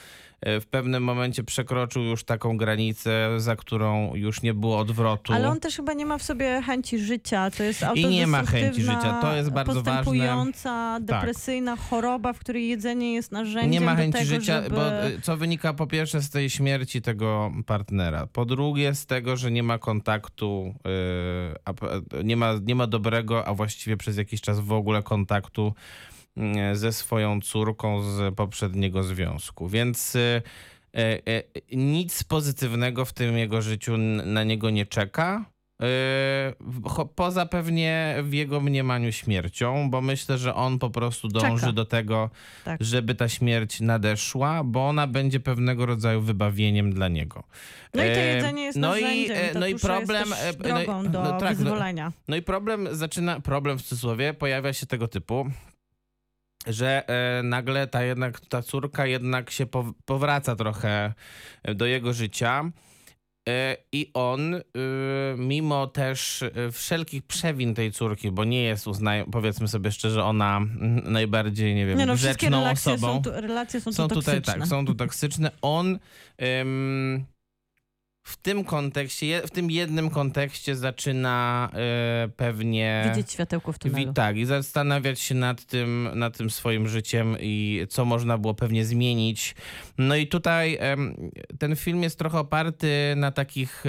w 0.46 0.66
pewnym 0.66 1.04
momencie 1.04 1.44
przekroczył 1.44 2.04
już 2.04 2.24
taką 2.24 2.58
granicę, 2.58 3.30
za 3.38 3.56
którą 3.56 4.16
już 4.16 4.42
nie 4.42 4.54
było 4.54 4.80
odwrotu. 4.80 5.34
Ale 5.34 5.50
on 5.50 5.60
też 5.60 5.76
chyba 5.76 5.94
nie 5.94 6.06
ma 6.06 6.18
w 6.18 6.24
sobie 6.24 6.62
chęci 6.66 7.00
życia. 7.00 7.52
To 7.52 7.64
jest 7.64 7.86
I 7.96 8.08
nie 8.08 8.28
ma 8.28 8.44
chęci 8.46 8.82
życia. 8.82 9.20
To 9.22 9.36
jest 9.36 9.50
bardzo 9.50 9.74
ważne. 9.74 9.92
Tak. 9.92 10.06
postępująca, 10.06 11.00
depresyjna 11.02 11.76
choroba, 11.76 12.34
w 12.34 12.40
której 12.40 12.68
jedzenie 12.68 13.14
jest 13.14 13.32
narzędziem 13.32 13.72
Nie 13.72 13.82
ma 13.82 13.96
chęci 13.96 14.14
tego, 14.14 14.26
życia, 14.26 14.64
żeby... 14.64 14.76
bo 14.76 15.08
y, 15.08 15.22
co 15.22 15.38
wynika 15.38 15.74
po 15.74 15.88
pierwsze 15.88 16.22
z 16.22 16.30
tej 16.30 16.50
śmierci 16.50 17.02
tego 17.02 17.52
partnera, 17.66 18.28
po 18.28 18.46
drugie 18.46 18.96
z 18.96 19.06
tego, 19.06 19.38
że 19.38 19.52
nie 19.52 19.64
ma 19.64 19.78
kontaktu, 19.78 20.76
p- 21.64 22.24
nie, 22.24 22.38
ma, 22.38 22.54
nie 22.64 22.76
ma 22.76 22.88
dobrego, 22.88 23.48
a 23.48 23.54
właściwie 23.54 23.98
przez 23.98 24.18
jakiś 24.18 24.42
czas 24.42 24.60
w 24.60 24.72
ogóle 24.72 25.04
kontaktu 25.04 25.74
ze 26.74 26.94
swoją 26.94 27.42
córką 27.42 28.04
z 28.04 28.36
poprzedniego 28.36 29.04
związku. 29.04 29.68
Więc 29.68 30.16
y, 30.16 30.42
y, 30.98 31.22
nic 31.72 32.24
pozytywnego 32.24 33.06
w 33.06 33.14
tym 33.14 33.38
jego 33.38 33.62
życiu 33.62 33.98
na 34.26 34.44
niego 34.44 34.70
nie 34.70 34.86
czeka. 34.86 35.46
Poza 37.16 37.46
pewnie 37.46 38.16
w 38.24 38.34
jego 38.34 38.60
mniemaniu 38.62 39.12
śmiercią, 39.12 39.90
bo 39.90 40.02
myślę, 40.02 40.38
że 40.38 40.56
on 40.56 40.80
po 40.80 40.90
prostu 40.90 41.28
dąży 41.28 41.60
Czeka. 41.62 41.72
do 41.72 41.86
tego, 41.86 42.30
Tak. 42.66 42.84
żeby 42.84 43.16
ta 43.16 43.30
śmierć 43.30 43.80
nadeszła, 43.80 44.64
bo 44.64 44.88
ona 44.88 45.08
będzie 45.08 45.40
pewnego 45.40 45.86
rodzaju 45.86 46.22
wybawieniem 46.22 46.94
dla 46.94 47.08
niego. 47.08 47.44
No 47.94 48.04
i 48.04 48.08
to 48.08 48.12
E, 48.20 48.36
jedzenie 48.36 48.64
jest 48.64 48.78
no 48.78 48.98
i, 48.98 49.32
e, 49.32 49.60
no 49.60 49.68
i 49.68 49.76
problem, 49.76 50.34
e, 50.34 50.54
no 50.70 50.82
i- 50.82 50.86
drogą 50.86 51.04
do 51.12 51.24
no 51.24 51.40
tak, 51.40 51.60
no-. 51.60 52.12
No 52.28 52.36
i 52.36 52.42
problem 52.42 52.88
zaczyna, 52.92 53.40
problem 53.40 53.78
w 53.80 53.82
cudzysłowie, 53.84 54.34
pojawia 54.34 54.74
się 54.74 54.86
tego 54.86 55.08
typu, 55.08 55.46
że 56.68 57.08
e, 57.10 57.44
nagle 57.44 57.88
ta 57.88 58.04
jednak, 58.04 58.40
ta 58.40 58.62
córka 58.62 59.06
jednak 59.06 59.52
się 59.52 59.66
pow- 59.66 59.94
powraca 60.06 60.56
trochę 60.56 61.14
do 61.76 61.86
jego 61.86 62.14
życia. 62.14 62.72
E, 63.50 63.78
I 63.92 64.12
on, 64.14 64.54
y, 64.56 64.62
mimo 65.38 65.88
też 65.88 66.42
y, 66.42 66.72
wszelkich 66.72 67.24
przewin 67.24 67.76
tej 67.76 67.92
córki, 67.92 68.32
bo 68.32 68.44
nie 68.44 68.64
jest, 68.64 68.88
uznaj, 68.88 69.26
powiedzmy 69.32 69.68
sobie 69.68 69.92
szczerze, 69.92 70.24
ona 70.24 70.62
najbardziej, 71.04 71.76
nie 71.76 71.86
wiem, 71.86 71.98
Nie 71.98 72.06
no, 72.06 72.16
wszystkie 72.16 72.48
grzeczną 72.48 72.60
relacje 72.60 72.94
osobą 72.94 73.14
są, 73.14 73.22
tu, 73.22 73.32
relacje 73.32 73.82
są, 73.82 73.94
są 73.94 74.08
tu 74.08 74.16
tutaj 74.16 74.36
toksyczne. 74.36 74.60
tak, 74.60 74.70
są 74.70 74.86
tu 74.86 74.96
toksyczne. 74.96 75.52
On 75.62 76.00
ym, 76.62 77.26
w 78.32 78.38
tym 78.38 78.64
kontekście, 78.64 79.42
w 79.46 79.52
tym 79.52 79.72
jednym 79.72 80.10
kontekście 80.10 80.76
zaczyna 80.76 81.70
y, 82.26 82.30
pewnie 82.30 83.04
Widzieć 83.10 83.32
światełko 83.32 83.72
w 83.74 83.80
tunelu. 83.80 84.08
wi- 84.08 84.14
tak 84.14 84.38
i 84.38 84.46
zastanawiać 84.46 85.20
się 85.20 85.36
nad 85.36 85.66
tym, 85.66 86.10
nad 86.16 86.38
tym 86.38 86.50
swoim 86.50 86.88
życiem 86.88 87.36
i 87.40 87.86
co 87.90 88.06
można 88.06 88.38
było 88.38 88.54
pewnie 88.54 88.86
zmienić. 88.86 89.56
No 89.98 90.16
i 90.16 90.28
tutaj 90.28 90.80
ten 91.60 91.76
film 91.76 92.04
jest 92.04 92.20
trochę 92.20 92.40
oparty 92.40 93.14
na 93.18 93.32
takich, 93.32 93.84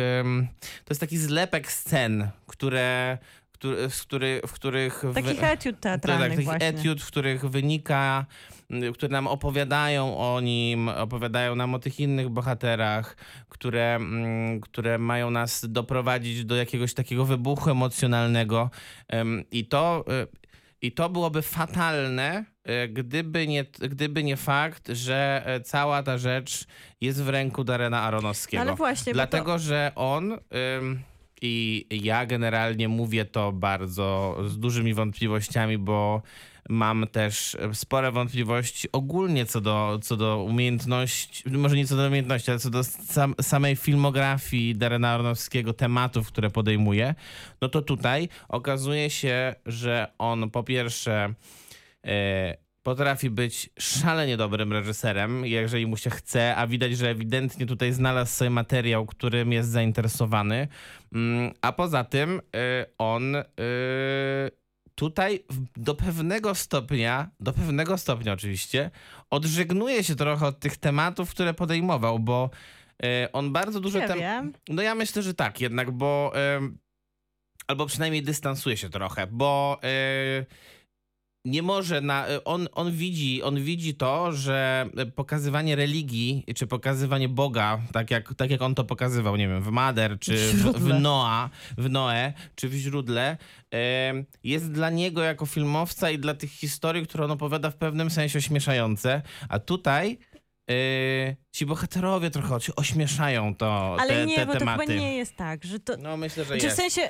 to 0.84 0.90
jest 0.90 1.00
taki 1.00 1.18
zlepek 1.18 1.72
scen, 1.72 2.28
które, 2.46 3.18
który, 3.62 3.90
z 3.90 4.02
który, 4.02 4.40
w 4.46 4.52
których... 4.52 5.04
w- 5.04 5.14
Takich 5.14 5.44
etiud 5.44 5.80
teatralnych 5.80 6.28
tak, 6.28 6.30
takich 6.36 6.44
właśnie. 6.44 6.66
etiud, 6.66 7.02
w 7.02 7.06
których 7.06 7.44
wynika, 7.50 8.26
m, 8.70 8.92
które 8.92 9.12
nam 9.12 9.26
opowiadają 9.26 10.16
o 10.18 10.40
nim, 10.40 10.88
opowiadają 10.88 11.54
nam 11.54 11.74
o 11.74 11.78
tych 11.78 12.00
innych 12.00 12.28
bohaterach, 12.28 13.16
które, 13.48 13.94
mm, 13.94 14.60
które 14.60 14.98
mają 14.98 15.30
nas 15.30 15.66
doprowadzić 15.68 16.44
do 16.44 16.56
jakiegoś 16.56 16.94
takiego 16.94 17.24
wybuchu 17.24 17.70
emocjonalnego. 17.70 18.70
Em, 19.08 19.44
I 19.50 19.64
to, 19.64 20.04
y, 20.22 20.26
i 20.82 20.92
to 20.92 21.08
byłoby 21.08 21.42
fatalne, 21.42 22.44
y, 22.84 22.88
gdyby 22.88 23.46
nie, 23.46 23.64
gdyby 23.64 24.24
nie 24.24 24.36
fakt, 24.36 24.88
że 24.88 25.42
e, 25.46 25.60
cała 25.60 26.02
ta 26.02 26.18
rzecz 26.18 26.66
jest 27.00 27.22
w 27.22 27.28
ręku 27.28 27.64
Darena 27.64 28.00
Aronowskiego. 28.02 28.60
Ale 28.60 28.74
właśnie, 28.74 29.12
Dlatego, 29.12 29.58
że 29.58 29.92
on 29.94 30.32
ym, 30.32 31.02
i 31.42 31.86
ja 31.90 32.26
generalnie 32.26 32.88
mówię 32.88 33.24
to 33.24 33.52
bardzo 33.52 34.36
z 34.46 34.58
dużymi 34.58 34.94
wątpliwościami, 34.94 35.78
bo 35.78 36.22
mam 36.68 37.06
też 37.12 37.56
spore 37.72 38.12
wątpliwości 38.12 38.88
ogólnie 38.92 39.46
co 39.46 39.60
do, 39.60 39.98
co 40.02 40.16
do 40.16 40.42
umiejętności, 40.42 41.50
może 41.50 41.76
nie 41.76 41.86
co 41.86 41.96
do 41.96 42.06
umiejętności, 42.06 42.50
ale 42.50 42.60
co 42.60 42.70
do 42.70 42.84
sam, 42.84 43.34
samej 43.40 43.76
filmografii 43.76 44.76
Darena 44.76 45.10
Aronowskiego, 45.10 45.72
tematów, 45.72 46.28
które 46.28 46.50
podejmuje, 46.50 47.14
no 47.60 47.68
to 47.68 47.82
tutaj 47.82 48.28
okazuje 48.48 49.10
się, 49.10 49.54
że 49.66 50.12
on 50.18 50.50
po 50.50 50.62
pierwsze 50.62 51.34
e, 52.04 52.61
potrafi 52.82 53.30
być 53.30 53.70
szalenie 53.78 54.36
dobrym 54.36 54.72
reżyserem, 54.72 55.46
jeżeli 55.46 55.86
mu 55.86 55.96
się 55.96 56.10
chce, 56.10 56.56
a 56.56 56.66
widać, 56.66 56.96
że 56.96 57.10
ewidentnie 57.10 57.66
tutaj 57.66 57.92
znalazł 57.92 58.32
sobie 58.32 58.50
materiał, 58.50 59.06
którym 59.06 59.52
jest 59.52 59.68
zainteresowany. 59.70 60.68
Mm, 61.12 61.52
A 61.62 61.72
poza 61.72 62.04
tym 62.04 62.38
y, 62.38 62.40
on 62.98 63.36
y, 63.36 63.42
tutaj 64.94 65.44
do 65.76 65.94
pewnego 65.94 66.54
stopnia, 66.54 67.30
do 67.40 67.52
pewnego 67.52 67.98
stopnia 67.98 68.32
oczywiście, 68.32 68.90
odżegnuje 69.30 70.04
się 70.04 70.14
trochę 70.14 70.46
od 70.46 70.60
tych 70.60 70.76
tematów, 70.76 71.30
które 71.30 71.54
podejmował, 71.54 72.18
bo 72.18 72.50
y, 73.04 73.32
on 73.32 73.52
bardzo 73.52 73.80
dużo 73.80 73.98
tem- 73.98 74.18
wiem. 74.18 74.52
no 74.68 74.82
ja 74.82 74.94
myślę, 74.94 75.22
że 75.22 75.34
tak 75.34 75.60
jednak, 75.60 75.90
bo 75.90 76.32
albo 77.66 77.86
przynajmniej 77.86 78.22
dystansuje 78.22 78.76
się 78.76 78.90
trochę, 78.90 79.26
bo 79.26 79.80
nie 81.44 81.62
może 81.62 82.00
na, 82.00 82.26
e, 82.28 82.44
on, 82.44 82.68
on, 82.72 82.92
widzi, 82.92 83.42
on 83.42 83.62
widzi 83.64 83.94
to, 83.94 84.32
że 84.32 84.86
pokazywanie 85.14 85.76
religii, 85.76 86.44
czy 86.56 86.66
pokazywanie 86.66 87.28
Boga, 87.28 87.80
tak 87.92 88.10
jak, 88.10 88.34
tak 88.34 88.50
jak 88.50 88.62
on 88.62 88.74
to 88.74 88.84
pokazywał, 88.84 89.36
nie 89.36 89.48
wiem, 89.48 89.62
w 89.62 89.68
Mader, 89.70 90.18
czy 90.18 90.36
W 90.36 90.62
w, 90.62 90.78
w 90.78 91.00
Noa, 91.00 91.50
w 91.78 91.90
Noe, 91.90 92.32
czy 92.54 92.68
w 92.68 92.74
źródle, 92.74 93.36
jest 94.44 94.72
dla 94.72 94.90
niego 94.90 95.22
jako 95.22 95.46
filmowca 95.46 96.10
i 96.10 96.18
dla 96.18 96.34
tych 96.34 96.50
historii, 96.50 97.06
które 97.06 97.24
on 97.24 97.30
opowiada 97.30 97.70
w 97.70 97.76
pewnym 97.76 98.10
sensie 98.10 98.38
ośmieszające, 98.38 99.22
a 99.48 99.58
tutaj 99.58 100.18
e, 100.70 100.74
ci 101.52 101.66
bohaterowie 101.66 102.30
trochę 102.30 102.54
oś- 102.54 102.70
ośmieszają 102.76 103.54
to, 103.54 103.96
Ale 104.00 104.08
te, 104.14 104.26
nie, 104.26 104.36
te 104.36 104.46
bo 104.46 104.52
to 104.52 104.58
tematy. 104.58 104.86
chyba 104.86 105.00
nie 105.00 105.16
jest 105.16 105.36
tak, 105.36 105.64
że 105.64 105.80
to... 105.80 105.96
No 105.96 106.16
myślę, 106.16 106.44
że 106.44 106.54
Czy 106.54 106.60
w 106.60 106.64
jest. 106.64 106.76
sensie 106.76 107.00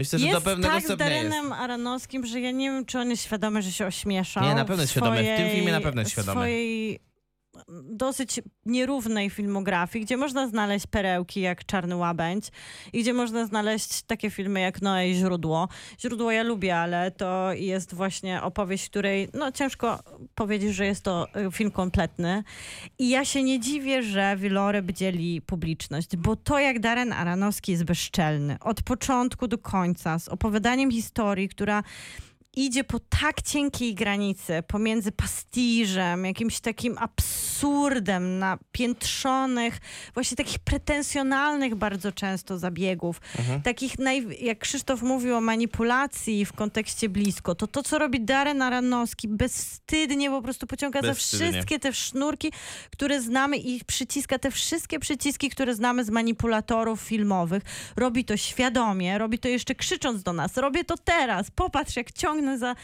Myślę, 0.00 0.18
że 0.18 0.30
do 0.30 0.40
pewnego 0.40 0.74
tak 0.74 0.84
stopnia 0.84 1.08
jest. 1.08 1.28
Darenem 1.28 1.52
Aronowskim, 1.52 2.26
że 2.26 2.40
ja 2.40 2.50
nie 2.50 2.70
wiem, 2.70 2.84
czy 2.84 2.98
on 2.98 3.10
jest 3.10 3.22
świadomy, 3.22 3.62
że 3.62 3.72
się 3.72 3.86
ośmieszał. 3.86 4.44
Nie, 4.44 4.54
na 4.54 4.64
pewno 4.64 4.82
jest 4.82 4.92
świadomy. 4.92 5.22
W 5.22 5.36
tym 5.36 5.50
filmie 5.50 5.72
na 5.72 5.80
pewno 5.80 6.00
jest 6.00 6.12
świadomy. 6.12 6.40
swojej 6.40 7.00
dosyć 7.84 8.40
nierównej 8.66 9.30
filmografii, 9.30 10.04
gdzie 10.04 10.16
można 10.16 10.48
znaleźć 10.48 10.86
perełki 10.86 11.40
jak 11.40 11.66
Czarny 11.66 11.96
Łabędź 11.96 12.48
i 12.92 13.02
gdzie 13.02 13.12
można 13.12 13.46
znaleźć 13.46 14.02
takie 14.02 14.30
filmy 14.30 14.60
jak 14.60 14.82
Noe 14.82 15.08
i 15.08 15.14
Źródło. 15.14 15.68
Źródło 16.00 16.32
ja 16.32 16.42
lubię, 16.42 16.76
ale 16.76 17.10
to 17.10 17.52
jest 17.52 17.94
właśnie 17.94 18.42
opowieść, 18.42 18.88
której 18.90 19.28
no 19.34 19.52
ciężko 19.52 19.98
powiedzieć, 20.34 20.74
że 20.74 20.86
jest 20.86 21.04
to 21.04 21.26
y, 21.48 21.52
film 21.52 21.70
kompletny. 21.70 22.44
I 22.98 23.08
ja 23.08 23.24
się 23.24 23.42
nie 23.42 23.60
dziwię, 23.60 24.02
że 24.02 24.36
Wieloryb 24.36 24.92
dzieli 24.92 25.42
publiczność, 25.42 26.16
bo 26.16 26.36
to 26.36 26.58
jak 26.58 26.80
Darren 26.80 27.12
Aronowski 27.12 27.72
jest 27.72 27.84
bezczelny 27.84 28.56
od 28.60 28.82
początku 28.82 29.48
do 29.48 29.58
końca, 29.58 30.18
z 30.18 30.28
opowiadaniem 30.28 30.90
historii, 30.90 31.48
która 31.48 31.82
idzie 32.56 32.84
po 32.84 33.00
tak 33.20 33.42
cienkiej 33.42 33.94
granicy 33.94 34.62
pomiędzy 34.66 35.12
pastiżem, 35.12 36.24
jakimś 36.24 36.60
takim 36.60 36.98
absurdem 36.98 38.38
napiętrzonych, 38.38 39.78
właśnie 40.14 40.36
takich 40.36 40.58
pretensjonalnych 40.58 41.74
bardzo 41.74 42.12
często 42.12 42.58
zabiegów, 42.58 43.20
takich, 43.64 43.98
naj, 43.98 44.26
jak 44.40 44.58
Krzysztof 44.58 45.02
mówił 45.02 45.36
o 45.36 45.40
manipulacji 45.40 46.44
w 46.44 46.52
kontekście 46.52 47.08
blisko, 47.08 47.54
to 47.54 47.66
to, 47.66 47.82
co 47.82 47.98
robi 47.98 48.20
Darren 48.20 48.62
Aronowski, 48.62 49.28
bezwstydnie 49.28 50.30
po 50.30 50.42
prostu 50.42 50.66
pociąga 50.66 51.02
za 51.02 51.14
wszystkie 51.14 51.78
te 51.78 51.92
sznurki, 51.92 52.52
które 52.92 53.22
znamy 53.22 53.56
i 53.56 53.84
przyciska 53.84 54.38
te 54.38 54.50
wszystkie 54.50 54.98
przyciski, 54.98 55.50
które 55.50 55.74
znamy 55.74 56.04
z 56.04 56.10
manipulatorów 56.10 57.00
filmowych. 57.00 57.62
Robi 57.96 58.24
to 58.24 58.36
świadomie, 58.36 59.18
robi 59.18 59.38
to 59.38 59.48
jeszcze 59.48 59.74
krzycząc 59.74 60.22
do 60.22 60.32
nas. 60.32 60.56
Robię 60.56 60.84
to 60.84 60.94
teraz, 61.04 61.50
popatrz 61.50 61.96
jak 61.96 62.12
za, 62.58 62.76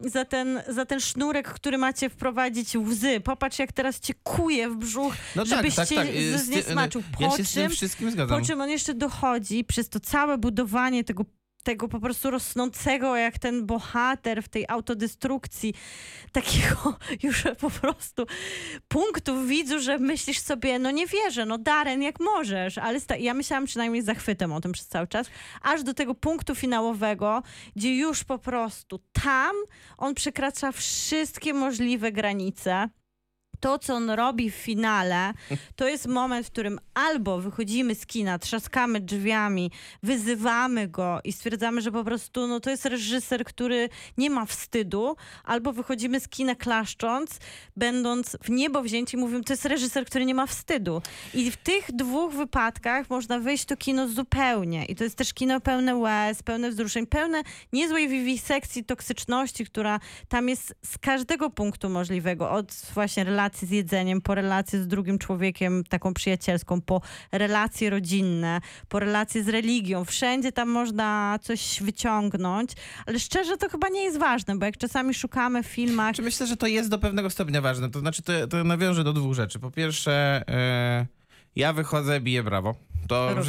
za, 0.00 0.24
ten, 0.24 0.62
za 0.68 0.84
ten 0.86 1.00
sznurek, 1.00 1.48
który 1.48 1.78
macie 1.78 2.10
wprowadzić 2.10 2.76
łzy. 2.76 3.20
Popatrz 3.20 3.58
jak 3.58 3.72
teraz 3.72 4.00
cię 4.00 4.14
kuje 4.22 4.68
w 4.70 4.76
brzuch, 4.76 5.14
No 5.36 5.44
żebyś 5.46 5.74
tak, 5.74 5.88
tak, 5.88 6.08
cię 6.08 6.12
tak. 6.32 6.40
Z- 6.40 6.44
zniesmaczył. 6.44 7.02
Po 7.18 7.24
Ja 7.24 7.30
się 7.30 7.44
z 7.44 7.52
tym 7.52 7.62
czym 7.62 7.70
wszystkim 7.76 8.10
zgadzam. 8.10 8.40
po 8.40 8.46
czym 8.46 8.60
on 8.60 8.70
jeszcze 8.70 8.94
dochodzi 8.94 9.64
przez 9.64 9.88
to 9.88 10.00
całe 10.00 10.38
budowanie 10.38 11.04
tego, 11.04 11.24
tego 11.62 11.88
po 11.88 12.00
prostu 12.00 12.30
rosnącego, 12.30 13.16
jak 13.16 13.38
ten 13.38 13.66
bohater 13.66 14.42
w 14.42 14.48
tej 14.48 14.64
autodestrukcji, 14.68 15.74
takiego 16.32 16.96
już 17.22 17.44
po 17.60 17.70
prostu 17.70 18.26
punktu 18.88 19.44
widzu, 19.44 19.80
że 19.80 19.98
myślisz 19.98 20.38
sobie, 20.38 20.78
no 20.78 20.90
nie 20.90 21.06
wierzę, 21.06 21.46
no 21.46 21.58
Darren, 21.58 22.02
jak 22.02 22.20
możesz, 22.20 22.78
ale 22.78 23.00
ja 23.18 23.34
myślałam 23.34 23.66
przynajmniej 23.66 24.02
z 24.02 24.06
zachwytem 24.06 24.52
o 24.52 24.60
tym 24.60 24.72
przez 24.72 24.86
cały 24.86 25.06
czas, 25.06 25.26
aż 25.62 25.82
do 25.82 25.94
tego 25.94 26.14
punktu 26.14 26.54
finałowego, 26.54 27.42
gdzie 27.76 27.96
już 27.96 28.24
po 28.24 28.38
prostu 28.38 29.00
tam 29.12 29.56
on 29.98 30.14
przekracza 30.14 30.72
wszystkie 30.72 31.54
możliwe 31.54 32.12
granice. 32.12 32.88
To, 33.60 33.78
co 33.78 33.94
on 33.94 34.10
robi 34.10 34.50
w 34.50 34.54
finale, 34.54 35.32
to 35.76 35.88
jest 35.88 36.06
moment, 36.06 36.46
w 36.46 36.50
którym 36.50 36.78
albo 36.94 37.40
wychodzimy 37.40 37.94
z 37.94 38.06
kina, 38.06 38.38
trzaskamy 38.38 39.00
drzwiami, 39.00 39.70
wyzywamy 40.02 40.88
go 40.88 41.20
i 41.24 41.32
stwierdzamy, 41.32 41.80
że 41.80 41.92
po 41.92 42.04
prostu 42.04 42.46
no, 42.46 42.60
to 42.60 42.70
jest 42.70 42.86
reżyser, 42.86 43.44
który 43.44 43.88
nie 44.18 44.30
ma 44.30 44.46
wstydu, 44.46 45.16
albo 45.44 45.72
wychodzimy 45.72 46.20
z 46.20 46.28
kina 46.28 46.54
klaszcząc, 46.54 47.38
będąc 47.76 48.36
w 48.42 48.50
niebo 48.50 48.82
wzięci, 48.82 49.16
mówią, 49.16 49.42
to 49.42 49.52
jest 49.52 49.64
reżyser, 49.64 50.06
który 50.06 50.24
nie 50.24 50.34
ma 50.34 50.46
wstydu. 50.46 51.02
I 51.34 51.50
w 51.50 51.56
tych 51.56 51.92
dwóch 51.92 52.32
wypadkach 52.34 53.10
można 53.10 53.40
wejść 53.40 53.64
do 53.64 53.76
kino 53.76 54.08
zupełnie. 54.08 54.84
I 54.84 54.94
to 54.94 55.04
jest 55.04 55.16
też 55.16 55.34
kino 55.34 55.60
pełne 55.60 55.96
łez, 55.96 56.42
pełne 56.42 56.70
wzruszeń, 56.70 57.06
pełne 57.06 57.42
niezłej 57.72 58.08
wiwisekcji 58.08 58.84
toksyczności, 58.84 59.66
która 59.66 60.00
tam 60.28 60.48
jest 60.48 60.74
z 60.84 60.98
każdego 60.98 61.50
punktu 61.50 61.88
możliwego. 61.88 62.50
Od 62.50 62.72
właśnie 62.94 63.24
relacji 63.24 63.49
z 63.56 63.70
jedzeniem, 63.70 64.20
po 64.20 64.34
relacje 64.34 64.82
z 64.82 64.86
drugim 64.86 65.18
człowiekiem, 65.18 65.84
taką 65.84 66.14
przyjacielską, 66.14 66.80
po 66.80 67.00
relacje 67.32 67.90
rodzinne, 67.90 68.60
po 68.88 68.98
relacje 69.00 69.44
z 69.44 69.48
religią. 69.48 70.04
Wszędzie 70.04 70.52
tam 70.52 70.68
można 70.68 71.38
coś 71.42 71.82
wyciągnąć, 71.82 72.70
ale 73.06 73.18
szczerze 73.18 73.56
to 73.56 73.68
chyba 73.68 73.88
nie 73.88 74.02
jest 74.02 74.18
ważne, 74.18 74.58
bo 74.58 74.66
jak 74.66 74.76
czasami 74.76 75.14
szukamy 75.14 75.62
w 75.62 75.66
filmach 75.66 76.16
Czy 76.16 76.22
myślę, 76.22 76.46
że 76.46 76.56
to 76.56 76.66
jest 76.66 76.88
do 76.90 76.98
pewnego 76.98 77.30
stopnia 77.30 77.60
ważne? 77.60 77.90
To 77.90 78.00
znaczy, 78.00 78.22
to, 78.22 78.46
to 78.46 78.64
nawiążę 78.64 79.04
do 79.04 79.12
dwóch 79.12 79.34
rzeczy. 79.34 79.58
Po 79.58 79.70
pierwsze, 79.70 80.42
e, 80.48 81.06
ja 81.56 81.72
wychodzę, 81.72 82.20
biję 82.20 82.42
brawo. 82.42 82.74
To, 83.08 83.34
Również. 83.34 83.46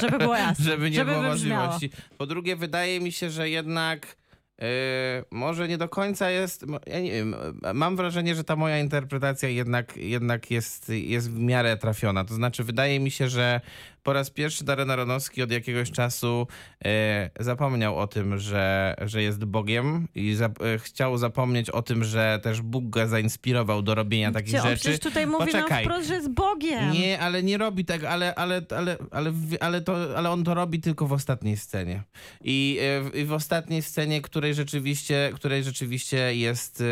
Żeby 0.00 0.18
było 0.18 0.36
jasne. 0.36 0.64
żeby 0.70 0.90
nie 0.90 0.96
Żeby 0.96 1.10
było 1.10 1.22
wybrzmiało. 1.22 1.66
możliwości. 1.66 1.90
Po 2.18 2.26
drugie, 2.26 2.56
wydaje 2.56 3.00
mi 3.00 3.12
się, 3.12 3.30
że 3.30 3.48
jednak 3.50 4.16
e, 4.60 5.24
może 5.30 5.68
nie 5.68 5.78
do 5.78 5.88
końca 5.88 6.30
jest. 6.30 6.64
Ja 6.86 7.00
nie 7.00 7.12
wiem, 7.12 7.34
e, 7.64 7.74
mam 7.74 7.96
wrażenie, 7.96 8.34
że 8.34 8.44
ta 8.44 8.56
moja 8.56 8.78
interpretacja 8.78 9.48
jednak, 9.48 9.96
jednak 9.96 10.50
jest, 10.50 10.88
jest 10.88 11.30
w 11.30 11.38
miarę 11.38 11.76
trafiona. 11.76 12.24
To 12.24 12.34
znaczy, 12.34 12.64
wydaje 12.64 13.00
mi 13.00 13.10
się, 13.10 13.28
że 13.28 13.60
po 14.04 14.12
raz 14.12 14.30
pierwszy 14.30 14.64
Darren 14.64 14.90
Aronowski 14.90 15.42
od 15.42 15.50
jakiegoś 15.50 15.90
czasu 15.90 16.46
e, 16.84 17.30
zapomniał 17.40 17.98
o 17.98 18.06
tym, 18.06 18.38
że, 18.38 18.94
że 19.02 19.22
jest 19.22 19.44
Bogiem 19.44 20.08
i 20.14 20.34
zap, 20.34 20.62
e, 20.62 20.78
chciał 20.78 21.18
zapomnieć 21.18 21.70
o 21.70 21.82
tym, 21.82 22.04
że 22.04 22.40
też 22.42 22.60
Bóg 22.62 22.84
go 22.90 23.06
zainspirował 23.08 23.82
do 23.82 23.94
robienia 23.94 24.32
takich 24.32 24.48
Gdzie 24.48 24.62
on 24.62 24.68
rzeczy. 24.68 24.80
przecież 24.80 25.00
tutaj 25.00 25.26
mówi 25.26 25.38
nam 25.38 25.46
Poczekaj. 25.62 25.84
wprost, 25.84 26.08
że 26.08 26.14
jest 26.14 26.30
Bogiem. 26.30 26.90
Nie, 26.92 27.20
ale 27.20 27.42
nie 27.42 27.58
robi 27.58 27.84
tego, 27.84 28.10
ale, 28.10 28.34
ale, 28.34 28.62
ale, 28.76 28.96
ale, 29.10 29.32
ale, 29.60 29.80
to, 29.80 29.96
ale 30.18 30.30
on 30.30 30.44
to 30.44 30.54
robi 30.54 30.80
tylko 30.80 31.06
w 31.06 31.12
ostatniej 31.12 31.56
scenie. 31.56 32.02
I, 32.44 32.78
e, 32.80 33.02
w- 33.02 33.14
i 33.16 33.24
w 33.24 33.32
ostatniej 33.32 33.82
scenie, 33.82 34.22
której 34.22 34.54
rzeczywiście, 34.54 35.30
której 35.34 35.64
rzeczywiście 35.64 36.34
jest. 36.36 36.80
e, 36.80 36.84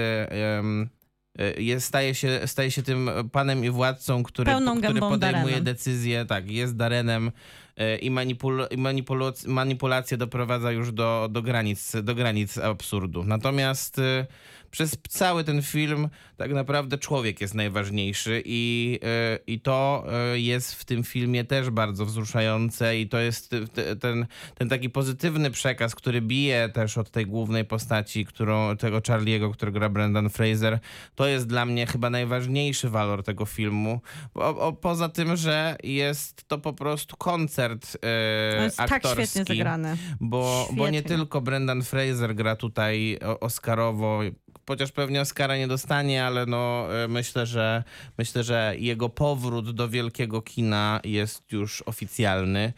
Jest, 1.58 1.86
staje, 1.86 2.14
się, 2.14 2.40
staje 2.46 2.70
się 2.70 2.82
tym 2.82 3.10
panem 3.32 3.64
i 3.64 3.70
władcą, 3.70 4.22
który, 4.22 4.52
który 4.78 5.00
podejmuje 5.00 5.42
Darenem. 5.42 5.64
decyzje, 5.64 6.24
tak, 6.24 6.50
jest 6.50 6.76
Darenem 6.76 7.32
e, 7.76 7.96
i, 7.96 8.10
manipul, 8.10 8.66
i 8.70 8.76
manipulu- 8.76 9.48
manipulację 9.48 10.16
doprowadza 10.16 10.72
już 10.72 10.92
do, 10.92 11.28
do, 11.30 11.42
granic, 11.42 11.92
do 12.02 12.14
granic 12.14 12.58
absurdu. 12.58 13.24
Natomiast 13.24 13.98
e, 13.98 14.26
przez 14.72 14.98
cały 15.08 15.44
ten 15.44 15.62
film 15.62 16.08
tak 16.36 16.52
naprawdę 16.52 16.98
człowiek 16.98 17.40
jest 17.40 17.54
najważniejszy 17.54 18.42
i, 18.44 18.98
e, 19.02 19.38
i 19.46 19.60
to 19.60 20.04
e, 20.32 20.38
jest 20.38 20.74
w 20.74 20.84
tym 20.84 21.04
filmie 21.04 21.44
też 21.44 21.70
bardzo 21.70 22.06
wzruszające 22.06 22.98
i 22.98 23.08
to 23.08 23.18
jest 23.18 23.50
te- 23.50 23.66
te- 23.68 23.96
ten, 23.96 24.26
ten 24.54 24.68
taki 24.68 24.90
pozytywny 24.90 25.50
przekaz, 25.50 25.94
który 25.94 26.20
bije 26.20 26.68
też 26.68 26.98
od 26.98 27.10
tej 27.10 27.26
głównej 27.26 27.64
postaci, 27.64 28.24
którą, 28.26 28.76
tego 28.76 28.98
Charlie'ego, 28.98 29.52
którego 29.52 29.78
gra 29.78 29.88
Brendan 29.88 30.30
Fraser. 30.30 30.78
To 31.14 31.26
jest 31.26 31.46
dla 31.46 31.66
mnie 31.66 31.86
chyba 31.86 32.10
najważniejszy 32.10 32.88
walor 32.90 33.22
tego 33.22 33.46
filmu. 33.46 34.00
O, 34.34 34.56
o, 34.58 34.72
poza 34.72 35.08
tym, 35.08 35.36
że 35.36 35.76
jest 35.82 36.48
to 36.48 36.58
po 36.58 36.72
prostu 36.72 37.16
koncert 37.16 37.96
e, 38.02 38.56
To 38.56 38.62
jest 38.64 38.76
tak 38.76 38.92
aktorski 38.92 39.26
świetnie 39.26 39.54
zagrane. 39.56 39.96
bo, 40.20 40.68
bo 40.72 40.88
nie 40.90 41.02
tylko 41.02 41.40
Brendan 41.40 41.82
Fraser 41.82 42.34
gra 42.34 42.56
tutaj 42.56 43.18
Oscarowo, 43.40 44.20
chociaż 44.68 44.92
pewnie 44.92 45.20
Oscara 45.20 45.56
nie 45.56 45.68
dostanie, 45.68 46.24
ale 46.24 46.46
no 46.46 46.86
e, 47.04 47.08
myślę, 47.08 47.46
że 47.46 47.84
myślę, 48.18 48.44
że 48.44 48.74
jego 48.78 49.08
powrót 49.08 49.70
do 49.70 49.88
wielkiego 49.88 50.42
kina 50.42 51.00
jest 51.04 51.52
już 51.52 51.82
oficjalny. 51.86 52.72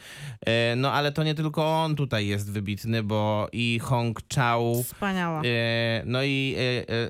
E, 0.46 0.76
No 0.76 0.92
ale 0.92 1.12
to 1.12 1.22
nie 1.22 1.34
tylko 1.34 1.82
on 1.82 1.96
tutaj 1.96 2.26
jest 2.26 2.52
wybitny, 2.52 3.02
bo 3.02 3.48
i 3.52 3.78
Hong 3.82 4.20
Chau 4.34 4.82
Wspaniała. 4.82 5.42
E, 5.44 6.02
No 6.06 6.22
i, 6.24 6.56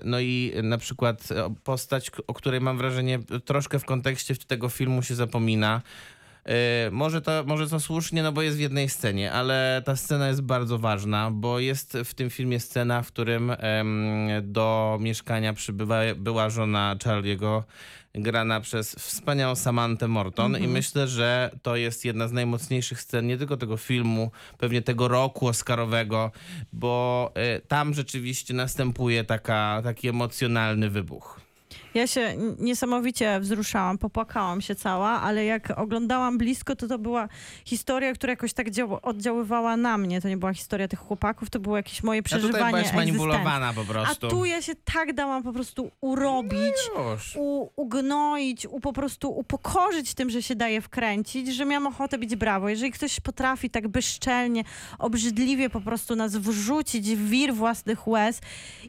no 0.04 0.20
i 0.20 0.52
na 0.62 0.78
przykład 0.78 1.28
postać, 1.64 2.10
o 2.26 2.34
której 2.34 2.60
mam 2.60 2.78
wrażenie 2.78 3.18
troszkę 3.44 3.78
w 3.78 3.84
kontekście 3.84 4.36
tego 4.36 4.68
filmu 4.68 5.02
się 5.02 5.14
zapomina. 5.14 5.82
E, 6.44 6.90
Może 6.90 7.22
to, 7.22 7.44
może 7.46 7.68
to 7.68 7.80
słusznie, 7.80 8.22
no 8.22 8.32
bo 8.32 8.42
jest 8.42 8.56
w 8.56 8.60
jednej 8.60 8.88
scenie, 8.88 9.32
ale 9.32 9.82
ta 9.84 9.96
scena 9.96 10.28
jest 10.28 10.42
bardzo 10.42 10.78
ważna, 10.78 11.30
bo 11.30 11.58
jest 11.58 11.98
w 12.04 12.14
tym 12.14 12.30
filmie 12.30 12.60
scena, 12.60 13.02
w 13.02 13.06
którym 13.08 13.52
do 14.42 14.98
mieszkania 15.00 15.52
przybywa 15.52 16.00
była 16.16 16.50
żona 16.50 16.96
Charlie'ego, 16.98 17.62
grana 18.14 18.60
przez 18.60 18.94
wspaniałą 18.94 19.54
Samantę 19.54 20.08
Morton 20.08 20.56
i 20.56 20.68
myślę, 20.68 21.08
że 21.08 21.50
to 21.62 21.76
jest 21.76 22.04
jedna 22.04 22.28
z 22.28 22.32
najmocniejszych 22.32 23.00
scen 23.00 23.26
nie 23.26 23.38
tylko 23.38 23.56
tego 23.56 23.76
filmu, 23.76 24.30
pewnie 24.58 24.82
tego 24.82 25.08
roku 25.08 25.46
Oscarowego, 25.48 26.30
bo 26.72 27.30
e, 27.34 27.60
tam 27.60 27.94
rzeczywiście 27.94 28.54
następuje 28.54 29.24
taka, 29.24 29.80
taki 29.84 30.08
emocjonalny 30.08 30.90
wybuch. 30.90 31.40
Ja 31.94 32.06
się 32.06 32.36
niesamowicie 32.58 33.40
wzruszałam, 33.40 33.98
popłakałam 33.98 34.60
się 34.60 34.74
cała, 34.74 35.08
ale 35.08 35.44
jak 35.44 35.70
oglądałam 35.78 36.38
blisko, 36.38 36.76
to 36.76 36.88
to 36.88 36.98
była 36.98 37.28
historia, 37.64 38.12
która 38.12 38.30
jakoś 38.30 38.52
tak 38.52 38.70
dział- 38.70 38.98
oddziaływała 39.02 39.76
na 39.76 39.98
mnie. 39.98 40.20
To 40.20 40.28
nie 40.28 40.36
była 40.36 40.54
historia 40.54 40.88
tych 40.88 40.98
chłopaków, 40.98 41.50
to 41.50 41.58
było 41.60 41.76
jakieś 41.76 42.02
moje 42.02 42.20
A 42.20 42.22
tutaj 42.22 42.38
przeżywanie 42.40 42.64
byłaś 42.70 42.80
egzystencji. 42.86 43.12
manipulowana 43.18 43.72
po 43.72 43.80
A 43.80 43.84
prostu. 43.84 44.28
tu 44.28 44.44
ja 44.44 44.62
się 44.62 44.72
tak 44.84 45.12
dałam 45.12 45.42
po 45.42 45.52
prostu 45.52 45.90
urobić. 46.00 46.74
Już. 47.12 47.36
u, 47.36 47.70
ugnoić, 47.76 48.66
u, 48.66 48.80
po 48.80 48.92
prostu 48.92 49.30
upokorzyć 49.38 50.14
tym, 50.14 50.30
że 50.30 50.42
się 50.42 50.54
daje 50.54 50.80
wkręcić, 50.80 51.54
że 51.54 51.64
miałam 51.64 51.86
ochotę 51.86 52.18
bić 52.18 52.36
brawo. 52.36 52.68
Jeżeli 52.68 52.92
ktoś 52.92 53.20
potrafi 53.20 53.70
tak 53.70 53.88
bezczelnie, 53.88 54.64
obrzydliwie 54.98 55.70
po 55.70 55.80
prostu 55.80 56.16
nas 56.16 56.36
wrzucić 56.36 57.10
w 57.16 57.28
wir 57.28 57.54
własnych 57.54 58.08
łez 58.08 58.40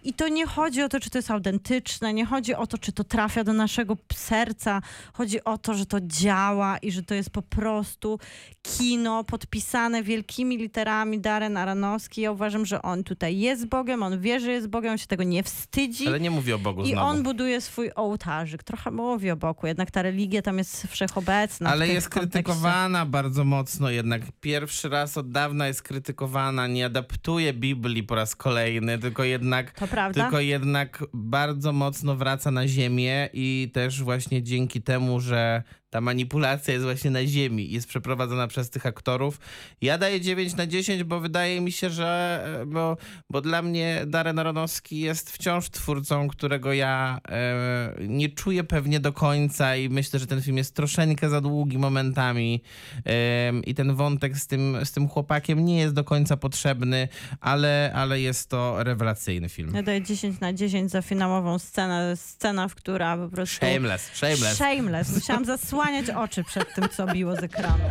i 0.04 0.14
to 0.14 0.28
nie 0.28 0.46
chodzi 0.46 0.82
o 0.82 0.90
to, 0.90 1.00
czy 1.00 1.10
to 1.10 1.18
jest 1.18 1.32
autentyczne, 1.32 2.14
nie 2.14 2.26
chodzi 2.26 2.56
o 2.56 2.68
to, 2.68 2.78
czy 2.78 2.92
to 2.96 3.04
trafia 3.04 3.44
do 3.44 3.54
naszego 3.54 3.98
serca. 4.14 4.82
Chodzi 5.14 5.44
o 5.44 5.58
to, 5.58 5.74
że 5.74 5.86
to 5.86 5.98
działa 6.02 6.78
i 6.78 6.92
że 6.92 7.04
to 7.04 7.14
jest 7.16 7.30
po 7.30 7.42
prostu 7.42 8.20
kino 8.62 9.24
podpisane 9.24 10.04
wielkimi 10.04 10.58
literami 10.58 11.20
Darren 11.20 11.58
Aronofsky. 11.58 12.22
Ja 12.22 12.32
uważam, 12.32 12.66
że 12.66 12.82
on 12.82 13.04
tutaj 13.04 13.38
jest 13.40 13.68
Bogiem, 13.68 14.04
on 14.04 14.20
wie, 14.22 14.40
że 14.40 14.52
jest 14.52 14.68
Bogiem, 14.68 14.92
on 14.92 14.98
się 14.98 15.08
tego 15.08 15.24
nie 15.24 15.44
wstydzi. 15.44 16.08
Ale 16.08 16.20
nie 16.20 16.32
mówię 16.32 16.56
o 16.56 16.60
Bogu 16.60 16.82
I 16.84 16.92
znowu. 16.92 17.08
on 17.08 17.24
buduje 17.24 17.62
swój 17.62 17.92
ołtarzyk. 17.96 18.64
Trochę 18.64 18.92
mówi 18.92 19.32
o 19.32 19.36
boku, 19.36 19.68
jednak 19.68 19.92
ta 19.92 20.02
religia 20.02 20.42
tam 20.42 20.58
jest 20.58 20.88
wszechobecna. 20.88 21.70
Ale 21.70 21.88
jest 21.88 22.10
kontekście. 22.10 22.32
krytykowana 22.44 23.06
bardzo 23.06 23.44
mocno 23.44 23.90
jednak. 23.90 24.22
Pierwszy 24.42 24.90
raz 24.90 25.18
od 25.18 25.32
dawna 25.32 25.68
jest 25.68 25.82
krytykowana, 25.82 26.68
nie 26.68 26.86
adaptuje 26.86 27.54
Biblii 27.54 28.04
po 28.04 28.16
raz 28.16 28.36
kolejny, 28.36 29.00
tylko 29.00 29.24
jednak, 29.24 29.72
To 29.72 29.88
prawda? 29.88 30.22
tylko 30.22 30.40
jednak 30.40 31.04
bardzo 31.14 31.74
mocno 31.74 32.16
wraca 32.16 32.52
na 32.52 32.68
ziemię 32.68 32.85
i 33.34 33.72
też 33.74 34.04
właśnie 34.04 34.44
dzięki 34.44 34.82
temu, 34.82 35.20
że 35.20 35.64
ta 35.96 36.02
manipulacja 36.02 36.74
jest 36.74 36.86
właśnie 36.86 37.12
na 37.12 37.26
ziemi, 37.26 37.72
jest 37.72 37.88
przeprowadzona 37.88 38.48
przez 38.48 38.70
tych 38.70 38.86
aktorów. 38.86 39.40
Ja 39.82 39.98
daję 39.98 40.22
9 40.22 40.56
na 40.56 40.68
10, 40.68 41.04
bo 41.04 41.20
wydaje 41.20 41.62
mi 41.62 41.72
się, 41.72 41.90
że 41.90 42.42
e, 42.62 42.66
bo, 42.66 42.98
bo 43.30 43.42
dla 43.42 43.62
mnie 43.62 44.04
Darren 44.08 44.40
Aronofsky 44.40 45.00
jest 45.00 45.32
wciąż 45.32 45.70
twórcą, 45.70 46.28
którego 46.28 46.74
ja 46.74 47.20
e, 47.30 47.96
nie 48.08 48.30
czuję 48.30 48.64
pewnie 48.64 49.00
do 49.00 49.14
końca 49.14 49.76
i 49.76 49.90
myślę, 49.90 50.20
że 50.20 50.28
ten 50.28 50.42
film 50.42 50.58
jest 50.58 50.76
troszeczkę 50.76 51.30
za 51.30 51.42
długi 51.42 51.78
momentami 51.78 52.62
Em, 53.06 53.64
i 53.64 53.76
ten 53.76 53.96
wątek 53.96 54.38
z 54.38 54.48
tym, 54.48 54.78
z 54.84 54.92
tym 54.92 55.08
chłopakiem 55.08 55.66
nie 55.66 55.80
jest 55.80 55.94
do 55.94 56.04
końca 56.04 56.38
potrzebny, 56.38 57.08
ale, 57.42 57.92
ale 57.96 58.22
jest 58.22 58.50
to 58.50 58.84
rewelacyjny 58.84 59.50
film. 59.50 59.72
Ja 59.76 59.84
daję 59.84 60.02
10 60.02 60.40
na 60.40 60.54
10 60.54 60.92
za 60.92 61.02
finałową 61.02 61.60
scenę. 61.60 62.18
Scena, 62.18 62.68
w 62.68 62.76
która 62.76 63.18
po 63.18 63.30
prostu... 63.30 63.58
Shameless, 63.58 64.12
shameless. 64.14 64.56
Shameless. 64.56 65.16
Musiałam 65.16 65.46
zasłaniać 65.86 66.10
oczy 66.10 66.44
przed 66.44 66.74
tym, 66.74 66.90
co 66.90 67.08
biło 67.08 67.36
z 67.36 67.44
ekranu. 67.44 67.84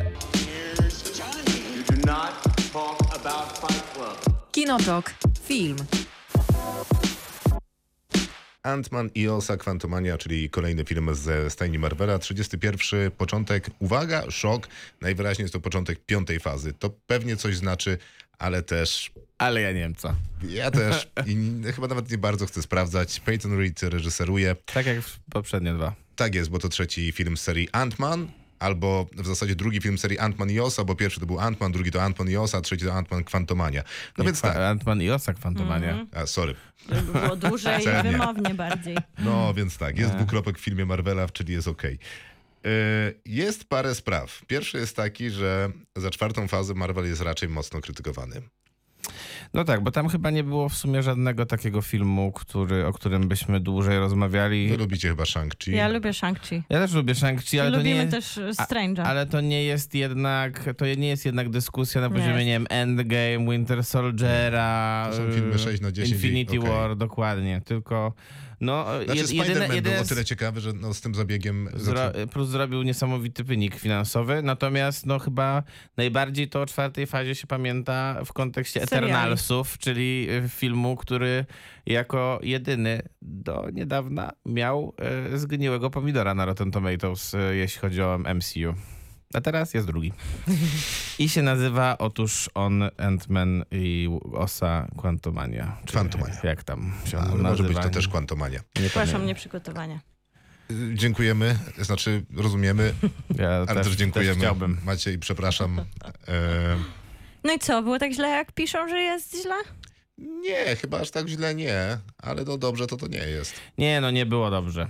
Kinotok. 4.53 5.15
Film. 5.45 5.77
Ant-Man 8.63 9.11
i 9.15 9.29
Osa 9.29 9.57
Quantumania, 9.57 10.19
czyli 10.19 10.51
kolejny 10.51 10.85
film 10.85 11.15
ze 11.15 11.51
stajni 11.51 11.79
Marvela. 11.79 12.19
31. 12.19 13.11
początek, 13.11 13.71
uwaga, 13.79 14.31
szok. 14.31 14.69
Najwyraźniej 15.01 15.45
jest 15.45 15.53
to 15.53 15.61
początek 15.61 16.05
piątej 16.07 16.41
fazy. 16.41 16.73
To 16.73 16.91
pewnie 17.07 17.37
coś 17.37 17.57
znaczy, 17.57 17.99
ale 18.39 18.63
też 18.63 19.13
Ale 19.39 19.61
ja 19.61 19.73
nie 19.73 19.81
wiem 19.81 19.95
co. 19.95 20.15
ja 20.49 20.71
też 20.71 21.09
i 21.27 21.37
chyba 21.75 21.89
nawet 21.89 22.11
nie 22.11 22.19
bardzo 22.19 22.47
chcę 22.47 22.63
sprawdzać. 22.63 23.21
Peyton 23.21 23.59
Reed 23.59 23.83
reżyseruje. 23.83 24.57
Tak 24.75 24.87
jak 24.87 24.97
poprzednie 25.33 25.73
dwa. 25.73 26.04
Tak 26.17 26.35
jest, 26.35 26.51
bo 26.51 26.59
to 26.59 26.69
trzeci 26.69 27.13
film 27.13 27.37
z 27.37 27.41
serii 27.41 27.69
Ant-Man. 27.73 28.29
Albo 28.59 29.07
w 29.13 29.27
zasadzie 29.27 29.55
drugi 29.55 29.81
film 29.81 29.99
serii 29.99 30.19
Ant-Man 30.19 30.51
i 30.51 30.61
Osa, 30.61 30.85
bo 30.85 30.95
pierwszy 30.95 31.21
to 31.21 31.27
był 31.27 31.37
Ant-Man, 31.37 31.73
drugi 31.73 31.91
to 31.91 31.99
Ant-Man 31.99 32.31
i 32.31 32.37
Osa, 32.37 32.59
a 32.59 32.61
trzeci 32.61 32.85
to 32.85 32.93
Ant-Man 32.93 33.25
Quantumania. 33.25 33.83
No 34.19 34.25
więc 34.25 34.41
tak. 34.41 34.57
Ant-Man 34.57 35.03
i 35.03 35.11
Osa 35.11 35.35
Kwantumania. 35.35 35.91
Mhm. 35.91 36.09
A, 36.23 36.27
sorry. 36.27 36.55
Żeby 36.93 37.13
było 37.13 37.37
dłużej 37.37 37.83
i 37.83 38.03
wymownie 38.03 38.55
bardziej. 38.55 38.97
No 39.19 39.55
więc 39.55 39.79
tak, 39.79 39.99
jest 39.99 40.15
dwukropek 40.15 40.59
w 40.59 40.61
filmie 40.61 40.87
Marvela, 40.87 41.29
czyli 41.29 41.53
jest 41.53 41.69
okej. 41.69 41.99
Yy, 42.65 42.71
Jest 43.27 43.65
parę 43.65 43.95
spraw. 43.95 44.43
Pierwszy 44.47 44.79
jest 44.79 44.97
taki, 44.97 45.31
że 45.31 45.71
za 45.97 46.11
czwartą 46.11 46.49
fazę 46.49 46.75
Marvel 46.75 47.07
jest 47.07 47.23
raczej 47.23 47.49
mocno 47.49 47.81
krytykowany. 47.81 48.43
No 49.55 49.65
tak, 49.65 49.81
bo 49.81 49.91
tam 49.91 50.09
chyba 50.09 50.31
nie 50.31 50.45
było 50.45 50.69
w 50.69 50.75
sumie 50.75 51.03
żadnego 51.03 51.47
takiego 51.47 51.83
filmu, 51.83 52.33
który, 52.33 52.87
o 52.87 52.93
którym 52.93 53.29
byśmy 53.29 53.61
dłużej 53.61 53.99
rozmawiali. 53.99 54.69
Wy 54.69 54.77
lubicie 54.77 55.09
chyba 55.09 55.25
Shang-Chi. 55.25 55.71
Ja 55.73 55.89
lubię 55.89 56.11
Shang-Chi. 56.11 56.63
Ja 56.69 56.79
też 56.79 56.93
lubię 56.93 57.15
Shang-Chi, 57.15 57.59
ale 57.61 57.71
to 57.71 57.77
nie 57.77 57.95
Lubimy 57.95 58.17
jest... 58.17 58.35
też 58.37 58.39
Strange'a. 58.57 59.01
Ale 59.03 59.27
to 59.27 59.41
nie 59.41 59.65
jest 59.65 59.95
jednak, 59.95 60.65
to 60.77 60.87
nie 60.87 61.09
jest 61.09 61.25
jednak 61.27 61.49
dyskusja 61.51 62.01
na 62.01 62.07
Nie 62.07 62.13
poziomie, 62.13 62.35
jest. 62.35 62.47
nie 62.47 62.53
wiem, 62.53 62.67
Endgame, 62.71 63.51
Winter 63.51 63.85
Soldiera, 63.85 65.07
To 65.11 65.17
są 65.17 65.33
filmy 65.33 65.55
y, 65.55 65.59
6 65.59 65.83
na 65.83 65.93
10 65.93 66.11
i 66.11 66.15
Infinity 66.15 66.59
okej. 66.59 66.71
War, 66.71 66.97
dokładnie, 66.97 67.61
tylko 67.65 68.13
no 68.65 68.87
Znaczy 69.05 69.21
jed- 69.21 69.27
Spider-Man 69.27 69.49
jedyne, 69.49 69.67
był 69.67 69.75
jedyne 69.75 70.01
o 70.01 70.05
tyle 70.05 70.25
ciekawy, 70.25 70.61
że 70.61 70.73
no, 70.73 70.95
z 70.95 71.01
tym 71.01 71.15
zabiegiem... 71.15 71.69
Znaczy, 71.75 72.27
plus 72.27 72.49
zrobił 72.49 72.83
niesamowity 72.83 73.45
wynik 73.45 73.75
finansowy, 73.75 74.43
natomiast 74.43 75.07
no 75.07 75.19
chyba 75.19 75.63
najbardziej 75.97 76.49
to 76.49 76.63
o 76.63 76.67
czwartej 76.67 77.07
fazie 77.07 77.35
się 77.35 77.47
pamięta 77.47 78.25
w 78.25 78.33
kontekście 78.33 78.81
Seriali. 78.81 79.07
Eternalsów, 79.07 79.79
czyli 79.79 80.27
y, 80.45 80.49
filmu, 80.49 80.97
który 80.97 81.45
jako 81.87 82.41
jedyny 82.43 83.03
do 83.23 83.69
niedawna 83.73 84.33
miał 84.47 84.95
y, 85.35 85.39
zgniłego 85.39 85.91
pomidora 85.91 86.35
na 86.35 86.45
Rotten 86.45 86.71
Tomatoes, 86.71 87.35
y, 87.35 87.39
jeśli 87.57 87.81
chodzi 87.81 88.03
o 88.03 88.19
MCU. 88.35 88.94
A 89.35 89.41
teraz 89.41 89.75
jest 89.75 89.87
drugi. 89.87 90.13
I 91.19 91.29
się 91.29 91.43
nazywa 91.43 91.99
otóż 91.99 92.51
on 92.55 92.83
Ant-Man 92.83 93.63
i 93.71 94.09
Osa 94.33 94.89
Quantumania. 94.97 95.77
Quantumania. 95.93 96.35
Jak 96.45 96.65
tam 96.65 96.93
się 97.07 97.19
ale 97.19 97.27
nazywa. 97.29 97.49
może 97.51 97.63
być 97.65 97.77
to 97.79 97.91
też 97.91 98.09
Quantumania. 98.09 98.61
Nie 98.77 98.83
Przepraszam, 98.83 99.27
nieprzygotowania. 99.27 100.01
Yy, 100.71 100.95
Dziękujemy, 100.95 101.59
znaczy 101.79 102.25
rozumiemy, 102.37 102.95
Ja 103.39 103.49
ale 103.69 103.85
też, 103.85 103.95
dziękujemy. 103.95 104.37
chciałbym. 104.39 104.79
Maciej, 104.85 105.19
przepraszam. 105.19 105.81
E, 106.29 106.77
No 107.45 107.53
i 107.53 107.59
co, 107.59 107.83
było 107.83 107.99
tak 107.99 108.13
źle, 108.13 108.29
jak 108.29 108.53
piszą, 108.53 108.89
że 108.89 108.99
jest 109.01 109.43
źle? 109.43 109.55
Nie, 110.19 110.77
chyba 110.77 111.01
aż 111.01 111.11
tak 111.11 111.29
źle 111.29 111.55
nie, 111.55 111.99
ale 112.19 112.45
no 112.45 112.59
dobrze 112.59 112.87
to 112.87 112.97
to 112.97 113.07
nie 113.07 113.19
jest. 113.19 113.55
Nie, 113.79 114.01
no 114.01 114.11
nie 114.11 114.27
było 114.27 114.51
dobrze. 114.51 114.89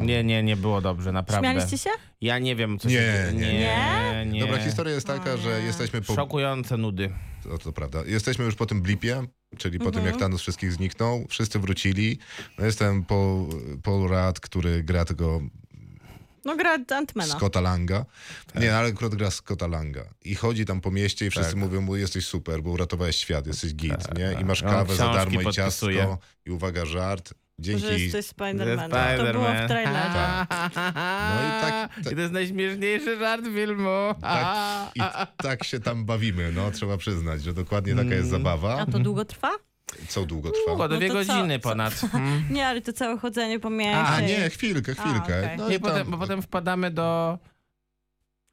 Nie, 0.00 0.24
nie, 0.24 0.42
nie 0.42 0.56
było 0.56 0.80
dobrze, 0.80 1.12
naprawdę. 1.12 1.48
Śmialiście 1.50 1.78
się? 1.78 1.90
Ja 2.20 2.38
nie 2.38 2.56
wiem, 2.56 2.78
co 2.78 2.88
Nie, 2.88 2.94
się 2.94 3.30
nie, 3.34 3.52
nie, 3.52 4.26
nie. 4.32 4.40
Dobra, 4.40 4.58
historia 4.58 4.94
jest 4.94 5.06
taka, 5.06 5.36
że 5.36 5.60
nie. 5.60 5.66
jesteśmy 5.66 6.02
po... 6.02 6.14
Szokujące 6.14 6.76
nudy. 6.76 7.10
To, 7.42 7.58
to 7.58 7.72
prawda. 7.72 8.02
Jesteśmy 8.06 8.44
już 8.44 8.54
po 8.54 8.66
tym 8.66 8.82
blipie, 8.82 9.22
czyli 9.58 9.78
po 9.78 9.90
tym, 9.90 10.06
jak 10.06 10.16
Thanos 10.16 10.40
wszystkich 10.40 10.72
zniknął. 10.72 11.26
Wszyscy 11.28 11.58
wrócili. 11.58 12.18
No 12.58 12.64
jestem 12.66 13.04
Paul, 13.04 13.48
Paul 13.82 14.08
Rudd, 14.08 14.40
który 14.40 14.82
gra 14.82 15.04
tego 15.04 15.40
No 16.48 16.56
gra 16.56 16.78
Antmana. 16.96 17.34
Scotta 17.34 17.60
Langa. 17.60 18.04
Nie, 18.54 18.76
ale 18.76 18.88
akurat 18.88 19.14
gra 19.14 19.30
Scotta 19.30 19.66
Langa. 19.66 20.04
I 20.24 20.34
chodzi 20.34 20.64
tam 20.64 20.80
po 20.80 20.90
mieście 20.90 21.26
i 21.26 21.30
wszyscy 21.30 21.50
Tak. 21.52 21.60
mówią 21.60 21.80
mu, 21.80 21.96
jesteś 21.96 22.26
super, 22.26 22.62
bo 22.62 22.70
uratowałeś 22.70 23.16
świat, 23.16 23.46
jesteś 23.46 23.74
git, 23.74 24.18
nie? 24.18 24.36
I 24.40 24.44
masz 24.44 24.62
On 24.62 24.70
kawę 24.70 24.94
za 24.96 25.12
darmo 25.12 25.42
i 25.42 25.52
ciastko. 25.52 26.18
I 26.46 26.50
uwaga, 26.50 26.84
żart. 26.84 27.34
Że 27.58 27.64
Dzięki... 27.76 28.02
jesteś 28.02 28.26
Spider-Man. 28.26 28.90
Spider-Man. 28.90 29.26
To 29.26 29.32
było 29.32 29.48
w 29.64 29.68
trailerze. 29.68 30.46
No 31.34 31.48
i 31.48 31.60
tak- 31.60 31.94
tak- 32.04 32.12
I 32.12 32.14
to 32.14 32.20
jest 32.20 32.32
najśmieszniejszy 32.32 33.18
żart 33.18 33.44
filmu. 33.44 34.14
Tak, 34.20 34.56
I 34.94 35.00
tak 35.36 35.64
się 35.64 35.80
tam 35.80 36.04
bawimy, 36.04 36.52
no 36.52 36.70
trzeba 36.70 36.96
przyznać, 36.96 37.42
że 37.42 37.52
dokładnie 37.54 37.94
taka 37.94 38.14
jest 38.14 38.28
zabawa. 38.30 38.78
A 38.80 38.86
to 38.86 38.98
długo 38.98 39.24
trwa? 39.24 39.50
Co 40.08 40.26
długo 40.26 40.50
trwa? 40.50 40.62
Długo, 40.68 40.88
No 40.88 40.96
dwie 40.96 41.08
co- 41.08 41.14
godziny 41.14 41.58
co- 41.60 41.68
ponad. 41.68 42.00
Mm. 42.14 42.44
Nie, 42.54 42.66
ale 42.66 42.80
to 42.80 42.92
całe 42.92 43.18
chodzenie 43.18 43.60
po 43.60 43.70
mieście. 43.70 43.98
A 43.98 44.20
nie, 44.20 44.50
chwilkę, 44.50 44.94
chwilkę. 44.94 45.40
okej. 45.40 45.58
No 45.58 45.68
Nie, 45.68 45.76
i 45.76 45.80
tam, 45.80 45.90
potem, 45.90 46.10
bo 46.10 46.18
potem 46.18 46.42
wpadamy 46.42 46.90
do 46.90 47.38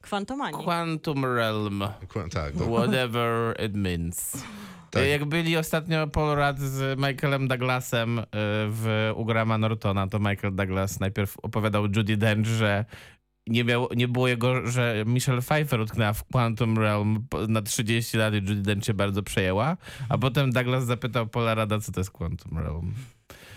Kwantomanii. 0.03 0.63
Quantum 0.63 1.25
Realm. 1.25 1.83
Ku- 2.07 2.29
Tak, 2.29 2.55
do, 2.55 2.65
Whatever 2.65 3.55
it 3.65 3.75
means. 3.75 4.43
Tak. 4.91 5.05
Jak 5.07 5.25
byli 5.25 5.57
ostatnio 5.57 6.07
Paul 6.07 6.35
Rudd 6.35 6.59
z 6.59 6.99
Michaelem 6.99 7.47
Douglasem 7.47 8.19
y, 8.19 8.23
w 8.69 9.11
U 9.15 9.25
Grahama 9.25 9.57
Nortona, 9.57 10.07
to 10.07 10.19
Michael 10.19 10.55
Douglas 10.55 10.99
najpierw 10.99 11.37
opowiadał 11.43 11.83
Judy 11.85 12.17
Dench, 12.17 12.47
że 12.47 12.85
nie, 13.47 13.63
miał, 13.63 13.87
nie 13.95 14.07
było 14.07 14.27
jego, 14.27 14.67
że 14.67 15.03
Michelle 15.07 15.41
Pfeiffer 15.41 15.79
utknęła 15.79 16.13
w 16.13 16.23
Quantum 16.23 16.77
Realm 16.77 17.27
na 17.47 17.61
30 17.61 18.17
lat 18.17 18.33
i 18.33 18.37
Judy 18.37 18.55
Dench 18.55 18.85
się 18.85 18.93
bardzo 18.93 19.23
przejęła, 19.23 19.77
a 20.09 20.17
potem 20.17 20.51
Douglas 20.51 20.85
zapytał 20.85 21.27
Paula 21.27 21.55
Rada, 21.55 21.79
co 21.79 21.91
to 21.91 21.99
jest 21.99 22.11
Quantum 22.11 22.57
Realm. 22.57 22.93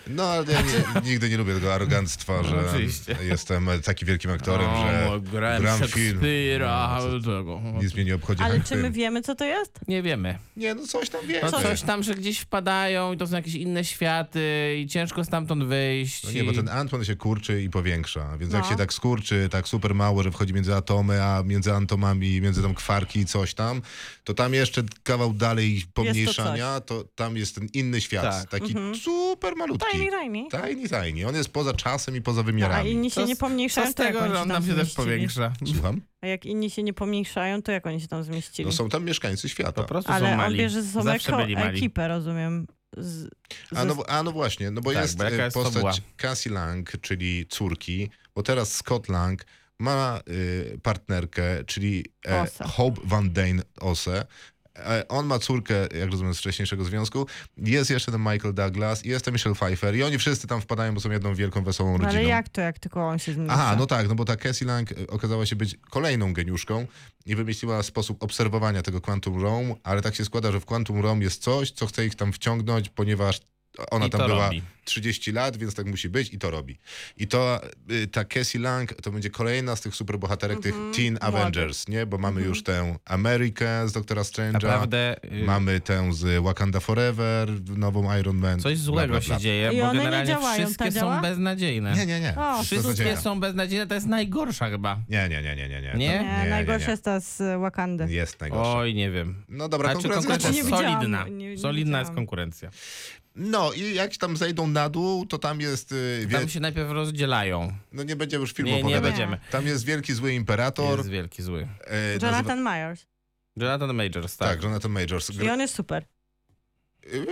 No 0.08 0.22
ale 0.24 0.52
ja 0.52 0.60
nie, 0.60 1.10
nigdy 1.10 1.28
nie 1.30 1.36
lubię 1.36 1.54
tego 1.54 1.74
aroganctwa, 1.74 2.42
że 2.44 2.70
oczywiście. 2.70 3.16
jestem 3.22 3.68
taki 3.84 4.04
wielkim 4.04 4.30
aktorem, 4.30 4.66
że 4.86 5.10
O, 5.10 5.20
grałem 5.20 5.62
gram 5.62 5.78
film. 5.78 5.88
Szekspira, 5.90 6.98
No, 7.12 7.20
tego. 7.20 7.60
nic 7.82 7.94
mnie 7.94 8.04
nie 8.04 8.14
obchodzi. 8.14 8.42
Ale 8.42 8.54
jak 8.56 8.64
czy 8.66 8.74
my 8.76 8.82
film. 8.82 8.92
wiemy, 8.92 9.22
co 9.22 9.34
to 9.34 9.44
jest? 9.44 9.78
Nie 9.88 10.02
wiemy. 10.02 10.38
Nie, 10.56 10.74
no 10.74 10.86
coś 10.86 11.10
tam 11.10 11.26
wiesz. 11.26 11.42
No 11.42 11.50
coś 11.62 11.82
tam, 11.82 12.02
że 12.02 12.14
gdzieś 12.14 12.38
wpadają 12.38 13.12
i 13.12 13.16
to 13.16 13.26
są 13.26 13.36
jakieś 13.36 13.54
inne 13.54 13.84
światy 13.84 14.76
i 14.82 14.86
ciężko 14.86 15.24
stamtąd 15.24 15.64
wyjść. 15.64 16.24
No 16.24 16.32
nie, 16.32 16.44
bo 16.44 16.52
i- 16.52 16.54
ten 16.54 16.66
Ant-Man 16.66 17.04
się 17.04 17.16
kurczy 17.16 17.62
i 17.62 17.70
powiększa, 17.70 18.36
więc 18.38 18.52
jak 18.52 18.62
No. 18.62 18.68
się 18.70 18.76
tak 18.76 18.92
skurczy, 18.92 19.48
tak 19.50 19.68
super 19.68 19.94
mało, 19.94 20.22
że 20.22 20.30
wchodzi 20.30 20.54
między 20.54 20.74
atomy, 20.74 21.22
a 21.24 21.42
między 21.42 21.72
atomami, 21.74 22.40
między 22.40 22.62
tam 22.62 22.74
kwarki 22.74 23.20
i 23.20 23.26
coś 23.26 23.54
tam, 23.54 23.82
to 24.24 24.34
tam 24.34 24.54
jeszcze 24.54 24.82
kawał 25.02 25.32
dalej 25.32 25.82
pomniejszania, 25.94 26.80
to, 26.80 27.04
tam 27.14 27.36
jest 27.36 27.54
ten 27.54 27.66
inny 27.74 28.00
świat, 28.00 28.22
Tak. 28.24 28.48
taki 28.50 28.74
super 29.04 29.56
malutki. 29.56 29.97
Tiny, 29.98 30.10
tiny. 30.22 30.48
Tiny, 30.50 30.88
tiny. 30.88 31.26
On 31.28 31.34
jest 31.34 31.50
poza 31.50 31.74
czasem 31.74 32.16
i 32.16 32.20
poza 32.22 32.36
No, 32.36 32.40
a 32.42 32.44
wymiarami. 32.46 32.90
inni 32.90 33.10
się 33.10 33.14
Co 33.20 33.26
nie 33.26 33.36
pomniejszają, 33.36 33.86
Co 33.86 33.92
z 33.92 33.94
to 33.94 34.02
jak 34.02 34.12
tego, 34.12 34.24
oni 34.24 34.34
że 34.34 34.40
on 34.40 34.48
tam 34.48 34.62
nam 34.62 34.66
się 34.70 34.74
też 34.74 34.94
powiększa? 34.94 35.52
Słucham? 35.72 36.00
A 36.20 36.26
jak 36.26 36.46
inni 36.46 36.70
się 36.70 36.82
nie 36.82 36.92
pomniejszają, 36.92 37.62
to 37.62 37.72
jak 37.72 37.86
oni 37.86 38.00
się 38.00 38.08
tam 38.08 38.22
zmieścili? 38.22 38.66
No 38.66 38.72
są 38.72 38.88
tam 38.88 39.04
mieszkańcy 39.04 39.48
świata. 39.48 39.72
Po 39.72 39.88
prostu 39.88 40.12
Ale 40.12 40.26
są 40.26 40.32
on 40.32 40.36
mali. 40.36 40.58
bierze 40.58 40.82
ze 40.82 40.92
sobą 40.92 41.10
ekipę, 41.56 42.08
rozumiem. 42.08 42.66
z, 42.96 43.28
A 43.76 43.84
no, 43.84 43.96
a 44.08 44.22
no 44.22 44.32
właśnie, 44.32 44.70
no 44.70 44.80
bo 44.80 44.92
Tak, 44.92 45.02
jest, 45.02 45.16
bo 45.18 45.24
jaka 45.24 45.36
e, 45.36 45.44
jest 45.44 45.54
postać 45.54 46.02
Cassie 46.16 46.48
Lang, 46.50 46.92
czyli 47.00 47.46
córki, 47.46 48.10
bo 48.34 48.42
teraz 48.42 48.74
Scott 48.74 49.08
Lang 49.08 49.44
ma 49.78 50.20
y, 50.28 50.78
partnerkę, 50.82 51.64
czyli 51.64 52.04
e. 52.26 52.46
Hope 52.68 53.00
Van 53.04 53.32
Dane 53.32 53.62
Ose. 53.80 54.26
E, 54.78 55.08
On 55.08 55.26
ma 55.26 55.38
córkę, 55.38 55.74
jak 55.98 56.10
rozumiem, 56.10 56.34
z 56.34 56.38
wcześniejszego 56.38 56.84
związku. 56.84 57.26
Jest 57.56 57.90
jeszcze 57.90 58.12
ten 58.12 58.20
Michael 58.20 58.54
Douglas, 58.54 59.04
jest 59.04 59.24
ten 59.24 59.34
Michelle 59.34 59.54
Pfeiffer 59.56 59.96
i 59.96 60.02
oni 60.02 60.18
wszyscy 60.18 60.46
tam 60.46 60.60
wpadają, 60.60 60.94
bo 60.94 61.00
są 61.00 61.10
jedną 61.10 61.34
wielką, 61.34 61.64
wesołą 61.64 61.92
No 61.92 62.04
rodziną. 62.04 62.20
ale 62.20 62.28
jak 62.28 62.48
to, 62.48 62.60
jak 62.60 62.78
tylko 62.78 63.08
on 63.08 63.18
się 63.18 63.32
zmniejsza? 63.32 63.54
Aha, 63.54 63.76
no 63.78 63.86
tak, 63.86 64.08
no 64.08 64.14
bo 64.14 64.24
ta 64.24 64.36
Cassie 64.36 64.64
Lang 64.64 64.92
y, 64.92 65.06
okazała 65.06 65.46
się 65.46 65.56
być 65.56 65.76
kolejną 65.90 66.32
geniuszką 66.32 66.86
i 67.26 67.34
wymyśliła 67.36 67.82
sposób 67.82 68.22
obserwowania 68.22 68.82
tego 68.82 69.00
Quantum 69.00 69.42
Realm, 69.42 69.74
ale 69.82 70.02
tak 70.02 70.14
się 70.14 70.24
składa, 70.24 70.52
że 70.52 70.60
w 70.60 70.64
Quantum 70.64 71.02
Realm 71.02 71.22
jest 71.22 71.42
coś, 71.42 71.70
co 71.70 71.86
chce 71.86 72.06
ich 72.06 72.14
tam 72.14 72.32
wciągnąć, 72.32 72.88
ponieważ 72.88 73.40
ona 73.90 74.06
I 74.06 74.10
tam 74.10 74.20
to 74.20 74.26
była 74.26 74.44
robi. 74.44 74.62
30 74.88 75.32
lat, 75.32 75.56
więc 75.56 75.74
tak 75.74 75.86
musi 75.86 76.08
być 76.08 76.32
i 76.34 76.38
to 76.38 76.50
robi. 76.50 76.78
I 77.16 77.26
to 77.26 77.60
y, 77.90 78.06
ta 78.06 78.24
Cassie 78.24 78.58
Lang 78.58 78.94
to 79.02 79.10
będzie 79.10 79.30
kolejna 79.30 79.76
z 79.76 79.80
tych 79.80 79.94
superbohaterek, 79.94 80.60
tych 80.60 80.74
Teen 80.96 81.18
Avengers, 81.20 81.88
nie? 81.88 82.06
Bo 82.06 82.18
mamy 82.18 82.40
już 82.42 82.62
tę 82.62 82.98
Amerykę 83.04 83.88
z 83.88 83.92
Doktora 83.92 84.22
Strange'a, 84.22 84.52
Naprawdę 84.52 85.24
y, 85.24 85.44
mamy 85.44 85.80
tę 85.80 86.12
z 86.12 86.42
Wakanda 86.44 86.80
Forever, 86.80 87.48
nową 87.78 88.16
Iron 88.18 88.36
Man. 88.36 88.60
coś 88.60 88.74
bla, 88.74 88.84
złego 88.84 89.08
bla, 89.12 89.20
bla. 89.20 89.34
się 89.36 89.42
dzieje, 89.42 89.72
I 89.72 89.76
bo 89.76 89.82
one 89.82 89.92
nie 89.92 89.98
generalnie 89.98 90.32
działają. 90.32 90.64
Wszystkie 90.66 90.90
działa? 90.92 91.16
są 91.16 91.22
beznadziejne. 91.22 91.94
Nie, 91.94 92.06
nie, 92.06 92.20
nie. 92.20 92.34
O, 92.36 92.62
Wszystko 92.62 92.88
Wszystkie 92.88 93.04
działa. 93.10 93.20
są 93.20 93.40
beznadziejne, 93.40 93.86
to 93.86 93.94
jest 93.94 94.06
najgorsza 94.06 94.70
chyba. 94.70 94.98
Nie, 95.08 95.28
nie, 95.28 95.42
nie, 95.42 95.56
nie, 95.56 95.68
nie. 95.68 95.80
nie. 95.82 95.94
Nie? 95.94 96.08
Nie, 96.44 96.46
najgorsza 96.50 96.90
jest 96.90 97.04
ta 97.04 97.20
z 97.20 97.60
Wakandy. 97.60 98.06
Jest 98.12 98.40
najgorsza. 98.40 98.72
Oj, 98.78 98.94
nie 98.94 99.10
wiem. 99.10 99.44
No 99.48 99.68
dobra, 99.68 99.92
Znaczy 99.92 100.08
konkurencja. 100.08 100.30
konkurencja 100.30 100.50
Nie 100.50 100.58
jest 100.58 100.70
solidna. 100.70 101.26
solidna 101.62 101.98
jest 102.00 102.12
konkurencja. 102.12 102.70
No 103.36 103.72
i 103.72 103.94
jak 103.94 104.16
tam 104.16 104.36
zejdą 104.36 104.72
na 104.78 104.88
dół, 104.88 105.26
to 105.26 105.38
tam 105.38 105.60
jest. 105.60 105.92
y, 105.92 106.26
Wie... 106.26 106.38
Tam 106.38 106.48
się 106.48 106.60
najpierw 106.60 106.90
rozdzielają. 106.90 107.72
No 107.92 108.02
nie 108.02 108.16
będziemy 108.16 108.40
już 108.40 108.52
filmu 108.52 108.70
Nie, 108.70 108.76
nie 108.76 108.82
opowiadać. 108.82 109.10
będziemy. 109.10 109.38
Tam 109.50 109.66
jest 109.66 109.84
wielki 109.84 110.12
zły 110.14 110.32
imperator. 110.34 110.98
Jest 110.98 111.10
wielki 111.10 111.42
zły. 111.42 111.68
e, 111.84 112.18
nazywa- 112.18 112.26
Jonathan 112.26 112.62
Myers. 112.62 113.06
Jonathan 113.56 113.94
Majors, 113.96 114.36
tak. 114.36 114.48
Tak, 114.48 114.62
Jonathan 114.62 114.90
Majors. 114.92 115.30
I 115.30 115.50
on 115.50 115.60
jest 115.60 115.74
super. 115.74 116.04
Y, 117.14 117.26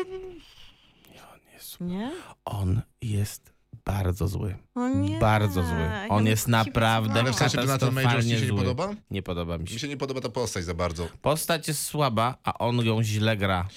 Jest- 1.55 1.81
Nie? 1.81 2.12
On 2.44 2.82
jest 3.02 3.52
bardzo 3.85 4.28
zły. 4.28 4.56
O 4.74 4.89
nie. 4.89 5.18
Bardzo 5.18 5.62
zły. 5.62 5.90
On 6.09 6.27
jest 6.27 6.48
naprawdę 6.48 7.20
Ale 7.20 7.32
w 7.32 7.36
sensie 7.36 7.59
Jonathan 7.60 7.93
Majors 7.94 8.24
ci 8.27 8.31
się 8.35 8.40
nie 8.40 8.47
zły. 8.47 8.59
podoba? 8.59 8.94
Nie 9.10 9.23
podoba 9.23 9.59
mi 9.59 9.64
Mi 9.64 9.70
się. 9.70 9.78
się 9.78 9.89
nie 9.89 9.97
podoba 9.97 10.20
ta 10.20 10.28
postać 10.28 10.64
za 10.64 10.74
bardzo. 10.74 11.09
Postać 11.23 11.68
jest 11.68 11.82
słaba, 11.82 12.35
a 12.44 12.59
on 12.59 12.86
ją 12.86 13.02
źle 13.02 13.36
gra. 13.36 13.68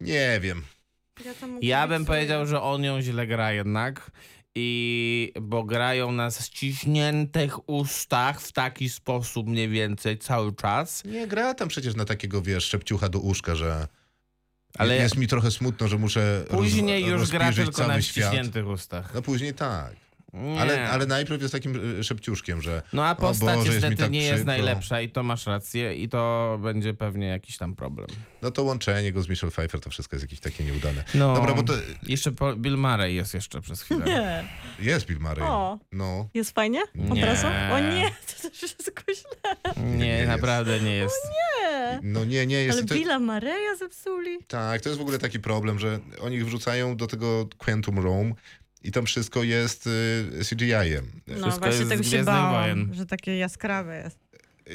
Nie 0.00 0.38
wiem. 0.42 0.62
Ja, 1.62 1.88
bym 1.88 2.04
powiedział, 2.04 2.46
że 2.46 2.62
on 2.62 2.84
ją 2.84 3.02
źle 3.02 3.26
gra 3.26 3.52
jednak. 3.52 4.10
I 4.54 5.32
bo 5.42 5.64
grają 5.64 6.12
na 6.12 6.30
ściśniętych 6.30 7.68
ustach 7.68 8.40
w 8.40 8.52
taki 8.52 8.88
sposób 8.88 9.46
mniej 9.46 9.68
więcej 9.68 10.18
cały 10.18 10.54
czas. 10.54 11.04
Nie 11.04 11.26
gra 11.26 11.54
tam 11.54 11.68
przecież 11.68 11.94
na 11.94 12.04
takiego, 12.04 12.42
wiesz, 12.42 12.64
szepciucha 12.64 13.08
do 13.08 13.18
uszka, 13.18 13.54
że. 13.54 13.88
Ale 14.78 14.96
jest 14.96 15.16
mi 15.16 15.26
trochę 15.26 15.50
smutno, 15.50 15.88
że 15.88 15.98
muszę. 15.98 16.44
później 16.50 17.10
roz, 17.10 17.20
już 17.20 17.30
gra 17.30 17.52
tylko 17.52 17.86
na 17.86 18.02
świat. 18.02 18.26
ściśniętych 18.26 18.68
ustach. 18.68 19.14
No 19.14 19.22
później 19.22 19.54
tak. 19.54 20.03
Nie. 20.34 20.60
Ale, 20.60 20.88
ale 20.90 21.06
najpierw 21.06 21.42
jest 21.42 21.52
takim 21.54 21.98
y, 22.00 22.04
szepciuszkiem, 22.04 22.62
że. 22.62 22.82
No 22.92 23.04
a 23.04 23.12
o 23.12 23.16
postać 23.16 23.56
Boże, 23.56 23.72
jest 23.72 23.80
niestety 23.82 24.02
tak 24.02 24.10
nie 24.10 24.18
jest 24.22 24.34
przykro. 24.34 24.52
najlepsza 24.52 25.00
i 25.00 25.08
to 25.08 25.22
masz 25.22 25.46
rację 25.46 25.94
i 25.94 26.08
to 26.08 26.58
będzie 26.62 26.94
pewnie 26.94 27.26
jakiś 27.26 27.56
tam 27.58 27.76
problem. 27.76 28.08
No 28.42 28.50
to 28.50 28.62
łączenie 28.62 29.12
go 29.12 29.22
z 29.22 29.28
Michelle 29.28 29.50
Pfeiffer 29.50 29.80
to 29.80 29.90
wszystko 29.90 30.16
jest 30.16 30.24
jakieś 30.24 30.40
takie 30.40 30.64
nieudane. 30.64 31.04
No, 31.14 31.34
Dobra, 31.34 31.54
bo 31.54 31.62
to 31.62 31.72
Jeszcze 32.02 32.32
po, 32.32 32.56
Bill 32.56 32.76
Murray 32.78 33.14
jest 33.14 33.34
jeszcze 33.34 33.60
przez 33.60 33.82
chwilę. 33.82 34.04
Nie. 34.06 34.44
jest 34.92 35.06
Bill 35.06 35.20
Murray. 35.20 35.44
O. 35.44 35.78
No. 35.92 36.28
Jest 36.34 36.50
fajnie? 36.54 36.82
Od 36.82 37.14
Nie. 37.14 37.26
razu? 37.26 37.46
O 37.72 37.78
nie, 37.80 38.10
to 38.42 38.48
też 38.48 38.52
wszystko 38.74 39.02
źle. 39.14 39.56
Nie, 39.84 39.96
nie 39.96 40.06
jest. 40.08 40.28
naprawdę 40.28 40.80
nie 40.80 40.94
jest. 40.96 41.16
Nie. 41.30 42.00
No 42.02 42.24
nie, 42.24 42.46
nie 42.46 42.56
jest 42.64 42.78
Ale 42.78 42.86
to. 42.88 42.94
Billa 42.94 43.18
Mareya 43.18 43.76
zepsuli. 43.78 44.38
Tak, 44.48 44.80
to 44.80 44.88
jest 44.88 44.98
w 44.98 45.02
ogóle 45.02 45.18
taki 45.18 45.40
problem, 45.40 45.78
że 45.78 45.98
oni 46.20 46.44
wrzucają 46.44 46.96
do 46.96 47.06
tego 47.06 47.48
Quantum 47.58 47.98
Realm 48.04 48.34
i 48.84 48.92
tam 48.92 49.06
wszystko 49.06 49.42
jest 49.42 49.86
y, 49.86 50.44
CGI-em. 50.50 51.06
No 51.26 51.34
Wszystko 51.42 51.66
właśnie 51.66 51.86
tego 51.86 52.02
się 52.02 52.24
bałam, 52.24 52.52
Wojen. 52.62 52.94
że 52.94 53.06
takie 53.06 53.36
jaskrawe 53.36 54.02
jest. 54.04 54.18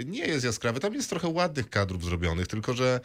Nie 0.05 0.25
jest 0.25 0.45
jaskrawy, 0.45 0.79
tam 0.79 0.93
jest 0.93 1.09
trochę 1.09 1.27
ładnych 1.27 1.69
kadrów 1.69 2.05
zrobionych, 2.05 2.47
tylko 2.47 2.73
że 2.73 2.99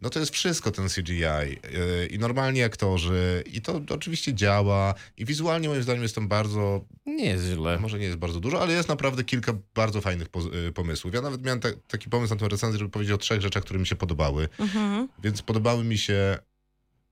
no 0.00 0.10
to 0.10 0.20
jest 0.20 0.32
wszystko 0.32 0.70
ten 0.70 0.88
CGI 0.88 1.24
y, 1.24 2.06
i 2.06 2.18
normalni 2.18 2.62
aktorzy 2.62 3.44
i 3.46 3.62
to 3.62 3.80
oczywiście 3.90 4.34
działa 4.34 4.94
i 5.16 5.24
wizualnie 5.24 5.68
moim 5.68 5.82
zdaniem 5.82 6.02
jest 6.02 6.14
tam 6.14 6.28
bardzo, 6.28 6.84
Nie 7.06 7.24
jest 7.24 7.44
źle. 7.44 7.78
może 7.78 7.98
nie 7.98 8.04
jest 8.04 8.18
bardzo 8.18 8.40
dużo, 8.40 8.62
ale 8.62 8.72
jest 8.72 8.88
naprawdę 8.88 9.24
kilka 9.24 9.52
bardzo 9.74 10.00
fajnych 10.00 10.28
po, 10.28 10.40
y, 10.68 10.72
pomysłów. 10.72 11.14
Ja 11.14 11.20
nawet 11.20 11.42
miałem 11.44 11.60
ta, 11.60 11.68
taki 11.88 12.10
pomysł 12.10 12.34
na 12.34 12.40
tę 12.40 12.48
recenzję, 12.48 12.78
żeby 12.78 12.90
powiedzieć 12.90 13.12
o 13.14 13.18
trzech 13.18 13.40
rzeczach, 13.40 13.62
które 13.62 13.78
mi 13.80 13.86
się 13.86 13.96
podobały. 13.96 14.48
Mhm. 14.58 15.08
Więc 15.22 15.42
podobały 15.42 15.84
mi 15.84 15.98
się 15.98 16.38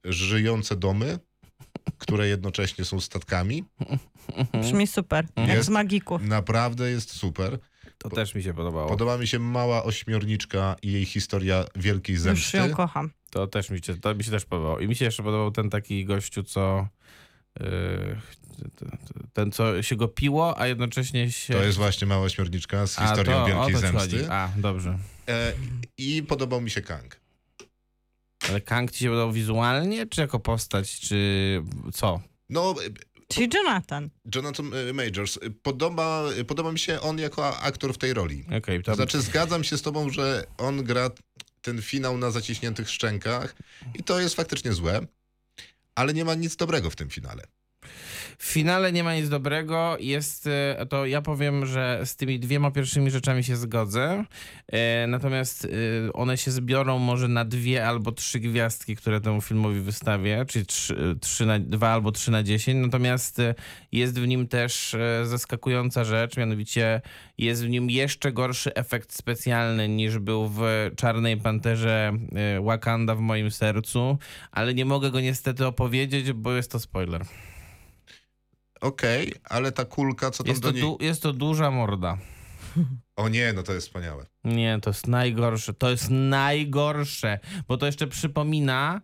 żyjące 0.05 0.77
domy, 0.77 1.19
które 1.99 2.29
jednocześnie 2.29 2.85
są 2.85 3.01
statkami. 3.01 3.65
Brzmi 4.61 4.87
super. 4.87 5.27
Jak 5.37 5.65
z 5.65 5.69
magików. 5.69 6.23
Naprawdę 6.23 6.91
jest 6.91 7.11
super. 7.11 7.59
To 7.99 8.11
też 8.11 8.35
mi 8.35 8.43
się 8.43 8.55
podobało. 8.55 8.89
Podoba 8.89 9.19
mi 9.19 9.27
się 9.27 9.39
mała 9.39 9.85
ośmiorniczka 9.85 10.77
i 10.83 10.93
jej 10.93 11.05
historia 11.05 11.65
wielkiej 11.77 12.15
Już 12.15 12.23
zemsty. 12.23 12.57
ją 12.57 12.71
kocham. 12.71 13.11
To 13.31 13.47
też 13.47 13.71
mi 13.71 13.79
się, 13.85 13.97
to 14.01 14.15
mi 14.15 14.25
się 14.25 14.31
też 14.31 14.45
podobało. 14.45 14.79
I 14.79 14.89
mi 14.89 14.97
się 14.97 15.05
jeszcze 15.05 15.23
podobał 15.23 15.51
ten 15.51 15.71
taki 15.71 16.05
gościu, 16.05 16.43
co... 16.43 16.89
Yy, 17.61 18.17
ten, 19.33 19.53
co 19.53 19.83
się 19.83 19.97
go 19.97 20.09
piło, 20.09 20.61
a 20.61 20.67
jednocześnie 20.67 21.33
się... 21.33 21.55
To 21.55 21.63
jest 21.65 21.79
właśnie 21.79 22.07
mała 22.07 22.25
ośmiorniczka 22.25 22.87
z 22.87 22.99
a, 22.99 23.03
historią 23.07 23.37
to, 23.37 23.47
wielkiej 23.47 23.75
to 23.75 23.81
ci 23.81 23.87
zemsty. 23.87 23.99
chodzi. 23.99 24.31
A, 24.31 24.49
dobrze. 24.57 24.99
E, 25.29 25.53
I 25.99 26.23
podobał 26.23 26.61
mi 26.61 26.71
się 26.71 26.83
Kang. 26.83 27.21
Ale 28.49 28.61
Kang 28.61 28.91
ci 28.91 28.99
się 28.99 29.09
podobał 29.09 29.33
wizualnie, 29.33 30.07
czy 30.07 30.21
jako 30.21 30.41
postać, 30.41 31.01
czy 31.01 31.63
co? 31.93 32.21
No, 32.49 32.75
Czyli 33.29 33.49
Jonathan. 33.55 34.11
Jonathan 34.35 34.71
e, 34.75 34.93
Majors, 34.93 35.39
podoba, 35.63 36.25
podoba 36.47 36.73
mi 36.73 36.79
się 36.79 37.01
on 37.01 37.19
jako 37.19 37.59
aktor 37.59 37.95
w 37.95 37.99
tej 37.99 38.15
roli. 38.15 38.45
To 38.45 38.83
to 38.83 38.95
znaczy, 38.95 39.21
zgadzam 39.21 39.65
się 39.65 39.79
z 39.79 39.83
tobą, 39.83 40.11
że 40.11 40.45
on 40.59 40.85
gra 40.85 41.11
ten 41.63 41.83
finał 41.83 42.19
na 42.19 42.31
zaciśniętych 42.31 42.91
szczękach 42.91 43.57
i 43.95 44.03
to 44.03 44.21
jest 44.21 44.35
faktycznie 44.35 44.73
złe, 44.73 45.07
ale 45.95 46.15
nie 46.15 46.25
ma 46.25 46.35
nic 46.35 46.57
dobrego 46.57 46.91
w 46.91 46.97
tym 46.97 47.11
finale. 47.11 47.43
W 48.41 48.45
finale 48.45 48.93
nie 48.93 49.05
ma 49.05 49.15
nic 49.15 49.29
dobrego. 49.29 49.97
Jest 50.01 50.47
e, 50.47 50.87
to, 50.89 51.07
ja 51.07 51.23
powiem, 51.23 51.67
że 51.67 52.01
z 52.05 52.17
tymi 52.17 52.41
dwiema 52.41 52.71
pierwszymi 52.71 53.11
rzeczami 53.11 53.45
się 53.45 53.57
zgodzę. 53.57 54.25
E, 54.69 55.07
natomiast 55.07 55.65
e, 55.65 56.13
one 56.13 56.37
się 56.37 56.51
zbiorą 56.51 56.99
może 56.99 57.29
na 57.29 57.45
dwie 57.45 57.87
albo 57.87 58.13
trzy 58.13 58.41
gwiazdki, 58.41 58.97
które 58.97 59.21
temu 59.21 59.41
filmowi 59.41 59.81
wystawię, 59.81 60.45
czyli 60.49 60.67
trzy, 60.67 61.17
trzy 61.21 61.47
na, 61.47 61.59
dwa 61.59 61.89
albo 61.89 62.13
trzy 62.13 62.31
na 62.31 62.43
dziesięć. 62.43 62.87
Natomiast 62.87 63.39
e, 63.39 63.55
jest 63.93 64.21
w 64.21 64.27
nim 64.27 64.49
też 64.49 64.97
zaskakująca 65.25 66.05
rzecz, 66.05 66.37
mianowicie 66.37 67.01
jest 67.39 67.65
w 67.65 67.69
nim 67.69 67.91
jeszcze 67.91 68.33
gorszy 68.33 68.75
efekt 68.75 69.13
specjalny 69.13 69.89
niż 69.89 70.19
był 70.19 70.49
w 70.49 70.61
Czarnej 70.97 71.37
Panterze 71.37 72.13
Wakanda 72.63 73.15
w 73.15 73.21
moim 73.21 73.51
sercu, 73.51 74.19
ale 74.53 74.75
nie 74.75 74.85
mogę 74.85 75.11
go 75.11 75.21
niestety 75.21 75.67
opowiedzieć, 75.67 76.33
bo 76.33 76.53
jest 76.53 76.71
to 76.71 76.81
spoiler. 76.81 77.25
Okej, 78.81 79.35
ale 79.45 79.73
ta 79.73 79.85
kulka, 79.85 80.31
co 80.31 80.45
tam 80.45 80.51
Jest 80.51 80.63
do 80.63 80.71
niej... 80.71 80.97
jest 81.01 81.23
to 81.23 81.33
duża 81.33 81.71
morda. 81.71 82.19
O 83.17 83.29
nie, 83.29 83.53
no 83.53 83.63
to 83.63 83.73
jest 83.75 83.87
wspaniałe. 83.87 84.27
Nie, 84.45 84.79
to 84.83 84.91
jest 84.91 85.07
najgorsze. 85.07 85.75
To 85.75 85.91
jest 85.91 86.07
najgorsze, 86.11 87.39
bo 87.69 87.77
to 87.77 87.87
jeszcze 87.87 88.07
przypomina 88.07 89.01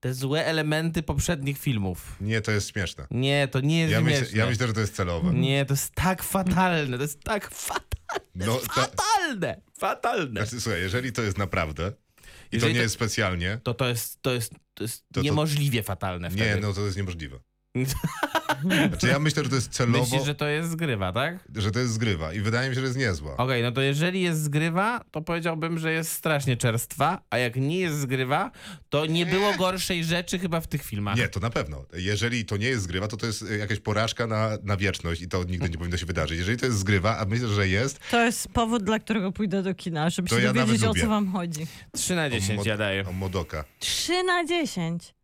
te 0.00 0.14
złe 0.14 0.46
elementy 0.46 1.02
poprzednich 1.02 1.58
filmów. 1.58 2.16
Nie, 2.20 2.40
to 2.40 2.50
jest 2.52 2.70
śmieszne. 2.72 3.06
Nie, 3.10 3.48
to 3.48 3.60
nie 3.60 3.80
jest 3.80 3.92
Ja, 3.92 4.00
myślę, 4.00 4.18
śmieszne. 4.18 4.38
ja 4.38 4.46
myślę, 4.46 4.66
że 4.66 4.72
to 4.72 4.80
jest 4.80 4.94
celowe. 4.96 5.32
Nie, 5.34 5.64
to 5.64 5.72
jest 5.74 5.94
tak 5.94 6.22
fatalne, 6.22 6.96
to 6.96 7.02
jest 7.02 7.22
tak 7.24 7.50
fatalne, 7.50 7.88
No, 8.34 8.56
ta, 8.74 8.82
fatalne, 8.82 9.60
fatalne. 9.78 10.40
znaczy, 10.46 10.60
słuchaj, 10.60 10.80
jeżeli 10.80 11.12
to 11.12 11.22
jest 11.22 11.38
naprawdę 11.38 11.92
i 12.22 12.30
Jeżeli 12.52 12.60
to 12.60 12.68
nie 12.68 12.74
to- 12.74 12.82
jest 12.82 12.94
specjalnie, 12.94 13.60
To 13.62 13.74
to 13.74 13.88
jest, 13.88 14.22
to 14.22 14.32
jest, 14.32 14.52
to 14.74 14.84
jest 14.84 15.04
to- 15.12 15.20
niemożliwie 15.22 15.82
fatalne 15.82 16.30
wtedy. 16.30 16.44
nie, 16.44 16.56
no 16.56 16.72
to 16.72 16.80
jest 16.84 16.96
niemożliwe. 16.96 17.38
Znaczy 18.88 19.06
ja 19.06 19.18
myślę, 19.18 19.44
że 19.44 19.50
to 19.50 19.56
jest 19.56 19.70
celowo, 19.72 20.04
Myślisz, 20.04 20.24
że 20.24 20.34
to 20.34 20.48
jest 20.48 20.70
zgrywa, 20.70 21.12
tak? 21.12 21.38
że 21.56 21.70
to 21.70 21.78
jest 21.78 21.92
zgrywa 21.92 22.32
i 22.32 22.40
wydaje 22.40 22.68
mi 22.68 22.74
się, 22.74 22.80
że 22.80 22.86
jest 22.86 22.98
niezła. 22.98 23.36
Okej, 23.36 23.62
no 23.62 23.72
to 23.72 23.80
jeżeli 23.80 24.22
jest 24.22 24.42
zgrywa, 24.42 25.04
to 25.10 25.20
powiedziałbym, 25.22 25.78
że 25.78 25.92
jest 25.92 26.12
strasznie 26.12 26.56
czerstwa, 26.56 27.20
a 27.30 27.38
jak 27.38 27.56
nie 27.56 27.78
jest 27.78 27.98
zgrywa, 27.98 28.50
to 28.88 29.06
nie 29.06 29.26
było 29.26 29.54
gorszej 29.54 30.04
rzeczy 30.04 30.38
chyba 30.38 30.60
w 30.60 30.66
tych 30.66 30.82
filmach. 30.82 31.16
Nie, 31.16 31.28
to 31.28 31.40
na 31.40 31.50
pewno. 31.50 31.84
Jeżeli 31.94 32.44
to 32.44 32.56
nie 32.56 32.66
jest 32.66 32.82
zgrywa, 32.82 33.08
to 33.08 33.16
to 33.16 33.26
jest 33.26 33.42
e, 33.50 33.56
jakaś 33.56 33.80
porażka 33.80 34.26
na, 34.26 34.50
na 34.62 34.76
wieczność 34.76 35.22
i 35.22 35.28
to 35.28 35.44
nigdy 35.44 35.68
nie 35.70 35.78
powinno 35.78 35.96
się 35.96 36.06
wydarzyć. 36.06 36.38
Jeżeli 36.38 36.56
to 36.58 36.66
jest 36.66 36.78
zgrywa, 36.78 37.18
a 37.18 37.24
myślę, 37.24 37.48
że 37.48 37.68
jest, 37.68 38.00
To 38.10 38.24
jest 38.24 38.48
powód, 38.48 38.82
dla 38.82 38.98
którego 38.98 39.32
pójdę 39.32 39.62
do 39.62 39.74
kina, 39.74 40.10
żeby 40.10 40.28
To 40.28 40.36
się 40.36 40.42
ja 40.42 40.52
dowiedzieć, 40.52 40.84
o 40.84 40.94
co 40.94 41.06
wam 41.08 41.32
chodzi. 41.32 41.66
3 41.92 42.14
na 42.14 42.30
10 42.30 42.66
ja 42.66 42.76
daję. 42.76 43.04
o 43.08 43.12
Modoka. 43.12 43.64
3 43.78 44.22
na 44.22 44.44
10. 44.44 45.14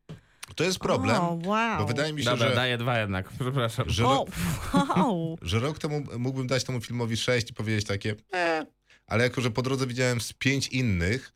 To 0.55 0.65
jest 0.65 0.79
problem, 0.79 1.17
O, 1.17 1.39
wow. 1.45 1.79
bo 1.79 1.87
wydaje 1.87 2.13
mi 2.13 2.23
się, 2.25 2.31
Dobra, 2.31 2.49
że, 2.49 2.55
daję 2.55 2.79
dwa 2.79 2.99
jednak, 2.99 3.29
przepraszam. 3.41 3.91
że, 3.91 4.07
O, 4.07 4.27
ro, 4.73 4.87
wow. 4.97 5.39
że 5.43 5.59
rok 5.59 5.79
temu 5.79 6.03
mógłbym 6.19 6.47
dać 6.47 6.65
temu 6.65 6.81
filmowi 6.81 7.17
6 7.17 7.51
i 7.51 7.55
powiedzieć 7.55 7.85
takie, 7.87 8.15
e, 8.35 8.67
ale 9.07 9.25
jako, 9.25 9.41
że 9.41 9.51
po 9.51 9.63
drodze 9.63 9.87
widziałem 9.87 10.21
z 10.21 10.33
pięć 10.33 10.69
innych, 10.69 11.33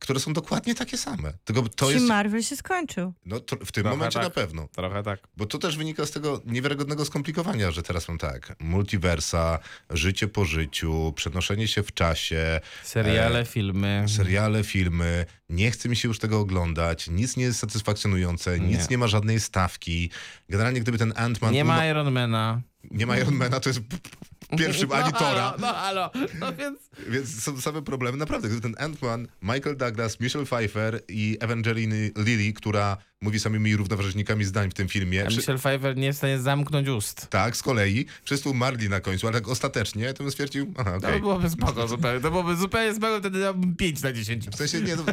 które 0.00 0.20
są 0.20 0.32
dokładnie 0.32 0.74
takie 0.74 0.96
same. 0.96 1.32
Tylko 1.44 1.62
to 1.68 1.86
Ci 1.88 1.92
jest, 1.94 2.06
Marvel 2.06 2.42
się 2.42 2.56
skończył. 2.56 3.12
no 3.26 3.40
to 3.40 3.56
w 3.56 3.72
tym 3.72 3.82
Trochę 3.84 3.90
momencie 3.96 4.14
tak. 4.18 4.22
na 4.24 4.30
pewno. 4.30 4.68
Trochę 4.72 5.02
tak. 5.02 5.20
Bo 5.36 5.46
to 5.46 5.58
też 5.58 5.76
wynika 5.76 6.06
z 6.06 6.10
tego 6.10 6.42
niewiarygodnego 6.46 7.04
skomplikowania, 7.04 7.70
że 7.70 7.82
teraz 7.82 8.08
mam 8.08 8.18
tak, 8.18 8.56
multiversa, 8.60 9.58
życie 9.90 10.28
po 10.28 10.44
życiu, 10.44 11.12
przenoszenie 11.16 11.68
się 11.68 11.82
w 11.82 11.94
czasie, 11.94 12.60
Seriale, 12.84 13.40
E, 13.40 13.44
filmy. 13.44 14.04
seriale, 14.08 14.64
filmy. 14.64 15.26
Nie 15.48 15.70
chce 15.70 15.88
mi 15.88 15.96
się 15.96 16.08
już 16.08 16.18
tego 16.18 16.40
oglądać, 16.40 17.08
nic 17.08 17.36
nie 17.36 17.44
jest 17.44 17.58
satysfakcjonujące, 17.58 18.60
Nie. 18.60 18.66
nic 18.66 18.90
nie 18.90 18.98
ma 18.98 19.06
żadnej 19.06 19.40
stawki. 19.40 20.10
Generalnie 20.48 20.80
gdyby 20.80 20.98
ten 20.98 21.12
Ant-Man... 21.12 21.52
Nie 21.52 21.64
ma 21.64 21.86
Ironmana. 21.86 22.60
nie 22.90 23.06
ma 23.06 23.18
Ironmana, 23.18 23.60
to 23.60 23.68
jest 23.68 23.80
pierwszym 24.58 24.92
ani 24.92 25.12
no, 25.12 25.18
Tora. 25.18 25.40
halo, 25.40 25.56
No 25.58 25.72
halo, 25.72 26.10
no 26.40 26.52
więc... 26.52 26.78
Więc 27.08 27.42
są 27.42 27.60
same 27.60 27.82
problemy. 27.82 28.18
Naprawdę, 28.18 28.48
gdyby 28.48 28.62
ten 28.62 28.74
Ant-Man, 28.74 29.26
Michael 29.42 29.76
Douglas, 29.76 30.20
Michelle 30.20 30.44
Pfeiffer 30.46 31.00
i 31.08 31.36
Evangeline 31.40 32.10
Lilly, 32.16 32.52
która 32.52 32.96
mówi 33.22 33.40
samymi 33.40 33.76
równoważnikami 33.76 34.44
zdań 34.44 34.70
w 34.70 34.74
tym 34.74 34.88
filmie. 34.88 35.26
A 35.26 35.28
Michelle 35.28 35.58
Pfeiffer 35.58 35.96
nie 35.96 36.06
jest 36.06 36.16
w 36.16 36.20
stanie 36.20 36.38
zamknąć 36.38 36.88
ust. 36.88 37.26
Tak, 37.30 37.56
z 37.56 37.62
kolei. 37.62 38.06
Wszyscy 38.24 38.48
umarli 38.48 38.88
na 38.88 39.00
końcu, 39.00 39.26
ale 39.26 39.40
tak 39.40 39.48
ostatecznie 39.48 40.14
to 40.14 40.22
bym 40.24 40.30
stwierdził, 40.32 40.74
aha, 40.78 41.00
To 41.00 41.08
okej. 41.08 41.20
byłoby 41.20 41.50
spoko 41.50 41.88
zupełnie. 41.88 42.20
To 42.20 42.30
byłoby 42.30 42.56
zupełnie 42.56 42.94
spoko, 42.94 43.18
wtedy 43.18 43.40
dałbym 43.40 43.76
5 43.76 44.02
na 44.02 44.12
10. 44.12 44.48
W 44.48 44.56
sensie 44.56 44.80
nie, 44.80 44.96
no, 44.96 45.04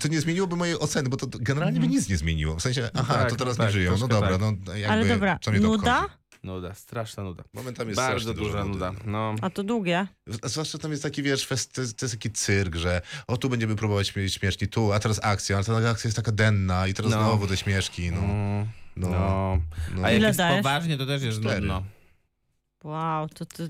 to 0.00 0.08
nie 0.08 0.20
zmieniłoby 0.20 0.56
mojej 0.56 0.78
oceny, 0.78 1.08
bo 1.08 1.16
to, 1.16 1.26
to 1.26 1.38
generalnie 1.40 1.80
by 1.80 1.88
nic 1.88 2.08
nie 2.08 2.16
zmieniło. 2.16 2.56
W 2.56 2.62
sensie, 2.62 2.90
aha, 2.94 3.14
tak, 3.14 3.30
to 3.30 3.36
teraz 3.36 3.58
no 3.58 3.64
nie 3.64 3.68
tak, 3.68 3.72
żyją. 3.74 3.96
No 4.00 4.08
dobra, 4.08 4.38
tak. 4.38 4.40
no 4.40 4.74
jakby, 4.74 4.88
Ale 4.88 5.04
dobra, 5.08 5.38
co 5.42 5.50
mnie 5.50 5.60
to 5.60 5.66
nuda? 5.66 6.21
Nuda, 6.44 6.74
straszna 6.74 7.22
nuda. 7.22 7.44
Momentami 7.54 7.88
jest 7.88 7.96
Bardzo 8.00 8.34
duża 8.34 8.64
nuda. 8.64 8.92
No. 9.06 9.34
A 9.42 9.50
to 9.50 9.62
długie. 9.64 10.06
Zwłaszcza 10.44 10.78
tam 10.78 10.90
jest 10.90 11.02
taki, 11.02 11.22
wiesz, 11.22 11.46
fest, 11.46 11.72
to, 11.72 11.80
jest, 11.80 11.96
to 11.98 12.04
jest 12.06 12.14
taki 12.14 12.30
cyrk, 12.30 12.74
że 12.76 13.00
o 13.26 13.36
tu 13.36 13.48
będziemy 13.48 13.76
próbować 13.76 14.08
śmie- 14.08 14.28
śmieszki, 14.30 14.68
tu, 14.68 14.92
a 14.92 14.98
teraz 15.00 15.20
akcja, 15.22 15.56
ale 15.56 15.64
ta 15.64 15.90
akcja 15.90 16.08
jest 16.08 16.16
taka 16.16 16.32
denna 16.32 16.86
i 16.86 16.94
teraz 16.94 17.12
No. 17.12 17.18
znowu 17.24 17.46
te 17.46 17.56
śmieszki, 17.56 18.10
no. 18.12 18.18
Mm, 18.18 18.66
No. 18.96 19.08
No. 19.10 19.58
no. 19.94 20.02
A 20.04 20.10
jak 20.10 20.18
Ile 20.18 20.28
jest 20.28 20.38
dajesz? 20.38 20.62
poważnie, 20.62 20.98
to 20.98 21.06
też 21.06 21.22
jest 21.22 21.40
Cztery. 21.40 21.60
nudno. 21.60 21.82
Wow, 22.84 23.28
to, 23.28 23.46
to 23.46 23.62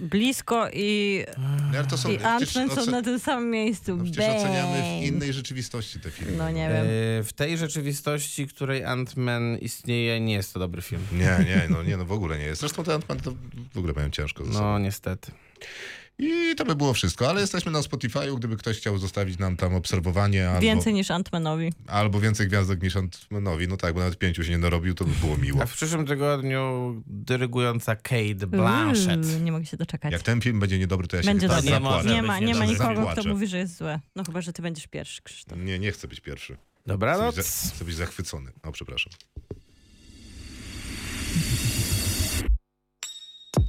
blisko 0.00 0.68
i, 0.72 1.24
No, 1.72 1.84
to 1.84 1.98
są, 1.98 2.10
i 2.10 2.18
Ant-Man 2.18 2.74
są 2.84 2.90
na 2.90 3.02
tym 3.02 3.18
samym 3.18 3.50
miejscu. 3.50 3.96
no, 3.96 4.04
przecież 4.04 4.24
oceniamy 4.36 4.78
w 4.78 4.82
Bang. 4.82 5.02
innej 5.02 5.32
rzeczywistości 5.32 6.00
te 6.00 6.10
filmy. 6.10 6.36
No 6.36 6.50
nie 6.50 6.68
wiem. 6.68 6.86
E, 6.86 7.22
W 7.24 7.30
tej 7.36 7.58
rzeczywistości, 7.58 8.46
której 8.46 8.82
Ant-Man 8.84 9.58
istnieje, 9.60 10.20
nie 10.20 10.32
jest 10.34 10.52
to 10.52 10.58
dobry 10.60 10.82
film. 10.82 11.02
Nie, 11.12 11.44
nie, 11.44 11.62
no 11.70 11.82
nie, 11.82 11.96
no 11.96 12.04
w 12.04 12.12
ogóle 12.12 12.38
nie 12.38 12.44
jest. 12.44 12.60
Zresztą 12.60 12.84
ten 12.84 13.00
Ant-Man 13.00 13.20
to 13.20 13.32
w 13.74 13.78
ogóle 13.78 13.92
mają 13.92 14.10
ciężko 14.10 14.44
ze 14.44 14.52
sobą. 14.52 14.64
No 14.64 14.78
niestety. 14.78 15.32
I 16.18 16.54
to 16.56 16.64
by 16.64 16.74
było 16.74 16.94
wszystko, 16.94 17.28
ale 17.28 17.40
jesteśmy 17.40 17.72
na 17.72 17.80
Spotify'u, 17.80 18.36
gdyby 18.38 18.56
ktoś 18.56 18.76
chciał 18.78 18.98
zostawić 18.98 19.38
nam 19.38 19.56
tam 19.56 19.74
obserwowanie 19.74 20.48
albo 20.48 20.60
Więcej 20.60 20.94
niż 20.94 21.08
Ant-Manowi. 21.08 21.72
albo 21.86 22.20
więcej 22.20 22.48
gwiazdek 22.48 22.82
niż 22.82 22.96
Ant-Manowi, 22.96 23.68
no 23.68 23.76
tak, 23.76 23.94
bo 23.94 24.00
nawet 24.00 24.18
pięciu 24.18 24.44
się 24.44 24.50
nie 24.50 24.58
narobił, 24.58 24.94
to 24.94 25.04
by 25.04 25.14
było 25.20 25.36
miło. 25.36 25.62
A 25.62 25.66
w 25.66 25.72
przyszłym 25.72 26.06
tygodniu 26.06 26.94
dyrygująca 27.06 27.96
Kate 27.96 28.46
Blanchett. 28.46 29.26
Uuu, 29.26 29.38
nie 29.44 29.52
mogę 29.52 29.66
się 29.66 29.76
doczekać. 29.76 30.12
Jak 30.12 30.22
ten 30.22 30.40
film 30.40 30.60
będzie 30.60 30.78
niedobry, 30.78 31.08
to 31.08 31.16
ja 31.16 31.22
się 31.22 31.28
Będzie 31.28 31.48
tak. 31.48 31.64
Nie 31.64 31.80
może. 31.80 32.08
Nie 32.08 32.22
ma, 32.22 32.38
nie 32.38 32.54
ma 32.54 32.64
nikogo, 32.64 33.06
kto 33.06 33.28
mówi, 33.28 33.46
że 33.46 33.58
jest 33.58 33.76
złe. 33.76 34.00
No 34.16 34.24
chyba, 34.24 34.40
że 34.40 34.52
ty 34.52 34.62
będziesz 34.62 34.86
pierwszy, 34.86 35.22
Krzysztof. 35.22 35.58
Nie, 35.58 35.78
nie 35.78 35.92
chcę 35.92 36.08
być 36.08 36.20
pierwszy. 36.20 36.52
Chcę 36.52 36.62
być, 36.82 36.86
Dobranoc. 36.86 37.34
za, 37.34 37.42
chcę 37.42 37.84
być 37.84 37.94
zachwycony. 37.94 38.52
O, 38.62 38.72
przepraszam. 38.72 39.12